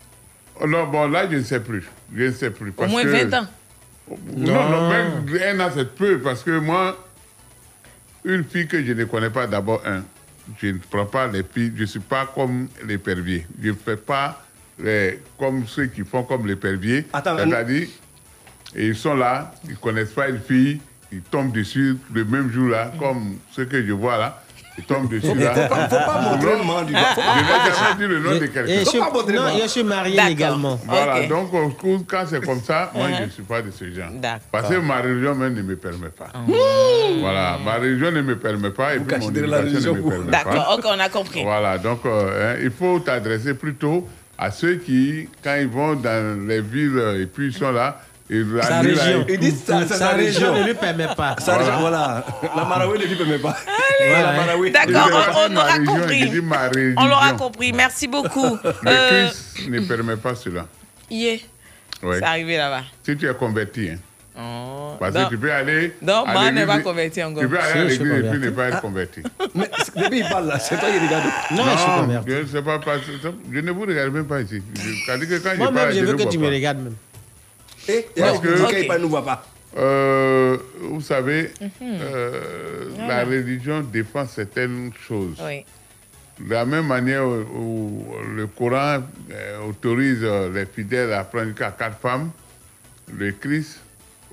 Oh 0.60 0.66
Non, 0.66 0.84
bon, 0.86 1.08
là, 1.08 1.26
je 1.30 1.36
ne 1.36 1.42
sais 1.44 1.60
plus. 1.60 1.84
Je 2.14 2.24
ne 2.24 2.32
sais 2.32 2.50
plus. 2.50 2.70
Au 2.70 2.72
parce 2.72 2.90
moins 2.90 3.02
que- 3.04 3.08
20 3.08 3.34
ans. 3.40 3.46
Non, 4.36 4.68
non, 4.70 4.88
même 4.90 5.58
un 5.58 5.60
an, 5.60 5.70
c'est 5.74 5.94
peu. 5.94 6.18
Parce 6.20 6.42
que 6.42 6.58
moi, 6.58 6.96
une 8.24 8.44
fille 8.44 8.66
que 8.66 8.82
je 8.84 8.92
ne 8.92 9.04
connais 9.04 9.30
pas, 9.30 9.46
d'abord, 9.46 9.82
un, 9.86 10.02
je 10.60 10.68
ne 10.68 10.78
prends 10.90 11.06
pas 11.06 11.26
les 11.26 11.42
filles, 11.42 11.72
je 11.74 11.82
ne 11.82 11.86
suis 11.86 12.00
pas 12.00 12.30
comme 12.34 12.68
les 12.86 12.98
perviers. 12.98 13.46
Je 13.62 13.70
ne 13.70 13.74
fais 13.74 13.96
pas 13.96 14.44
les- 14.78 15.20
comme 15.38 15.66
ceux 15.66 15.86
qui 15.86 16.02
font 16.04 16.22
comme 16.22 16.46
les 16.46 16.56
perviers. 16.56 17.06
Attends, 17.12 17.36
C'est-à-dire, 17.38 17.88
et 18.74 18.88
ils 18.88 18.96
sont 18.96 19.14
là, 19.14 19.54
ils 19.64 19.70
ne 19.70 19.76
connaissent 19.76 20.12
pas 20.12 20.28
une 20.28 20.40
fille, 20.40 20.80
ils 21.12 21.22
tombent 21.22 21.52
dessus 21.52 21.96
le 22.12 22.24
même 22.24 22.50
jour 22.50 22.68
là, 22.70 22.92
comme 22.98 23.36
ceux 23.52 23.64
que 23.64 23.82
je 23.84 23.92
vois 23.92 24.18
là. 24.18 24.43
Ils 24.76 24.84
tombent 24.84 25.08
dessus 25.08 25.32
là. 25.34 25.50
pas- 25.68 25.88
faut 25.88 25.96
pas 25.96 26.20
montrer 26.20 26.58
le 26.58 26.64
nom 26.64 26.82
du 26.82 26.88
Je 26.88 26.98
gars. 26.98 27.04
Faut 27.14 27.20
pas 27.20 27.36
n'ai 27.36 27.42
montrer 27.42 27.72
jamais 27.78 27.96
dit 27.96 28.06
le 28.12 28.18
nom 28.18 28.30
de 28.32 28.46
quelqu'un. 28.46 29.32
non, 29.32 29.58
je 29.62 29.68
suis 29.68 29.84
marié 29.84 30.16
D'accord. 30.16 30.28
légalement. 30.30 30.80
Voilà, 30.84 31.26
donc 31.26 31.50
quand 32.08 32.24
c'est 32.28 32.44
comme 32.44 32.60
ça, 32.60 32.90
moi 32.94 33.06
Uh-huh. 33.08 33.18
je 33.18 33.22
ne 33.24 33.30
suis 33.30 33.42
pas 33.44 33.62
de 33.62 33.70
ce 33.70 33.84
genre. 33.92 34.10
D'accord. 34.14 34.40
Parce 34.50 34.68
que 34.68 34.74
ma 34.76 35.00
religion 35.00 35.34
même 35.36 35.54
ne 35.54 35.62
me 35.62 35.76
permet 35.76 36.08
pas. 36.08 36.26
Voilà, 37.20 37.58
ma 37.64 37.74
religion 37.74 38.10
ne 38.10 38.22
me 38.22 38.36
permet 38.36 38.70
pas 38.70 38.94
et 38.96 38.98
puis 38.98 39.16
mon 39.16 39.30
éducation 39.30 39.30
ne 39.30 39.46
me 39.46 39.56
religion, 39.56 40.08
permet 40.08 40.30
D'accord, 40.30 40.52
pas. 40.54 40.74
ok, 40.74 40.84
on 40.96 41.00
a 41.00 41.08
compris. 41.08 41.42
Voilà, 41.44 41.78
donc 41.78 42.00
euh, 42.06 42.54
hein, 42.54 42.58
il 42.62 42.70
faut 42.70 42.98
t'adresser 42.98 43.54
plutôt 43.54 44.08
à 44.36 44.50
ceux 44.50 44.74
qui, 44.76 45.28
quand 45.42 45.54
ils 45.60 45.68
vont 45.68 45.94
dans 45.94 46.46
les 46.48 46.60
villes 46.60 46.98
euh, 46.98 47.22
et 47.22 47.26
puis 47.26 47.46
ils 47.48 47.52
sont 47.54 47.70
là, 47.70 48.00
Sa 48.62 48.82
nuit, 48.82 48.94
là, 48.94 49.02
région. 49.04 49.26
ils 49.28 49.38
courent. 49.38 49.82
Sa 49.88 50.08
région 50.10 50.54
ne 50.58 50.64
lui 50.64 50.74
permet 50.74 51.08
pas. 51.16 51.36
Sa 51.38 51.56
région, 51.56 51.78
voilà. 51.80 52.24
La 52.56 52.64
Marawi 52.64 52.98
ne 52.98 53.04
lui 53.04 53.16
permet 53.16 53.38
pas. 53.38 53.56
Voilà, 54.08 54.32
Marawi. 54.32 54.70
D'accord, 54.70 55.08
Je 55.08 55.50
on, 55.50 55.52
on 55.52 55.56
aura 55.56 55.78
compris. 55.78 56.30
je. 56.32 56.94
On 56.96 57.06
l'aura 57.06 57.32
compris. 57.32 57.72
Merci 57.72 58.06
beaucoup. 58.08 58.58
Le 58.64 58.70
Euh, 58.90 59.26
Christ 59.28 59.68
ne 59.68 59.80
permet 59.80 60.16
pas 60.16 60.34
cela. 60.34 60.66
yeah, 61.10 61.36
Ouais. 62.02 62.18
c'est 62.18 62.24
arrivé 62.24 62.56
là-bas. 62.56 62.82
Si 63.04 63.16
tu 63.16 63.28
es 63.28 63.34
converti, 63.34 63.90
hein. 63.90 63.98
Oh. 64.36 64.96
Parce 64.98 65.14
Non. 65.14 65.24
que 65.26 65.28
tu 65.30 65.38
peux 65.38 65.52
aller. 65.52 65.94
Non, 66.02 66.24
à 66.24 66.32
moi, 66.32 66.50
n'est 66.50 66.66
pas 66.66 66.80
converti 66.80 67.22
encore. 67.22 67.40
Tu 67.44 67.48
peux 67.48 67.56
aller 67.58 67.80
à 67.82 67.88
je 67.88 67.94
suis 67.94 67.98
l'église 68.04 68.10
et 68.10 68.14
puis 68.14 68.22
converti. 68.30 68.46
ne 68.46 68.50
pas 68.50 68.66
être 68.66 68.76
Ah. 68.78 68.80
converti. 68.80 69.22
Mais 69.54 69.70
depuis 69.96 70.18
il 70.18 70.28
parle 70.28 70.48
là, 70.48 70.58
c'est 70.58 70.76
toi 70.76 70.88
qui 70.90 70.98
regarde. 70.98 71.24
Non, 71.52 71.62
je 72.26 72.32
ne 72.40 72.46
sais 72.46 72.62
pas, 72.62 72.80
je 73.52 73.58
ne 73.60 73.70
vous 73.70 73.80
regarde 73.82 74.12
même 74.12 74.26
pas 74.26 74.40
ici. 74.40 74.60
Je- 74.74 74.80
je 74.82 75.56
Moi-même, 75.56 75.74
parle, 75.74 75.92
je 75.94 76.00
ne 76.00 76.06
veux 76.06 76.14
que 76.16 76.28
tu 76.28 76.38
me 76.38 76.48
regardes 76.48 76.78
même. 76.78 76.94
Et 77.88 78.06
Parce 78.16 78.38
que, 78.40 78.98
nous 78.98 79.08
voit 79.08 79.24
pas. 79.24 79.44
Euh, 79.76 80.56
vous 80.80 81.00
savez, 81.00 81.50
Mhm. 81.60 81.68
euh, 81.82 82.88
Voilà. 82.94 83.24
la 83.24 83.24
religion 83.24 83.80
défend 83.80 84.26
certaines 84.26 84.92
choses. 85.06 85.36
Oui. 85.44 85.64
De 86.38 86.50
la 86.52 86.64
même 86.64 86.86
manière 86.86 87.26
où, 87.26 87.44
où 87.54 88.06
le 88.36 88.46
Coran 88.46 89.02
euh, 89.30 89.58
autorise 89.68 90.22
les 90.52 90.66
fidèles 90.66 91.12
à 91.12 91.24
prendre 91.24 91.46
jusqu'à 91.48 91.70
quatre 91.72 91.98
femmes, 91.98 92.30
le 93.12 93.32
Christ 93.32 93.80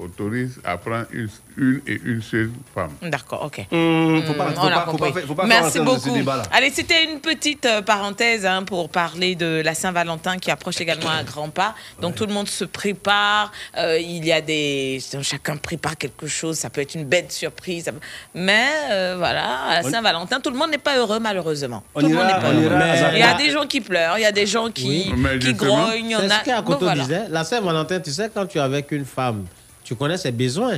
autorise 0.02 0.60
à 0.64 0.78
prendre 0.78 1.06
une, 1.12 1.30
une 1.58 1.82
et 1.88 2.00
une 2.06 2.22
seule 2.22 2.52
femme. 2.74 2.92
D'accord, 3.02 3.44
ok. 3.46 3.66
Hum, 3.72 4.24
faut 4.26 4.34
pas- 4.34 4.46
Hmm, 4.50 4.54
faut 4.56 4.62
on 4.62 4.68
pas- 4.68 4.76
a 4.76 4.86
faut 4.86 4.92
compris. 4.92 5.12
pas 5.14 5.22
faut 5.22 5.46
Merci 5.48 5.80
beaucoup. 5.80 6.18
Allez, 6.52 6.70
c'était 6.72 7.04
une 7.06 7.20
petite 7.20 7.66
euh, 7.66 7.82
parenthèse 7.82 8.46
hein, 8.46 8.64
pour 8.64 8.90
parler 8.90 9.36
de 9.36 9.62
la 9.64 9.74
Saint-Valentin 9.74 10.38
qui 10.38 10.50
approche 10.52 10.82
également 10.82 11.10
à 11.10 11.24
grands 11.24 11.50
pas. 11.50 11.76
Donc 12.02 12.16
tout 12.16 12.26
le 12.26 12.34
monde 12.34 12.48
se 12.48 12.66
prépare. 12.66 13.52
euh, 13.78 13.98
il 14.00 14.26
y 14.26 14.32
a 14.32 14.42
des, 14.42 15.00
chacun 15.22 15.58
prépare 15.58 15.98
quelque 15.98 16.28
chose. 16.28 16.58
Ça 16.58 16.70
peut 16.70 16.82
être 16.82 16.96
une 16.96 17.06
bête 17.06 17.32
surprise. 17.32 17.92
Mais 18.34 18.68
euh, 18.92 19.16
voilà, 19.18 19.60
à 19.70 19.82
la 19.82 19.90
Saint-Valentin, 19.90 20.40
tout 20.40 20.50
le 20.50 20.58
monde 20.58 20.72
n'est 20.72 20.78
pas 20.78 20.98
heureux 20.98 21.20
malheureusement. 21.20 21.84
On 21.96 22.02
tout 22.02 22.08
le 22.08 22.14
monde 22.16 22.26
ira- 22.28 22.36
n'est 22.38 22.42
pas 22.42 22.50
on 22.50 22.62
ira 22.62 22.74
heureux. 22.76 22.82
à 22.82 22.96
Zambia. 22.98 23.12
Il 23.14 23.20
y 23.20 23.24
a 23.24 23.34
des 23.36 23.50
gens 23.52 23.66
qui 23.68 23.82
pleurent. 23.82 24.18
Il 24.18 24.22
y 24.22 24.26
a 24.26 24.32
des 24.32 24.46
gens 24.48 24.70
qui, 24.72 25.12
qui 25.40 25.54
grognent. 25.54 25.92
Il 26.06 26.10
y 26.12 26.16
en 26.16 26.20
C'est 26.22 26.32
a. 26.32 26.40
ce 26.40 26.46
qu'Akoto 26.46 26.80
Bon, 26.80 26.86
voilà. 26.86 27.02
disait. 27.04 27.24
La 27.30 27.44
Saint-Valentin, 27.44 28.00
tu 28.00 28.12
sais, 28.12 28.30
quand 28.34 28.46
tu 28.46 28.58
es 28.58 28.62
avec 28.62 28.92
une 28.92 29.06
femme, 29.06 29.46
tu 29.92 29.96
connais 29.98 30.16
ses 30.18 30.32
besoins. 30.32 30.78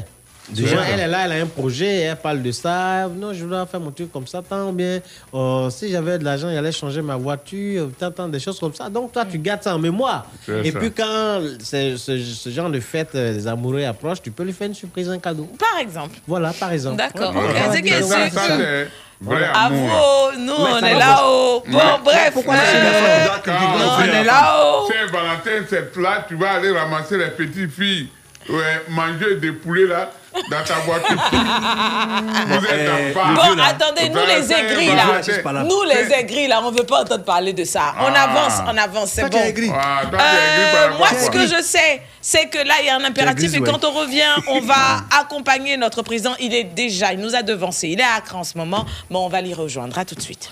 Déjà. 0.49 0.81
Elle 0.91 0.99
est 1.01 1.07
là, 1.07 1.19
elle 1.25 1.31
a 1.33 1.35
un 1.43 1.45
projet, 1.45 1.99
elle 2.01 2.15
parle 2.17 2.41
de 2.41 2.51
ça. 2.51 3.07
Non, 3.07 3.31
je 3.31 3.43
voudrais 3.45 3.63
faire 3.67 3.79
mon 3.79 3.91
truc 3.91 4.11
comme 4.11 4.25
ça, 4.25 4.41
tant 4.41 4.73
bien. 4.73 4.99
Oh, 5.31 5.67
si 5.71 5.89
j'avais 5.89 6.17
de 6.17 6.23
l'argent, 6.25 6.49
j'allais 6.51 6.71
changer 6.71 7.01
ma 7.03 7.15
voiture, 7.15 7.89
tant, 7.97 8.09
tant, 8.11 8.27
des 8.27 8.39
choses 8.39 8.59
comme 8.59 8.73
ça. 8.73 8.89
Donc, 8.89 9.11
toi, 9.13 9.23
tu 9.23 9.37
gardes 9.37 9.61
ça 9.61 9.75
en 9.75 9.79
mémoire. 9.79 10.25
Et 10.63 10.71
ça. 10.71 10.79
puis, 10.79 10.91
quand 10.91 11.39
ce, 11.63 11.95
ce- 11.95 12.49
genre 12.49 12.69
de 12.71 12.79
fête, 12.79 13.09
euh, 13.13 13.33
les 13.33 13.47
amoureux 13.47 13.83
approchent, 13.85 14.21
tu 14.23 14.31
peux 14.31 14.43
lui 14.43 14.51
faire 14.51 14.67
une 14.67 14.73
surprise, 14.73 15.07
un 15.09 15.19
cadeau. 15.19 15.47
Par 15.59 15.79
exemple. 15.79 16.17
Voilà, 16.27 16.51
par 16.53 16.71
exemple. 16.73 16.97
D'accord. 16.97 17.31
Voilà. 17.31 17.71
Ça, 18.01 18.27
c'est 18.57 18.87
vrai 19.21 19.45
À 19.53 19.67
amour. 19.67 20.31
vous, 20.33 20.39
nous, 20.41 20.47
Mais 20.57 20.73
on 20.73 20.85
est 20.85 20.99
là-haut. 20.99 21.63
Bon, 21.67 21.79
bref. 22.03 22.31
pourquoi 22.33 22.55
euh, 22.55 23.27
on 23.47 24.01
c'est- 24.01 24.09
est 24.09 24.23
là-haut. 24.25 24.87
Saint-Valentin, 24.91 25.65
c'est 25.69 25.95
là, 26.01 26.25
tu 26.27 26.35
vas 26.35 26.51
aller 26.55 26.71
ramasser 26.71 27.17
les 27.17 27.27
petites 27.29 27.71
filles, 27.71 28.09
ouais, 28.49 28.83
manger 28.89 29.35
des 29.35 29.51
poulets 29.51 29.85
là, 29.87 30.11
dans 30.49 30.63
ta 30.63 30.75
voiture. 30.75 31.15
Vous 32.47 32.65
êtes 32.65 32.89
en 32.89 33.13
bas. 33.13 33.33
Bon, 33.35 33.59
attendez, 33.61 34.09
nous 34.09 34.19
les 34.25 34.51
aigris 34.51 34.87
là, 34.95 35.63
nous 35.63 35.83
les 35.83 36.11
aigris 36.13 36.47
là, 36.47 36.61
on 36.63 36.71
veut 36.71 36.83
pas 36.85 37.01
entendre 37.01 37.23
parler 37.23 37.53
de 37.53 37.63
ça. 37.63 37.93
On 37.99 38.11
Ah. 38.13 38.21
avance, 38.23 38.53
on 38.67 38.77
avance, 38.77 39.11
c'est 39.11 39.29
bon. 39.29 39.37
aigri. 39.37 39.71
Ah, 39.73 40.01
toi, 40.09 40.19
aigri 40.19 40.63
Euh, 40.75 40.97
moi, 40.97 41.07
ce 41.09 41.29
que 41.29 41.45
je 41.47 41.61
sais, 41.61 42.01
c'est 42.21 42.47
que 42.47 42.57
là, 42.59 42.73
il 42.81 42.87
y 42.87 42.89
a 42.89 42.95
un 42.95 43.03
impératif 43.03 43.53
et 43.53 43.59
ouais. 43.59 43.69
quand 43.69 43.83
on 43.85 43.91
revient, 43.91 44.33
on 44.47 44.61
va 44.61 45.01
accompagner 45.19 45.77
notre 45.77 46.01
président. 46.01 46.33
Il 46.39 46.53
est 46.53 46.63
déjà, 46.63 47.13
il 47.13 47.19
nous 47.19 47.35
a 47.35 47.43
devancé. 47.43 47.89
Il 47.89 47.99
est 47.99 48.03
à 48.03 48.13
Accra 48.17 48.39
en 48.39 48.43
ce 48.43 48.57
moment, 48.57 48.85
mais 49.09 49.17
on 49.17 49.29
va 49.29 49.41
l'y 49.41 49.53
rejoindre. 49.53 49.97
À 49.97 50.05
tout 50.05 50.15
de 50.15 50.21
suite. 50.21 50.49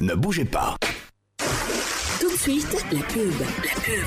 Ne 0.00 0.14
bougez 0.14 0.44
pas. 0.44 0.76
Tout 2.44 2.50
de 2.50 2.60
suite, 2.60 2.84
la 2.92 3.00
pub. 3.00 3.32
La 3.40 3.74
pub. 3.80 4.04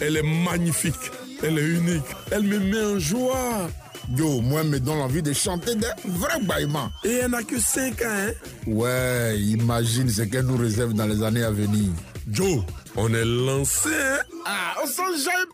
Elle 0.00 0.16
est 0.16 0.22
magnifique, 0.22 0.94
elle 1.42 1.58
est 1.58 1.66
unique, 1.66 2.02
elle 2.32 2.42
me 2.42 2.58
met 2.58 2.84
en 2.84 2.98
joie. 2.98 3.68
Yo, 4.16 4.40
moi, 4.40 4.64
me 4.64 4.80
donne 4.80 4.98
envie 4.98 5.22
de 5.22 5.32
chanter 5.32 5.76
des 5.76 5.86
vrais 6.04 6.40
baillements. 6.40 6.90
Et 7.04 7.18
elle 7.18 7.30
n'a 7.30 7.44
que 7.44 7.60
5 7.60 8.02
ans, 8.02 8.06
hein? 8.06 8.32
Ouais, 8.66 9.38
imagine 9.38 10.10
ce 10.10 10.22
qu'elle 10.22 10.46
nous 10.46 10.56
réserve 10.56 10.94
dans 10.94 11.06
les 11.06 11.22
années 11.22 11.44
à 11.44 11.52
venir. 11.52 11.92
Joe, 12.28 12.64
on 12.96 13.14
est 13.14 13.24
lancé, 13.24 13.88
hein? 13.88 14.18
Ah, 14.46 14.74
on 14.82 14.86
s'en 14.86 15.12
jaille 15.16 15.46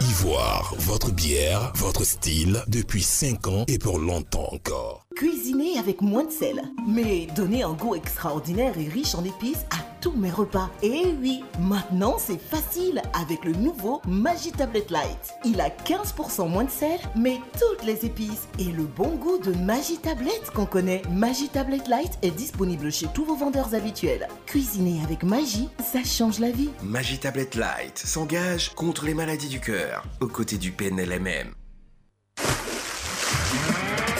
Ivoire, 0.00 0.74
votre 0.78 1.10
bière, 1.10 1.72
votre 1.76 2.04
style, 2.04 2.62
depuis 2.68 3.02
5 3.02 3.46
ans 3.46 3.64
et 3.68 3.78
pour 3.78 3.98
longtemps 3.98 4.48
encore. 4.52 5.05
Cuisiner 5.16 5.78
avec 5.78 6.02
moins 6.02 6.24
de 6.24 6.30
sel, 6.30 6.62
mais 6.86 7.26
donner 7.34 7.62
un 7.62 7.72
goût 7.72 7.94
extraordinaire 7.94 8.76
et 8.78 8.86
riche 8.86 9.14
en 9.14 9.24
épices 9.24 9.64
à 9.70 9.78
tous 10.02 10.12
mes 10.12 10.30
repas. 10.30 10.68
Et 10.82 11.06
oui, 11.22 11.42
maintenant 11.58 12.16
c'est 12.18 12.38
facile 12.38 13.00
avec 13.14 13.46
le 13.46 13.52
nouveau 13.52 14.02
Magi 14.06 14.52
Tablet 14.52 14.84
Light. 14.90 15.32
Il 15.46 15.58
a 15.62 15.70
15% 15.70 16.50
moins 16.50 16.64
de 16.64 16.70
sel, 16.70 16.98
mais 17.16 17.40
toutes 17.58 17.86
les 17.86 18.04
épices 18.04 18.46
et 18.58 18.70
le 18.70 18.84
bon 18.84 19.16
goût 19.16 19.38
de 19.38 19.52
Magi 19.52 19.96
Tablet 19.96 20.38
qu'on 20.54 20.66
connaît. 20.66 21.00
Magi 21.10 21.48
Tablet 21.48 21.80
Light 21.88 22.18
est 22.20 22.30
disponible 22.30 22.92
chez 22.92 23.06
tous 23.14 23.24
vos 23.24 23.36
vendeurs 23.36 23.74
habituels. 23.74 24.28
Cuisiner 24.44 25.00
avec 25.02 25.22
Magie, 25.22 25.70
ça 25.82 26.04
change 26.04 26.40
la 26.40 26.50
vie. 26.50 26.68
Magie 26.82 27.18
Tablet 27.18 27.48
Light 27.54 27.96
s'engage 27.96 28.74
contre 28.74 29.06
les 29.06 29.14
maladies 29.14 29.48
du 29.48 29.60
cœur, 29.60 30.04
aux 30.20 30.28
côtés 30.28 30.58
du 30.58 30.72
PNLMM. 30.72 31.54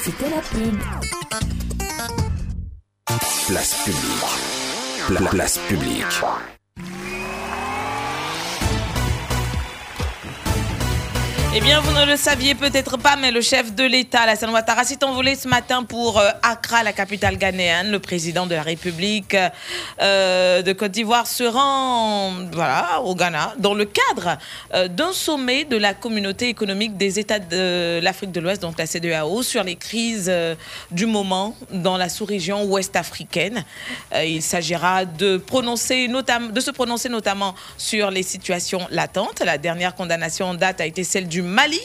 C'était 0.06 0.30
la 0.30 0.40
pub. 0.40 0.78
Place 3.48 3.74
publique. 3.84 5.08
Pla- 5.08 5.28
place 5.30 5.58
publique. 5.66 6.04
Eh 11.58 11.60
bien, 11.62 11.80
vous 11.80 11.92
ne 11.98 12.04
le 12.04 12.18
saviez 12.18 12.54
peut-être 12.54 12.98
pas, 12.98 13.16
mais 13.16 13.30
le 13.30 13.40
chef 13.40 13.74
de 13.74 13.82
l'État, 13.82 14.20
Alassane 14.20 14.50
Ouattara, 14.50 14.84
s'est 14.84 15.02
envolé 15.02 15.34
ce 15.34 15.48
matin 15.48 15.84
pour 15.84 16.18
euh, 16.18 16.28
Accra, 16.42 16.82
la 16.82 16.92
capitale 16.92 17.38
ghanéenne. 17.38 17.90
Le 17.90 17.98
président 17.98 18.46
de 18.46 18.54
la 18.54 18.62
République 18.62 19.34
euh, 20.02 20.60
de 20.60 20.72
Côte 20.74 20.90
d'Ivoire 20.90 21.26
se 21.26 21.44
rend 21.44 22.32
voilà, 22.52 23.00
au 23.00 23.14
Ghana 23.14 23.54
dans 23.56 23.72
le 23.72 23.86
cadre 23.86 24.36
euh, 24.74 24.86
d'un 24.88 25.12
sommet 25.12 25.64
de 25.64 25.78
la 25.78 25.94
communauté 25.94 26.50
économique 26.50 26.98
des 26.98 27.18
États 27.18 27.38
de 27.38 28.00
l'Afrique 28.02 28.32
de 28.32 28.40
l'Ouest, 28.40 28.60
donc 28.60 28.76
la 28.78 28.84
CEDEAO, 28.84 29.42
sur 29.42 29.64
les 29.64 29.76
crises 29.76 30.30
du 30.90 31.06
moment 31.06 31.56
dans 31.72 31.96
la 31.96 32.10
sous-région 32.10 32.64
ouest 32.64 32.96
africaine. 32.96 33.64
Il 34.14 34.42
s'agira 34.42 35.06
de, 35.06 35.38
de 35.38 36.60
se 36.60 36.70
prononcer 36.70 37.08
notamment 37.08 37.54
sur 37.78 38.10
les 38.10 38.22
situations 38.22 38.86
latentes. 38.90 39.40
La 39.42 39.56
dernière 39.56 39.94
condamnation 39.94 40.48
en 40.48 40.54
date 40.54 40.82
a 40.82 40.86
été 40.86 41.02
celle 41.02 41.28
du 41.28 41.45
Mali. 41.46 41.80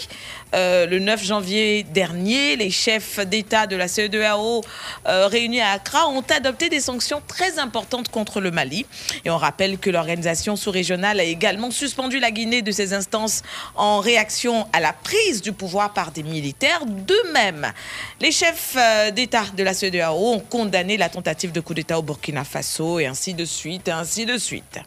Euh, 0.53 0.85
le 0.85 0.99
9 0.99 1.23
janvier 1.23 1.83
dernier, 1.83 2.57
les 2.57 2.71
chefs 2.71 3.19
d'État 3.25 3.67
de 3.67 3.75
la 3.75 3.87
CEDEAO 3.87 4.61
euh, 5.07 5.27
réunis 5.27 5.61
à 5.61 5.71
Accra 5.71 6.09
ont 6.09 6.23
adopté 6.29 6.67
des 6.67 6.81
sanctions 6.81 7.21
très 7.25 7.57
importantes 7.57 8.09
contre 8.09 8.41
le 8.41 8.51
Mali. 8.51 8.85
Et 9.23 9.29
on 9.29 9.37
rappelle 9.37 9.77
que 9.77 9.89
l'organisation 9.89 10.55
sous-régionale 10.55 11.19
a 11.19 11.23
également 11.23 11.71
suspendu 11.71 12.19
la 12.19 12.31
Guinée 12.31 12.61
de 12.61 12.71
ses 12.71 12.93
instances 12.93 13.43
en 13.75 13.99
réaction 14.01 14.67
à 14.73 14.81
la 14.81 14.91
prise 14.91 15.41
du 15.41 15.53
pouvoir 15.53 15.93
par 15.93 16.11
des 16.11 16.23
militaires. 16.23 16.85
De 16.85 17.31
même, 17.31 17.71
les 18.19 18.31
chefs 18.31 18.75
euh, 18.75 19.11
d'État 19.11 19.45
de 19.55 19.63
la 19.63 19.73
CEDEAO 19.73 20.33
ont 20.33 20.39
condamné 20.39 20.97
la 20.97 21.07
tentative 21.07 21.51
de 21.53 21.61
coup 21.61 21.73
d'État 21.73 21.97
au 21.97 22.01
Burkina 22.01 22.43
Faso 22.43 22.99
et 22.99 23.05
ainsi 23.05 23.33
de 23.33 23.45
suite, 23.45 23.87
ainsi 23.87 24.25
de 24.25 24.37
suite. 24.37 24.79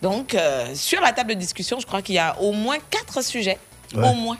Donc, 0.00 0.34
euh, 0.34 0.66
sur 0.74 1.00
la 1.00 1.12
table 1.12 1.30
de 1.34 1.38
discussion, 1.40 1.78
je 1.80 1.86
crois 1.86 2.02
qu'il 2.02 2.14
y 2.16 2.18
a 2.18 2.36
au 2.40 2.52
moins 2.52 2.76
quatre 2.90 3.22
sujets. 3.22 3.58
Ouais. 3.94 4.08
Au 4.08 4.14
moins. 4.14 4.36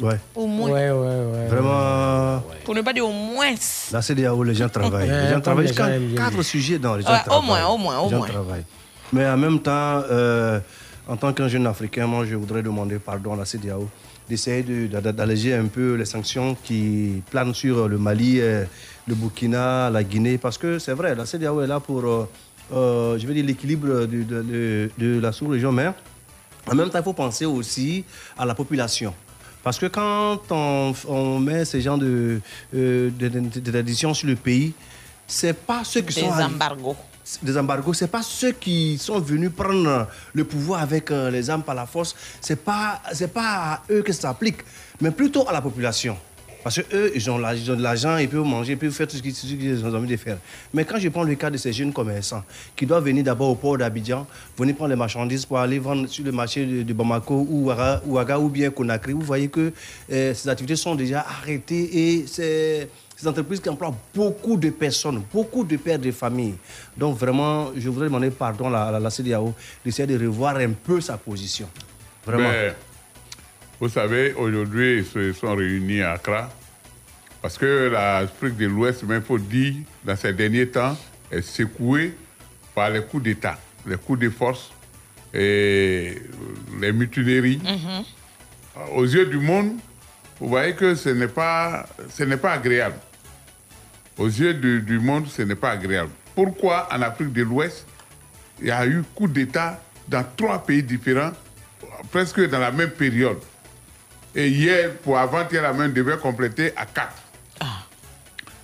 Ouais. 0.00 0.16
Au 0.34 0.46
moins. 0.46 0.70
Ouais, 0.70 0.90
ouais, 0.90 0.92
ouais. 0.92 1.46
Vraiment, 1.48 2.42
Pour 2.64 2.74
ne 2.74 2.80
pas 2.82 2.92
dire 2.92 3.06
au 3.06 3.12
moins. 3.12 3.52
la 3.92 4.00
CDAO, 4.02 4.42
les 4.44 4.54
gens 4.54 4.68
travaillent. 4.68 5.08
Ouais, 5.10 5.24
les 5.24 5.30
gens 5.30 5.40
travaillent. 5.40 5.72
bien 5.72 6.14
quatre 6.16 6.42
sujets 6.42 6.78
dans 6.78 6.96
les 6.96 7.02
gens 7.02 7.10
Ouais, 7.12 7.36
au 7.36 7.42
moins, 7.42 7.66
au 7.66 7.76
moins, 7.76 7.98
au 7.98 8.04
Les 8.04 8.10
gens 8.10 8.18
moins. 8.18 8.26
travaillent. 8.28 8.64
Mais 9.12 9.26
en 9.28 9.36
même 9.36 9.58
temps, 9.60 10.02
euh, 10.10 10.60
en 11.08 11.16
tant 11.16 11.32
qu'un 11.32 11.48
jeune 11.48 11.66
Africain, 11.66 12.06
moi, 12.06 12.24
je 12.24 12.36
voudrais 12.36 12.62
demander 12.62 12.98
pardon 12.98 13.34
à 13.34 13.36
la 13.36 13.44
CDAO 13.44 13.88
d'essayer 14.28 14.62
de- 14.62 14.86
d'a- 14.86 15.12
d'alléger 15.12 15.54
un 15.54 15.66
peu 15.66 15.94
les 15.94 16.04
sanctions 16.04 16.56
qui 16.62 17.20
planent 17.30 17.52
sur 17.54 17.88
le 17.88 17.98
Mali, 17.98 18.40
euh, 18.40 18.64
le 19.08 19.14
Burkina, 19.16 19.90
la 19.90 20.04
Guinée. 20.04 20.38
Parce 20.38 20.56
que 20.56 20.78
c'est 20.78 20.92
vrai, 20.92 21.14
la 21.16 21.26
CDAO 21.26 21.60
est 21.62 21.66
là 21.66 21.80
pour, 21.80 22.04
euh, 22.06 22.28
euh, 22.72 23.18
je 23.18 23.26
vais 23.26 23.34
dire, 23.34 23.44
l'équilibre 23.44 23.86
de, 24.06 24.22
de- 24.22 24.42
de- 24.42 24.90
de 24.98 25.20
la 25.20 25.32
sous-région, 25.32 25.72
mais 25.72 25.88
en 26.70 26.74
même 26.74 26.90
temps, 26.90 26.98
il 26.98 27.04
faut 27.04 27.12
penser 27.12 27.46
aussi 27.46 28.04
à 28.38 28.44
la 28.44 28.54
population. 28.54 29.14
Parce 29.62 29.78
que 29.78 29.86
quand 29.86 30.40
on, 30.50 30.94
on 31.08 31.38
met 31.38 31.64
ces 31.64 31.80
genres 31.82 31.98
de, 31.98 32.40
euh, 32.74 33.10
de, 33.10 33.28
d'additions 33.70 34.14
sur 34.14 34.28
le 34.28 34.36
pays, 34.36 34.72
c'est 35.26 35.52
pas 35.54 35.82
ceux 35.84 36.00
qui 36.00 36.14
Des 36.14 36.20
sont... 36.22 36.30
embargos. 36.32 36.96
Des 37.42 37.56
embargos, 37.58 37.92
c'est 37.94 38.08
pas 38.10 38.22
ceux 38.22 38.52
qui 38.52 38.98
sont 38.98 39.20
venus 39.20 39.50
prendre 39.54 40.08
le 40.32 40.44
pouvoir 40.44 40.80
avec 40.82 41.10
euh, 41.10 41.30
les 41.30 41.48
armes 41.50 41.62
par 41.62 41.74
la 41.74 41.86
force. 41.86 42.16
C'est 42.40 42.56
pas, 42.64 43.00
c'est 43.12 43.32
pas 43.32 43.74
à 43.74 43.82
eux 43.90 44.02
que 44.02 44.12
ça 44.12 44.22
s'applique, 44.22 44.58
mais 45.00 45.10
plutôt 45.10 45.46
à 45.48 45.52
la 45.52 45.60
population. 45.60 46.16
Parce 46.62 46.82
que 46.82 46.94
eux, 46.94 47.12
ils 47.14 47.30
ont 47.30 47.38
de 47.38 47.82
l'argent, 47.82 48.16
ils 48.18 48.28
peuvent 48.28 48.44
manger, 48.44 48.72
ils 48.72 48.78
peuvent 48.78 48.92
faire 48.92 49.06
tout 49.08 49.16
ce 49.16 49.22
qu'ils 49.22 49.84
ont 49.84 49.94
envie 49.94 50.08
de 50.08 50.16
faire. 50.16 50.38
Mais 50.74 50.84
quand 50.84 50.98
je 50.98 51.08
prends 51.08 51.22
le 51.22 51.34
cas 51.34 51.50
de 51.50 51.56
ces 51.56 51.72
jeunes 51.72 51.92
commerçants 51.92 52.44
qui 52.76 52.84
doivent 52.86 53.04
venir 53.04 53.24
d'abord 53.24 53.50
au 53.50 53.54
port 53.54 53.78
d'Abidjan, 53.78 54.26
venir 54.58 54.74
prendre 54.74 54.90
les 54.90 54.96
marchandises 54.96 55.46
pour 55.46 55.58
aller 55.58 55.78
vendre 55.78 56.06
sur 56.06 56.24
le 56.24 56.32
marché 56.32 56.66
de, 56.66 56.92
Bamako 56.92 57.46
ou 57.48 57.72
Ouaga, 58.06 58.38
ou 58.38 58.48
bien 58.48 58.70
Conakry, 58.70 59.12
vous 59.12 59.22
voyez 59.22 59.48
que 59.48 59.72
euh, 60.12 60.34
ces 60.34 60.48
activités 60.48 60.76
sont 60.76 60.94
déjà 60.94 61.20
arrêtées 61.20 62.18
et 62.18 62.26
ces 62.26 62.88
entreprises 63.26 63.60
qui 63.60 63.68
emploient 63.68 63.94
beaucoup 64.14 64.56
de 64.56 64.70
personnes, 64.70 65.22
beaucoup 65.32 65.64
de 65.64 65.76
pères 65.76 65.98
de 65.98 66.10
famille. 66.10 66.54
Donc 66.96 67.16
vraiment, 67.16 67.70
je 67.76 67.88
voudrais 67.88 68.08
demander 68.08 68.30
pardon 68.30 68.72
à 68.72 68.98
la, 68.98 69.10
CEDEAO 69.10 69.54
d'essayer 69.84 70.06
de 70.06 70.26
revoir 70.26 70.56
un 70.56 70.72
peu 70.72 71.00
sa 71.00 71.16
position. 71.16 71.68
Vraiment. 72.26 72.50
Vous 73.80 73.88
savez, 73.88 74.34
aujourd'hui, 74.34 74.98
ils 74.98 75.06
se 75.06 75.32
sont 75.32 75.54
réunis 75.56 76.02
à 76.02 76.12
Accra 76.12 76.50
parce 77.40 77.56
que 77.56 77.88
l'Afrique 77.90 78.58
de 78.58 78.66
l'Ouest, 78.66 79.02
même 79.04 79.22
faut 79.22 79.38
dire, 79.38 79.74
dans 80.04 80.16
ces 80.16 80.34
derniers 80.34 80.68
temps, 80.68 80.96
est 81.30 81.40
secouée 81.40 82.14
par 82.74 82.90
les 82.90 83.00
coups 83.00 83.22
d'État, 83.22 83.58
les 83.86 83.96
coups 83.96 84.18
de 84.18 84.28
force 84.28 84.70
et 85.32 86.20
les 86.78 86.92
mutineries. 86.92 87.62
Aux 88.94 89.04
yeux 89.04 89.24
du 89.24 89.38
monde, 89.38 89.76
vous 90.38 90.48
voyez 90.48 90.74
que 90.74 90.94
ce 90.94 91.08
n'est 91.08 91.28
pas, 91.28 91.88
ce 92.10 92.24
n'est 92.24 92.36
pas 92.36 92.52
agréable. 92.52 92.96
Aux 94.18 94.26
yeux 94.26 94.52
du, 94.52 94.82
du 94.82 94.98
monde, 94.98 95.26
ce 95.28 95.40
n'est 95.40 95.54
pas 95.54 95.70
agréable. 95.70 96.10
Pourquoi 96.34 96.86
en 96.92 97.00
Afrique 97.00 97.32
de 97.32 97.42
l'Ouest, 97.42 97.86
il 98.60 98.66
y 98.66 98.70
a 98.70 98.86
eu 98.86 99.02
coup 99.14 99.26
d'État 99.26 99.82
dans 100.06 100.24
trois 100.36 100.62
pays 100.62 100.82
différents, 100.82 101.32
presque 102.10 102.46
dans 102.50 102.58
la 102.58 102.70
même 102.70 102.90
période? 102.90 103.38
Et 104.34 104.48
hier, 104.48 104.94
pour 104.98 105.18
avant-hier, 105.18 105.62
la 105.62 105.72
main 105.72 105.88
devait 105.88 106.16
compléter 106.18 106.72
à 106.76 106.86
quatre. 106.86 107.16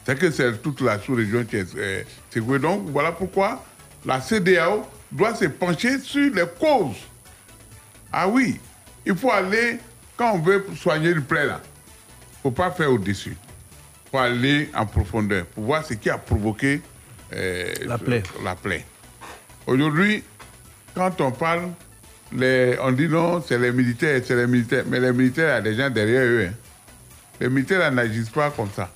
C'est 0.05 0.17
que 0.17 0.31
c'est 0.31 0.63
toute 0.63 0.81
la 0.83 1.01
sous-région 1.01 1.45
qui 1.45 1.57
est 1.57 1.75
euh, 1.77 2.03
secouée. 2.33 2.61
Donc, 2.61 2.89
voilà 2.91 3.11
pourquoi 3.11 3.65
la 4.05 4.21
CDAO 4.21 4.87
doit 5.11 5.35
se 5.35 5.47
pencher 5.47 5.99
sur 5.99 6.33
les 6.33 6.45
causes. 6.61 6.97
Ah 8.13 8.29
oui, 8.29 8.61
il 9.05 9.17
faut 9.17 9.33
aller, 9.33 9.79
quand 10.17 10.35
on 10.35 10.39
veut 10.39 10.65
soigner 10.77 11.11
une 11.11 11.23
plaie 11.23 11.47
là, 11.47 11.61
il 11.61 12.37
ne 12.37 12.43
faut 12.45 12.51
pas 12.53 12.71
faire 12.71 12.93
au-dessus. 12.93 13.37
Il 14.07 14.11
faut 14.13 14.19
aller 14.19 14.71
en 14.77 14.87
profondeur 14.87 15.45
pour 15.47 15.65
voir 15.65 15.85
ce 15.85 15.95
qui 15.95 16.09
a 16.09 16.19
provoqué 16.19 16.81
euh, 17.33 17.75
La 17.85 17.99
plaie. 17.99 18.23
la 18.45 18.55
plaie. 18.55 18.85
Aujourd'hui, 19.67 20.23
quand 20.95 21.21
on 21.21 21.33
parle, 21.33 21.71
les- 22.33 22.77
on 22.81 22.93
dit 22.93 23.09
non, 23.09 23.43
c'est 23.47 23.59
les 23.59 23.73
militaires, 23.73 24.21
c'est 24.25 24.37
les 24.37 24.47
militaires. 24.47 24.85
Mais 24.89 25.01
les 25.01 25.13
militaires, 25.13 25.49
il 25.49 25.67
y 25.67 25.69
a 25.69 25.73
des 25.73 25.75
gens 25.83 25.91
derrière 25.91 26.23
eux. 26.25 26.47
hein. 26.49 26.55
Les 27.41 27.49
militaires 27.49 27.91
n'agissent 27.93 28.31
pas 28.31 28.51
comme 28.51 28.71
ça. 28.75 28.91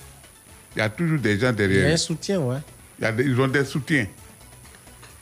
Il 0.75 0.79
y 0.79 0.81
a 0.81 0.89
toujours 0.89 1.19
des 1.19 1.37
gens 1.39 1.49
Il 1.49 1.53
y 1.53 1.55
derrière 1.57 1.85
a 1.85 1.89
eux. 1.89 1.93
un 1.93 1.97
soutien, 1.97 2.39
ouais. 2.39 2.57
Il 2.99 3.03
y 3.03 3.07
a 3.07 3.11
des- 3.11 3.23
ils 3.23 3.39
ont 3.39 3.47
des 3.47 3.65
soutiens. 3.65 4.07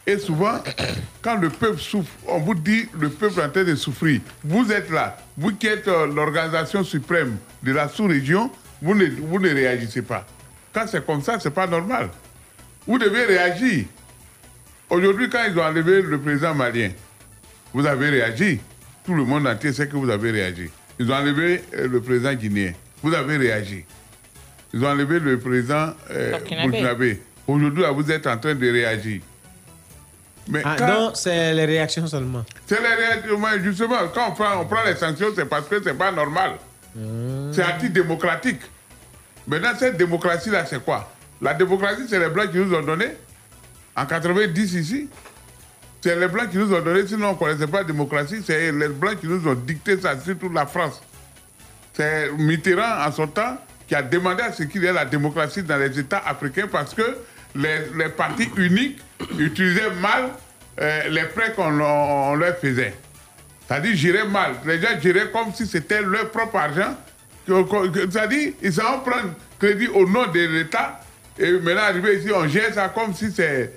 Et 0.07 0.17
souvent, 0.17 0.59
quand 1.21 1.35
le 1.39 1.49
peuple 1.49 1.79
souffre, 1.79 2.11
on 2.27 2.39
vous 2.39 2.55
dit 2.55 2.87
le 2.99 3.09
peuple 3.09 3.39
est 3.39 3.43
en 3.43 3.49
train 3.49 3.63
de 3.63 3.75
souffrir. 3.75 4.21
Vous 4.43 4.71
êtes 4.71 4.89
là, 4.89 5.17
vous 5.37 5.53
qui 5.55 5.67
êtes 5.67 5.87
euh, 5.87 6.07
l'organisation 6.07 6.83
suprême 6.83 7.37
de 7.61 7.71
la 7.73 7.87
sous-région, 7.89 8.49
vous 8.81 8.95
ne, 8.95 9.05
vous 9.05 9.39
ne 9.39 9.49
réagissez 9.53 10.01
pas. 10.01 10.25
Quand 10.73 10.85
c'est 10.87 11.05
comme 11.05 11.21
ça, 11.21 11.39
c'est 11.39 11.51
pas 11.51 11.67
normal. 11.67 12.09
Vous 12.87 12.97
devez 12.97 13.25
réagir. 13.25 13.85
Aujourd'hui, 14.89 15.29
quand 15.29 15.43
ils 15.47 15.57
ont 15.59 15.63
enlevé 15.63 16.01
le 16.01 16.19
président 16.19 16.55
malien, 16.55 16.89
vous 17.73 17.85
avez 17.85 18.09
réagi. 18.09 18.59
Tout 19.05 19.13
le 19.15 19.23
monde 19.23 19.47
entier 19.47 19.73
sait 19.73 19.87
que 19.87 19.95
vous 19.95 20.09
avez 20.09 20.31
réagi. 20.31 20.69
Ils 20.99 21.11
ont 21.11 21.15
enlevé 21.15 21.63
euh, 21.75 21.87
le 21.87 22.01
président 22.01 22.33
guinéen. 22.33 22.73
Vous 23.01 23.13
avez 23.13 23.37
réagi. 23.37 23.85
Ils 24.73 24.83
ont 24.83 24.87
enlevé 24.89 25.19
le 25.19 25.39
président 25.39 25.93
euh, 26.11 26.31
Burkinabé. 26.37 27.21
Aujourd'hui, 27.47 27.83
vous 27.93 28.11
êtes 28.11 28.27
en 28.27 28.37
train 28.37 28.53
de 28.53 28.71
réagir. 28.71 29.21
Mais 30.47 30.61
Ah, 30.65 30.75
quand- 30.77 30.87
donc, 30.87 31.11
c'est 31.15 31.53
les 31.53 31.65
réactions 31.65 32.05
seulement. 32.07 32.43
c'est 32.65 32.79
les 32.81 32.87
réactions. 32.95 33.39
mais 33.39 33.63
Justement, 33.63 33.97
quand 34.13 34.29
on 34.29 34.31
prend, 34.33 34.61
on 34.61 34.65
prend 34.65 34.83
les 34.85 34.95
sanctions, 34.95 35.27
c'est 35.35 35.45
parce 35.45 35.67
que 35.67 35.81
c'est 35.83 35.93
pas 35.93 36.11
normal. 36.11 36.53
C'est 37.51 37.63
antidémocratique. 37.63 38.59
Maintenant, 39.47 39.71
cette 39.77 39.95
démocratie-là, 39.97 40.65
c'est 40.65 40.83
quoi? 40.83 41.11
La 41.41 41.53
démocratie, 41.53 42.03
c'est 42.09 42.19
les 42.19 42.29
Blancs 42.29 42.51
qui 42.51 42.57
nous 42.57 42.73
ont 42.75 42.81
donné. 42.83 43.05
En 43.95 44.05
90 44.05 44.73
ici, 44.75 45.07
c'est 46.01 46.15
les 46.15 46.27
Blancs 46.27 46.49
qui 46.49 46.57
nous 46.57 46.73
ont 46.73 46.81
donné. 46.81 47.05
Sinon, 47.07 47.29
on 47.29 47.31
ne 47.33 47.37
connaissait 47.37 47.67
pas 47.67 47.79
la 47.79 47.83
démocratie. 47.85 48.41
C'est 48.45 48.71
les 48.71 48.87
Blancs 48.87 49.19
qui 49.19 49.27
nous 49.27 49.47
ont 49.47 49.53
dicté 49.55 49.99
ça, 49.99 50.19
surtout 50.19 50.49
la 50.49 50.65
France. 50.65 51.01
C'est 51.93 52.31
Mitterrand, 52.37 53.05
en 53.05 53.11
son 53.11 53.27
temps, 53.27 53.57
qui 53.87 53.95
a 53.95 54.01
demandé 54.01 54.41
à 54.43 54.53
ce 54.53 54.63
qu'il 54.63 54.83
y 54.83 54.85
ait 54.85 54.93
la 54.93 55.05
démocratie 55.05 55.63
dans 55.63 55.77
les 55.77 55.99
États 55.99 56.23
africains 56.25 56.67
parce 56.71 56.93
que 56.93 57.17
les, 57.55 57.79
les 57.97 58.09
partis 58.09 58.49
uniques 58.55 58.99
utilisaient 59.37 59.91
mal 60.01 60.29
euh, 60.79 61.09
les 61.09 61.23
prêts 61.25 61.51
qu'on 61.53 61.69
leur- 61.71 62.57
faisait. 62.61 62.93
C'est-à-dire 63.67 63.95
gérer 63.95 64.27
mal. 64.27 64.53
Les 64.65 64.79
gens 64.79 64.99
géraient 65.01 65.29
comme 65.31 65.53
si 65.53 65.65
c'était 65.67 66.01
leur 66.01 66.29
propre 66.31 66.55
argent. 66.57 66.95
C'est-à-dire, 67.47 68.53
ils 68.61 68.73
s'en 68.73 68.99
prennent 68.99 69.33
crédit 69.59 69.87
au 69.87 70.07
nom 70.07 70.27
de 70.27 70.39
l'État 70.39 71.01
et 71.37 71.51
maintenant, 71.53 71.81
arrivé 71.81 72.19
ici, 72.19 72.29
on 72.33 72.47
gère 72.47 72.73
ça 72.73 72.89
comme 72.89 73.13
si 73.13 73.31
c'est 73.31 73.73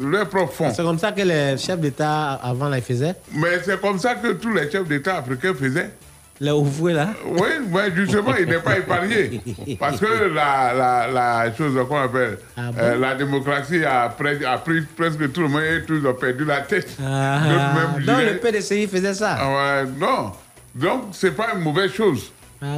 leur 0.00 0.28
propre 0.28 0.52
fonds. 0.52 0.72
C'est 0.74 0.82
comme 0.82 0.98
ça 0.98 1.12
que 1.12 1.22
les 1.22 1.56
chefs 1.58 1.78
d'État 1.80 2.32
avant 2.42 2.72
ils 2.72 2.82
faisaient. 2.82 3.14
Mais 3.32 3.60
c'est 3.64 3.80
comme 3.80 3.98
ça 3.98 4.14
que 4.14 4.32
tous 4.32 4.52
les 4.52 4.70
chefs 4.70 4.86
d'État 4.86 5.18
africains 5.18 5.54
faisaient. 5.54 5.90
Les 6.38 6.50
ouvoués 6.50 6.92
là. 6.92 7.08
Oui, 7.26 7.48
mais 7.72 7.90
justement, 7.96 8.34
il 8.38 8.44
n'est 8.46 8.58
pas 8.58 8.76
épargné. 8.76 9.40
Parce 9.80 9.98
que 9.98 10.24
la, 10.34 10.74
la, 10.74 11.06
la 11.10 11.54
chose 11.56 11.72
qu'on 11.88 11.96
appelle 11.98 12.38
Ah 12.58 12.70
bon? 12.72 12.78
euh, 12.78 12.96
la 12.98 13.14
démocratie 13.14 13.82
a, 13.86 14.10
pris- 14.10 14.44
a 14.44 14.58
pris 14.58 14.82
presque 14.82 15.32
tout 15.32 15.40
le 15.40 15.48
monde 15.48 15.62
et 15.62 15.82
tous 15.86 16.06
ont 16.06 16.12
perdu 16.12 16.44
la 16.44 16.60
tête. 16.60 16.88
Ah, 17.02 17.40
même 17.94 18.04
donc 18.04 18.18
le 18.20 18.36
PDCI 18.36 18.86
faisait 18.86 19.14
ça. 19.14 19.38
Ah 19.40 19.84
non. 19.98 20.32
Donc, 20.74 21.04
c'est 21.12 21.30
pas 21.34 21.54
une 21.54 21.62
mauvaise 21.62 21.92
chose. 21.94 22.30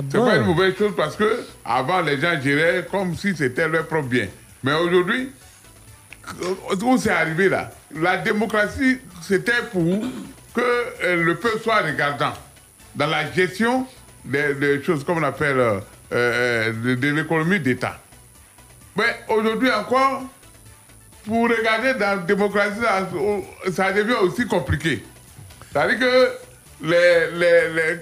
c'est 0.09 0.19
bon? 0.19 0.25
pas 0.27 0.37
une 0.37 0.45
mauvaise 0.47 0.77
chose 0.79 0.93
parce 0.97 1.17
que 1.17 1.41
avant 1.65 2.01
les 2.03 2.21
gens 2.21 2.41
géraient 2.41 2.87
comme 2.89 3.17
si 3.17 3.35
c'était 3.35 3.67
leur 3.67 3.87
propre 3.89 4.07
bien. 4.07 4.27
Mais 4.63 4.75
aujourd'hui, 4.75 5.31
où 6.83 6.99
c'est 6.99 7.11
arrivé 7.11 7.49
là 7.49 7.71
La 7.95 8.19
démocratie, 8.19 8.99
c'était 9.23 9.63
pour 9.73 10.03
que 10.55 10.61
euh, 11.05 11.23
le 11.23 11.35
peuple 11.37 11.61
soit 11.63 11.83
regardant 11.83 12.33
dans 12.95 13.07
la 13.07 13.31
gestion 13.33 13.87
des, 14.25 14.83
choses 14.83 15.05
comme 15.05 15.19
on 15.19 15.23
appelle 15.23 15.59
euh, 15.59 15.81
euh, 16.13 16.73
de, 16.97 17.09
l'économie 17.09 17.61
d'État. 17.61 17.99
Mais 18.97 19.21
aujourd'hui 19.29 19.71
encore, 19.71 20.25
pour 21.25 21.49
regarder 21.49 21.95
dans 21.95 22.17
la 22.17 22.17
démocratie, 22.17 22.81
ça 23.73 23.93
devient 23.93 24.17
aussi 24.23 24.47
compliqué. 24.47 25.05
C'est-à-dire 25.71 25.99
que 25.99 26.39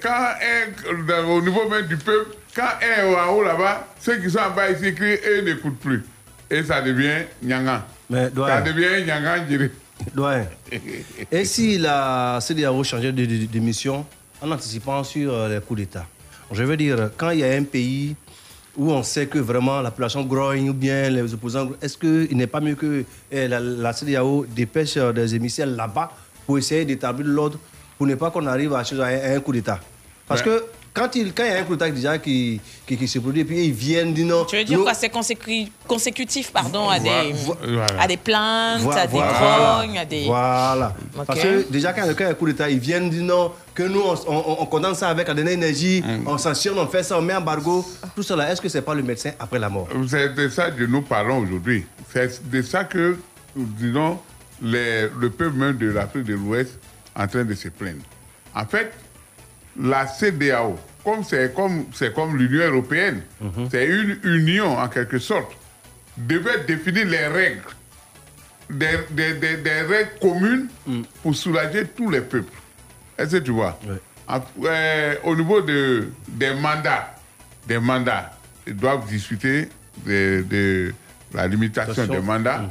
quand 0.02 0.28
un, 0.40 1.02
dans- 1.06 1.28
au 1.30 1.42
niveau 1.42 1.68
même 1.68 1.86
du 1.86 1.96
peuple, 1.96 2.36
quand 2.54 2.68
un 2.82 3.04
est 3.04 3.14
en 3.14 3.28
haut 3.32 3.42
là-bas, 3.42 3.88
ceux 4.00 4.16
qui 4.16 4.30
sont 4.30 4.38
en 4.38 4.50
bas 4.50 4.70
ici 4.70 4.94
crient 4.94 5.18
et 5.24 5.42
n'écoutent 5.42 5.80
plus. 5.80 6.04
Et 6.50 6.62
ça 6.62 6.80
devient 6.80 7.26
nyanga. 7.42 7.84
Mais, 8.10 8.24
Ça 8.24 8.30
doyen, 8.30 8.60
devient 8.62 9.04
nyanga 9.06 9.38
Njiri. 9.44 9.70
doyen. 10.14 10.46
Et 11.32 11.44
si 11.44 11.78
la 11.78 12.38
CDAO 12.40 12.84
changeait 12.84 13.12
de, 13.12 13.24
de- 13.24 13.46
de 13.46 13.58
mission 13.58 14.04
en 14.40 14.50
anticipant 14.50 15.02
sur 15.04 15.32
euh, 15.32 15.48
les 15.48 15.60
coups 15.60 15.80
d'État? 15.80 16.06
Je 16.52 16.62
veux 16.62 16.76
dire, 16.76 17.10
quand 17.16 17.30
il 17.30 17.40
y 17.40 17.44
a 17.44 17.52
un 17.52 17.64
pays 17.64 18.14
où 18.76 18.92
on 18.92 19.02
sait 19.02 19.26
que 19.26 19.38
vraiment 19.38 19.80
la 19.80 19.90
population 19.90 20.22
grogne 20.24 20.70
ou 20.70 20.74
bien 20.74 21.08
les 21.10 21.32
opposants, 21.34 21.70
est-ce 21.82 21.96
qu'il 21.98 22.36
n'est 22.36 22.46
pas 22.46 22.60
mieux 22.60 22.74
que 22.76 23.04
eh, 23.32 23.48
la, 23.48 23.58
la 23.58 23.92
CDAO 23.92 24.46
dépêche 24.54 24.96
euh, 24.98 25.12
des 25.12 25.34
émissaires 25.34 25.66
là-bas 25.66 26.12
pour 26.46 26.58
essayer 26.58 26.84
d'établir 26.84 27.26
l'ordre 27.26 27.58
pour 27.98 28.06
ne 28.06 28.14
pas 28.14 28.30
qu'on 28.30 28.46
arrive 28.46 28.72
à, 28.74 28.80
un, 28.82 29.00
à 29.00 29.34
un 29.36 29.40
coup 29.40 29.52
d'État? 29.52 29.80
Parce 30.28 30.42
Ouais. 30.42 30.46
que 30.58 30.64
quand 30.96 31.14
il, 31.14 31.34
quand 31.34 31.44
il 31.44 31.50
y 31.50 31.54
a 31.54 31.58
un 31.58 31.62
coup 31.64 31.74
d'État 31.76 31.90
déjà 31.90 32.16
qui, 32.18 32.58
qui, 32.86 32.96
qui 32.96 33.06
se 33.06 33.18
produit, 33.18 33.42
et 33.42 33.44
puis 33.44 33.66
ils 33.66 33.72
viennent 33.72 34.14
dire 34.14 34.26
non. 34.26 34.46
Tu 34.46 34.56
veux 34.56 34.64
dire 34.64 34.78
nous- 34.78 34.84
quoi 34.84 34.94
C'est 34.94 35.12
consécu- 35.12 35.68
consécutif 35.86 36.50
pardon, 36.50 36.88
à, 36.88 36.98
des, 36.98 37.34
Voilà. 37.62 37.86
à 38.00 38.06
des 38.08 38.16
plaintes, 38.16 38.80
Voilà, 38.80 39.02
à 39.02 39.06
des 39.06 39.12
voilà. 39.12 39.76
grognes, 39.82 39.98
à 39.98 40.04
des. 40.06 40.24
Voilà. 40.24 40.94
Parce 41.26 41.38
que 41.40 41.70
déjà, 41.70 41.92
quand 41.92 42.02
il 42.04 42.18
y 42.20 42.22
a 42.24 42.28
un 42.30 42.34
coup 42.34 42.46
d'État, 42.46 42.70
ils 42.70 42.78
viennent 42.78 43.10
dire 43.10 43.22
non, 43.24 43.52
que 43.74 43.82
nous, 43.82 44.00
on, 44.00 44.14
on, 44.26 44.62
on 44.62 44.66
condamne 44.66 44.94
ça 44.94 45.08
avec 45.10 45.28
la 45.28 45.34
dernière 45.34 45.52
énergie, 45.54 46.02
on 46.26 46.38
sanctionne, 46.38 46.78
on 46.78 46.86
fait 46.86 47.02
ça, 47.02 47.18
on 47.18 47.22
met 47.22 47.34
embargo. 47.34 47.84
Tout 48.14 48.22
cela, 48.22 48.50
est-ce 48.50 48.60
que 48.62 48.68
c'est 48.70 48.80
pas 48.82 48.94
le 48.94 49.02
médecin 49.02 49.32
après 49.38 49.58
la 49.58 49.68
mort? 49.68 49.88
C'est 50.08 50.34
de 50.34 50.48
ça 50.48 50.70
que 50.70 50.84
nous 50.84 51.02
parlons 51.02 51.38
aujourd'hui. 51.40 51.84
C'est 52.12 52.48
de 52.50 52.62
ça 52.62 52.84
que, 52.84 53.18
disons, 53.54 54.18
les- 54.62 55.08
le 55.20 55.28
peuple 55.30 55.56
même 55.56 55.76
de 55.76 55.90
l'Afrique 55.90 56.24
de 56.24 56.34
l'Ouest 56.34 56.78
est 57.14 57.22
en 57.22 57.26
train 57.26 57.44
de 57.44 57.54
se 57.54 57.68
plaindre. 57.68 58.00
En 58.54 58.64
fait, 58.64 58.90
la 59.80 60.06
CDAO, 60.06 60.78
comme 61.04 61.22
c'est 61.24 61.52
comme, 61.54 61.86
l'Union 62.36 62.64
européenne, 62.66 63.22
c'est 63.70 63.86
une 63.86 64.18
union 64.24 64.78
en 64.78 64.88
quelque 64.88 65.18
sorte, 65.18 65.52
devait 66.16 66.64
définir 66.66 67.06
les 67.06 67.26
règles, 67.26 67.62
des, 68.70 68.98
des- 69.10 69.34
des- 69.34 69.56
des 69.58 69.80
règles 69.82 70.10
communes 70.20 70.68
pour 71.22 71.34
soulager 71.34 71.86
tous 71.86 72.10
les 72.10 72.20
peuples. 72.22 72.52
Est-ce 73.18 73.36
que 73.36 73.42
tu 73.42 73.50
vois? 73.52 73.78
En- 74.28 74.40
euh, 74.64 75.14
Au 75.24 75.36
niveau 75.36 75.60
de, 75.60 76.08
des 76.26 76.54
mandats, 76.54 77.14
des 77.66 77.78
mandats, 77.78 78.32
ils 78.66 78.74
doivent 78.76 79.06
discuter 79.06 79.68
de, 80.04 80.44
de 80.48 80.92
la 81.32 81.46
limitation 81.46 81.94
des 82.06 82.20
mandats. 82.26 82.62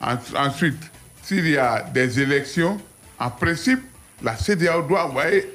En- 0.00 0.46
ensuite, 0.46 0.80
s'il 1.22 1.48
y 1.48 1.58
a 1.58 1.82
des 1.82 2.20
élections, 2.20 2.80
en 3.18 3.28
principe, 3.30 3.80
la 4.22 4.36
CDAO 4.36 4.82
doit 4.82 5.06
envoyer 5.06 5.52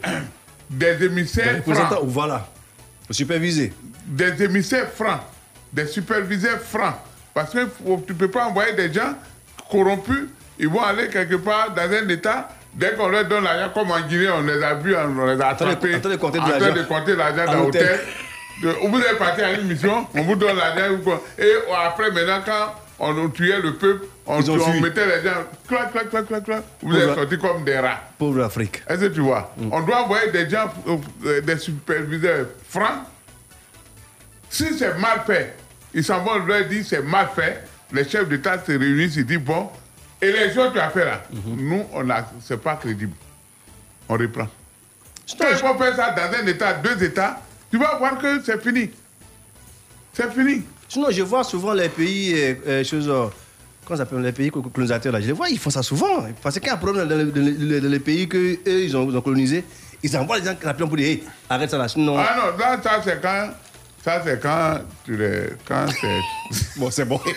des 0.77 1.05
émissaires 1.05 1.57
représentants, 1.57 1.95
francs. 1.95 2.03
voilà, 2.05 2.47
supervisé. 3.09 3.73
Des 4.05 4.43
émissaires 4.43 4.89
francs, 4.91 5.21
des 5.71 5.87
superviseurs 5.87 6.59
francs. 6.59 6.95
Parce 7.33 7.51
que 7.51 7.65
tu 8.05 8.13
ne 8.13 8.17
peux 8.17 8.29
pas 8.29 8.45
envoyer 8.45 8.73
des 8.73 8.93
gens 8.93 9.13
corrompus, 9.69 10.25
ils 10.59 10.67
vont 10.67 10.81
aller 10.83 11.07
quelque 11.07 11.35
part 11.35 11.73
dans 11.73 11.91
un 11.91 12.07
état. 12.09 12.49
Dès 12.73 12.93
qu'on 12.93 13.07
leur 13.07 13.25
donne 13.25 13.43
l'argent, 13.43 13.71
comme 13.73 13.91
en 13.91 14.01
Guinée, 14.01 14.29
on 14.31 14.41
les 14.41 14.63
a 14.63 14.73
vus, 14.73 14.95
on 14.95 15.25
les 15.25 15.39
a 15.39 15.49
attrapés. 15.49 15.95
en 15.95 15.99
train 15.99 16.09
de 16.09 16.15
compter 16.15 16.37
l'argent. 16.39 17.45
dans 17.51 17.65
hôtel. 17.65 17.99
l'hôtel. 18.61 18.89
Vous 18.89 18.99
êtes 18.99 19.17
parti 19.19 19.41
à 19.41 19.51
une 19.53 19.67
mission, 19.67 20.07
on 20.15 20.23
vous 20.23 20.35
donne 20.35 20.57
l'argent. 20.57 20.97
Et 21.37 21.51
après, 21.85 22.11
maintenant, 22.11 22.41
quand 22.45 22.73
on 22.99 23.29
tuait 23.29 23.59
le 23.59 23.73
peuple, 23.75 24.05
on, 24.25 24.39
Ils 24.41 24.81
mettait 24.81 25.05
les 25.05 25.23
gens, 25.27 25.35
clac, 25.67 25.91
clac, 25.91 26.09
clac, 26.09 26.25
clac, 26.27 26.43
clac. 26.43 26.63
Vous 26.81 26.89
Pauvre- 26.91 27.09
êtes 27.09 27.15
sortis 27.15 27.37
comme 27.37 27.63
des 27.65 27.77
rats. 27.79 28.01
Pauvre 28.17 28.43
Afrique. 28.43 28.81
Est-ce 28.87 29.01
que 29.01 29.05
tu 29.07 29.21
vois? 29.21 29.53
On 29.71 29.81
doit 29.81 30.03
envoyer 30.03 30.31
des 30.31 30.49
gens, 30.49 30.71
euh, 31.25 31.41
des 31.41 31.57
superviseurs 31.57 32.47
francs. 32.69 33.03
Si 34.49 34.77
c'est 34.77 34.97
mal 34.99 35.21
fait, 35.25 35.55
ils 35.93 36.03
s'en 36.03 36.23
vont 36.23 36.37
leur 36.45 36.65
dire 36.67 36.83
c'est 36.87 37.01
mal 37.01 37.27
fait. 37.35 37.63
Les 37.91 38.07
chefs 38.07 38.27
d'État 38.29 38.57
se 38.63 38.71
réunissent, 38.71 39.15
ils 39.15 39.25
disent 39.25 39.39
bon, 39.39 39.69
élection 40.21 40.71
tu 40.71 40.79
as 40.79 40.89
fait 40.89 41.05
là. 41.05 41.23
Nous, 41.45 41.85
on 41.93 42.09
a, 42.09 42.25
c'est 42.41 42.61
pas 42.61 42.75
crédible. 42.75 43.13
On 44.09 44.13
reprend. 44.15 44.47
Quand 45.39 45.45
il 45.49 45.57
faut 45.57 45.75
faire 45.75 45.95
ça 45.95 46.11
dans 46.11 46.37
un 46.37 46.45
État, 46.47 46.73
deux 46.73 47.01
États, 47.03 47.41
tu 47.71 47.77
vas 47.77 47.95
voir 47.97 48.17
que 48.17 48.41
c'est 48.43 48.61
fini. 48.61 48.91
C'est 50.13 50.31
fini. 50.31 50.63
Sinon, 50.93 51.09
je 51.09 51.23
vois 51.23 51.43
souvent 51.43 51.73
les 51.73 51.89
pays, 51.89 52.33
euh, 52.35 52.53
euh, 52.67 52.83
choses, 52.83 53.09
euh, 53.09 53.25
comment 53.83 53.97
ça 53.97 54.03
s'appelle, 54.05 54.19
les 54.21 54.31
pays 54.31 54.51
colonisateurs, 54.51 55.11
là, 55.11 55.19
je 55.19 55.25
les 55.25 55.31
vois, 55.33 55.49
ils 55.49 55.57
font 55.57 55.71
ça 55.71 55.81
souvent. 55.81 56.23
Parce 56.43 56.59
qu'il 56.59 56.67
y 56.67 56.69
a 56.69 56.75
un 56.75 56.77
problème 56.77 57.07
dans 57.07 57.15
les, 57.17 57.25
dans 57.25 57.41
les- 57.41 57.81
dans 57.81 57.89
les 57.89 57.99
pays 57.99 58.29
qu'eux, 58.29 58.59
ils 58.63 58.95
ont, 58.95 59.09
ils 59.09 59.17
ont 59.17 59.21
colonisés. 59.21 59.63
Ils 60.03 60.15
envoient 60.15 60.37
les 60.37 60.45
gens 60.45 60.53
rapidement 60.63 60.87
pour 60.89 60.97
dire, 60.97 61.07
hey, 61.07 61.23
arrête 61.49 61.71
ça 61.71 61.79
là, 61.79 61.87
sinon... 61.87 62.15
Ah 62.19 62.35
non, 62.37 62.55
là, 62.59 62.79
ça 62.83 63.01
c'est 63.03 63.19
quand. 63.19 63.49
Ça 64.05 64.21
c'est 64.23 64.39
quand 64.39 64.81
tu 65.03 65.17
les. 65.17 65.45
Quand 65.65 65.85
c'est. 65.99 66.19
bon, 66.79 66.91
c'est 66.91 67.05
bon. 67.05 67.19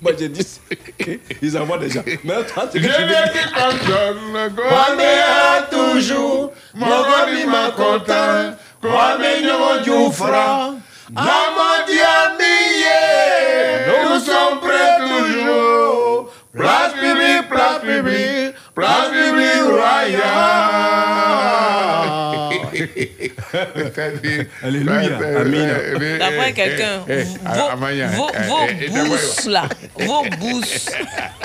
Moi, 0.00 0.12
j'ai 0.18 0.28
dit, 0.28 0.46
ils 1.42 1.58
envoient 1.58 1.78
des 1.78 1.90
gens. 1.90 2.02
Mais 2.24 2.44
toi, 2.46 2.68
Je 2.72 2.80
c'est 2.80 2.86
que 2.86 3.54
comme 3.54 3.78
John 3.86 4.36
a 4.36 5.62
toujours, 5.70 6.52
Mogoni 6.74 7.46
ma 7.46 7.70
content, 7.72 8.56
Kwame 8.80 9.40
Nyomo 9.42 9.78
Dioufra, 9.82 10.74
Namadi 11.10 11.98
Amiye, 11.98 13.00
nous 14.04 14.20
sommes 14.20 14.60
prêts 14.60 14.98
toujours. 15.08 16.30
Place 16.54 16.92
publique, 16.92 17.48
place 17.48 17.80
publique, 17.80 18.54
place 18.74 19.08
publique 19.10 19.64
royale. 19.68 20.28
Alléluia. 24.62 25.18
Amina. 25.40 26.18
D'après 26.18 26.52
quelqu'un, 26.52 27.04
eh, 27.08 27.22
vos, 27.24 27.30
vos, 27.76 27.88
eh, 27.88 28.06
vos 28.06 28.28
eh, 28.68 28.76
eh, 28.84 28.88
bousses 28.90 29.46
là, 29.46 29.64
vos 29.98 30.24
bousses. 30.38 30.86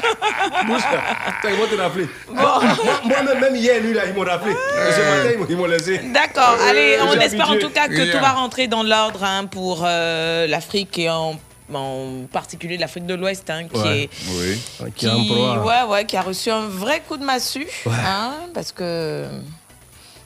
Attends, 0.04 1.50
ils 1.50 1.56
vont 1.56 1.68
te 1.68 1.76
rappeler. 1.82 2.08
Moi- 2.30 2.62
Moi-même, 3.06 3.40
même 3.40 3.56
hier, 3.56 3.82
lui, 3.82 3.94
là, 3.94 4.04
ils 4.08 4.14
m'ont 4.14 4.24
rappelé. 4.26 4.54
Ce 4.54 5.00
matin, 5.00 5.46
ils 5.50 5.56
m'ont- 5.58 5.66
laissé. 5.66 6.00
D'accord, 6.14 6.58
Euh, 6.60 6.70
allez, 6.70 6.98
on 7.02 7.12
j'ai 7.14 7.20
espère 7.26 7.50
en 7.52 7.58
tout 7.58 7.70
cas 7.70 7.88
que 7.88 8.12
tout 8.12 8.20
va 8.20 8.32
rentrer 8.32 8.68
dans 8.68 8.84
l'ordre 8.84 9.24
hein, 9.24 9.46
pour 9.46 9.84
euh, 9.86 10.46
l'Afrique 10.48 10.98
et 11.00 11.10
en, 11.10 11.40
en 11.74 12.26
particulier 12.32 12.78
l'Afrique 12.78 13.06
de 13.06 13.16
l'Ouest 13.16 13.50
hein, 13.50 13.64
qui 13.72 13.80
Ouais. 13.80 14.04
est 14.04 14.10
Oui. 14.30 14.92
Qui 14.96 15.08
a 15.08 15.14
un 15.14 15.24
proie. 15.26 15.64
ouais, 15.66 15.84
ouais, 15.92 16.06
qui 16.06 16.18
a 16.18 16.22
reçu 16.22 16.50
un 16.52 16.68
vrai 16.68 17.02
coup 17.08 17.18
de 17.18 17.24
massue, 17.24 17.68
hein, 17.88 18.34
parce 18.54 18.72
que 18.74 19.26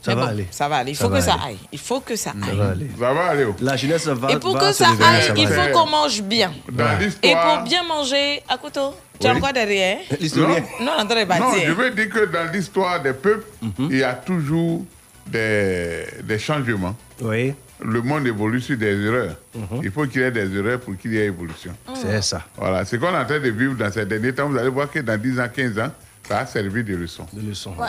Ça 0.08 0.16
Mais 0.16 0.22
va 0.22 0.26
bon, 0.28 0.32
aller. 0.32 0.48
Ça 0.52 0.70
va 0.70 0.76
aller. 0.78 0.92
Il 0.92 0.96
Ça 0.96 1.04
faut 1.06 1.10
que 1.12 1.20
ça 1.22 1.34
aller. 1.34 1.44
aille. 1.48 1.58
Il 1.74 1.80
faut 1.80 2.00
que 2.00 2.16
ça 2.16 2.32
Ça 2.32 2.50
aille. 2.50 2.58
va 2.58 2.70
aller. 2.70 2.88
Ça 2.98 3.14
va 3.14 3.26
aller. 3.26 3.46
La 3.62 3.76
jeunesse 3.76 4.08
va 4.08 4.32
Et 4.32 4.38
pour 4.40 4.54
va 4.54 4.60
que 4.60 4.72
ça 4.74 4.88
aille, 4.88 5.34
il 5.38 5.48
faut 5.48 5.72
qu'on 5.74 5.90
mange 5.90 6.22
bien. 6.22 6.54
Dans 6.72 6.86
Et 7.22 7.34
pour 7.34 7.64
bien 7.64 7.84
manger, 7.84 8.42
à 8.48 8.58
couteau, 8.58 8.94
tu 9.20 9.28
as 9.28 9.32
Oui. 9.32 9.38
encore 9.38 9.52
derrière 9.52 9.98
L'historien. 10.20 10.64
Non, 10.80 10.92
Non, 11.00 11.26
bâtir. 11.26 11.66
je 11.68 11.72
veux 11.74 11.92
dire 11.92 12.10
que 12.10 12.26
dans 12.26 12.50
l'histoire 12.54 13.02
des 13.02 13.12
peuples, 13.14 13.46
il 13.80 13.98
y 13.98 14.04
a 14.04 14.14
toujours 14.14 14.86
des, 15.26 16.06
des 16.24 16.40
changements. 16.40 16.96
Oui. 17.22 17.54
Le 17.84 18.02
monde 18.02 18.26
évolue 18.26 18.62
sur 18.62 18.78
des 18.78 18.96
erreurs. 19.06 19.36
Il 19.84 19.92
faut 19.92 20.06
qu'il 20.08 20.22
y 20.22 20.24
ait 20.24 20.32
des 20.32 20.56
erreurs 20.58 20.80
pour 20.80 20.98
qu'il 20.98 21.14
y 21.14 21.18
ait 21.18 21.26
évolution. 21.26 21.74
C'est 21.96 22.24
ça. 22.24 22.42
Voilà, 22.56 22.86
c'est 22.86 22.98
qu'on 22.98 23.10
est 23.14 23.18
en 23.18 23.26
train 23.26 23.40
de 23.40 23.50
vivre 23.50 23.76
dans 23.76 23.92
ces 23.92 24.06
derniers 24.06 24.34
temps. 24.34 24.50
Vous 24.50 24.58
allez 24.58 24.70
voir 24.70 24.90
que 24.90 25.00
dans 25.00 25.20
10 25.20 25.40
ans, 25.40 25.48
15 25.54 25.78
ans, 25.80 25.92
ça 26.28 26.40
a 26.40 26.46
servi 26.46 26.84
de 26.84 26.96
leçon. 26.96 27.26
De 27.34 27.48
leçon, 27.50 27.74
Ouais. 27.78 27.88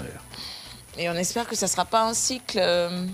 Et 0.99 1.09
on 1.09 1.15
espère 1.15 1.47
que 1.47 1.55
ça 1.57 1.66
ne 1.66 1.70
sera 1.70 1.85
pas 1.85 2.09
un 2.09 2.15
cycle. 2.15 2.59
euh, 2.61 3.07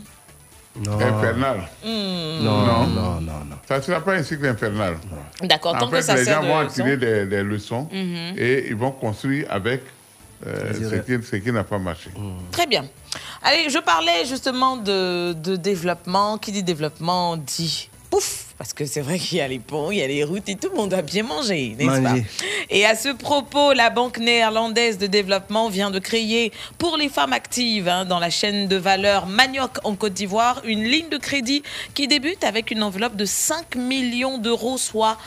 Non. 0.77 0.99
Infernal. 1.01 1.69
hmm. 1.85 2.43
Non, 2.43 2.67
non, 2.67 2.87
non, 2.87 3.21
non. 3.21 3.57
Ça 3.69 3.77
ne 3.79 3.83
sera 3.83 4.01
pas 4.01 4.15
un 4.15 4.23
cycle 4.23 4.47
infernal. 4.47 4.97
D'accord, 5.43 5.79
tant 5.79 5.87
En 5.87 5.91
que 5.91 5.97
fait, 5.97 6.03
ça 6.03 6.17
les 6.17 6.25
sert 6.25 6.43
gens 6.43 6.49
de 6.61 6.65
vont 6.65 6.69
tirer 6.69 6.97
des, 6.97 7.27
des 7.27 7.43
leçons 7.43 7.89
Mhm. 7.93 8.35
et 8.37 8.67
ils 8.69 8.75
vont 8.77 8.91
construire 8.91 9.47
avec 9.51 9.83
euh, 10.47 10.73
ce 10.75 11.37
qui, 11.37 11.53
n'a 11.53 11.63
pas 11.65 11.79
marché. 11.79 12.11
Très 12.51 12.67
bien. 12.67 12.85
Allez, 13.43 13.71
je 13.71 13.79
parlais 13.79 14.25
justement 14.27 14.77
de, 14.77 15.33
de 15.33 15.57
développement. 15.57 16.39
Qui 16.39 16.51
dit 16.53 16.63
développement 16.63 17.37
dit 17.37 17.89
pouf, 18.11 18.44
Parce 18.57 18.73
que 18.73 18.87
c'est 18.87 19.01
vrai 19.01 19.19
qu'il 19.19 19.39
y 19.39 19.41
a 19.41 19.49
les 19.49 19.59
ponts, 19.59 19.91
il 19.91 19.99
y 19.99 20.03
a 20.03 20.07
les 20.07 20.23
routes 20.23 20.49
et 20.49 20.55
tout 20.55 20.69
le 20.71 20.77
monde 20.77 20.91
doit 20.91 21.03
bien 21.03 21.25
manger, 21.25 21.75
n'est-ce 21.77 22.01
pas. 22.01 22.15
Et 22.71 22.87
à 22.87 22.95
ce 22.95 23.09
propos, 23.09 23.73
la 23.73 23.91
Banque 23.91 24.19
néerlandaise 24.19 24.97
de 24.97 25.09
développement 25.09 25.69
vient 25.69 25.91
de 25.91 25.99
créer 25.99 26.53
pour 26.79 26.97
les 26.97 27.09
femmes 27.09 27.33
actives 27.33 27.89
hein, 27.89 28.05
dans 28.05 28.21
la 28.21 28.31
chaîne 28.31 28.69
de 28.69 28.77
valeur 28.77 29.27
Manioc 29.27 29.79
en 29.83 29.97
Côte 29.97 30.15
d'Ivoire 30.15 30.63
une 30.65 30.85
ligne 30.85 31.09
de 31.09 31.19
crédit 31.19 31.65
qui 31.95 32.07
débute 32.07 32.45
avec 32.45 32.71
une 32.71 32.85
enveloppe 32.85 33.17
de 33.17 33.25
5 33.25 33.75
millions 33.75 34.39
d'euros, 34.39 34.79
soit, 34.79 35.19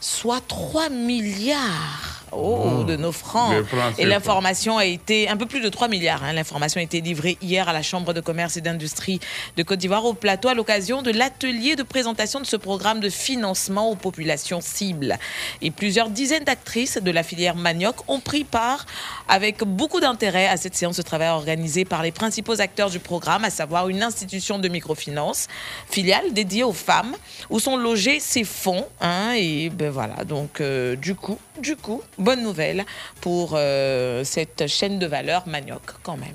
soit 0.00 0.40
3 0.46 0.88
milliards. 0.88 2.15
Oh, 2.32 2.84
de 2.86 2.96
nos 2.96 3.12
francs. 3.12 3.52
Et 3.98 4.04
l'information 4.04 4.78
a 4.78 4.84
été 4.84 5.28
un 5.28 5.36
peu 5.36 5.46
plus 5.46 5.60
de 5.60 5.68
3 5.68 5.88
milliards. 5.88 6.22
hein. 6.24 6.32
L'information 6.32 6.80
a 6.80 6.82
été 6.82 7.00
livrée 7.00 7.38
hier 7.40 7.68
à 7.68 7.72
la 7.72 7.82
Chambre 7.82 8.12
de 8.12 8.20
commerce 8.20 8.56
et 8.56 8.60
d'industrie 8.60 9.20
de 9.56 9.62
Côte 9.62 9.78
d'Ivoire 9.78 10.04
au 10.04 10.12
plateau 10.14 10.48
à 10.48 10.54
l'occasion 10.54 11.02
de 11.02 11.10
l'atelier 11.10 11.76
de 11.76 11.82
présentation 11.82 12.40
de 12.40 12.46
ce 12.46 12.56
programme 12.56 13.00
de 13.00 13.08
financement 13.08 13.90
aux 13.90 13.94
populations 13.96 14.60
cibles. 14.60 15.16
Et 15.62 15.70
plusieurs 15.70 16.10
dizaines 16.10 16.44
d'actrices 16.44 16.98
de 17.00 17.10
la 17.10 17.22
filière 17.22 17.56
manioc 17.56 17.96
ont 18.08 18.20
pris 18.20 18.44
part 18.44 18.86
avec 19.28 19.64
beaucoup 19.64 20.00
d'intérêt 20.00 20.46
à 20.48 20.56
cette 20.56 20.74
séance 20.74 20.96
de 20.96 21.02
travail 21.02 21.28
organisée 21.28 21.84
par 21.84 22.02
les 22.02 22.12
principaux 22.12 22.60
acteurs 22.60 22.90
du 22.90 22.98
programme, 22.98 23.44
à 23.44 23.50
savoir 23.50 23.88
une 23.88 24.02
institution 24.02 24.58
de 24.58 24.68
microfinance, 24.68 25.46
filiale 25.88 26.32
dédiée 26.32 26.64
aux 26.64 26.72
femmes, 26.72 27.14
où 27.50 27.58
sont 27.60 27.76
logés 27.76 28.20
ces 28.20 28.44
fonds. 28.44 28.86
hein. 29.00 29.32
et 29.36 29.70
ben 29.70 29.90
voilà, 29.90 30.24
donc 30.24 30.60
euh, 30.60 30.96
du 30.96 31.14
coup, 31.14 31.38
du 31.60 31.76
coup, 31.76 32.02
bonne 32.18 32.42
nouvelle 32.42 32.84
pour 33.20 33.54
euh, 33.54 34.24
cette 34.24 34.66
chaîne 34.66 34.98
de 34.98 35.06
valeur 35.06 35.46
manioc 35.46 35.82
quand 36.02 36.16
même. 36.16 36.34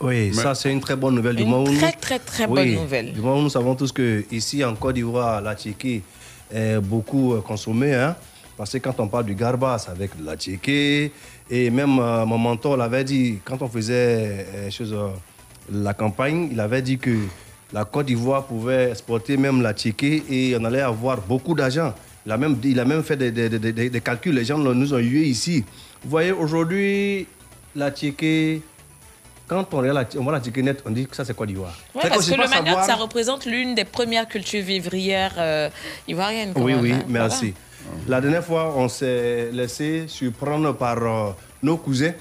Oui, 0.00 0.32
ça 0.34 0.54
c'est 0.54 0.72
une 0.72 0.80
très 0.80 0.96
bonne 0.96 1.14
nouvelle. 1.16 1.36
Du 1.36 1.42
Une 1.42 1.50
moment 1.50 1.64
où 1.70 1.76
très, 1.76 1.86
nous- 1.92 2.00
très, 2.00 2.18
très 2.18 2.46
Oui, 2.46 2.54
bonne 2.54 2.82
nouvelle. 2.82 3.12
Du 3.12 3.20
moment 3.20 3.38
où 3.38 3.42
nous 3.42 3.50
savons 3.50 3.74
tous 3.74 3.92
que 3.92 4.24
ici 4.30 4.64
en 4.64 4.74
Côte 4.74 4.94
d'Ivoire, 4.94 5.42
la 5.42 5.54
tchéké 5.54 6.02
est 6.52 6.78
beaucoup 6.80 7.34
euh, 7.34 7.40
consommée. 7.42 7.94
Hein, 7.94 8.16
parce 8.56 8.72
que 8.72 8.78
quand 8.78 8.98
on 8.98 9.08
parle 9.08 9.26
du 9.26 9.34
garba, 9.34 9.78
c'est 9.78 9.90
avec 9.90 10.12
la 10.24 10.36
tchéké. 10.36 11.12
Et 11.50 11.68
même 11.70 11.98
euh, 11.98 12.24
mon 12.24 12.38
mentor 12.38 12.76
l'avait 12.78 13.04
dit, 13.04 13.40
quand 13.44 13.60
on 13.60 13.68
faisait 13.68 14.46
euh, 14.54 14.70
chose, 14.70 14.94
euh, 14.94 15.08
la 15.70 15.92
campagne, 15.92 16.48
il 16.50 16.58
avait 16.60 16.80
dit 16.82 16.96
que 16.98 17.14
la 17.72 17.84
Côte 17.84 18.06
d'Ivoire 18.06 18.44
pouvait 18.46 18.90
exporter 18.90 19.36
même 19.36 19.60
la 19.60 19.74
tchéké 19.74 20.22
et 20.30 20.56
on 20.58 20.64
allait 20.64 20.80
avoir 20.80 21.18
beaucoup 21.20 21.54
d'argent. 21.54 21.92
Il 22.26 22.32
a 22.32 22.36
même, 22.36 22.56
dit- 22.56 22.70
il 22.72 22.80
a 22.80 22.84
même 22.84 23.02
fait 23.02 23.16
des, 23.16 23.30
des- 23.30 23.48
des- 23.48 23.72
des- 23.72 23.90
des 23.90 24.00
calculs, 24.00 24.34
les 24.34 24.44
gens 24.44 24.58
nous 24.58 24.94
ont 24.94 24.98
eu 24.98 25.22
ici. 25.22 25.64
Vous 26.04 26.10
voyez, 26.10 26.32
aujourd'hui, 26.32 27.26
la 27.74 27.90
tchéké, 27.90 28.62
quand 29.48 29.66
on 29.72 29.78
regarde 29.78 29.96
la, 30.14 30.20
on 30.20 30.24
voit 30.24 30.32
la 30.38 30.62
net, 30.62 30.82
on 30.86 30.90
dit 30.90 31.06
que 31.06 31.16
ça 31.16 31.24
c'est 31.24 31.34
Côte 31.34 31.48
d'Ivoire. 31.48 31.76
Qu'on 31.92 32.00
parce 32.00 32.26
que 32.28 32.32
le 32.32 32.48
manioc, 32.48 32.66
savoir- 32.66 32.84
ça 32.84 32.94
représente 32.96 33.46
l'une 33.46 33.74
des 33.74 33.84
premières 33.84 34.28
cultures 34.28 34.62
vivrières 34.62 35.34
euh, 35.38 35.68
ivoiriennes. 36.06 36.52
Oui, 36.56 36.74
oui, 36.80 36.92
hein. 36.92 37.02
merci. 37.08 37.54
La 38.06 38.20
dernière 38.20 38.44
fois, 38.44 38.74
on 38.76 38.88
s'est 38.88 39.50
laissé 39.52 40.04
surprendre 40.06 40.74
par 40.74 40.98
euh, 41.02 41.30
nos 41.62 41.78
cousins 41.78 42.12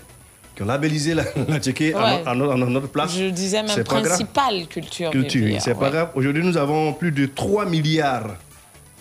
qui 0.55 0.63
ont 0.63 0.65
labellisé 0.65 1.13
la, 1.13 1.23
la 1.47 1.59
à, 1.93 2.03
Ouais. 2.03 2.35
no- 2.35 2.51
à 2.51 2.55
no- 2.55 2.65
à 2.65 2.69
notre 2.69 2.87
place. 2.87 3.15
Je 3.15 3.25
disais 3.25 3.61
même 3.61 3.83
principale 3.83 4.65
culture, 4.67 5.11
Culture, 5.11 5.39
vivrière. 5.41 5.61
c'est 5.61 5.75
pas 5.75 5.89
grave. 5.89 6.09
Aujourd'hui, 6.15 6.43
nous 6.43 6.57
avons 6.57 6.93
plus 6.93 7.11
de 7.11 7.25
3 7.27 7.65
milliards. 7.65 8.35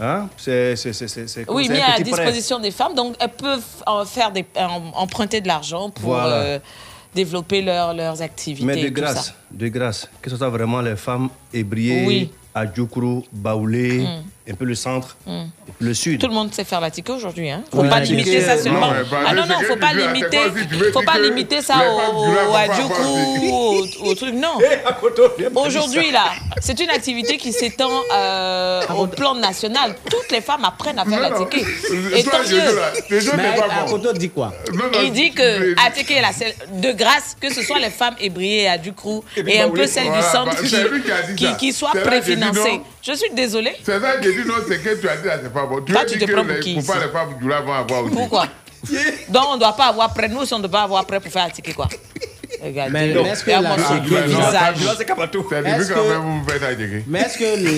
Hein? 0.00 0.28
C'est 0.36 0.76
c'est- 0.76 1.48
Oui, 1.50 1.68
mis 1.68 1.78
à 1.80 1.92
prêt. 1.94 2.02
disposition 2.02 2.58
des 2.60 2.70
femmes. 2.70 2.94
Donc, 2.94 3.16
elles 3.20 3.28
peuvent 3.30 3.64
en 3.86 4.04
faire 4.04 4.30
des, 4.30 4.44
emprunter 4.94 5.40
de 5.40 5.48
l'argent 5.48 5.90
pour 5.90 6.10
Voilà. 6.10 6.34
euh, 6.36 6.58
développer 7.14 7.62
leur- 7.62 7.94
leurs 7.94 8.20
activités. 8.22 8.64
Mais 8.66 8.82
de 8.82 8.88
grâce, 8.90 9.34
de 9.50 9.68
grâce, 9.68 10.08
que 10.22 10.30
ce 10.30 10.36
soit 10.36 10.50
vraiment 10.50 10.80
les 10.80 10.96
femmes 10.96 11.28
ébriées 11.52 12.04
Oui. 12.06 12.30
à 12.54 12.64
Djoukro, 12.72 13.24
Baoulé, 13.32 14.00
Mm. 14.02 14.22
Un 14.50 14.54
peu 14.54 14.64
le 14.64 14.74
centre, 14.74 15.16
Mm. 15.26 15.44
le 15.80 15.94
sud. 15.94 16.20
Tout 16.20 16.28
le 16.28 16.34
monde 16.34 16.52
sait 16.54 16.64
faire 16.64 16.80
la 16.80 16.90
ticket 16.90 17.12
aujourd'hui. 17.12 17.50
Hein. 17.50 17.62
Faut 17.70 17.82
Oui, 17.82 17.88
pas 17.88 18.00
limiter 18.00 18.40
ça 18.40 18.56
seulement. 18.56 18.88
pas 18.90 19.20
ah 19.26 19.34
non, 19.34 19.46
non, 19.46 19.56
faut 19.66 19.76
pas 19.76 19.92
limiter. 19.92 20.38
Faut 20.92 21.02
pas 21.02 21.18
limiter 21.18 21.60
ça 21.60 21.76
au, 21.76 21.98
femmes 21.98 22.28
du 22.28 22.34
Lac 22.34 22.80
au- 24.02 24.14
truc. 24.14 24.34
Non. 24.34 24.58
Eh, 25.40 25.46
Aujourd'hui, 25.54 26.10
là, 26.10 26.30
c'est 26.60 26.78
une 26.80 26.90
activité 26.90 27.36
qui 27.36 27.52
s'étend 27.52 27.90
euh, 28.14 28.82
au 28.96 29.06
plan 29.06 29.34
national. 29.34 29.94
Toutes 30.10 30.30
les 30.30 30.40
femmes 30.40 30.64
apprennent 30.64 30.98
à 30.98 31.04
faire 31.04 31.20
la 31.20 31.30
ticket. 31.32 31.64
Et 32.16 32.22
tant 32.24 32.38
mieux. 32.38 32.60
Mais 33.36 34.18
dit 34.18 34.30
quoi 34.30 34.52
Il 35.02 35.12
dit 35.12 35.30
que 35.32 35.74
à 35.84 35.90
Teke, 35.90 36.20
là, 36.20 36.30
c'est 36.36 36.54
de 36.72 36.92
grâce 36.92 37.36
que 37.40 37.52
ce 37.52 37.62
soit 37.62 37.78
les 37.78 37.90
femmes 37.90 38.14
ébriées 38.20 38.68
à 38.68 38.78
Ducrou 38.78 39.24
et, 39.36 39.60
un 39.60 39.70
peu 39.70 39.86
celles 39.86 40.12
du 40.12 40.22
centre 40.22 40.56
bah, 41.40 41.52
qui, 41.58 41.72
soient 41.72 41.92
préfinancées. 41.92 42.80
Je 43.02 43.12
suis 43.12 43.30
désolée. 43.32 43.74
C'est 43.84 44.00
ça 44.00 44.16
dit, 44.42 44.48
non, 44.48 44.54
c'est 44.66 44.82
que 44.82 45.00
tu 45.00 45.08
as 45.08 45.16
dit, 45.16 45.26
là, 45.26 45.38
c'est 45.42 45.52
pas 45.52 45.66
bon. 45.66 45.82
Tu 45.82 45.96
as 45.96 46.04
dit 46.04 46.18
que 46.18 46.32
prends 46.32 46.44
pour 46.44 46.94
pas 46.94 47.04
les 47.04 47.12
femmes 47.12 47.38
du 47.40 47.48
Lac 47.48 47.64
vont 47.64 47.72
avoir 47.72 48.04
aussi. 48.04 48.14
Pourquoi 48.14 48.46
Donc 49.28 49.44
on 49.48 49.54
ne 49.54 49.60
doit 49.60 49.76
pas 49.76 49.86
avoir 49.86 50.12
prêt. 50.14 50.28
Nous, 50.28 50.52
on 50.52 50.58
ne 50.58 50.62
doit 50.62 50.70
pas 50.70 50.82
avoir 50.82 51.04
prêt 51.04 51.20
pour 51.20 51.30
faire 51.30 51.44
un 51.44 51.50
ticket, 51.50 51.72
quoi. 51.72 51.88
Regardez. 52.62 52.92
Mais 52.92 53.08
est-ce 53.28 53.44
que 53.44 53.50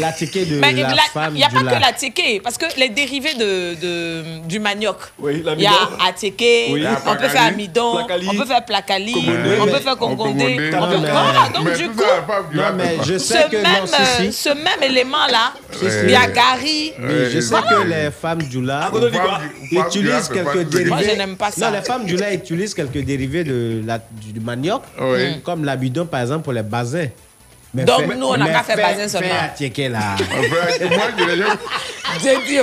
la 0.01 0.12
ticket- 0.12 0.47
de 0.47 0.61
Mais 0.61 0.73
la 0.73 0.89
la- 0.89 0.97
femme 1.12 1.32
il 1.35 1.36
n'y 1.39 1.44
a 1.44 1.48
pas 1.48 1.61
que 1.61 1.81
la 1.81 1.93
ticket, 1.93 2.40
parce 2.43 2.57
que 2.59 2.66
les 2.78 2.89
dérivés 2.89 3.35
de, 3.35 3.74
de- 3.74 4.47
du 4.47 4.59
manioc, 4.59 4.97
Oui, 5.19 5.43
il 5.57 5.62
y 5.62 5.66
a 5.66 5.73
attiqué, 6.09 6.69
Oui. 6.73 6.85
on 7.07 7.16
peut 7.16 7.28
faire 7.28 7.43
amidon, 7.44 7.98
on 8.01 8.07
peut 8.35 8.47
faire 8.47 8.65
placali, 8.65 9.15
on 9.61 9.66
peut 9.66 9.81
faire 9.81 9.97
congondé. 9.97 10.70
Voilà, 10.70 11.48
donc 11.55 11.73
du 11.77 11.89
coup, 11.90 12.02
ce 13.19 13.48
que 13.48 14.55
même, 14.55 14.82
élément-là, 14.82 15.52
il 15.82 16.11
y 16.11 16.15
a 16.15 16.27
Gary. 16.27 16.93
Oui, 16.98 17.31
je 17.32 17.40
sais 17.40 17.55
que 17.55 17.86
les 17.89 18.11
femmes 18.11 18.43
du 18.43 18.61
utilisent 19.73 20.28
quelques 20.28 20.69
dérivés. 20.69 20.89
Moi, 20.90 20.98
je 21.02 21.16
n'aime 21.16 21.36
pas 21.36 21.51
ça. 21.51 21.70
Non, 21.70 21.77
les 21.77 21.82
femmes 21.85 22.05
du 22.05 22.16
lac 22.16 22.35
utilisent 22.35 22.74
quelques 22.74 23.05
dérivés 23.05 23.44
du, 23.44 23.82
du 24.32 24.40
manioc, 24.70 24.82
Oui. 25.01 25.40
comme 25.42 25.64
l'abidon 25.64 26.06
par 26.06 26.20
exemple 26.22 26.44
pour 26.44 26.52
les 26.52 26.62
basins. 26.62 27.06
Mais 27.72 27.84
Donc, 27.84 28.01
fait- 28.09 28.16
nous, 28.16 28.26
on 28.26 28.36
n'a 28.36 28.47
qu'à 28.48 28.62
faire 28.64 28.76
fait- 28.76 28.82
basin 28.82 29.09
seulement. 29.09 29.28
fait 29.28 29.34
à 29.86 29.88
là. 29.88 30.16
Dieu, 32.47 32.62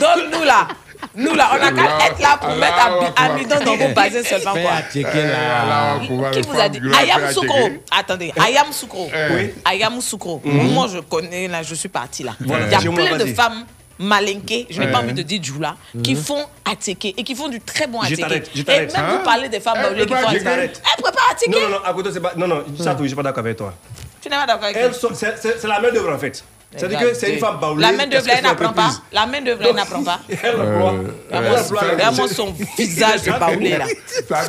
donc 0.00 0.32
nous 0.32 0.44
là, 0.44 0.68
nous 1.14 1.34
là, 1.34 1.50
on 1.52 1.58
n'a 1.58 1.72
qu'à 1.72 2.06
être 2.06 2.20
là 2.20 2.38
pour 2.40 2.48
Allah 2.48 2.60
mettre 2.60 2.86
ami- 2.86 3.06
Akbar. 3.06 3.30
amidon 3.30 3.56
dans 3.64 3.76
vos 3.76 3.88
basins 3.94 4.22
seulement 4.24 4.52
quoi. 4.52 4.70
à 4.72 4.82
Eh, 4.94 5.02
là. 5.02 5.62
Allah 5.62 6.02
Akbar, 6.02 6.30
Qui 6.30 6.40
vous 6.40 6.58
a 6.58 6.68
dit? 6.70 6.80
Lac, 6.82 7.02
Ayam 7.02 7.32
Soukro. 7.32 7.68
Attendez, 7.90 8.32
Ayam 8.42 8.72
Soukro. 8.72 9.10
Oui. 9.34 9.54
Ayam 9.64 10.00
Soukro. 10.00 10.40
Mhm. 10.42 10.72
Moi, 10.72 10.86
je 10.92 10.98
connais, 11.00 11.48
là, 11.48 11.62
je 11.62 11.74
suis 11.74 11.88
partie 11.90 12.22
là. 12.22 12.32
Il 12.40 12.46
y 12.48 12.74
a 12.74 12.78
plein 12.78 13.16
de 13.18 13.26
femmes 13.26 13.64
malinquées, 13.98 14.66
je 14.70 14.78
n'ai 14.80 14.86
Ouais. 14.86 14.92
pas 14.92 14.98
envie 14.98 15.12
de 15.12 15.22
dire 15.22 15.42
Djoula, 15.42 15.76
qui 16.02 16.14
Mhm. 16.14 16.22
font 16.22 16.44
attiquer 16.70 17.14
et 17.16 17.24
qui 17.24 17.34
font 17.34 17.48
du 17.48 17.60
très 17.60 17.86
bon 17.86 18.00
Je 18.02 18.06
attiquer. 18.06 18.22
t'arrête, 18.22 18.50
je 18.54 18.60
Et 18.60 18.64
même 18.64 18.88
Hein? 18.94 19.16
vous 19.18 19.24
parlez 19.24 19.48
des 19.48 19.60
femmes 19.60 19.76
Eh, 19.78 19.82
baoulées 19.82 20.06
qui 20.06 20.08
font 20.08 20.14
pas, 20.14 20.20
je 20.20 20.26
attiquer. 20.26 20.44
t'arrête. 20.44 20.82
Elles 20.96 21.02
préparent 21.02 21.30
attiquer. 21.32 21.50
Non, 21.50 21.60
non, 21.60 21.68
non, 21.70 21.84
à 21.84 21.92
côté, 21.94 22.10
c'est 22.12 22.20
pas. 22.20 22.32
Non, 22.36 22.46
non, 22.48 22.64
ça, 22.78 22.96
je 23.00 23.06
suis 23.06 23.16
pas 23.16 23.22
d'accord 23.22 23.44
avec 23.44 23.56
toi. 23.56 23.74
Tu 24.20 24.28
n'es 24.28 24.36
pas 24.36 24.46
d'accord 24.46 24.64
avec 24.64 24.94
sont- 24.94 25.08
C'est 25.14 25.64
la 25.68 25.80
main 25.80 25.90
d'œuvre 25.92 26.12
en 26.14 26.18
fait. 26.18 26.42
C'est-à-dire 26.76 26.98
que 27.00 27.14
c'est 27.14 27.32
une 27.32 27.38
femme 27.38 27.58
baoulée. 27.58 27.80
La 27.80 27.92
main 27.92 28.06
d'œuvre, 28.06 28.26
elle 28.28 28.42
n'apprend 28.44 28.72
pas? 28.72 28.90
La 29.12 29.24
main 29.24 29.40
d'œuvre, 29.40 29.62
elle 29.66 29.74
n'apprend 29.76 30.02
pas? 30.02 30.18
Elle 30.28 30.60
emploie. 30.60 30.92
Euh, 30.92 31.10
Elle 31.30 31.90
regarde-moi 31.90 32.28
son 32.28 32.54
visage 32.76 33.22
de 33.22 33.30
baoulé 33.30 33.78
là. 33.78 33.86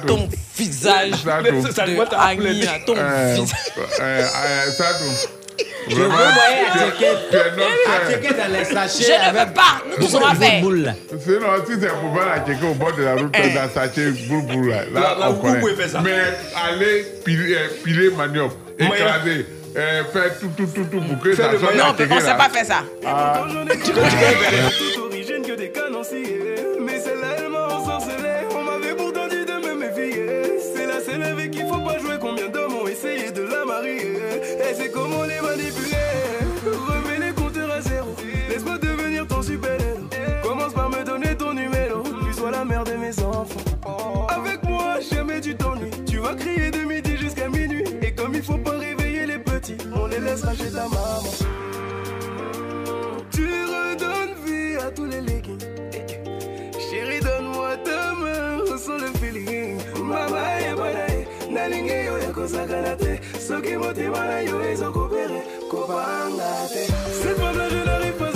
Ton 0.06 0.28
visage 0.58 1.24
de. 1.24 2.16
Agni. 2.18 2.66
Ton 2.86 2.96
visage. 2.96 3.48
Tout. 5.58 5.66
Je 5.90 5.96
vous 5.96 6.12
voyais 6.12 6.66
dans 8.38 8.54
les 8.58 8.66
sachets. 8.66 9.04
Je 9.04 9.30
ne 9.30 9.40
veux 9.40 9.54
pas. 9.54 9.82
Nous 9.90 10.06
tous 10.08 10.16
on 10.16 10.20
va 10.20 10.36
faire. 10.36 10.62
Sinon, 10.62 11.50
si 11.66 11.74
c'est 11.80 11.88
pour 11.90 12.18
faire 12.18 12.28
la 12.36 12.46
checker 12.46 12.68
au 12.68 12.74
bord 12.74 12.94
de 12.96 13.04
la 13.04 13.16
route, 13.16 13.36
Eh. 13.42 13.50
dans 13.54 13.70
sachet, 13.74 14.12
boule, 14.28 14.44
boule, 14.44 14.70
là, 14.70 14.82
là, 14.94 15.16
la 15.20 15.30
on 15.30 15.34
vous 15.34 15.42
connaît. 15.42 15.60
pouvez 15.60 15.76
faire 15.76 15.90
ça. 15.90 16.02
Mais 16.04 16.12
aller 16.70 17.06
piler, 17.26 17.56
euh, 17.56 17.68
piler 17.84 18.10
manioc, 18.12 18.52
écraser, 18.78 19.46
euh, 19.78 20.04
faire 20.12 20.40
tout, 20.40 20.52
tout, 20.58 20.68
tout, 20.68 20.86
tout 20.86 21.02
pour 21.02 21.20
que 21.22 21.34
Faire 21.34 21.46
ça 21.48 21.52
le 21.54 21.60
soit 21.60 21.74
moyen. 21.74 21.88
Non, 21.88 21.96
on 22.00 22.16
ne 22.16 22.22
sait 22.22 22.38
pas 22.38 22.50
faire 22.50 22.66
ça. 22.66 22.84
Ah, 23.06 23.46
vas 46.28 46.36
crier 46.36 46.72
de 46.72 46.80
midi 46.80 47.18
jusqu'à 47.18 47.48
minuit. 47.50 47.84
Et 48.02 48.12
comme 48.12 48.34
il 48.36 48.44
faut 48.44 48.58
pas 48.58 48.78
réveiller 48.78 49.26
les 49.26 49.40
petits, 49.40 49.78
on 49.96 50.08
les 50.08 50.20
laissera 50.20 50.54
chez 50.56 50.72
ta 50.72 50.84
maman. 50.84 51.34
Tu 53.32 53.48
redonnes 53.74 54.36
vie 54.46 54.76
à 54.86 54.92
tous 54.92 55.06
les 55.06 55.22
leggings. 55.22 55.66
Chérie, 56.90 57.20
donne-moi 57.20 57.78
ta 57.84 58.14
main, 58.22 58.60
ressens 58.72 58.98
le 58.98 59.10
feeling. 59.20 59.78
Mama 60.04 60.62
ya 60.62 60.76
banae, 60.76 61.28
nalinge 61.50 62.06
yo 62.06 62.18
ya 62.18 62.32
kosakana 62.32 62.96
te. 62.96 63.20
Soki 63.40 63.78
motema 63.78 64.26
na 64.26 64.42
yo 64.42 64.62
ezokopere, 64.72 65.42
kopanga 65.70 66.52
te. 66.74 66.84
Cette 67.22 67.38
femme-là, 67.38 67.70
je 67.70 67.86
n'arrive 67.86 68.14
pas 68.14 68.27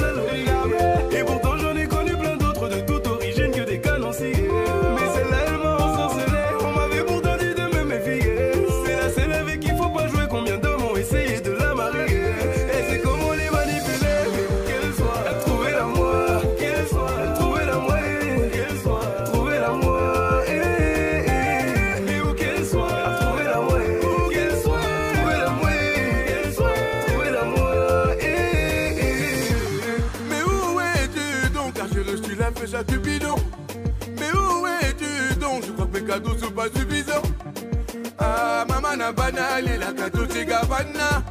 N'a 39.11 39.31
banal 39.31 39.67
et 39.67 39.77
la 39.77 39.87
c'est 40.29 40.45
Gavana. 40.45 41.23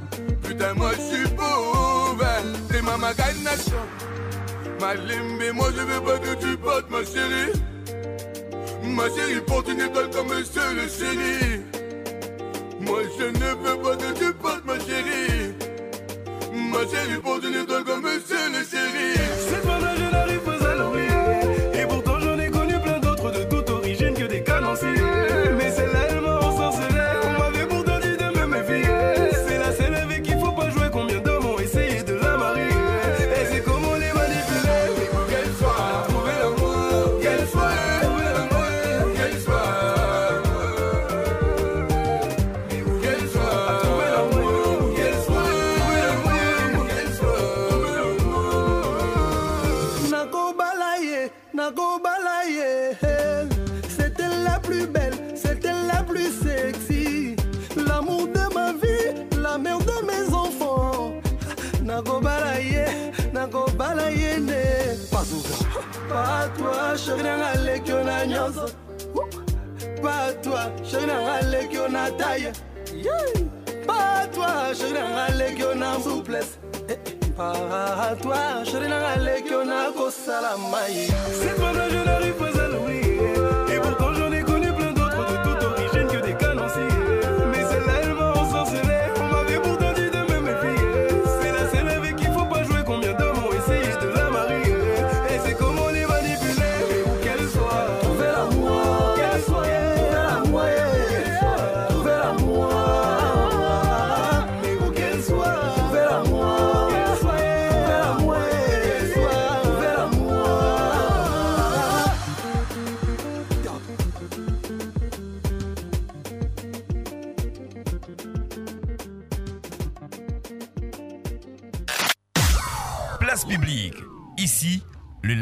Putain, 0.43 0.75
moi 0.75 0.91
je 0.97 1.17
suis 1.17 1.29
pauvre. 1.35 2.27
C'est 2.71 2.83
maman 2.83 3.09
Ganation. 3.17 3.83
Malimbe, 4.81 5.55
moi 5.55 5.69
je 5.75 5.81
veux 5.81 6.01
pas 6.01 6.19
que 6.19 6.35
tu 6.35 6.57
portes 6.59 6.91
ma 6.91 6.99
chérie. 6.99 7.53
Ma 8.83 9.05
chérie 9.05 9.41
porte 9.47 9.69
une 9.69 9.81
étoile 9.81 10.11
comme 10.11 10.29
monsieur 10.29 10.63
le 10.75 10.89
chéri. 10.89 11.63
Moi 12.81 13.01
je 13.19 13.25
ne 13.25 13.55
veux 13.63 13.83
pas 13.83 13.97
que 13.97 14.19
tu 14.19 14.33
portes 14.35 14.65
ma 14.67 14.79
chérie. 14.79 15.55
Ma 16.53 16.81
chérie 16.81 17.21
porte 17.23 17.45
une 17.45 17.63
étoile 17.63 17.85
comme 17.85 18.03
monsieur 18.03 18.49
le 18.53 18.63
chéri. 18.63 19.60
nanga 68.21 68.27
nyonso 68.27 68.71
patwa 70.03 70.71
sheri 70.85 71.07
nanga 71.07 71.41
leki 71.51 71.75
yo 71.75 71.89
na 71.89 72.11
taye 72.11 72.53
patwa 73.87 74.75
sheri 74.75 74.93
nanga 74.93 75.29
leki 75.39 75.61
yo 75.61 75.75
na 75.75 76.01
souplesse. 76.01 76.59
Patwa 77.37 78.65
sheri 78.67 78.89
nanga 78.89 79.17
leki 79.25 79.53
yo 79.53 79.65
na 79.65 79.91
kosala 79.93 80.57
mai 80.59 81.09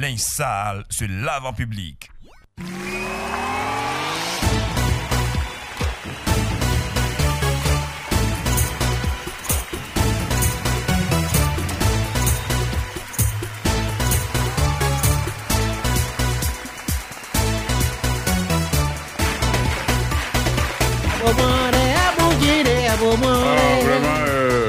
linge 0.08 0.20
sale 0.20 0.84
se 0.88 1.04
lave 1.06 1.44
en 1.44 1.52
public. 1.52 2.10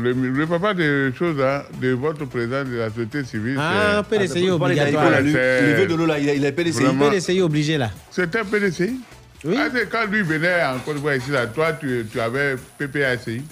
Le, 0.00 0.12
le 0.12 0.46
papa 0.46 0.74
de 0.74 1.12
choses, 1.18 1.40
hein, 1.42 1.62
de 1.80 1.90
votre 1.92 2.24
président 2.26 2.62
de 2.64 2.76
la 2.76 2.88
société 2.88 3.24
civile. 3.24 3.56
Ah, 3.58 4.02
c'est- 4.08 4.16
PDCI 4.18 4.50
obligatoire. 4.50 5.10
C'est- 5.24 5.62
Le 5.66 5.74
vieux 5.74 5.86
de 5.86 5.94
l'eau 5.94 6.06
là, 6.06 6.18
il 6.18 6.46
a 6.46 6.52
PDCI. 6.52 6.84
Vraiment. 6.84 7.08
PDCI 7.10 7.40
obligé 7.40 7.78
là. 7.78 7.90
C'était 8.10 8.40
un 8.40 8.44
PDCI 8.44 9.00
oui. 9.44 9.56
Quand 9.90 10.06
lui 10.08 10.22
venait 10.22 10.62
en 10.64 10.78
Côte 10.78 10.94
d'Ivoire 10.96 11.16
ici, 11.16 11.30
là, 11.32 11.46
toi, 11.48 11.72
tu, 11.72 12.06
tu 12.12 12.20
avais 12.20 12.54
PPACI, 12.78 13.42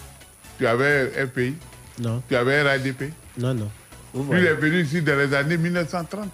tu 0.57 0.65
avais 0.65 1.09
FPI, 1.27 1.55
Non. 2.01 2.23
tu 2.29 2.37
avais 2.37 2.62
RADP. 2.62 3.11
Non, 3.39 3.55
non. 3.55 3.69
Lui, 4.31 4.41
il 4.41 4.47
est 4.47 4.55
venu 4.55 4.83
ici 4.83 5.03
dans 5.03 5.17
les 5.19 5.35
années 5.35 5.57
1930. 5.57 6.29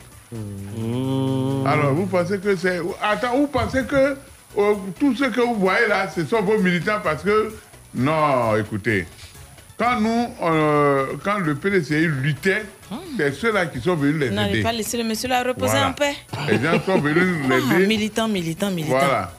Alors, 1.66 1.94
vous 1.94 2.04
pensez 2.06 2.38
que 2.38 2.54
c'est. 2.56 2.80
Attends, 3.02 3.34
vous 3.38 3.46
pensez 3.46 3.84
que 3.84 4.16
tout 4.98 5.14
ce 5.14 5.24
que 5.24 5.40
vous 5.40 5.54
voyez 5.56 5.86
là, 5.88 6.08
ce 6.08 6.24
sont 6.24 6.42
vos 6.42 6.58
militants 6.58 7.00
parce 7.02 7.22
que. 7.22 7.52
Non, 7.94 8.56
écoutez. 8.56 9.06
Quand 9.78 10.00
nous, 10.00 10.28
euh, 10.42 11.06
quand 11.22 11.38
le 11.38 11.54
PDCI 11.54 12.06
luttait, 12.06 12.64
c'est 13.18 13.32
ceux-là 13.34 13.66
qui 13.66 13.78
sont 13.80 13.94
venus 13.94 14.18
les 14.20 14.28
Vous 14.30 14.34
n'allez 14.34 14.54
aider. 14.54 14.62
pas 14.62 14.72
laisser 14.72 14.96
le 14.96 15.04
monsieur 15.04 15.28
là 15.28 15.42
reposer 15.42 15.72
Voilà. 15.72 15.88
en 15.88 15.92
paix. 15.92 16.14
Les 16.48 16.62
gens 16.62 16.80
sont 16.84 16.98
venus 16.98 17.34
Ah, 17.50 17.54
l'aider. 17.74 17.86
militant, 17.86 18.26
militant, 18.28 18.70
militant. 18.70 18.96
Voilà. 18.98 19.32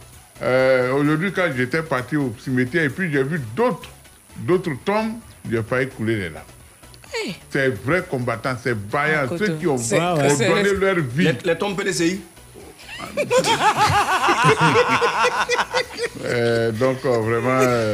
Euh, 0.44 0.92
Aujourd'hui, 0.94 1.32
quand 1.34 1.48
j'étais 1.56 1.82
parti 1.82 2.16
au 2.18 2.34
cimetière 2.40 2.84
et 2.84 2.90
puis 2.90 3.12
j'ai 3.12 3.24
vu 3.24 3.42
d'autres, 3.56 3.90
d'autres 4.38 4.72
tombes, 4.86 5.14
j'ai 5.50 5.64
failli 5.64 5.88
couler 5.90 6.16
les 6.18 6.30
larmes. 6.30 6.46
C'est 7.50 7.70
vrais 7.70 8.04
combattants, 8.08 8.56
c'est 8.62 8.78
vaillants, 8.78 9.28
Ah, 9.32 9.36
ceux 9.40 9.58
qui 9.58 9.66
ont, 9.68 9.76
donné 9.76 10.74
leur 10.80 10.96
vie. 11.00 11.24
Les, 11.26 11.36
les 11.46 11.58
tombes 11.58 11.76
PDCI. 11.76 12.22
Euh, 16.26 16.72
donc, 16.72 16.98
euh, 17.06 17.18
vraiment. 17.20 17.60
euh, 17.62 17.94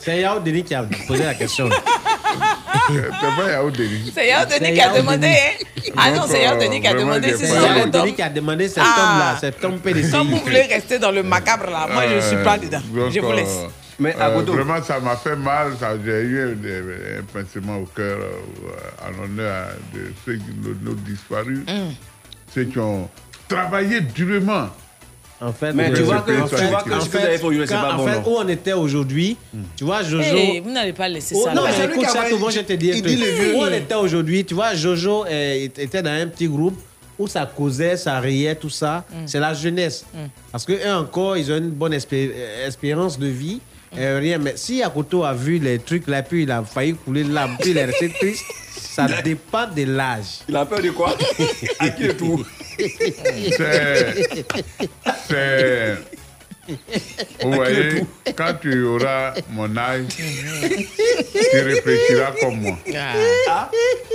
C'est 0.00 0.20
Yao 0.20 0.38
Denis 0.40 0.64
qui 0.64 0.74
a 0.74 0.84
posé 1.06 1.24
la 1.24 1.34
question. 1.34 1.68
c'est 2.88 3.10
pas 3.36 3.50
Yao 3.50 3.70
Denis. 3.70 4.12
C'est 4.14 4.28
Yao 4.28 4.44
Denis 4.46 4.74
qui 4.74 4.80
a 4.80 4.92
demandé. 4.96 5.26
hein. 5.26 5.64
Ah 5.96 6.10
non, 6.12 6.22
c'est 6.28 6.42
Yao 6.42 6.58
Denis 6.58 6.80
qui 6.80 6.86
a 6.86 6.94
demandé 6.94 7.34
si 7.36 7.46
C'est 7.46 7.54
Yao 7.54 7.86
Denis 7.88 8.14
qui 8.14 8.22
a 8.22 8.28
demandé 8.28 8.68
cette 8.68 8.82
Ah. 8.84 8.94
tombe-là, 8.96 9.36
cette 9.40 9.60
tombe 9.60 9.80
PDCI. 9.80 10.10
Comme 10.12 10.28
vous 10.28 10.36
voulez 10.38 10.62
rester 10.62 10.98
dans 10.98 11.10
le 11.10 11.22
macabre 11.22 11.70
là, 11.70 11.86
moi 11.92 12.04
je 12.08 12.14
ne 12.16 12.20
suis 12.20 12.44
pas 12.44 12.58
dedans. 12.58 12.80
donc, 12.94 13.10
Je 13.12 13.20
vous 13.20 13.32
laisse. 13.32 13.48
euh, 13.64 13.68
Mais 13.98 14.14
euh, 14.16 14.20
Agodo- 14.40 14.52
Vraiment, 14.52 14.82
ça 14.82 14.98
m'a 15.00 15.16
fait 15.16 15.36
mal. 15.36 15.72
ça- 15.78 15.92
J'ai 16.04 16.20
eu 16.22 16.42
un, 16.42 17.22
pincement 17.32 17.78
au 17.78 17.84
cœur 17.86 18.18
euh, 18.18 19.06
en 19.06 19.24
honneur 19.24 19.68
de 19.92 20.12
ceux 20.24 20.34
qui 20.36 20.54
nos, 20.62 20.74
nos 20.90 20.94
disparus, 20.96 21.60
Mm. 21.66 21.90
ceux 22.54 22.64
qui 22.64 22.78
ont 22.78 23.08
travaillé 23.54 24.00
durement. 24.00 24.68
En 25.42 25.52
fait, 25.54 25.72
Mais 25.72 25.90
euh, 25.90 25.94
tu 25.96 26.02
vois 26.02 26.20
que- 26.20 26.32
tu 26.32 26.64
vois 26.66 26.82
que 26.82 26.92
en 26.92 27.00
fait, 27.00 27.38
c'est 27.38 27.66
pas 27.74 27.94
en 27.94 28.06
fait, 28.06 28.18
où 28.26 28.34
on 28.36 28.46
était 28.48 28.74
aujourd'hui, 28.74 29.38
tu 29.74 29.84
vois, 29.84 30.02
Jojo. 30.02 30.22
Hey, 30.36 30.60
vous 30.60 30.70
n'allez 30.70 30.92
pas 30.92 31.08
laisser 31.08 31.34
Oh, 31.38 31.44
ça. 31.44 31.54
non, 31.54 31.64
là. 31.64 31.70
mais 31.78 31.84
écoute 31.86 32.06
ça, 32.10 32.28
souvent 32.28 32.50
je 32.50 32.60
te 32.60 32.74
dis 32.74 32.92
un 32.92 32.96
il 32.96 33.02
truc. 33.02 33.14
dit 33.16 33.22
les. 33.22 33.52
Où 33.54 33.56
on 33.62 33.72
était 33.72 33.94
aujourd'hui, 33.94 34.44
tu 34.44 34.52
vois, 34.54 34.74
Jojo 34.74 35.24
euh, 35.24 35.64
était 35.78 36.02
dans 36.02 36.10
un 36.10 36.26
petit 36.26 36.46
groupe 36.46 36.78
où 37.18 37.26
ça 37.26 37.46
causait, 37.46 37.96
ça 37.96 38.20
riait, 38.20 38.54
tout 38.54 38.68
ça. 38.68 39.04
Mm. 39.10 39.14
C'est 39.26 39.40
la 39.40 39.54
jeunesse. 39.54 40.04
Parce 40.52 40.66
que 40.66 40.72
eux 40.72 40.92
encore, 40.92 41.38
ils 41.38 41.50
ont 41.50 41.56
une 41.56 41.70
bonne 41.70 41.94
espé- 41.94 42.32
euh, 42.34 42.66
espérance 42.66 43.18
de 43.18 43.26
vie. 43.26 43.60
euh, 43.96 44.18
rien, 44.20 44.36
mais 44.38 44.52
si 44.56 44.82
Akoto 44.82 45.24
a 45.24 45.32
vu 45.32 45.58
les 45.58 45.78
trucs 45.78 46.06
là, 46.06 46.22
puis 46.22 46.42
il 46.44 46.50
a 46.50 46.62
failli 46.62 46.94
couler 46.94 47.24
de 47.24 47.32
l'âme, 47.32 47.56
puis 47.58 47.70
il 47.70 47.78
est 47.78 47.86
resté 47.86 48.08
triste, 48.10 48.44
ça 48.72 49.06
dépend 49.24 49.66
de 49.74 49.82
l'âge. 49.84 50.40
Il 50.48 50.54
a 50.54 50.64
peur 50.66 50.80
de 50.82 50.90
quoi? 50.90 51.16
À 51.78 51.88
qui 51.88 52.04
le 52.04 52.16
tout? 52.16 52.44
C'est. 53.56 54.44
C'est. 55.28 55.96
Vous 57.42 57.52
voyez, 57.52 58.04
quand 58.36 58.54
tu 58.60 58.82
auras 58.84 59.34
mon 59.50 59.76
âge, 59.76 60.04
tu 60.16 61.60
réfléchiras 61.60 62.32
comme 62.40 62.60
moi. 62.60 62.78
Ah 63.48 63.68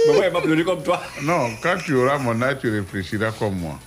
Mais 0.07 0.13
moi, 0.13 0.25
il 0.27 0.31
m'a 0.33 0.41
pleuré 0.41 0.63
comme 0.63 0.81
toi. 0.83 1.01
Non, 1.21 1.49
quand 1.61 1.75
tu 1.83 1.93
auras 1.95 2.17
mon 2.17 2.41
âge, 2.41 2.57
tu 2.61 2.69
réfléchiras 2.69 3.31
comme 3.31 3.55
moi. 3.55 3.77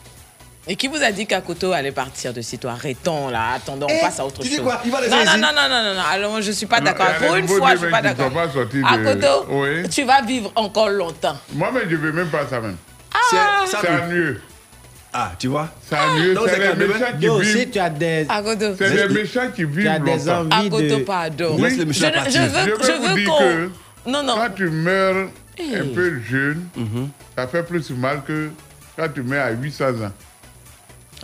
Et 0.70 0.76
qui 0.76 0.86
vous 0.86 1.02
a 1.02 1.10
dit 1.10 1.26
qu'Akoto 1.26 1.72
allait 1.72 1.92
partir 1.92 2.34
de 2.34 2.42
sitôt 2.42 2.68
Arrêtons 2.68 3.30
là, 3.30 3.52
attendons, 3.56 3.86
on 3.88 3.94
Eh, 3.96 4.00
passe 4.02 4.20
à 4.20 4.26
autre 4.26 4.42
tu 4.42 4.48
chose. 4.48 4.58
dis 4.58 4.62
quoi? 4.62 4.82
Il 4.84 4.90
va 4.90 5.00
laisser 5.00 5.14
non, 5.14 5.24
non, 5.24 5.38
non, 5.38 5.48
non, 5.54 5.68
non, 5.70 5.82
non, 5.84 5.94
non, 5.94 6.02
alors 6.06 6.42
je 6.42 6.52
suis 6.52 6.66
pas 6.66 6.80
d'accord. 6.82 7.06
Pour 7.18 7.36
une 7.36 7.48
fois, 7.48 7.70
je 7.70 7.76
deux 7.76 7.82
suis 7.84 7.90
pas 7.90 8.02
d'accord. 8.02 8.30
sortis 8.52 8.82
de- 8.82 8.84
Akoto, 9.08 9.46
Oui. 9.48 9.88
tu 9.88 10.04
vas 10.04 10.20
vivre 10.20 10.52
encore 10.56 10.90
longtemps. 10.90 11.38
Moi-même, 11.54 11.84
je 11.88 11.94
ne 11.96 12.00
veux 12.00 12.12
même 12.12 12.28
pas 12.28 12.46
ça 12.46 12.60
même. 12.60 12.76
Ah. 13.14 13.64
C'est 13.66 13.76
c'est 13.78 13.88
ennuyeux. 13.88 14.42
Ah, 15.12 15.32
tu 15.38 15.48
vois? 15.48 15.68
C'est 15.88 15.96
les 16.58 16.86
méchants 16.86 17.04
qui 17.18 17.24
Yo, 17.26 17.38
vivent. 17.38 17.56
si 17.58 17.70
tu 17.70 17.78
as 17.78 17.90
des. 17.90 18.26
C'est 18.78 19.06
les 19.08 19.14
méchants 19.14 19.50
qui 19.54 19.64
vivent 19.64 19.82
Tu 19.82 19.88
as 19.88 19.98
des 19.98 20.10
longtemps. 20.16 20.40
envies 20.52 20.66
Akoto, 20.66 20.82
de. 20.98 21.02
pardon. 21.04 21.56
Oui. 21.58 21.70
Je, 21.78 21.82
veux, 21.84 21.92
je 21.92 22.92
vous 22.92 23.08
veux 23.08 23.14
dire 23.14 23.28
qu'on. 23.30 23.38
que 23.38 23.70
Non, 24.06 24.22
non. 24.22 24.34
quand 24.36 24.50
tu 24.54 24.68
meurs 24.68 25.28
un 25.60 25.86
peu 25.94 26.20
jeune, 26.20 26.66
Mhm. 26.76 27.08
ça 27.36 27.46
fait 27.48 27.62
plus 27.62 27.90
mal 27.90 28.22
que 28.26 28.50
quand 28.96 29.08
tu 29.14 29.22
meurs 29.22 29.46
à 29.46 29.50
800 29.50 29.86
ans. 30.04 30.12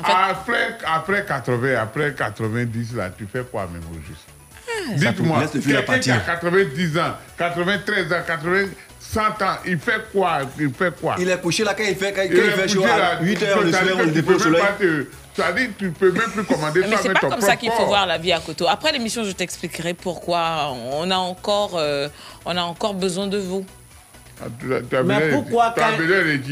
après, 0.02 0.77
après 0.86 1.24
80, 1.27 1.77
après 1.81 2.15
90, 2.15 2.94
là, 2.97 3.11
tu 3.16 3.27
fais 3.31 3.43
quoi 3.44 3.69
même 3.73 3.82
au 3.93 3.97
juste? 4.06 4.27
Ça 5.01 5.11
Dites-moi, 5.12 5.40
quelqu'un 5.52 5.61
qui 5.61 5.77
a 5.77 5.82
partir. 5.82 6.24
90 6.27 6.98
ans, 6.98 7.15
93 7.39 8.12
ans, 8.12 8.16
80, 8.27 8.65
100 9.12 9.20
ans, 9.20 9.56
il 9.66 9.78
fait 9.78 10.01
quoi? 10.12 10.39
Il 10.59 10.72
fait 10.72 10.93
quoi? 11.01 11.16
Il 11.18 11.28
est 11.28 11.40
couché 11.40 11.62
là 11.64 11.74
quand 11.74 11.85
il 11.86 11.94
fait, 11.94 12.12
quand, 12.12 12.22
Il 12.24 12.32
il 12.32 12.39
est 12.39 12.51
fait 12.51 12.68
chaud 12.68 12.81
couché 12.82 12.93
à 12.93 12.98
là, 12.98 13.18
8 13.20 13.36
tu 13.39 13.44
heures 13.44 13.59
peux- 13.59 13.64
le 13.64 13.70
soir, 13.72 13.82
on 14.01 14.06
dépose 14.06 14.36
au 14.36 14.39
soleil. 14.39 14.62
Ça 15.36 15.51
dit 15.52 15.68
tu 15.76 15.90
peux 15.90 16.12
même 16.12 16.31
plus 16.31 16.44
commander 16.44 16.81
Mais 16.89 16.97
c'est 17.02 17.12
pas 17.12 17.18
ton 17.20 17.28
comme 17.31 17.40
ça 17.40 17.56
qu'il 17.56 17.70
faut 17.72 17.86
voir 17.86 18.06
la 18.06 18.18
vie 18.18 18.32
à 18.32 18.39
Koto. 18.40 18.66
Après 18.68 18.93
l'émission, 18.93 19.24
je 19.24 19.32
t'expliquerai 19.32 19.93
pourquoi 19.94 20.72
on 20.93 21.10
a 21.10 21.16
encore, 21.16 21.72
euh, 21.74 22.09
on 22.47 22.56
a 22.56 22.62
encore 22.62 22.94
besoin 22.94 23.26
de 23.26 23.39
vous. 23.39 23.66
Ah, 24.40 24.47
Mais 25.05 25.31
pourquoi 25.31 25.72
quand, 25.76 25.82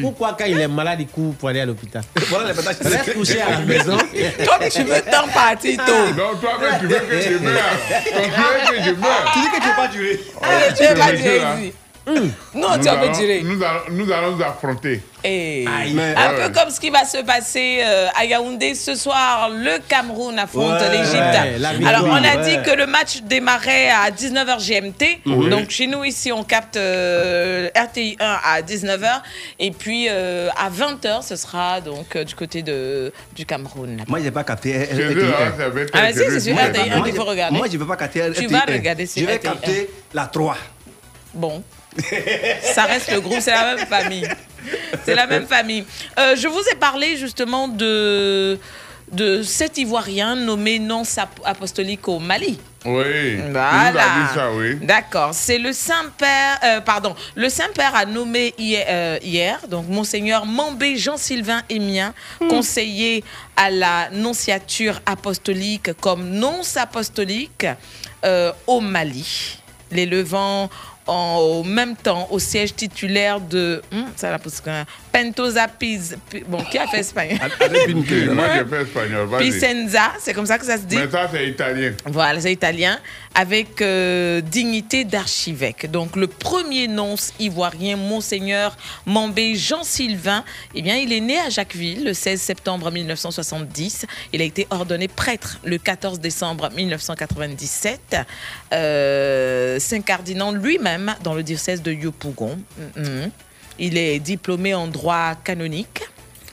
pourquoi 0.01 0.37
quand 0.39 0.45
il 0.45 0.61
est 0.61 0.69
malade, 0.69 1.01
il 1.01 1.09
court 1.09 1.35
pour 1.35 1.49
aller 1.49 1.61
à 1.61 1.67
l'hôpital? 1.67 2.03
Voilà. 2.29 2.53
Reste 2.53 3.15
couché 3.15 3.41
à 3.41 3.51
la 3.51 3.59
maison. 3.67 3.97
Toi, 3.99 4.59
tu 4.71 4.83
veux 4.85 5.01
t'en 5.11 5.27
partir 5.29 5.77
tôt. 5.85 5.93
Non, 6.17 6.37
toi-même, 6.41 6.79
tu 6.81 6.87
veux 6.87 6.95
que 7.01 7.21
je 7.21 7.39
meure. 7.39 7.55
Tu 7.89 8.15
veux 8.15 8.77
que 8.77 8.85
je 8.85 8.91
meure. 9.01 9.33
Tu 9.33 9.41
dis 9.41 9.47
que 9.49 9.57
tu 9.57 9.63
ne 9.63 9.69
veux 9.69 9.77
pas 9.77 9.89
durer. 9.89 10.21
Allez, 10.43 10.75
tu 10.77 10.85
ce 10.85 10.89
veux 10.89 10.95
pas 10.95 11.13
durer 11.13 11.75
ici. 12.07 12.33
Non, 12.55 12.77
nous 12.77 12.83
tu 12.83 12.89
allons- 12.89 13.01
pas 13.13 13.19
durer. 13.19 13.43
Nous 13.43 13.63
allons, 13.63 13.81
nous 13.91 14.13
allons 14.13 14.37
nous 14.37 14.43
affronter. 14.43 15.01
Et 15.25 15.65
Mais- 15.95 16.15
un 16.17 16.31
Ouais, 16.31 16.37
peu 16.37 16.43
ouais. 16.47 16.53
comme 16.53 16.71
ce 16.71 16.81
qui 16.81 16.91
va 16.91 17.05
se 17.05 17.19
passer 17.19 17.81
euh, 17.85 18.09
à 18.19 18.25
Yaoundé 18.25 18.75
ce 18.75 18.97
soir, 18.97 19.51
le 19.51 19.79
Cameroun 19.89 20.37
affronte 20.37 20.81
Ouais, 20.81 20.91
l'Égypte. 20.91 21.15
ouais, 21.15 21.87
Alors 21.87 22.07
on 22.09 22.15
a 22.17 22.21
ouais. 22.39 22.43
dit 22.43 22.69
que 22.69 22.77
le 22.77 22.87
match 22.87 23.23
démarrait 23.23 23.89
à 23.91 24.11
19h 24.11 24.59
GMT. 24.59 25.21
Oui. 25.27 25.49
Donc 25.49 25.71
chez 25.71 25.87
nous 25.87 26.03
ici 26.05 26.33
on 26.33 26.43
capte 26.43 26.77
euh, 26.77 27.69
RTI 27.77 28.17
1 28.19 28.39
à 28.45 28.63
19h 28.63 29.23
et 29.61 29.71
puis 29.71 30.07
euh, 30.09 30.49
à 30.57 30.71
20h 30.71 31.23
ce 31.23 31.37
sera 31.37 31.81
donc 31.81 32.17
euh, 32.17 32.25
du 32.25 32.35
côté 32.35 32.63
de 32.63 33.13
du 33.37 33.47
Cameroun. 33.47 33.91
là-bas. 33.99 34.05
Moi, 34.09 34.19
je 34.19 34.25
n'ai 34.25 34.31
pas 34.33 34.43
capté 34.45 34.73
Chez 34.91 35.03
eux, 35.03 35.33
hein, 35.39 35.53
Ah, 35.93 36.13
si, 36.13 36.19
c'est 36.19 36.41
sur. 36.41 36.57
RTI 36.57 36.91
1 36.91 36.97
Moi, 36.97 37.07
qu'il 37.07 37.15
faut 37.15 37.23
je- 37.23 37.29
regarder. 37.29 37.57
Moi, 37.57 37.67
je 37.69 37.75
ne 37.75 37.79
veux 37.79 37.87
pas 37.87 37.97
capter 37.97 38.21
Tu 38.35 38.45
RTI. 38.45 38.47
vas 38.47 38.61
regarder 38.67 39.07
sur 39.07 39.21
Je 39.23 39.27
vais 39.27 39.35
RTI. 39.37 39.43
capter 39.43 39.91
la 40.13 40.27
3. 40.27 40.57
Bon. 41.35 41.63
Ça 42.63 42.85
reste 42.85 43.11
le 43.13 43.21
groupe, 43.21 43.41
c'est 43.41 43.51
la 43.53 43.75
même 43.75 43.87
famille. 43.87 44.29
C'est 45.05 45.15
la 45.15 45.27
même 45.27 45.47
famille. 45.47 45.85
Euh, 46.19 46.37
je 46.37 46.49
vous 46.49 46.63
ai 46.71 46.75
parlé 46.77 47.17
justement 47.17 47.69
de, 47.69 48.59
de 49.11 49.43
cet 49.43 49.77
Ivoirien 49.79 50.37
nommé 50.37 50.79
nonce 50.79 51.19
ap- 51.19 51.41
apostolique 51.45 52.07
au 52.09 52.19
Mali. 52.19 52.59
Oui. 52.85 53.37
Voilà. 53.51 53.89
as 53.89 53.93
dit 54.29 54.35
ça, 54.35 54.53
oui. 54.53 54.77
D'accord. 54.83 55.31
C'est 55.35 55.59
le 55.59 55.73
Saint-Père, 55.73 56.59
euh, 56.65 56.81
pardon, 56.81 57.15
le 57.35 57.49
Saint-Père 57.49 57.95
a 57.95 58.05
nommé 58.07 58.55
hier, 58.59 58.87
euh, 58.89 59.19
hier, 59.23 59.61
donc 59.69 59.87
Monseigneur 59.89 60.47
Mambé 60.47 60.97
Jean-Sylvain 60.97 61.63
Émien, 61.69 62.15
conseiller 62.49 63.23
à 63.57 63.71
la 63.71 64.11
nonciature 64.11 65.01
apostolique 65.07 65.93
comme 66.01 66.29
nonce 66.31 66.77
apostolique 66.77 67.67
euh, 68.25 68.53
au 68.67 68.81
Mali, 68.81 69.59
l'élevant 69.91 70.69
en, 71.07 71.37
au 71.39 71.65
même 71.65 71.97
temps 71.97 72.29
au 72.31 72.39
siège 72.39 72.75
titulaire 72.75 73.41
de 73.41 73.83
hum, 73.93 74.05
ça 74.17 74.31
la 74.31 74.39
même, 74.39 74.85
Pentosa 75.11 75.67
Piz, 75.69 76.17
Pi- 76.31 76.45
bon 76.47 76.59
qui 76.65 76.79
a 76.79 76.87
fait 76.87 77.01
espagnol 77.01 77.39
Avec 77.61 77.89
une 77.89 78.05
queue. 78.05 78.31
Moi, 78.33 78.45
j'ai 78.57 78.65
fait 78.65 78.83
espagnol. 78.83 79.29
Picenza, 79.39 80.13
c'est 80.21 80.33
comme 80.33 80.47
ça 80.47 80.59
que 80.59 80.65
ça 80.65 80.77
se 80.79 80.83
dit. 80.85 80.97
Mais 80.97 81.11
ça, 81.11 81.29
c'est 81.33 81.49
italien. 81.49 81.93
Voilà, 82.07 82.41
c'est 82.41 82.53
italien, 82.53 82.99
avec 83.35 83.81
euh, 83.81 84.41
dignité 84.41 85.05
d'archevêque. 85.05 85.91
Donc 85.91 86.17
le 86.17 86.27
premier 86.27 86.89
nonce 86.89 87.33
ivoirien, 87.39 87.97
Monseigneur 87.97 88.77
Mambé 89.07 89.55
Jean-Sylvain, 89.55 90.45
eh 90.75 90.83
bien, 90.83 90.97
il 90.97 91.13
est 91.13 91.21
né 91.21 91.39
à 91.39 91.49
Jacquesville 91.49 92.05
le 92.05 92.15
16 92.15 92.41
septembre 92.41 92.91
1970. 92.91 94.07
Il 94.33 94.43
a 94.43 94.45
été 94.45 94.67
ordonné 94.71 95.09
prêtre 95.09 95.59
le 95.65 95.79
14 95.79 96.21
décembre 96.21 96.71
1997, 96.75 98.17
euh, 98.73 99.79
s'incardinant 99.79 100.53
lui-même 100.53 101.15
dans 101.23 101.35
le 101.35 101.43
diocèse 101.43 101.83
de 101.83 101.93
Yopougon. 101.93 102.59
Mhm. 102.97 103.31
Il 103.79 103.97
est 103.97 104.19
diplômé 104.19 104.75
en 104.75 104.87
droit 104.87 105.35
canonique. 105.43 106.03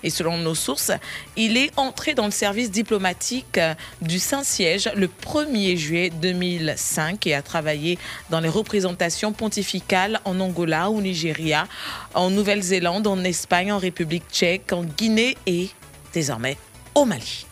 Et 0.03 0.09
selon 0.09 0.37
nos 0.37 0.55
sources, 0.55 0.91
il 1.35 1.57
est 1.57 1.71
entré 1.77 2.13
dans 2.13 2.25
le 2.25 2.31
service 2.31 2.71
diplomatique 2.71 3.57
euh, 3.57 3.73
du 4.01 4.19
Saint-Siège 4.19 4.89
le 4.95 5.07
1er 5.07 5.75
juillet 5.77 6.09
2005 6.21 7.27
et 7.27 7.33
a 7.35 7.41
travaillé 7.41 7.97
dans 8.29 8.39
les 8.39 8.49
représentations 8.49 9.33
pontificales 9.33 10.19
en 10.25 10.39
Angola, 10.39 10.89
au 10.89 11.01
Nigeria, 11.01 11.67
en 12.13 12.29
Nouvelle-Zélande, 12.29 13.07
en 13.07 13.23
Espagne, 13.23 13.71
en 13.71 13.77
République 13.77 14.23
tchèque, 14.31 14.71
en 14.71 14.83
Guinée 14.83 15.35
et 15.45 15.69
désormais 16.13 16.57
au 16.95 17.05
Mali. 17.05 17.45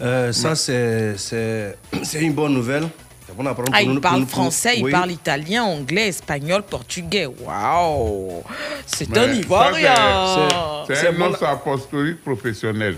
Euh, 0.00 0.32
ça, 0.32 0.54
c'est- 0.56 1.76
une 2.14 2.32
bonne 2.32 2.54
nouvelle. 2.54 2.88
Ah, 3.72 3.82
il 3.82 4.00
parle 4.00 4.26
français, 4.26 4.74
il 4.78 4.84
oui. 4.84 4.90
parle 4.90 5.10
italien, 5.12 5.64
anglais, 5.64 6.08
espagnol, 6.08 6.62
portugais. 6.62 7.26
Waouh 7.26 8.42
C'est 8.86 9.16
un 9.16 9.32
Ivoirien 9.32 9.94
c'est- 10.86 11.06
un 11.08 11.12
bon. 11.12 11.30
nonce 11.30 11.42
apostolique 11.42 12.22
professionnel. 12.22 12.96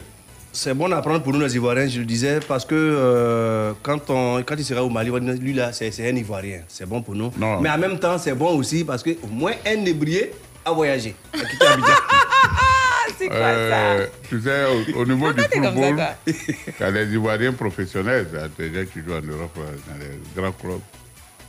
C'est 0.53 0.73
bon 0.73 0.91
à 0.93 1.03
prendre 1.03 1.21
pour 1.23 1.33
nous 1.33 1.41
les 1.41 1.55
Ivoiriens, 1.57 1.89
je 1.89 1.99
le 1.99 2.05
disais, 2.05 2.39
parce 2.47 2.65
que 2.65 2.75
euh, 2.77 3.73
quand, 3.83 4.09
on, 4.11 4.41
quand 4.47 4.55
il 4.57 4.65
sera 4.65 4.85
au 4.85 4.89
Mali, 4.89 5.11
lui 5.41 5.53
là, 5.53 5.73
c'est 5.73 5.91
c'est 5.91 6.09
un 6.09 6.15
Ivoirien. 6.15 6.61
C'est 6.69 6.87
bon 6.87 7.03
pour 7.03 7.15
nous. 7.17 7.33
Non. 7.37 7.61
Mais 7.61 7.71
en 7.71 7.79
même 7.79 7.99
temps, 7.99 8.19
c'est 8.19 8.35
bon 8.35 8.57
aussi 8.57 8.85
parce 8.85 9.03
qu'au 9.03 9.27
moins 9.31 9.53
un 9.67 9.85
ébrié 9.85 10.31
a 10.65 10.71
voyagé. 10.73 11.15
A 11.35 11.39
quitté 11.45 11.67
Abidjan. 11.67 11.89
C'est 13.19 13.29
quoi 13.29 13.37
Euh, 13.37 14.07
ça? 14.07 14.11
tu 14.29 14.41
sais, 14.41 14.65
au, 14.95 15.01
au 15.01 15.05
niveau 15.07 15.33
du 15.33 15.41
football, 15.43 15.97
il 16.27 16.33
y 16.81 16.83
a 16.83 16.91
les 16.91 17.13
Ivoiriens 17.15 17.53
professionnels. 17.53 18.27
Des 18.59 18.73
gens 18.73 18.91
qui 18.93 19.01
jouent 19.01 19.15
en 19.15 19.23
Europe, 19.23 19.57
euh, 19.59 19.77
dans 19.89 19.99
les 20.01 20.43
grands 20.43 20.53
clubs. 20.53 20.81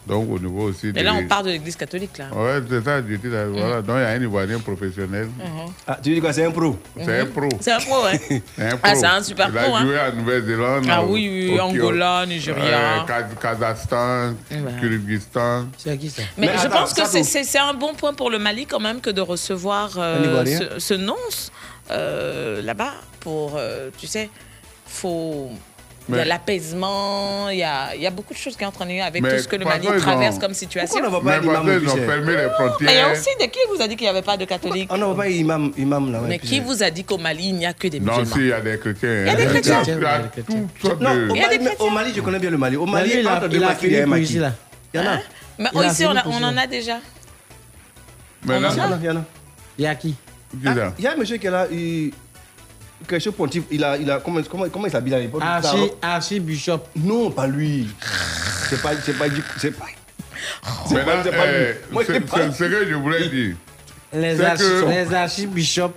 Donc, 0.07 0.29
au 0.29 0.37
niveau 0.37 0.65
aussi 0.69 0.91
Mais 0.93 1.01
là, 1.01 1.13
des- 1.13 1.17
on 1.23 1.27
parle 1.27 1.45
de 1.47 1.51
l'église 1.51 1.75
catholique, 1.75 2.17
là. 2.19 2.25
Ouais, 2.31 2.61
c'est 2.69 2.83
ça, 2.83 2.97
je 3.01 3.15
dis 3.15 3.27
là, 3.27 3.45
voilà. 3.47 3.81
Donc, 3.81 3.95
il 3.97 4.01
y 4.01 4.05
a 4.05 4.09
un 4.09 4.21
Ivoirien 4.21 4.59
professionnel. 4.59 5.25
Mhm. 5.27 5.73
Ah, 5.87 5.97
tu 6.01 6.13
dis 6.13 6.21
quoi, 6.21 6.31
c'est 6.31 6.45
un 6.45 6.51
pro? 6.51 6.77
C'est 7.03 7.19
un 7.21 7.25
pro. 7.25 7.49
C'est 7.59 7.71
un 7.71 7.79
pro, 7.79 7.95
hein 8.05 8.11
C'est 8.55 8.65
un 8.67 8.77
pro. 8.77 8.79
Ah, 8.83 8.95
c'est 8.95 9.05
un 9.07 9.23
super 9.23 9.47
Il 9.49 9.55
pro, 9.55 9.73
a 9.75 9.79
hein. 9.79 9.81
joué 9.85 9.97
à 9.97 10.11
Nouvelle-Zélande. 10.11 10.85
Ah 10.89 11.03
oui, 11.03 11.27
oui, 11.49 11.57
au- 11.57 11.61
Angola, 11.63 12.25
Nigeria. 12.27 12.63
euh, 13.01 13.05
Kaz- 13.07 13.35
Kazakhstan, 13.41 14.33
Ouais. 14.51 14.57
Kyrgyzstan. 14.79 15.65
C'est 15.77 15.89
à 15.89 15.97
qui 15.97 16.09
ça 16.11 16.21
Mais, 16.37 16.47
Mais 16.47 16.53
je 16.61 16.67
pense 16.67 16.93
que 16.93 17.05
c'est- 17.05 17.19
tout- 17.21 17.27
c'est 17.27 17.43
c'est 17.43 17.57
un 17.59 17.73
bon 17.73 17.95
point 17.95 18.13
pour 18.13 18.29
le 18.29 18.37
Mali 18.37 18.67
quand 18.67 18.79
même 18.79 19.01
que 19.01 19.09
de 19.09 19.21
recevoir 19.21 19.91
euh, 19.97 20.45
ce, 20.45 20.79
ce 20.79 20.93
nonce 20.93 21.51
euh, 21.89 22.61
là-bas 22.61 22.93
pour, 23.21 23.53
euh, 23.57 23.89
tu 23.97 24.05
sais, 24.07 24.29
faut... 24.85 25.49
Il 26.07 26.11
y 26.11 26.17
a 26.19 26.21
Mais- 26.21 26.25
l'apaisement, 26.25 27.49
il 27.49 27.57
y 27.57 27.63
a, 27.63 27.95
il 27.95 28.01
y 28.01 28.05
a 28.05 28.11
beaucoup 28.11 28.33
de 28.35 28.37
choses 28.37 28.55
qui 28.55 28.63
entrent 28.63 28.83
en 28.83 28.85
lien 28.85 29.05
avec 29.05 29.23
Mais 29.23 29.35
tout 29.37 29.41
ce 29.43 29.47
que 29.47 29.55
le 29.55 29.65
Mali 29.65 29.87
traverse 29.97 30.35
ont- 30.35 30.39
comme 30.39 30.53
situation. 30.53 30.99
Pourquoi 31.01 31.09
on 31.09 31.11
n'envoie 31.21 31.31
pas 31.31 31.63
Mais 31.63 31.71
imam 31.73 31.87
ont 31.87 31.95
fermé 31.95 32.31
les 32.31 32.37
Mais 32.37 32.41
il 32.41 32.43
y 32.43 32.45
a 32.45 32.49
frontières. 32.51 33.11
aussi 33.11 33.29
de 33.39 33.45
qui 33.45 33.59
vous 33.73 33.81
a 33.81 33.87
dit 33.87 33.95
qu'il 33.95 34.05
n'y 34.05 34.09
avait 34.09 34.21
pas 34.21 34.37
de 34.37 34.45
catholiques 34.45 34.87
On 34.91 34.97
n'envoie 34.97 35.23
pas 35.23 35.29
imam, 35.29 35.71
imam 35.75 36.11
là. 36.11 36.21
Mais 36.27 36.37
qui 36.37 36.59
vous 36.59 36.83
a 36.83 36.91
dit 36.91 37.03
qu'au 37.03 37.17
Mali, 37.17 37.47
il 37.49 37.55
n'y 37.55 37.65
a 37.65 37.73
que 37.73 37.87
des 37.87 37.99
Non, 37.99 38.19
musulmans 38.19 38.35
si, 38.35 38.39
il 38.41 38.47
y 38.47 38.53
a 38.53 38.61
des 38.61 38.77
chrétiens. 38.77 39.09
Il 39.21 39.25
y 39.25 39.29
a 39.29 39.35
des 39.35 39.45
chrétiens. 39.47 39.81
Il 39.83 39.87
y 39.89 39.91
a 39.91 39.95
Non, 39.95 40.01
des 40.03 41.27
Mali, 41.27 41.39
mais 41.41 41.47
chrétiens. 41.65 41.71
au 41.79 41.89
Mali, 41.89 42.11
je 42.15 42.21
connais 42.21 42.39
bien 42.39 42.51
le 42.51 42.57
Mali. 42.59 42.75
Au 42.77 42.85
Mais 42.85 42.91
Mali, 42.91 43.11
il 43.15 43.23
y 43.23 43.27
a 43.27 43.39
pour 44.01 44.07
maquis. 44.09 44.37
là. 44.37 44.51
Il 44.93 44.99
y 45.01 45.03
en 45.03 45.07
a. 45.07 45.17
Mais 45.57 45.69
ici, 45.87 46.05
on, 46.05 46.11
en 46.11 46.57
a 46.57 46.67
déjà. 46.67 46.99
Maintenant, 48.43 48.69
Il 48.71 48.77
y 48.77 48.81
en 48.81 48.91
a, 48.91 48.97
il 49.01 49.05
y 49.05 49.09
en 49.09 49.15
a. 49.17 49.23
Il 49.79 49.83
y 49.83 49.87
a 49.87 49.95
qui 49.95 50.15
Il 50.63 51.03
y 51.03 51.07
a 51.07 51.11
un 51.13 51.15
monsieur 51.15 51.37
qui 51.37 51.47
est 51.47 51.51
là. 51.51 51.67
Quelque 53.07 53.29
pontif, 53.29 53.63
il 53.71 53.83
a, 53.83 53.97
il 53.97 54.09
a, 54.09 54.19
comment, 54.19 54.41
comment, 54.49 54.67
comment 54.69 54.85
il 54.87 54.91
s'habille 54.91 55.13
à 55.15 55.19
l'époque? 55.19 55.41
Archi, 55.43 55.91
Archibishop. 56.01 56.79
Non, 56.95 57.31
pas 57.31 57.47
lui. 57.47 57.87
C'est 58.69 58.81
pas, 58.81 58.91
c'est 59.03 59.17
pas, 59.17 59.29
du- 59.29 59.43
c'est 59.57 59.71
pas. 59.71 59.85
c'est 60.87 61.05
pas- 61.05 61.23
c'est 61.23 61.31
pas 61.31 61.45
lui. 61.45 61.53
euh, 61.55 61.73
Moi, 61.91 62.03
c'est 62.05 62.19
pas 62.21 62.37
c'est 62.37 62.51
ce 62.51 62.63
que 62.63 62.87
je 62.89 62.95
voulais 62.95 63.27
dire. 63.29 63.55
Les, 64.13 64.39
archi, 64.41 64.63
que- 64.63 64.89
les 64.89 65.13
archibishops. 65.13 65.93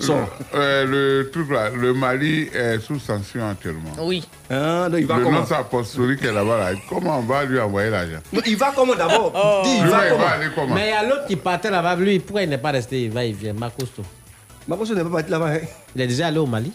Son. 0.00 0.26
Euh, 0.54 0.86
le 0.86 1.30
truc 1.30 1.50
là, 1.50 1.68
le 1.68 1.92
Mali 1.92 2.48
est 2.54 2.78
sous 2.80 2.98
sanction 2.98 3.46
actuellement. 3.46 3.90
Oui. 4.00 4.26
Ah, 4.50 4.88
donc 4.90 5.00
il 5.00 5.06
va 5.06 5.18
Le 5.18 5.24
comment? 5.24 5.42
apostolique 5.42 6.24
est 6.24 6.32
là-bas. 6.32 6.70
Là. 6.72 6.78
Comment 6.88 7.18
on 7.18 7.22
va 7.22 7.44
lui 7.44 7.60
envoyer 7.60 7.90
l'argent? 7.90 8.20
Il 8.46 8.56
va 8.56 8.72
comment 8.74 8.94
d'abord? 8.94 9.32
Oh. 9.34 9.62
Il 9.66 9.86
va 9.86 10.08
comment 10.08 10.24
va 10.24 10.30
aller 10.30 10.46
comment? 10.54 10.74
Mais 10.74 10.86
il 10.88 10.90
y 10.90 10.92
a 10.92 11.02
l'autre 11.02 11.26
qui 11.26 11.36
partait 11.36 11.70
là-bas. 11.70 11.94
Lui, 11.96 12.18
pourquoi 12.20 12.42
il 12.42 12.48
n'est 12.48 12.56
pas 12.56 12.70
resté? 12.70 13.02
Il 13.02 13.10
va, 13.10 13.22
il 13.22 13.34
vient. 13.34 13.52
Macosto. 13.52 14.02
Makosso 14.68 14.94
n'est 14.94 15.02
pas 15.04 15.10
parti 15.10 15.30
là-bas. 15.30 15.46
hein. 15.54 15.58
Il 15.94 16.00
est 16.02 16.06
déjà 16.06 16.26
allé 16.28 16.38
au 16.38 16.46
Mali. 16.46 16.72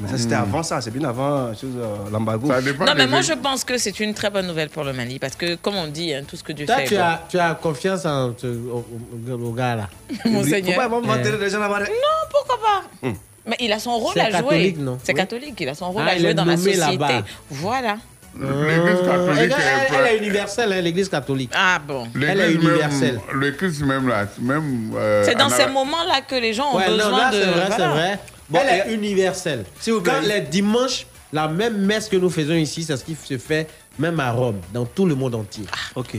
Mais 0.00 0.08
ça, 0.08 0.18
c'était 0.18 0.34
avant 0.34 0.62
ça. 0.64 0.80
C'est 0.80 0.90
bien 0.90 1.08
avant 1.08 1.54
chose, 1.54 1.70
euh, 1.78 2.10
l'embargo. 2.10 2.48
Non, 2.48 2.94
mais 2.96 3.06
moi, 3.06 3.20
je 3.20 3.32
pense 3.34 3.62
que 3.62 3.78
c'est 3.78 4.00
une 4.00 4.12
très 4.12 4.28
bonne 4.28 4.46
nouvelle 4.48 4.68
pour 4.68 4.82
le 4.82 4.92
Mali 4.92 5.20
parce 5.20 5.36
que, 5.36 5.54
comme 5.54 5.76
on 5.76 5.86
dit, 5.86 6.12
hein, 6.12 6.22
tout 6.26 6.34
ce 6.36 6.42
que 6.42 6.52
Dieu 6.52 6.66
Toi, 6.66 6.78
fait. 6.78 6.86
tu 6.86 6.94
bon. 6.96 7.00
as, 7.02 7.20
tu 7.28 7.38
as 7.38 7.54
confiance 7.54 8.04
en, 8.04 8.32
te- 8.32 8.46
au, 8.46 8.84
au- 9.28 9.32
au 9.32 9.52
gars 9.52 9.76
là. 9.76 9.88
Monseigneur. 10.24 10.74
Faut 10.74 10.80
pas 10.80 10.88
vraiment 10.88 11.12
enterrer 11.12 11.38
les 11.38 11.48
gens 11.50 11.60
là-bas. 11.60 11.78
Non, 11.80 11.86
pourquoi 12.28 12.56
pas? 12.60 13.08
Mais 13.46 13.56
il 13.60 13.70
a 13.72 13.78
son 13.78 13.96
rôle 13.98 14.14
C'est 14.14 14.20
à 14.22 14.30
jouer. 14.30 14.40
catholique, 14.40 14.78
non? 14.78 14.98
C'est 15.04 15.12
Oui. 15.12 15.18
catholique, 15.18 15.54
il 15.60 15.68
a 15.68 15.74
son 15.74 15.92
rôle 15.92 16.02
Ah, 16.06 16.12
à 16.12 16.18
jouer 16.18 16.34
dans 16.34 16.44
la 16.46 16.56
société. 16.56 16.78
là-bas. 16.78 17.22
Voilà. 17.50 17.98
L'église 18.38 18.98
Elle, 19.00 19.06
catholique 19.06 19.38
elle- 19.38 19.50
est 19.94 19.98
elle 19.98 20.06
est 20.14 20.18
universelle, 20.18 20.72
hein, 20.72 20.80
l'église 20.80 21.08
catholique. 21.08 21.50
Ah 21.54 21.78
bon. 21.86 22.08
Elle 22.16 22.40
est 22.40 22.52
universelle. 22.52 23.20
L'église 23.40 23.82
même 23.82 24.08
là, 24.08 24.26
même. 24.40 24.92
euh, 24.96 25.22
C'est 25.24 25.36
dans 25.36 25.48
ces 25.48 25.66
moments-là 25.66 26.20
que 26.28 26.34
les 26.34 26.52
gens 26.52 26.72
ont 26.72 26.76
Ouais, 26.76 26.88
besoin 26.88 27.10
non, 27.10 27.16
là, 27.16 27.30
de. 27.30 27.36
c'est 27.36 27.46
vrai, 27.46 27.66
c'est 27.70 27.76
voilà. 27.76 27.88
vrai. 27.94 28.18
elle 28.54 28.90
est 28.90 28.94
universelle. 28.94 29.64
Quand 30.04 30.20
les 30.26 30.40
dimanches, 30.40 31.06
la 31.32 31.48
même 31.48 31.78
messe 31.78 32.08
que 32.08 32.16
nous 32.16 32.30
faisons 32.30 32.54
ici, 32.54 32.82
c'est 32.82 32.96
ce 32.96 33.04
qui 33.04 33.14
se 33.14 33.38
fait 33.38 33.68
même 33.98 34.18
à 34.20 34.30
Rome, 34.32 34.60
dans 34.72 34.84
tout 34.84 35.06
le 35.06 35.14
monde 35.14 35.34
entier. 35.36 35.64
Ok. 35.94 36.16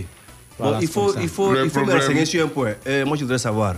Voilà, 0.58 0.78
bon, 0.78 0.82
il 0.84 0.88
faut, 0.88 1.14
il 1.20 1.28
faut, 1.28 1.54
il 1.64 1.70
faut 1.70 1.84
me 1.84 1.94
renseigner 1.94 2.26
sur 2.26 2.46
un 2.46 2.48
point. 2.48 2.72
Euh, 2.88 3.06
moi, 3.06 3.18
je 3.18 3.24
voudrais 3.24 3.38
savoir. 3.38 3.76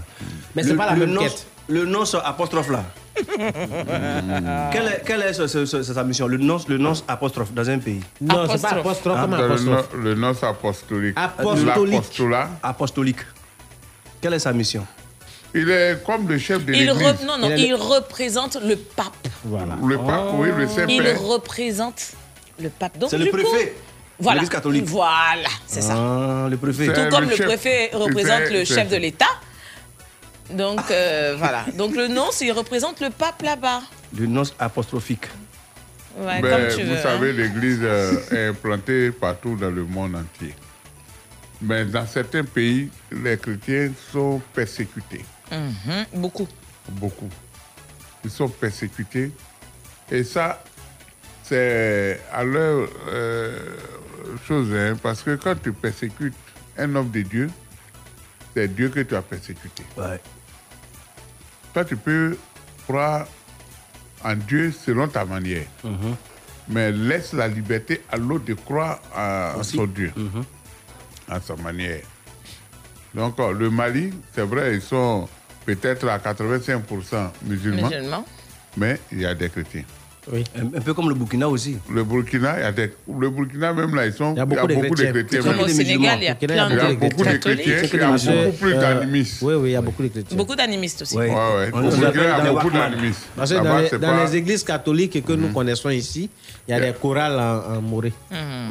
Mais 0.55 0.61
c'est 0.61 0.75
pas 0.75 0.85
la 0.85 0.93
le 0.93 0.99
même 1.07 1.09
nom- 1.15 1.21
quête. 1.21 1.47
Le 1.69 1.85
nom 1.85 2.05
sur 2.05 2.23
apostrophe 2.25 2.69
là. 2.69 2.83
quelle 4.71 4.87
est, 4.87 5.01
quelle 5.05 5.21
est 5.21 5.33
ce- 5.33 5.47
ce- 5.47 5.65
ce- 5.65 5.83
sa 5.83 6.03
mission 6.03 6.27
Le 6.27 6.37
nom 6.37 6.93
apostrophe 7.07 7.53
dans 7.53 7.69
un 7.69 7.79
pays 7.79 8.01
Non, 8.21 8.47
c'est 8.49 8.61
pas 8.61 8.69
apostrophe, 8.69 9.17
le 9.27 9.35
apostrophe. 9.35 9.93
nom- 9.93 10.01
Le 10.03 10.15
nom 10.15 10.33
c'est 10.33 10.45
apostolique. 10.45 11.15
Apostolique. 11.17 12.01
Apostolique. 12.63 13.19
Quelle 14.21 14.33
est 14.33 14.39
sa 14.39 14.53
mission? 14.53 14.85
Il 15.53 15.69
est 15.69 16.03
comme 16.05 16.27
le 16.27 16.37
chef 16.37 16.65
de 16.65 16.73
Il, 16.73 16.85
l'église. 16.87 17.07
re- 17.07 17.25
non, 17.25 17.37
non, 17.37 17.49
il 17.55 17.73
représente 17.73 18.57
le 18.61 18.75
pape. 18.75 19.27
Voilà. 19.45 19.77
Le 19.85 19.97
pape, 19.97 20.31
oui, 20.33 20.49
le 20.55 20.63
Il 20.63 20.69
Saint-Père. 20.69 21.21
représente 21.21 22.11
le 22.61 22.69
pape. 22.69 22.97
Donc, 22.97 23.09
C'est 23.09 23.17
le 23.17 23.25
du 23.25 23.31
coup- 23.31 23.37
préfet. 23.37 23.75
Voilà. 24.19 24.41
L'église 24.41 24.49
catholique. 24.49 24.85
Voilà, 24.87 25.47
c'est 25.67 25.81
ça. 25.81 25.93
Ah, 25.95 26.47
le 26.49 26.57
préfet. 26.57 26.87
Tout 26.87 27.09
comme 27.09 27.29
le, 27.29 27.35
préfet 27.35 27.91
représente 27.93 28.49
le 28.51 28.65
chef 28.65 28.89
de 28.89 28.97
l'État. 28.97 29.25
Donc, 30.51 30.79
euh, 30.91 31.35
voilà. 31.37 31.65
Donc, 31.77 31.95
le 31.95 32.07
nom, 32.07 32.27
c'est- 32.31 32.45
il 32.45 32.51
représente 32.51 32.99
le 33.01 33.09
pape 33.09 33.41
là-bas. 33.41 33.81
Le 34.17 34.25
nom 34.27 34.43
apostrophique. 34.59 35.25
Ouais, 36.17 36.41
Ben, 36.41 36.49
comme 36.67 36.75
tu 36.77 36.83
vous 36.85 36.91
veux. 36.95 37.01
savez, 37.01 37.29
hein. 37.29 37.33
l'église 37.33 37.79
euh, 37.81 38.13
est 38.31 38.47
implantée 38.47 39.11
partout 39.11 39.55
dans 39.55 39.69
le 39.69 39.83
monde 39.83 40.15
entier. 40.15 40.55
Mais 41.61 41.85
dans 41.85 42.05
certains 42.07 42.43
pays, 42.43 42.89
les 43.11 43.37
chrétiens 43.37 43.91
sont 44.11 44.41
persécutés. 44.53 45.25
Mhm, 45.51 46.05
Beaucoup. 46.21 46.47
Beaucoup. 46.89 47.29
Ils 48.23 48.31
sont 48.31 48.47
persécutés. 48.49 49.31
Et 50.11 50.23
ça, 50.23 50.63
c'est 51.43 52.19
à 52.33 52.43
leur 52.43 52.87
euh, 53.09 53.59
chose, 54.47 54.69
hein, 54.73 54.95
parce 55.01 55.21
que 55.21 55.35
quand 55.35 55.55
tu 55.61 55.71
persécutes 55.73 56.33
un 56.77 56.95
homme 56.95 57.11
de 57.11 57.21
Dieu, 57.21 57.49
c'est 58.55 58.73
Dieu 58.73 58.89
que 58.89 59.01
tu 59.01 59.15
as 59.15 59.21
persécuté. 59.21 59.83
Toi, 61.77 61.85
tu 61.85 61.95
peux 61.95 62.35
croire 62.87 63.27
en 64.23 64.33
Dieu 64.35 64.71
selon 64.71 65.07
ta 65.07 65.25
manière. 65.25 65.67
Mais 66.67 66.91
laisse 66.91 67.33
la 67.33 67.47
liberté 67.47 68.01
à 68.09 68.17
l'autre 68.17 68.45
de 68.45 68.55
croire 68.55 68.99
en 69.15 69.61
son 69.61 69.85
Dieu, 69.85 70.11
à 71.29 71.39
sa 71.39 71.55
manière. 71.55 72.01
Donc, 73.13 73.39
euh, 73.39 73.51
le 73.51 73.69
Mali, 73.69 74.11
c'est 74.33 74.41
vrai, 74.41 74.73
ils 74.73 74.81
sont 74.81 75.29
peut-être 75.67 76.07
à 76.09 76.17
85% 76.17 77.29
musulmans, 77.43 77.89
Musulmans. 77.89 78.25
mais 78.75 78.99
il 79.11 79.21
y 79.21 79.25
a 79.27 79.35
des 79.35 79.47
chrétiens. 79.47 79.83
Oui. 80.31 80.43
Un, 80.57 80.77
un 80.77 80.81
peu 80.81 80.93
comme 80.93 81.07
le 81.09 81.15
Burkina 81.15 81.47
aussi. 81.47 81.77
Le 81.93 82.03
Burkina, 82.03 82.59
il 82.59 82.61
y 82.61 82.65
a 82.65 82.71
des, 82.73 82.91
le 83.19 83.29
Burkina 83.29 83.71
même 83.73 83.95
là, 83.95 84.05
ils 84.07 84.13
sont, 84.13 84.33
Il 84.33 84.37
y 84.37 84.41
a 84.41 84.45
beaucoup 84.45 84.67
de 84.67 84.73
chrétiens. 84.73 85.11
chrétiens. 85.13 85.39
Comme 85.41 85.51
même. 85.55 85.59
au 85.61 85.67
Sénégal, 85.69 86.17
il 86.21 86.25
y 86.25 86.27
a 86.27 86.35
plein 86.35 86.47
Il 86.69 86.75
y 86.75 86.79
a 86.79 86.89
de 86.89 86.95
beaucoup 86.95 87.23
de 87.23 87.29
catholiques. 87.31 87.63
chrétiens, 87.63 88.15
il 88.17 88.25
y 88.25 88.29
a 88.29 88.43
beaucoup 88.45 88.57
plus 88.57 88.73
Euh, 88.73 88.81
d'animistes. 88.81 89.41
Oui, 89.41 89.53
oui, 89.55 89.69
il 89.69 89.71
y 89.71 89.75
a 89.75 89.81
beaucoup 89.81 90.03
de 90.03 90.07
chrétiens. 90.09 90.37
Beaucoup 90.37 90.55
d'animistes 90.55 91.01
aussi. 91.03 91.17
Ouais. 91.17 91.31
On 91.73 91.87
Au 91.87 91.91
il 91.91 92.01
y 92.01 92.05
a 92.05 92.51
beaucoup 92.51 92.69
d'animistes. 92.71 93.21
Parce 93.35 93.51
que 93.53 93.63
dans, 93.63 93.77
les, 93.77 93.87
c'est 93.87 93.99
dans 93.99 94.07
pas- 94.09 94.25
les 94.25 94.35
églises 94.35 94.63
catholiques 94.63 95.23
que 95.23 95.33
nous 95.33 95.49
connaissons 95.49 95.89
ici, 95.89 96.29
il 96.67 96.71
y 96.71 96.73
a 96.73 96.79
des 96.81 96.93
chorales 96.99 97.39
en, 97.39 97.77
en 97.77 97.81
moré. 97.81 98.11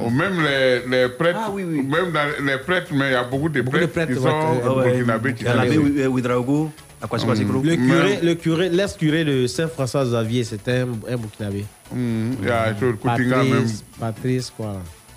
Ou 0.04 0.10
même 0.10 0.42
les, 0.42 0.86
les 0.86 1.08
prêtres, 1.08 1.52
même 1.54 2.12
dans 2.12 2.44
les 2.44 2.58
prêtres, 2.58 2.88
mais 2.92 3.08
il 3.08 3.12
y 3.12 3.14
a 3.14 3.24
beaucoup 3.24 3.48
de 3.48 3.62
prêtres, 3.62 3.88
prêtres, 3.92 4.12
qui 4.12 4.20
sont 4.20 4.82
burkinabés 4.82 5.32
qui 5.34 5.44
Il 5.44 5.46
y 5.46 5.50
a 5.50 5.54
l'abbé 5.54 5.76
euh, 5.76 6.06
Ouedraogo, 6.08 6.70
à 7.06 7.18
quoi 7.24 7.34
Le 7.34 7.76
curé, 7.76 8.18
le 8.22 8.34
curé, 8.34 8.68
l'ex-curé 8.68 9.24
de 9.24 9.46
Saint-François 9.46 10.04
Xavier, 10.04 10.44
c'était 10.44 10.78
un, 10.80 10.88
un 11.08 11.16
Burkinabé. 11.16 11.64
Il 11.94 12.46
y 12.46 12.50
a 12.50 12.74
sur 12.78 12.98
Koutinga 12.98 13.36
même. 13.44 13.52
Patrice, 13.52 13.84
Patrice, 13.98 14.52
quoi. 14.56 14.76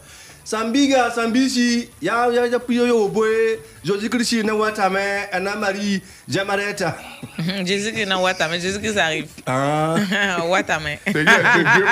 Sambiga, 0.46 1.12
Sambisi, 1.12 1.90
ya 2.02 2.28
ya 2.32 2.46
ya 2.46 2.60
puyo 2.60 2.86
yo 2.88 3.08
boy, 3.10 3.58
Jésus 3.84 4.10
Christ 4.10 4.46
na 4.46 4.54
watame, 4.54 5.28
Anna 5.34 5.56
Marie, 5.56 6.02
Jamareta. 6.30 6.96
Jésus-Christ, 7.66 8.08
non, 8.08 8.22
Watame. 8.22 8.60
Jésus-Christ 8.60 8.98
arrive. 8.98 9.28
Ah. 9.46 9.96
Watame. 10.48 11.00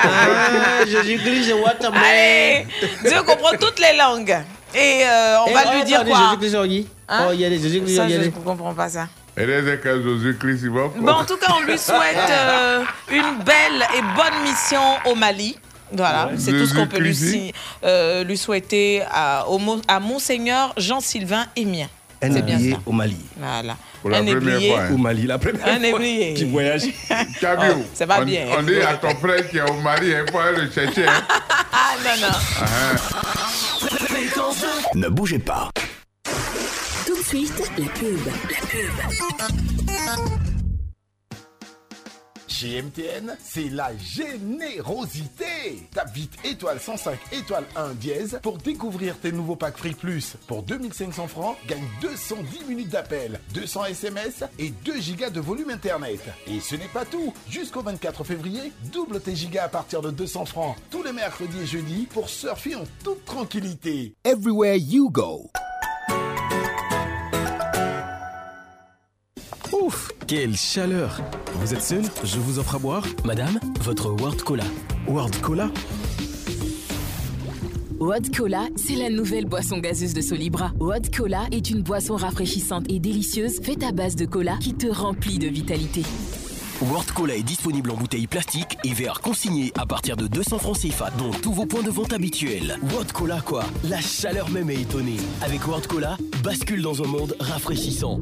Ah, 0.06 0.86
Jésus-Christ, 0.86 1.46
c'est 1.46 1.54
Watame. 1.54 1.96
Allez, 1.96 2.66
Dieu 3.04 3.22
comprend 3.24 3.52
toutes 3.60 3.80
les 3.80 3.98
langues. 3.98 4.36
Et 4.76 5.04
euh, 5.06 5.38
on 5.46 5.48
Et 5.50 5.54
va 5.54 5.62
on 5.68 5.76
lui 5.76 5.84
dire 5.84 6.04
quoi? 6.06 6.18
Jésus-Christ, 6.18 6.56
on 6.56 6.66
dit. 6.66 6.88
Hein? 7.08 7.26
Oh, 7.28 7.32
il 7.34 7.42
y 7.42 7.46
a 7.46 7.50
des 7.50 7.60
Jésus-Christ, 7.60 7.96
Ça, 7.96 8.06
il 8.06 8.12
y 8.12 8.14
a 8.16 8.22
je 8.22 8.26
ne 8.26 8.32
comprends 8.32 8.74
pas 8.74 8.90
ça. 8.90 9.08
Et 9.36 9.46
les 9.46 9.80
que 9.80 10.02
Jésus-Christ, 10.02 10.68
Bon, 10.68 11.12
en 11.12 11.26
tout 11.26 11.38
cas, 11.38 11.54
on 11.58 11.62
lui 11.62 11.78
souhaite 11.78 12.30
euh, 12.30 12.84
une 13.12 13.44
belle 13.44 13.86
et 13.98 14.02
bonne 14.16 14.44
mission 14.44 14.82
au 15.06 15.16
Mali. 15.16 15.58
Voilà, 15.96 16.28
Ouais. 16.28 16.34
c'est 16.38 16.52
tout 16.52 16.66
ce 16.66 16.74
qu'on 16.74 16.88
peut 16.88 17.00
lui, 17.00 17.16
si- 17.16 17.54
euh, 17.84 18.24
lui 18.24 18.38
souhaiter 18.38 19.04
à, 19.12 19.48
au 19.48 19.60
mo- 19.60 19.82
à 19.88 20.00
Monseigneur 20.00 20.74
Jean-Sylvain 20.78 21.46
Émien. 21.56 21.88
Un 22.22 22.32
C'est 22.32 22.42
bien 22.42 22.56
éblier 22.56 22.72
ça. 22.74 22.80
au 22.86 22.92
Mali. 22.94 23.18
Voilà. 23.38 23.76
Pour 24.02 24.10
la 24.10 24.18
un 24.20 24.26
première 24.26 24.60
fois, 24.62 24.82
hein. 24.82 24.94
Au 24.94 24.98
Mali, 24.98 25.28
la 25.28 25.38
première 25.38 25.68
Un 25.68 25.78
fois. 25.80 25.88
éblier. 25.88 26.34
Qui 26.34 26.46
voyage. 26.46 26.84
Cabio, 27.42 27.74
Oh, 27.80 27.86
c'est 27.94 28.08
pas 28.08 28.22
on, 28.22 28.26
bien. 28.26 28.46
On 28.58 28.64
dit 28.64 28.80
à 28.82 28.94
ton 28.96 29.14
frère 29.16 29.50
qui 29.50 29.58
est 29.58 29.70
au 29.70 29.74
Mali, 29.82 30.08
il 30.12 30.32
faut 30.32 30.40
aller 30.40 30.62
le 30.62 30.72
chercher. 30.72 31.08
hein. 31.08 31.22
Ah 31.74 31.96
non, 32.04 32.28
non. 32.28 32.34
Ah, 32.62 32.66
Ne 34.96 35.08
bougez 35.10 35.40
pas. 35.40 35.70
Tout 37.06 37.16
de 37.18 37.24
suite, 37.24 37.54
la 37.78 37.86
pub. 37.86 38.20
La 38.26 38.68
pub. 38.68 40.53
Chez 42.64 42.82
MTN, 42.82 43.36
c'est 43.44 43.68
la 43.68 43.92
générosité. 43.98 45.86
Tape 45.92 46.14
vite 46.14 46.32
étoile 46.46 46.80
105 46.80 47.20
étoile 47.34 47.66
1 47.76 47.94
dièse 47.96 48.40
pour 48.42 48.58
découvrir 48.58 49.18
tes 49.20 49.34
nouveaux 49.34 49.58
packs 49.58 49.76
Free 49.76 49.94
Plus. 49.94 50.38
Pour 50.48 50.64
2500 50.64 51.28
francs, 51.28 51.58
gagne 51.68 51.84
210 52.02 52.64
minutes 52.64 52.88
d'appel, 52.88 53.42
200 53.54 53.88
SMS 53.88 54.46
et 54.60 54.70
2 54.70 55.02
gigas 55.02 55.30
de 55.30 55.42
volume 55.42 55.72
internet. 55.72 56.22
Et 56.48 56.62
ce 56.62 56.78
n'est 56.78 56.88
pas 56.88 57.04
tout. 57.04 57.34
Jusqu'au 57.50 57.82
24 57.82 58.24
février, 58.24 58.72
double 58.94 59.20
tes 59.20 59.36
gigas 59.36 59.66
à 59.66 59.70
partir 59.70 60.02
de 60.02 60.12
200 60.12 60.46
francs 60.46 60.78
tous 60.90 61.04
les 61.04 61.12
mercredis 61.12 61.64
et 61.64 61.66
jeudis 61.66 62.08
pour 62.14 62.30
surfer 62.30 62.76
en 62.76 62.86
toute 63.04 63.26
tranquillité. 63.26 64.16
Everywhere 64.24 64.78
you 64.78 65.10
go. 65.10 65.52
Ouf, 69.74 70.12
quelle 70.28 70.56
chaleur 70.56 71.20
Vous 71.56 71.74
êtes 71.74 71.82
seul 71.82 72.04
Je 72.24 72.38
vous 72.40 72.60
offre 72.60 72.76
à 72.76 72.80
boire 72.80 73.06
Madame, 73.26 73.60
votre 73.82 74.12
World 74.12 74.42
Cola. 74.44 74.64
World 75.08 75.42
Cola 75.42 75.72
Wad 78.00 78.36
Cola, 78.36 78.68
c'est 78.76 78.96
la 78.96 79.10
nouvelle 79.10 79.46
boisson 79.46 79.80
gazeuse 79.80 80.14
de 80.14 80.22
Solibra. 80.22 80.72
Wad 80.80 81.16
Cola 81.16 81.48
est 81.52 81.70
une 81.70 81.82
boisson 81.82 82.16
rafraîchissante 82.16 82.86
et 82.90 83.00
délicieuse 83.00 83.62
faite 83.62 83.82
à 83.84 83.92
base 83.92 84.16
de 84.16 84.26
cola 84.26 84.58
qui 84.58 84.74
te 84.74 84.88
remplit 84.88 85.40
de 85.40 85.48
vitalité. 85.48 86.04
World 86.82 87.12
Cola 87.12 87.36
est 87.36 87.44
disponible 87.44 87.92
en 87.92 87.96
bouteille 87.96 88.28
plastique 88.28 88.78
et 88.84 88.94
verre 88.94 89.22
consigné 89.22 89.72
à 89.78 89.86
partir 89.86 90.18
de 90.18 90.28
200 90.28 90.60
francs 90.60 90.80
CFA, 90.80 91.12
dont 91.18 91.32
tous 91.32 91.54
vos 91.54 91.66
points 91.66 91.84
de 91.84 91.92
vente 91.92 92.12
habituels. 92.14 92.78
World 92.92 93.12
Cola, 93.12 93.42
quoi? 93.42 93.64
La 93.86 94.02
chaleur 94.02 94.50
même 94.50 94.70
est 94.70 94.82
étonnée. 94.82 95.18
Avec 95.42 95.66
World 95.66 95.88
Cola, 95.88 96.18
bascule 96.44 96.82
dans 96.82 97.02
un 97.02 97.08
monde 97.08 97.36
rafraîchissant. 97.40 98.20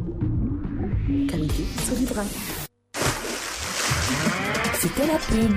C'était 4.80 5.08
la 5.08 5.18
pub. 5.18 5.56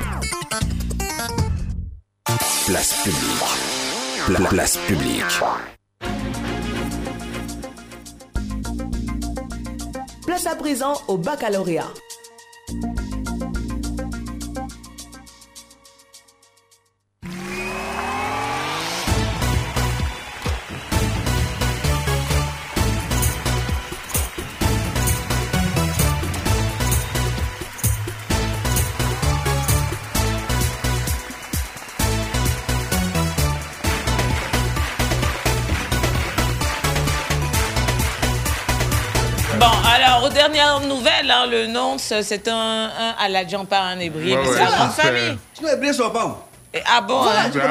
Place 2.66 2.94
publique. 3.04 3.44
Pla 4.26 4.48
place 4.48 4.76
publique. 4.86 5.22
Place 10.26 10.46
à 10.46 10.56
présent 10.56 10.94
au 11.08 11.18
baccalauréat. 11.18 11.92
Nouvelles, 40.86 41.30
hein, 41.30 41.46
le 41.50 41.66
nom, 41.66 41.96
c'est 41.98 42.48
un, 42.48 42.54
un 42.98 43.14
Aladjan, 43.24 43.64
pas 43.64 43.80
un 43.82 43.98
ébrié. 43.98 44.36
Ouais, 44.36 44.42
ouais, 44.42 44.54
c'est 44.56 44.62
de 44.86 44.92
famille. 44.92 45.38
Blés 45.80 45.92
sont 45.92 46.10
pas 46.10 46.26
où? 46.26 46.34
Ah 46.86 47.00
bon, 47.02 47.22
Voilà, 47.22 47.42
hein? 47.42 47.50
tu 47.52 47.58
bon, 47.58 47.64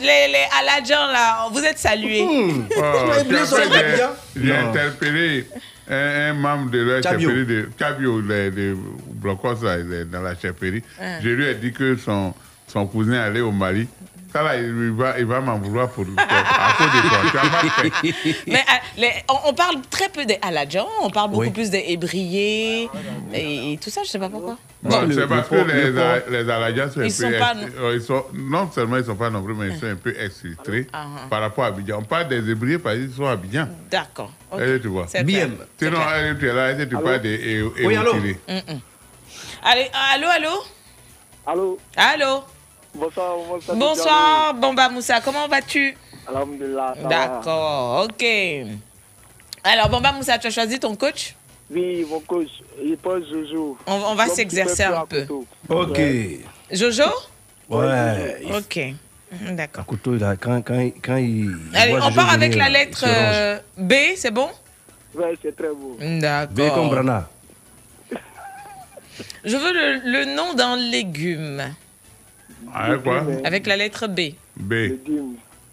les, 0.00 0.28
les 0.32 0.46
Aladjans, 0.60 1.12
là, 1.12 1.46
vous 1.52 1.62
êtes 1.64 1.78
salués. 1.78 2.26
Oh, 2.76 2.82
très 3.46 4.44
j'ai- 4.44 4.56
interpellé 4.56 5.46
un, 5.88 6.30
un 6.30 6.32
membre 6.34 6.70
de 6.72 7.00
Cabio. 7.00 7.28
chapellerie, 7.28 7.46
de 7.46 7.68
Cabio, 7.78 8.20
les, 8.20 8.50
les 8.50 8.74
Blocos, 9.12 9.62
là, 9.62 9.76
dans 10.04 10.22
la 10.22 10.34
chapellerie. 10.36 10.82
Hein. 11.00 11.18
Je 11.22 11.28
lui 11.28 11.46
ai 11.46 11.54
dit 11.54 11.72
que 11.72 11.96
son, 11.96 12.34
son 12.66 12.86
cousin 12.86 13.20
allait 13.20 13.40
au 13.40 13.52
Mali. 13.52 13.86
Ça, 14.32 14.42
là, 14.44 14.56
il 14.56 14.92
va, 14.92 15.18
il 15.18 15.26
va 15.26 15.40
m'en 15.40 15.58
vouloir 15.58 15.88
pour, 15.90 16.04
pour- 16.04 16.14
à 16.18 16.72
cause 16.78 16.86
de 16.86 17.08
toi. 17.08 17.18
Tu 17.30 17.38
as 17.38 17.50
mal 17.50 17.70
fait. 17.70 18.36
Mais 18.46 18.60
euh, 18.60 18.72
les- 18.96 19.12
on, 19.28 19.50
on 19.50 19.54
parle 19.54 19.76
très 19.90 20.08
peu 20.08 20.24
des 20.24 20.38
Aladjans, 20.40 20.86
on 21.02 21.10
parle 21.10 21.30
beaucoup 21.30 21.42
Oui. 21.42 21.50
plus 21.50 21.70
des 21.70 21.84
ébriés 21.88 22.88
et, 23.34 23.72
et 23.72 23.78
tout 23.78 23.90
ça, 23.90 24.02
je 24.04 24.08
sais 24.10 24.18
pas 24.20 24.28
pourquoi. 24.28 24.56
Bon, 24.82 25.08
c'est 25.12 25.26
parce 25.26 25.48
que 25.48 25.56
les, 25.56 25.90
les 26.44 26.50
Aladjas 26.50 26.90
sont 26.90 27.00
un 27.00 27.04
Ils 27.04 27.12
peu. 27.12 27.24
sont 27.24 27.38
pas 27.38 27.54
euh, 27.80 27.94
ils 27.96 28.00
sont, 28.02 28.24
non 28.32 28.70
seulement 28.72 28.96
ils 28.96 29.00
ne 29.00 29.04
sont 29.06 29.16
pas 29.16 29.30
nombreux, 29.30 29.54
mais 29.54 29.68
ils 29.74 29.78
sont 29.78 29.86
un 29.86 29.96
peu 29.96 30.14
exfiltrés 30.18 30.86
Ah, 30.92 31.04
ah. 31.16 31.20
par 31.28 31.40
rapport 31.40 31.64
à 31.64 31.68
Abidjan. 31.68 31.98
On 31.98 32.04
parle 32.04 32.28
des 32.28 32.48
ébriés 32.50 32.78
parce 32.78 32.96
qu'ils 32.96 33.12
sont 33.12 33.26
à 33.26 33.32
Abidjan. 33.32 33.68
D'accord. 33.90 34.32
ok. 34.50 34.60
Est-ce 34.60 34.76
que 34.76 34.82
tu 34.82 34.88
vois. 34.88 35.06
C'est 35.08 35.18
Sinon, 35.26 35.50
tu 35.78 35.86
es 36.48 36.52
là, 36.52 36.74
tu 36.86 36.86
parles 36.96 37.20
des 37.20 37.62
Oui, 37.84 37.96
allô? 37.96 38.14
Mm, 38.14 38.20
mm. 38.54 38.80
Allez, 39.64 39.90
allô, 40.14 40.26
allô? 40.28 40.64
Allô? 41.46 41.78
Allô? 41.96 42.44
Bonsoir, 42.94 43.36
bonsoir. 43.48 43.76
Bonsoir, 43.76 44.54
Bomba 44.54 44.88
Moussa, 44.88 45.20
comment 45.20 45.46
vas-tu? 45.48 45.96
Alhamdulillah. 46.28 46.94
D'accord, 47.08 48.04
ok. 48.08 48.24
Alors, 49.64 49.88
Bomba 49.88 50.12
Moussa, 50.12 50.38
tu 50.38 50.48
as 50.48 50.50
choisi 50.50 50.78
ton 50.78 50.96
coach? 50.96 51.34
Oui, 51.70 52.04
mon 52.08 52.20
coach, 52.20 52.48
il 52.82 52.96
pose 52.96 53.24
Jojo. 53.30 53.78
On, 53.86 53.92
on 53.94 54.14
va 54.14 54.26
s'exercer 54.26 54.84
un 54.84 55.06
peu. 55.06 55.26
Ok. 55.68 56.00
Jojo? 56.72 57.04
Ouais. 57.68 58.38
Ok, 58.56 58.80
Mhm, 59.32 59.54
d'accord. 59.54 59.86
Couteau, 59.86 60.16
il 60.16 60.24
a- 60.24 60.34
quand, 60.34 60.60
quand, 60.66 60.80
il- 60.80 60.94
quand 61.00 61.14
il. 61.16 61.56
Allez, 61.74 61.94
on 62.02 62.10
part 62.12 62.30
avec 62.32 62.50
venir, 62.50 62.64
la 62.64 62.68
lettre 62.70 63.04
euh, 63.06 63.60
B, 63.76 63.92
c'est 64.16 64.32
bon? 64.32 64.48
Ouais, 65.14 65.38
c'est 65.40 65.54
très 65.54 65.68
beau. 65.68 65.96
D'accord. 66.00 66.52
B 66.52 66.60
comme 66.74 66.88
Brana. 66.88 67.28
Je 69.44 69.56
veux 69.56 69.72
le, 69.72 70.00
le 70.04 70.24
nom 70.34 70.54
d'un 70.54 70.74
légume. 70.76 71.62
Avec 72.74 73.02
quoi? 73.02 73.24
Avec 73.44 73.66
la 73.66 73.76
lettre 73.76 74.06
B. 74.08 74.20
B. 74.56 74.72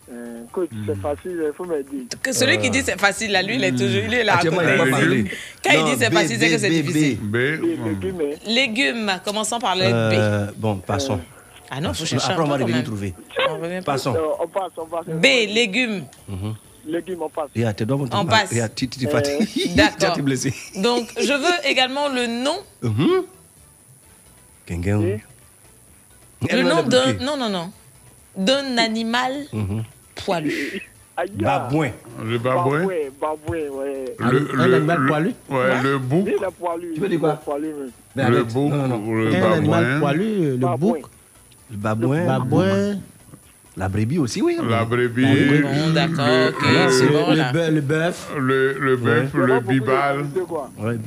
Euh, 0.09 0.43
coach, 0.53 0.69
Hmm. 0.71 0.85
c'est 0.87 1.01
facile, 1.01 1.43
il 1.45 1.51
faut 1.53 1.65
m'aider. 1.65 2.07
Que 2.23 2.31
celui 2.31 2.57
qui 2.59 2.69
dit 2.69 2.81
c'est 2.81 2.97
facile, 2.97 3.31
là, 3.33 3.41
lui, 3.43 3.55
il 3.55 3.63
est 3.65 3.71
toujours 3.71 4.03
il 4.07 4.13
est 4.13 4.23
là. 4.23 4.37
parler. 4.37 5.25
Quand 5.63 5.71
il 5.73 5.83
dit 5.85 5.95
c'est 5.99 6.09
B, 6.09 6.13
facile, 6.13 6.37
c'est 6.39 6.49
que 6.49 6.55
B, 6.55 6.59
c'est 6.59 6.69
B, 6.69 6.71
difficile. 6.71 7.17
B. 7.19 7.35
Légumes. 7.35 8.21
Légumes, 8.45 9.11
commençons 9.25 9.59
par 9.59 9.75
la 9.75 9.85
lettre 9.85 9.97
Euh, 9.97 10.47
bon, 10.55 10.77
passons. 10.77 11.19
Ah 11.69 11.81
non, 11.81 11.93
faut 11.93 12.05
chercher 12.05 12.31
Après, 12.31 12.41
on 12.43 12.47
va 12.47 12.55
revenir 12.55 12.83
trouver. 12.85 13.13
B. 13.61 13.83
Passons. 13.83 14.15
Euh, 14.15 14.19
on 14.41 14.47
passe, 14.47 14.71
on 14.77 14.85
passe. 14.85 15.05
B, 15.07 15.25
légumes. 15.49 16.05
Mhm. 16.29 16.55
Légumes, 16.87 17.21
on 17.21 17.29
passe. 17.29 17.49
On 18.13 18.25
passe. 18.25 18.53
Euh, 18.53 18.65
D'accord. 19.75 20.17
Donc, 20.81 21.09
je 21.19 21.33
veux 21.33 21.69
également 21.69 22.07
le 22.07 22.27
nom, 22.27 22.59
Mhm. 22.81 23.23
Kengen. 24.65 25.19
Le 26.51 26.61
nom 26.63 26.83
d'un, 26.83 27.13
non, 27.21 27.37
non, 27.37 27.49
non, 27.49 27.71
d'un 28.35 28.77
animal 28.77 29.31
Mhm. 29.53 29.83
poilu. 30.15 30.81
Babouin. 31.33 31.89
Le 32.23 32.37
babouin 32.37 32.79
Babouin, 32.81 32.95
babouin, 33.19 33.57
ouais. 33.79 34.15
Le, 34.19 34.49
Un 34.61 34.67
le- 34.67 34.75
animal 34.75 34.99
le- 34.99 35.07
poilu? 35.07 35.33
Ouais, 35.49 35.81
le 35.81 35.97
bouc. 35.97 36.27
Tu 36.93 36.99
veux 36.99 37.09
dire 37.09 37.19
quoi? 37.19 37.41
Mais 38.15 38.29
Le 38.29 38.43
bouc, 38.43 38.69
Non, 38.71 38.87
non, 38.87 38.87
non. 38.99 39.13
le 39.15 39.35
Un 39.35 39.51
animal 39.53 39.83
babouin. 39.83 39.99
poilu, 39.99 40.49
le 40.51 40.57
Babouin. 40.57 40.77
bouc. 40.93 41.05
Le 41.71 41.77
babouin. 41.77 42.25
Babouin. 42.25 42.99
La 43.75 43.89
brebis 43.89 44.17
aussi, 44.19 44.41
oui. 44.43 44.57
La 44.69 44.85
brebis. 44.85 45.25
Bon, 45.61 45.93
d'accord, 45.93 46.27
le- 46.27 46.49
ok, 46.49 46.61
le- 46.61 46.91
c'est 46.91 47.07
bon, 47.07 47.29
Le 47.31 47.35
là. 47.35 47.51
bœuf. 47.51 47.69
Le 47.71 47.81
bœuf. 47.81 48.31
Le, 48.37 48.73
le 48.79 48.95
bœuf, 48.97 49.33
le 49.33 49.59
bibal. 49.59 50.25
Ouais. 50.77 50.97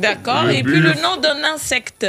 D'accord. 0.00 0.44
Le 0.44 0.52
Et 0.54 0.62
puis 0.62 0.78
le 0.80 0.90
nom 1.02 1.16
d'un 1.20 1.42
insecte. 1.54 2.06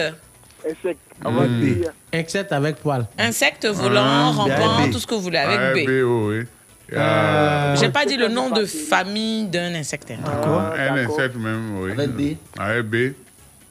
Insecte. 0.69 0.99
Mm. 1.23 1.83
Insecte 2.13 2.51
avec 2.51 2.75
poil. 2.77 3.07
Insecte 3.17 3.65
volant, 3.67 4.01
Ah, 4.05 4.31
rampant, 4.31 4.87
B. 4.87 4.91
tout 4.91 4.99
ce 4.99 5.07
que 5.07 5.15
vous 5.15 5.21
voulez 5.21 5.37
Ah, 5.39 5.49
avec 5.49 5.85
B. 5.85 5.87
B, 5.89 6.03
oui. 6.03 6.43
Il 6.89 6.95
y 6.95 6.97
a 6.99 7.75
J'ai 7.75 7.89
pas 7.89 8.05
dit 8.05 8.15
le 8.17 8.27
nom 8.29 8.49
de 8.49 8.65
famille 8.65 9.45
d'un 9.47 9.73
insecte. 9.75 10.11
hein. 10.11 10.73
un 10.77 10.95
insecte 10.97 11.35
même, 11.35 11.79
oui. 11.81 11.91
Avec 11.91 12.09
B. 12.11 12.21
Avec 12.57 12.85
B. 12.85 12.95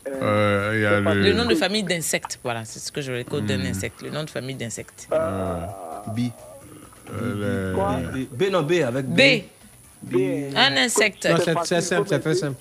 Euh, 0.08 0.72
Il 0.74 0.80
y 0.82 0.86
a 0.86 1.00
le... 1.00 1.22
Le 1.22 1.32
nom 1.32 1.46
de 1.46 1.54
famille 1.54 1.82
d'insecte, 1.82 2.38
voilà, 2.44 2.64
c'est 2.64 2.78
ce 2.78 2.92
que 2.92 3.00
je 3.00 3.10
voulais 3.10 3.24
code 3.24 3.46
d'un 3.46 3.60
insecte. 3.64 4.02
Le 4.02 4.10
nom 4.10 4.22
de 4.24 4.30
famille 4.30 4.54
d'insecte. 4.54 5.08
B. 5.10 6.20
euh, 7.12 7.74
B, 8.32 8.42
non, 8.52 8.62
B 8.62 8.72
avec 8.86 9.06
B. 9.06 9.20
B. 10.02 10.14
Un 10.54 10.76
insecte. 10.76 11.22
C'est- 11.26 11.54
C'est 11.64 11.80
simple, 11.80 12.06
c'est 12.08 12.20
très 12.20 12.34
simple. 12.34 12.56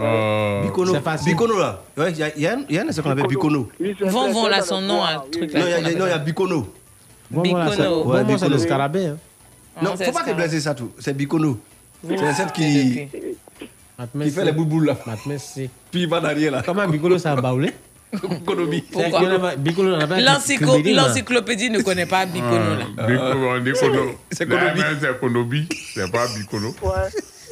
Oh. 0.00 0.60
Bicono. 0.64 0.92
C'est 0.94 1.00
facile. 1.02 1.32
Bicono, 1.32 1.58
là. 1.58 1.82
Ouais, 1.96 2.10
Il 2.12 2.18
y, 2.18 2.22
a- 2.22 2.32
il 2.36 2.42
y 2.42 2.48
il 2.70 2.74
y 2.76 2.78
a 2.78 2.82
un 2.82 2.88
insecte 2.88 3.02
qu'on 3.04 3.10
appelle 3.12 3.26
Bicono. 3.26 3.68
Vont, 4.00 4.32
vont, 4.32 4.46
là, 4.48 4.62
son 4.62 4.80
nom, 4.80 5.02
un 5.04 5.18
truc 5.30 5.52
là. 5.52 5.60
Non, 5.60 5.66
il 5.66 5.70
y 5.70 5.74
a- 6.12 6.16
y. 6.16 6.18
Bicono. 6.24 6.72
C'est- 7.34 7.40
Bicono. 7.42 8.04
bon, 8.04 8.10
Ouais, 8.12 8.24
bon, 8.24 8.38
c'est 8.38 8.44
le 8.44 8.50
bicono. 8.50 8.58
scarabée. 8.58 9.06
hein. 9.06 9.16
Non, 9.82 9.90
c'est 9.96 10.04
faut 10.06 10.12
pas 10.12 10.20
te 10.22 10.28
ça. 10.28 10.34
blesser 10.34 10.60
ça 10.60 10.74
tout. 10.74 10.92
C'est 10.98 11.16
Bicono. 11.16 11.58
C'est 12.06 12.16
l'insecte 12.16 12.50
Ok, 12.50 12.56
qui, 12.56 13.08
qui 14.24 14.30
fait 14.30 14.44
les 14.44 14.52
bouboules 14.52 14.86
là. 14.86 14.96
Puis 15.90 16.02
il 16.02 16.08
va 16.08 16.20
derrière 16.20 16.50
là. 16.52 16.62
Comment 16.64 16.86
Bicolo 16.88 17.16
ça 17.18 17.32
a 17.32 17.36
baoulé? 17.40 17.72
L'encyclopédie 20.94 21.70
ne 21.70 21.80
connaît 21.82 22.06
pas 22.06 22.26
Bicono, 22.26 22.50
là. 22.76 22.84
Ah, 22.98 23.06
Bicono. 23.60 24.10
C'est 24.30 24.46
Konobi. 24.46 24.82
c'est 25.00 25.18
Konobi, 25.20 25.68
c'est 25.94 26.10
pas 26.12 26.26
Bicono. 26.36 26.74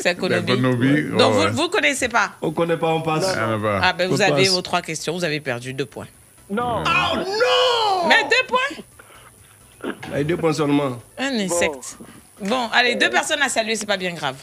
C'est 0.00 0.16
Konobi. 0.16 0.54
Konobi, 0.54 1.02
Donc, 1.16 1.34
vous 1.52 1.62
ne 1.62 1.68
connaissez 1.68 2.08
pas? 2.08 2.32
On 2.42 2.50
connaît 2.52 2.76
pas, 2.76 2.88
on 2.88 3.02
passe. 3.02 3.34
Ah, 3.36 3.92
ben 3.92 4.08
vous 4.08 4.16
On 4.16 4.20
avez 4.20 4.42
passe. 4.44 4.48
vos 4.54 4.62
trois 4.62 4.82
questions, 4.82 5.12
vous 5.14 5.24
avez 5.24 5.40
perdu 5.40 5.72
deux 5.74 5.86
points. 5.86 6.06
Non. 6.50 6.82
Oh 6.84 7.16
non 7.16 8.08
Mais 8.08 8.22
deux 8.24 8.46
points? 8.48 9.92
Avec 10.12 10.26
deux 10.26 10.36
points 10.36 10.52
seulement. 10.52 10.98
Un 11.18 11.38
insecte. 11.38 11.96
Bon, 12.42 12.68
allez, 12.72 12.94
deux 12.96 13.10
personnes 13.10 13.42
à 13.42 13.48
saluer, 13.48 13.76
c'est 13.76 13.86
pas 13.86 13.96
bien 13.96 14.12
grave. 14.14 14.36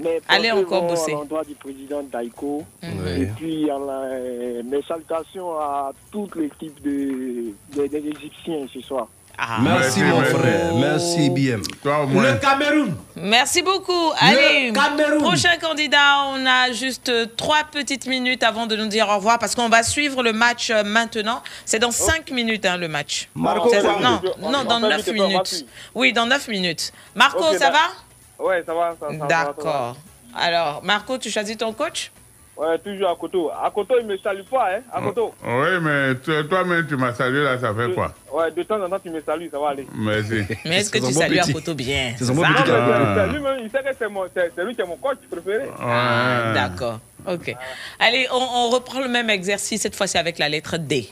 Mais 0.00 0.20
Allez 0.28 0.50
encore 0.50 0.82
bosser. 0.88 1.12
À 1.12 1.14
l'endroit 1.14 1.44
du 1.44 1.54
président 1.54 2.02
Daiko. 2.02 2.64
Ouais. 2.82 3.20
Et 3.20 3.26
puis, 3.26 3.70
à 3.70 3.78
la- 3.78 4.62
mes 4.64 4.82
salutations 4.82 5.52
à 5.58 5.92
toute 6.10 6.34
l'équipe 6.34 6.82
de, 6.82 7.52
de- 7.76 7.86
des 7.86 7.98
Égyptiens 8.08 8.66
ce 8.74 8.80
soir. 8.80 9.06
Ah. 9.36 9.58
Merci, 9.60 10.00
Merci, 10.00 10.02
mon 10.02 10.22
frère. 10.38 10.74
Merci, 10.74 11.30
BM. 11.30 11.62
Toi. 11.82 12.06
Le 12.12 12.34
Cameroun. 12.38 12.94
Merci 13.16 13.62
beaucoup. 13.62 14.12
Allez, 14.20 14.72
Cameroun. 14.72 15.22
prochain 15.22 15.56
candidat, 15.60 16.22
on 16.28 16.46
a 16.46 16.70
juste 16.72 17.08
euh, 17.08 17.26
trois 17.36 17.64
petites 17.70 18.06
minutes 18.06 18.42
avant 18.44 18.66
de 18.66 18.76
nous 18.76 18.86
dire 18.86 19.08
au 19.08 19.16
revoir 19.16 19.38
parce 19.40 19.54
qu'on 19.56 19.68
va 19.68 19.82
suivre 19.82 20.22
le 20.22 20.32
match 20.32 20.70
euh, 20.70 20.84
maintenant. 20.84 21.42
C'est 21.64 21.80
dans 21.80 21.90
cinq 21.90 22.30
minutes 22.30 22.64
hein, 22.64 22.76
le 22.76 22.86
match. 22.88 23.28
Marco, 23.34 23.70
on- 23.74 24.00
non, 24.00 24.20
on- 24.42 24.50
non, 24.50 24.58
on 24.60 24.64
dans 24.64 24.80
neuf 24.80 25.06
minutes. 25.08 25.66
Oui, 25.94 26.12
dans 26.12 26.26
neuf 26.26 26.46
minutes. 26.48 26.92
Marco, 27.14 27.42
ça 27.58 27.70
va? 27.70 28.44
Ouais, 28.44 28.62
ça 28.64 28.72
va. 28.74 28.94
Ça, 29.00 29.06
ça 29.08 29.12
va, 29.16 29.18
ça 29.18 29.18
va. 29.18 29.26
D'accord. 29.26 29.96
Alors, 30.36 30.80
Marco, 30.84 31.18
tu 31.18 31.30
choisis 31.30 31.56
ton 31.56 31.72
coach? 31.72 32.10
Ouais, 32.56 32.78
toujours 32.78 33.10
à 33.10 33.16
Koto. 33.16 33.50
À 33.50 33.68
Koto, 33.74 33.94
il 34.00 34.06
me 34.06 34.16
salue 34.16 34.42
pas, 34.48 34.76
hein. 34.76 34.80
À 34.92 35.00
Koto. 35.02 35.34
Oui, 35.44 35.68
mais 35.82 36.14
toi- 36.16 36.44
toi-même, 36.48 36.86
tu 36.86 36.96
m'as 36.96 37.12
salué 37.12 37.42
là, 37.42 37.58
ça 37.58 37.74
fait 37.74 37.92
quoi? 37.92 38.14
Ouais, 38.32 38.50
de 38.52 38.62
temps 38.62 38.80
en 38.80 38.88
temps, 38.88 38.98
tu 39.02 39.10
me 39.10 39.20
salues, 39.22 39.48
ça 39.50 39.58
va 39.58 39.70
aller. 39.70 39.86
Merci. 39.92 40.42
Mais 40.64 40.76
est-ce 40.78 40.90
que 40.90 40.98
tu 40.98 41.12
salues 41.12 41.38
à. 41.40 41.52
Koto 41.52 41.74
bien? 41.74 42.14
C'est 42.16 42.26
son 42.26 42.34
bon 42.34 42.42
petit 42.42 42.70
Ah. 42.70 43.26
lui-même, 43.26 43.58
il 43.64 43.70
sait 43.70 43.78
que 43.82 43.88
c'est 43.98 44.08
mon- 44.08 44.26
c'est- 44.32 44.52
c'est 44.54 44.64
lui 44.64 44.74
qui 44.74 44.80
est 44.82 44.86
mon 44.86 44.96
coach 44.96 45.18
préféré. 45.28 45.64
Ah. 45.80 46.52
D'accord. 46.54 47.00
Ok. 47.26 47.56
Allez, 47.98 48.28
on, 48.30 48.36
on 48.36 48.70
reprend 48.70 49.00
le 49.00 49.08
même 49.08 49.30
exercice, 49.30 49.82
cette 49.82 49.96
fois-ci 49.96 50.16
avec 50.16 50.38
la 50.38 50.48
lettre 50.48 50.76
D. 50.78 51.08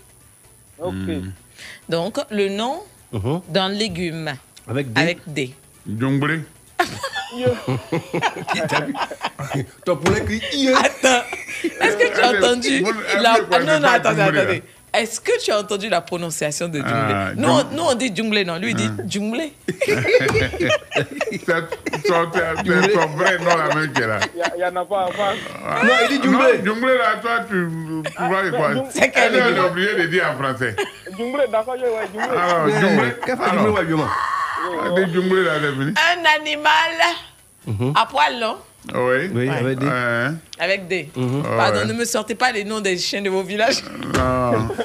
Ok. 0.78 0.92
Donc, 1.88 2.18
le 2.30 2.48
nom 2.50 2.82
Mhm. 3.12 3.40
d'un 3.48 3.68
légume 3.68 4.32
Avec 4.68 4.92
D. 4.92 5.00
avec 5.00 5.18
D. 5.26 5.54
Djongbré. 5.88 6.40
Ton 9.84 9.96
poulet 9.96 10.24
crie. 10.24 10.68
Attends, 10.72 11.24
Est-ce 11.64 11.96
que 11.96 12.14
tu 12.14 12.20
as 12.20 12.30
entendu 12.30 12.68
fait 12.68 12.82
quoi, 12.82 12.92
Ah, 13.52 13.58
Non, 13.60 13.80
non, 13.80 13.88
attendez, 13.88 14.20
attendez. 14.22 14.62
Est-ce 14.94 15.20
que 15.20 15.32
tu 15.42 15.50
as 15.50 15.58
entendu 15.58 15.88
la 15.88 16.02
prononciation 16.02 16.68
de 16.68 16.78
Djunglé 16.78 17.14
Ah, 17.14 17.30
nous, 17.34 17.48
nous, 17.76 17.82
on 17.82 17.94
dit 17.94 18.14
Djunglé, 18.14 18.44
non? 18.44 18.56
Lui, 18.58 18.70
il 18.72 18.76
dit 18.76 18.90
Djunglé. 19.06 19.54
C'est 19.86 19.96
son, 22.06 22.30
c'est 22.32 22.54
vrai 23.16 23.38
nom 23.38 23.56
la 23.56 23.74
même 23.74 23.90
qui 23.92 24.02
est 24.02 24.06
là. 24.06 24.20
Il 24.54 24.58
n'y 24.58 24.64
en 24.64 24.76
a 24.76 24.84
pas 24.84 25.06
en 25.06 25.10
face. 25.12 25.38
Ah, 25.66 25.80
Non, 25.84 25.94
Djunglé, 26.64 26.98
là, 26.98 27.16
toi, 27.22 27.40
tu, 27.48 27.68
tu 28.04 28.22
vois 28.24 28.50
quoi? 28.50 28.70
C'est 28.90 29.10
quel 29.10 29.34
Elle 29.34 29.54
est- 29.54 29.56
est 29.56 29.60
obligée 29.60 29.94
de 29.96 30.06
dire 30.08 30.26
en 30.30 30.36
français. 30.42 30.76
Djunglé, 31.16 31.44
d'accord, 31.50 31.76
je- 31.78 31.84
ouais, 31.84 32.06
Djunglé. 32.12 32.36
Alors, 32.38 32.68
Djunglé. 32.68 33.08
elle 34.96 35.06
dit 35.06 35.12
Djunglé, 35.12 35.42
là, 35.44 35.52
c'est 35.60 35.72
fini. 35.72 35.94
Un 35.96 36.24
animal 36.40 36.92
à 37.94 38.06
poil, 38.06 38.38
non? 38.40 38.56
Oui? 38.94 39.30
Oui, 39.34 39.48
avec 39.48 39.78
des. 39.78 39.86
Hein? 39.86 40.34
Avec 40.58 40.88
des. 40.88 41.08
Mhm. 41.16 41.42
Pardon, 41.42 41.78
Ouais. 41.80 41.86
ne 41.86 41.92
me 41.92 42.04
sortez 42.04 42.34
pas 42.34 42.50
les 42.52 42.64
noms 42.64 42.80
des 42.80 42.98
chiens 42.98 43.22
de 43.22 43.30
vos 43.30 43.42
villages. 43.42 43.82
Non. 44.14 44.68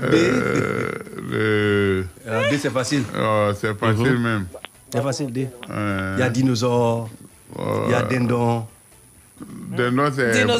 Euh, 0.00 0.92
le... 1.30 2.06
Ah, 2.28 2.48
D, 2.50 2.58
c'est 2.58 2.70
facile. 2.70 3.02
Oh, 3.18 3.50
c'est 3.58 3.76
facile 3.78 4.12
Mhm. 4.14 4.22
même. 4.22 4.46
C'est 4.92 5.02
facile, 5.02 5.32
D. 5.32 5.48
Euh, 5.70 6.14
Il 6.16 6.20
y 6.20 6.22
a 6.22 6.30
dinosaure, 6.30 7.08
il 7.86 7.90
y 7.90 7.94
a 7.94 8.02
dindon. 8.02 8.64
Dindon, 9.76 10.10
c'est 10.14 10.30
plume, 10.44 10.50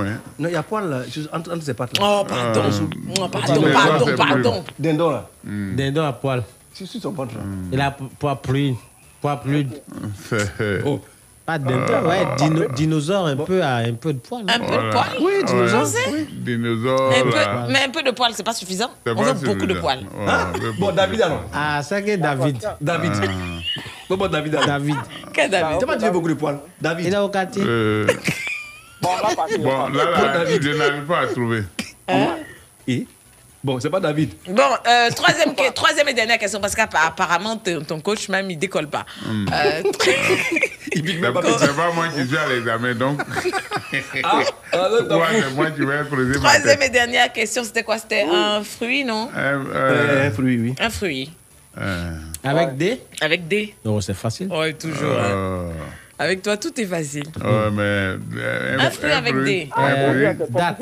hein. 0.00 0.18
Non, 0.38 0.48
il 0.48 0.52
y 0.52 0.56
a 0.56 0.62
poil 0.62 0.88
là, 0.88 1.02
juste 1.04 1.28
entre, 1.32 1.52
entre 1.52 1.62
ses 1.62 1.74
pattes 1.74 1.96
là. 1.98 2.04
Oh, 2.04 2.24
pardon. 2.26 2.62
Ah. 2.64 2.70
Oh, 3.20 3.28
pardon, 3.28 3.62
pardon, 3.72 4.06
pardon. 4.16 4.64
Dindon 4.78 5.10
là. 5.10 5.28
Dindon 5.44 6.04
à 6.04 6.12
poil. 6.12 6.42
C'est 6.72 6.86
sur 6.86 7.00
son 7.00 7.10
ventre 7.12 7.34
là. 7.34 7.40
Il 7.72 7.80
a 7.80 7.90
poil 8.18 8.36
plus. 8.42 8.74
Poil 9.20 9.40
plus. 9.40 9.66
Pas 11.48 11.56
dindon, 11.58 12.06
ouais, 12.06 12.26
dino- 12.36 12.68
dinosaure 12.76 13.24
un 13.26 13.36
peu, 13.36 13.62
à, 13.62 13.76
un 13.76 13.94
peu 13.94 14.12
de 14.12 14.18
poil. 14.18 14.42
Un 14.46 14.58
peu 14.58 14.66
de 14.76 14.90
poil 14.92 15.06
Oui, 15.18 15.32
dinosaure. 15.46 15.78
Français 15.86 16.26
Dinosaure, 16.30 17.10
un 17.10 17.22
peu, 17.22 17.30
là. 17.36 17.66
Mais 17.70 17.84
un 17.86 17.88
peu 17.88 18.02
de 18.02 18.10
poil, 18.10 18.32
c'est 18.34 18.42
pas 18.42 18.52
suffisant. 18.52 18.90
C'est 19.06 19.12
On 19.12 19.16
pas 19.16 19.32
veut 19.32 19.46
beaucoup 19.54 19.66
de 19.66 19.72
poil. 19.72 20.00
Ouais, 20.00 20.26
Hein? 20.28 20.52
Bon, 20.78 20.92
David 20.92 21.22
alors. 21.22 21.44
Ah, 21.54 21.82
ça 21.82 22.02
que 22.02 22.16
David. 22.16 22.58
David. 22.82 23.12
Bon, 24.10 24.16
bon, 24.18 24.28
David 24.28 24.56
alors. 24.56 24.66
David. 24.66 24.96
Quel 25.32 25.50
David 25.50 25.78
Tu 25.80 25.86
pas 25.86 25.96
dit 25.96 26.10
beaucoup 26.10 26.28
de 26.28 26.34
poils. 26.34 26.58
David. 26.82 27.06
Il 27.06 27.14
est 27.14 27.16
au 27.16 27.30
quartier. 27.30 27.62
Euh, 27.66 28.06
Bon, 29.00 29.08
là, 29.16 30.04
là, 30.04 30.44
là, 30.44 30.44
je 30.60 30.68
n'arrive 30.76 31.04
pas 31.04 31.20
à 31.20 31.26
trouver. 31.28 31.62
Et 32.86 33.06
Bon, 33.68 33.78
c'est 33.80 33.90
pas 33.90 34.00
David. 34.00 34.30
Bon, 34.48 34.62
euh, 34.86 35.10
troisième, 35.10 35.54
que- 35.54 35.70
troisième 35.74 36.08
et 36.08 36.14
dernière 36.14 36.38
question, 36.38 36.58
parce 36.58 36.74
qu'apparemment, 36.74 37.58
ton 37.58 37.82
ton 37.82 38.00
coach 38.00 38.30
même, 38.30 38.50
il 38.50 38.58
décolle 38.58 38.88
pas. 38.88 39.04
Hmm. 39.26 39.44
Euh, 39.52 39.82
C'est 40.90 41.32
pas, 41.32 41.42
c'est 41.58 41.76
pas 41.76 41.92
moi 41.92 42.08
qui 42.08 42.26
suis 42.26 42.36
à 42.38 42.48
l'examen, 42.48 42.94
donc. 42.94 43.20
Ah, 44.24 44.38
Ouais, 44.38 45.42
c'est 45.42 45.54
moi 45.54 45.70
qui 45.70 45.80
vais 45.84 46.00
creuser 46.10 46.38
ma 46.40 46.48
troisième 46.48 46.82
et 46.82 46.88
dernière 46.88 47.30
question, 47.32 47.62
c'était 47.62 47.82
quoi? 47.82 47.98
C'était 47.98 48.22
un 48.22 48.62
fruit, 48.62 49.04
non? 49.04 49.28
Euh, 49.36 49.62
euh, 49.74 50.28
Un 50.28 50.30
fruit, 50.30 50.58
oui. 50.58 50.74
Un 50.80 50.88
fruit. 50.90 51.30
euh, 51.78 52.12
Avec 52.42 52.76
des? 52.78 53.02
Avec 53.20 53.46
des 53.46 53.74
Non, 53.84 54.00
c'est 54.00 54.14
facile. 54.14 54.48
Ouais, 54.50 54.72
toujours. 54.72 55.18
hein. 55.20 55.68
Avec 56.18 56.40
toi, 56.42 56.56
tout 56.56 56.72
est 56.80 56.86
facile. 56.86 57.24
ouais, 57.44 57.70
mais. 57.70 58.14
Un 58.80 58.90
fruit 58.90 59.12
avec 59.12 59.34
des. 59.44 59.68
Un 59.76 60.74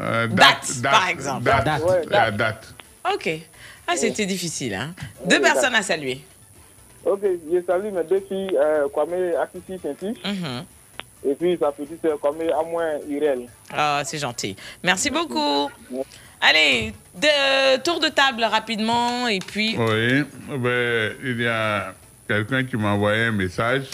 Euh, 0.00 0.26
date. 0.28 0.64
Euh, 0.70 0.80
Date, 0.82 0.92
par 0.92 1.08
exemple. 1.08 1.42
Date. 1.44 1.64
Date. 1.64 1.82
La 2.10 2.30
date. 2.30 2.74
Ok. 3.14 3.30
Ah, 3.86 3.96
c'était 3.96 4.26
difficile. 4.26 4.74
Hein? 4.74 4.94
Deux 5.24 5.40
personnes 5.40 5.74
à 5.74 5.82
saluer. 5.82 6.20
Ok, 7.04 7.20
je 7.22 7.62
salue 7.66 7.92
mes 7.92 8.04
deux 8.04 8.22
filles, 8.28 8.56
euh, 8.60 8.86
Kwame 8.92 9.14
Akisi 9.40 9.80
Senti, 9.80 10.08
Mhm. 10.24 10.64
et 11.26 11.34
puis 11.34 11.56
sa 11.58 11.72
petite 11.72 12.02
sœur 12.02 12.18
Kwame 12.20 12.42
Amoin 12.60 12.98
Irel. 13.08 13.46
Ah, 13.72 14.02
c'est 14.04 14.18
gentil. 14.18 14.56
Merci 14.82 15.08
beaucoup. 15.10 15.70
Allez, 16.40 16.92
de- 17.14 17.78
tour 17.78 17.98
de 17.98 18.08
table 18.08 18.44
rapidement 18.44 19.26
et 19.26 19.38
puis. 19.38 19.74
Oui, 19.78 20.24
ben, 20.58 21.12
il 21.24 21.40
y 21.40 21.46
a 21.48 21.94
quelqu'un 22.28 22.64
qui 22.64 22.76
m'a 22.76 22.90
envoyé 22.92 23.24
un 23.24 23.32
message. 23.32 23.84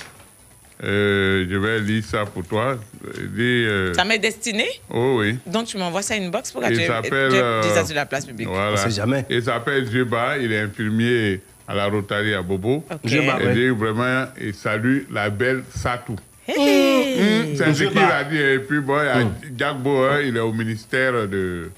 Euh, 0.84 1.46
je 1.48 1.56
vais 1.56 1.80
lire 1.80 2.04
ça 2.04 2.24
pour 2.26 2.44
toi. 2.44 2.76
Dit. 3.02 3.64
euh, 3.66 3.94
Ça 3.94 4.04
m'est 4.04 4.18
destiné. 4.18 4.66
Oh 4.90 5.16
oui. 5.20 5.38
Donc 5.46 5.66
tu 5.66 5.78
m'envoies 5.78 6.02
ça 6.02 6.14
inbox 6.14 6.52
pour 6.52 6.62
que 6.62 6.68
tu 6.68 6.84
s'appelle. 6.86 7.30
tu 7.30 7.36
euh, 7.36 7.62
dis 7.62 7.68
ça 7.70 7.84
sur 7.84 7.94
la 7.94 8.04
place 8.06 8.26
publique. 8.26 8.48
Voilà. 8.48 8.76
sait 8.76 8.90
jamais. 8.90 9.24
Il 9.30 9.42
s'appelle 9.42 9.90
Jeba, 9.90 10.36
il 10.38 10.52
est 10.52 10.60
infirmier 10.60 11.40
à 11.66 11.74
la 11.74 11.86
Rotary 11.86 12.34
à 12.34 12.42
Bobo. 12.42 12.84
Ok. 12.90 13.00
Jeba, 13.04 13.38
il 13.40 13.46
ouais. 13.46 13.54
dit 13.54 13.68
vraiment, 13.68 14.26
il 14.40 14.52
salue 14.54 15.02
la 15.10 15.30
belle 15.30 15.62
Satou. 15.74 16.16
Hey. 16.46 17.20
Hum, 17.20 17.56
C'est 17.56 17.72
ce 17.72 17.84
qu'il 17.84 17.98
a 17.98 18.24
dit. 18.24 18.36
Et 18.36 18.58
puis, 18.58 18.80
bon, 18.80 18.98
il 19.00 19.06
y 19.06 19.08
a 19.08 19.26
Jack 19.56 19.78
Bauer, 19.78 20.20
il 20.26 20.36
est 20.36 20.40
au 20.40 20.52
ministère 20.52 21.26
de. 21.26 21.70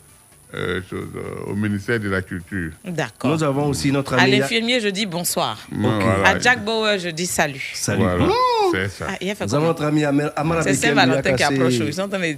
Euh, 0.57 0.81
euh, 0.93 1.51
au 1.51 1.55
ministère 1.55 2.01
de 2.01 2.09
la 2.09 2.23
Culture. 2.23 2.71
D'accord. 2.85 3.31
Nous 3.33 3.43
avons 3.43 3.67
aussi 3.69 3.93
notre 3.93 4.15
À 4.15 4.23
ami. 4.23 4.39
l'infirmier, 4.39 4.81
je 4.81 4.89
dis 4.89 5.07
bonsoir. 5.07 5.59
Ouais, 5.71 5.79
voilà. 5.81 6.29
À 6.29 6.39
Jack 6.39 6.65
Bauer, 6.65 6.99
je 6.99 7.09
dis 7.11 7.27
salut. 7.27 7.73
Salut. 7.75 8.03
Voilà, 8.03 8.25
Mmh. 8.27 8.31
c'est 8.73 8.89
ça. 8.89 9.07
Ah, 9.11 9.15
il 9.21 9.31
a 9.31 9.35
fait 9.35 9.45
Nous 9.47 9.55
avons 9.55 9.67
notre 9.67 9.85
ami 9.85 10.05
Amar- 10.05 10.33
Amara 10.35 10.63
C'est 10.63 10.75
Saint-Valentin 10.75 11.33
qui 11.35 11.43
approche. 11.43 11.75
Ils 11.75 11.93
sont 11.95 12.03
en 12.03 12.09
train 12.09 12.19
de 12.21 12.37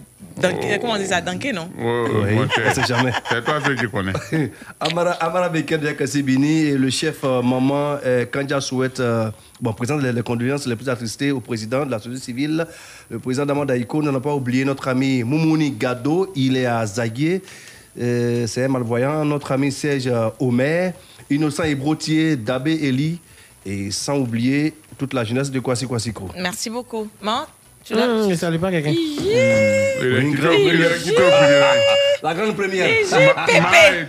Comment 0.81 0.93
on 0.93 0.99
dit 0.99 1.07
ça 1.07 1.21
Dunker, 1.21 1.53
non 1.53 1.69
Oui, 1.77 2.35
moi, 2.35 2.47
on 2.47 2.73
sait 2.75 2.85
jamais. 2.87 3.11
C'est 3.29 3.45
toi 3.45 3.55
ceux 3.65 3.75
qui 3.75 3.87
connais. 3.91 4.13
Amara, 4.81 5.11
Amara 5.13 5.49
Bekem 5.49 5.81
vient 5.81 5.95
casser 5.95 6.23
Bini 6.23 6.67
et 6.67 6.79
le 6.79 6.91
chef 6.91 7.25
euh, 7.25 7.43
maman 7.43 7.97
euh, 8.05 8.25
Kandja 8.25 8.61
souhaite 8.61 9.01
euh, 9.01 9.31
bon, 9.61 9.73
présente 9.73 10.01
les, 10.01 10.13
les 10.13 10.23
condoléances 10.23 10.67
les 10.69 10.77
plus 10.77 10.89
attristées 10.89 11.33
au 11.33 11.41
président 11.41 11.85
de 11.85 11.91
la 11.91 11.99
société 11.99 12.21
civile, 12.25 12.67
le 13.11 13.19
président 13.19 13.47
d'Amanda 13.47 13.77
Iko. 13.77 13.99
Nous 14.01 14.07
n'avons 14.07 14.21
pas 14.21 14.35
oublié 14.35 14.65
notre 14.65 14.87
ami 14.87 15.25
Moumouni 15.25 15.73
Gado, 15.73 16.31
il 16.37 16.57
est 16.57 16.67
à 16.67 16.87
Zaguier. 16.87 17.43
Euh, 18.01 18.47
c'est 18.47 18.65
un 18.65 18.69
malvoyant. 18.69 19.25
Notre 19.25 19.53
ami 19.53 19.73
Serge 19.73 20.07
euh, 20.07 20.29
Omer, 20.39 20.93
Innocent 21.31 21.65
Ebrotier, 21.65 22.37
Dabé 22.37 22.75
Eli, 22.87 23.19
et 23.67 23.91
sans 23.91 24.19
oublier 24.19 24.75
toute 24.97 25.15
la 25.15 25.25
jeunesse 25.25 25.51
de 25.51 25.59
Kwasi 25.61 25.87
Kwasiko. 25.87 26.29
Merci 26.37 26.71
beaucoup. 26.71 27.09
Maman, 27.21 27.47
tu 27.85 27.95
l'as 27.95 28.07
Hum, 28.07 28.35
salue 28.35 28.59
pas 28.59 28.71
quelqu'un. 28.71 28.93
Funérailles. 29.99 31.79
La 32.23 32.35
grande 32.35 32.55
première. 32.57 32.87
Et 32.89 33.05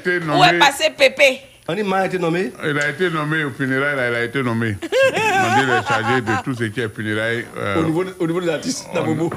Pépé. 0.04 0.26
Où 0.26 0.44
est 0.44 0.60
passé 0.60 0.86
Pépé? 0.98 1.42
On 1.72 1.76
dit, 1.76 1.84
m'a 1.84 2.04
été 2.08 2.18
nommé. 2.18 2.52
Il 2.66 2.80
a 2.80 2.90
été 2.90 3.12
nommé 3.12 3.44
au 3.44 3.52
funérailles, 3.52 3.96
là, 3.96 4.10
il 4.10 4.16
a 4.16 4.24
été 4.24 4.42
nommé. 4.42 4.76
On 4.82 5.60
dit 5.60 5.66
le 5.68 5.82
chargé 5.88 6.22
de 6.22 6.32
tout 6.44 6.56
ce 6.56 6.64
qui 6.64 6.80
est 6.82 6.90
funérailles. 6.94 7.46
euh, 7.58 7.80
Au 7.80 7.84
niveau, 7.84 8.04
de- 8.04 8.16
au 8.18 8.26
niveau 8.26 8.42
des 8.42 8.50
artistes, 8.50 8.88
d'Abobo. 8.92 9.30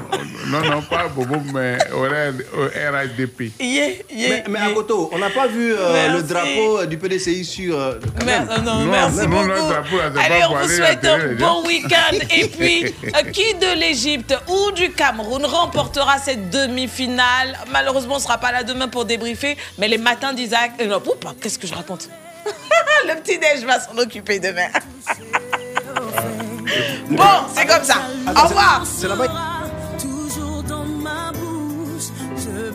non, 0.47 0.61
non, 0.61 0.81
pas 0.81 1.07
Bobo, 1.09 1.35
mais 1.53 1.77
au, 1.93 2.07
R- 2.07 2.33
au 2.57 2.63
RHDP. 2.65 3.51
Yeah, 3.59 3.87
yeah, 4.09 4.29
Mais, 4.29 4.43
mais 4.49 4.59
yeah. 4.59 4.67
à 4.69 4.71
Koto, 4.73 5.11
on 5.13 5.19
n'a 5.19 5.29
pas 5.29 5.45
vu 5.45 5.75
euh, 5.77 6.13
le 6.13 6.23
drapeau 6.23 6.79
euh, 6.79 6.85
du 6.87 6.97
PDCI 6.97 7.45
sur. 7.45 7.79
euh, 7.79 7.99
Mer- 8.25 8.47
non, 8.63 8.79
Non, 8.79 8.85
merci 8.91 9.17
non, 9.19 9.29
beaucoup. 9.29 9.69
drapeau, 9.69 9.97
là, 9.97 10.21
Allez, 10.25 10.39
pas 10.41 10.49
on 10.49 10.55
vous 10.55 10.69
souhaite 10.69 11.05
un 11.05 11.33
bon 11.35 11.67
week-end. 11.67 12.17
Et 12.35 12.47
puis, 12.47 12.85
qui 13.31 13.53
de 13.53 13.79
l'Égypte 13.79 14.35
ou 14.47 14.71
du 14.71 14.89
Cameroun 14.91 15.45
remportera 15.45 16.17
cette 16.17 16.49
demi-finale? 16.49 17.59
Malheureusement, 17.71 18.15
on 18.15 18.17
ne 18.17 18.23
sera 18.23 18.39
pas 18.39 18.51
là 18.51 18.63
demain 18.63 18.87
pour 18.87 19.05
débriefer, 19.05 19.55
mais 19.77 19.87
les 19.87 19.99
matins 19.99 20.33
d'Isaac. 20.33 20.71
qu'est-ce 21.39 21.59
que 21.59 21.67
je 21.67 21.75
raconte? 21.75 22.09
Le 23.07 23.15
petit-déj 23.21 23.65
va 23.65 23.79
s'en 23.79 23.97
occuper 23.97 24.39
demain. 24.39 24.67
bon, 27.09 27.23
c'est 27.53 27.65
comme 27.65 27.83
ça. 27.83 27.95
Au 28.27 28.47
revoir. 28.47 28.83
C'est 28.85 29.07
là-bas. 29.07 29.31
Toujours 29.99 30.63
dans 30.63 30.85
ma 30.85 31.31
bouche, 31.31 32.09
je. 32.37 32.73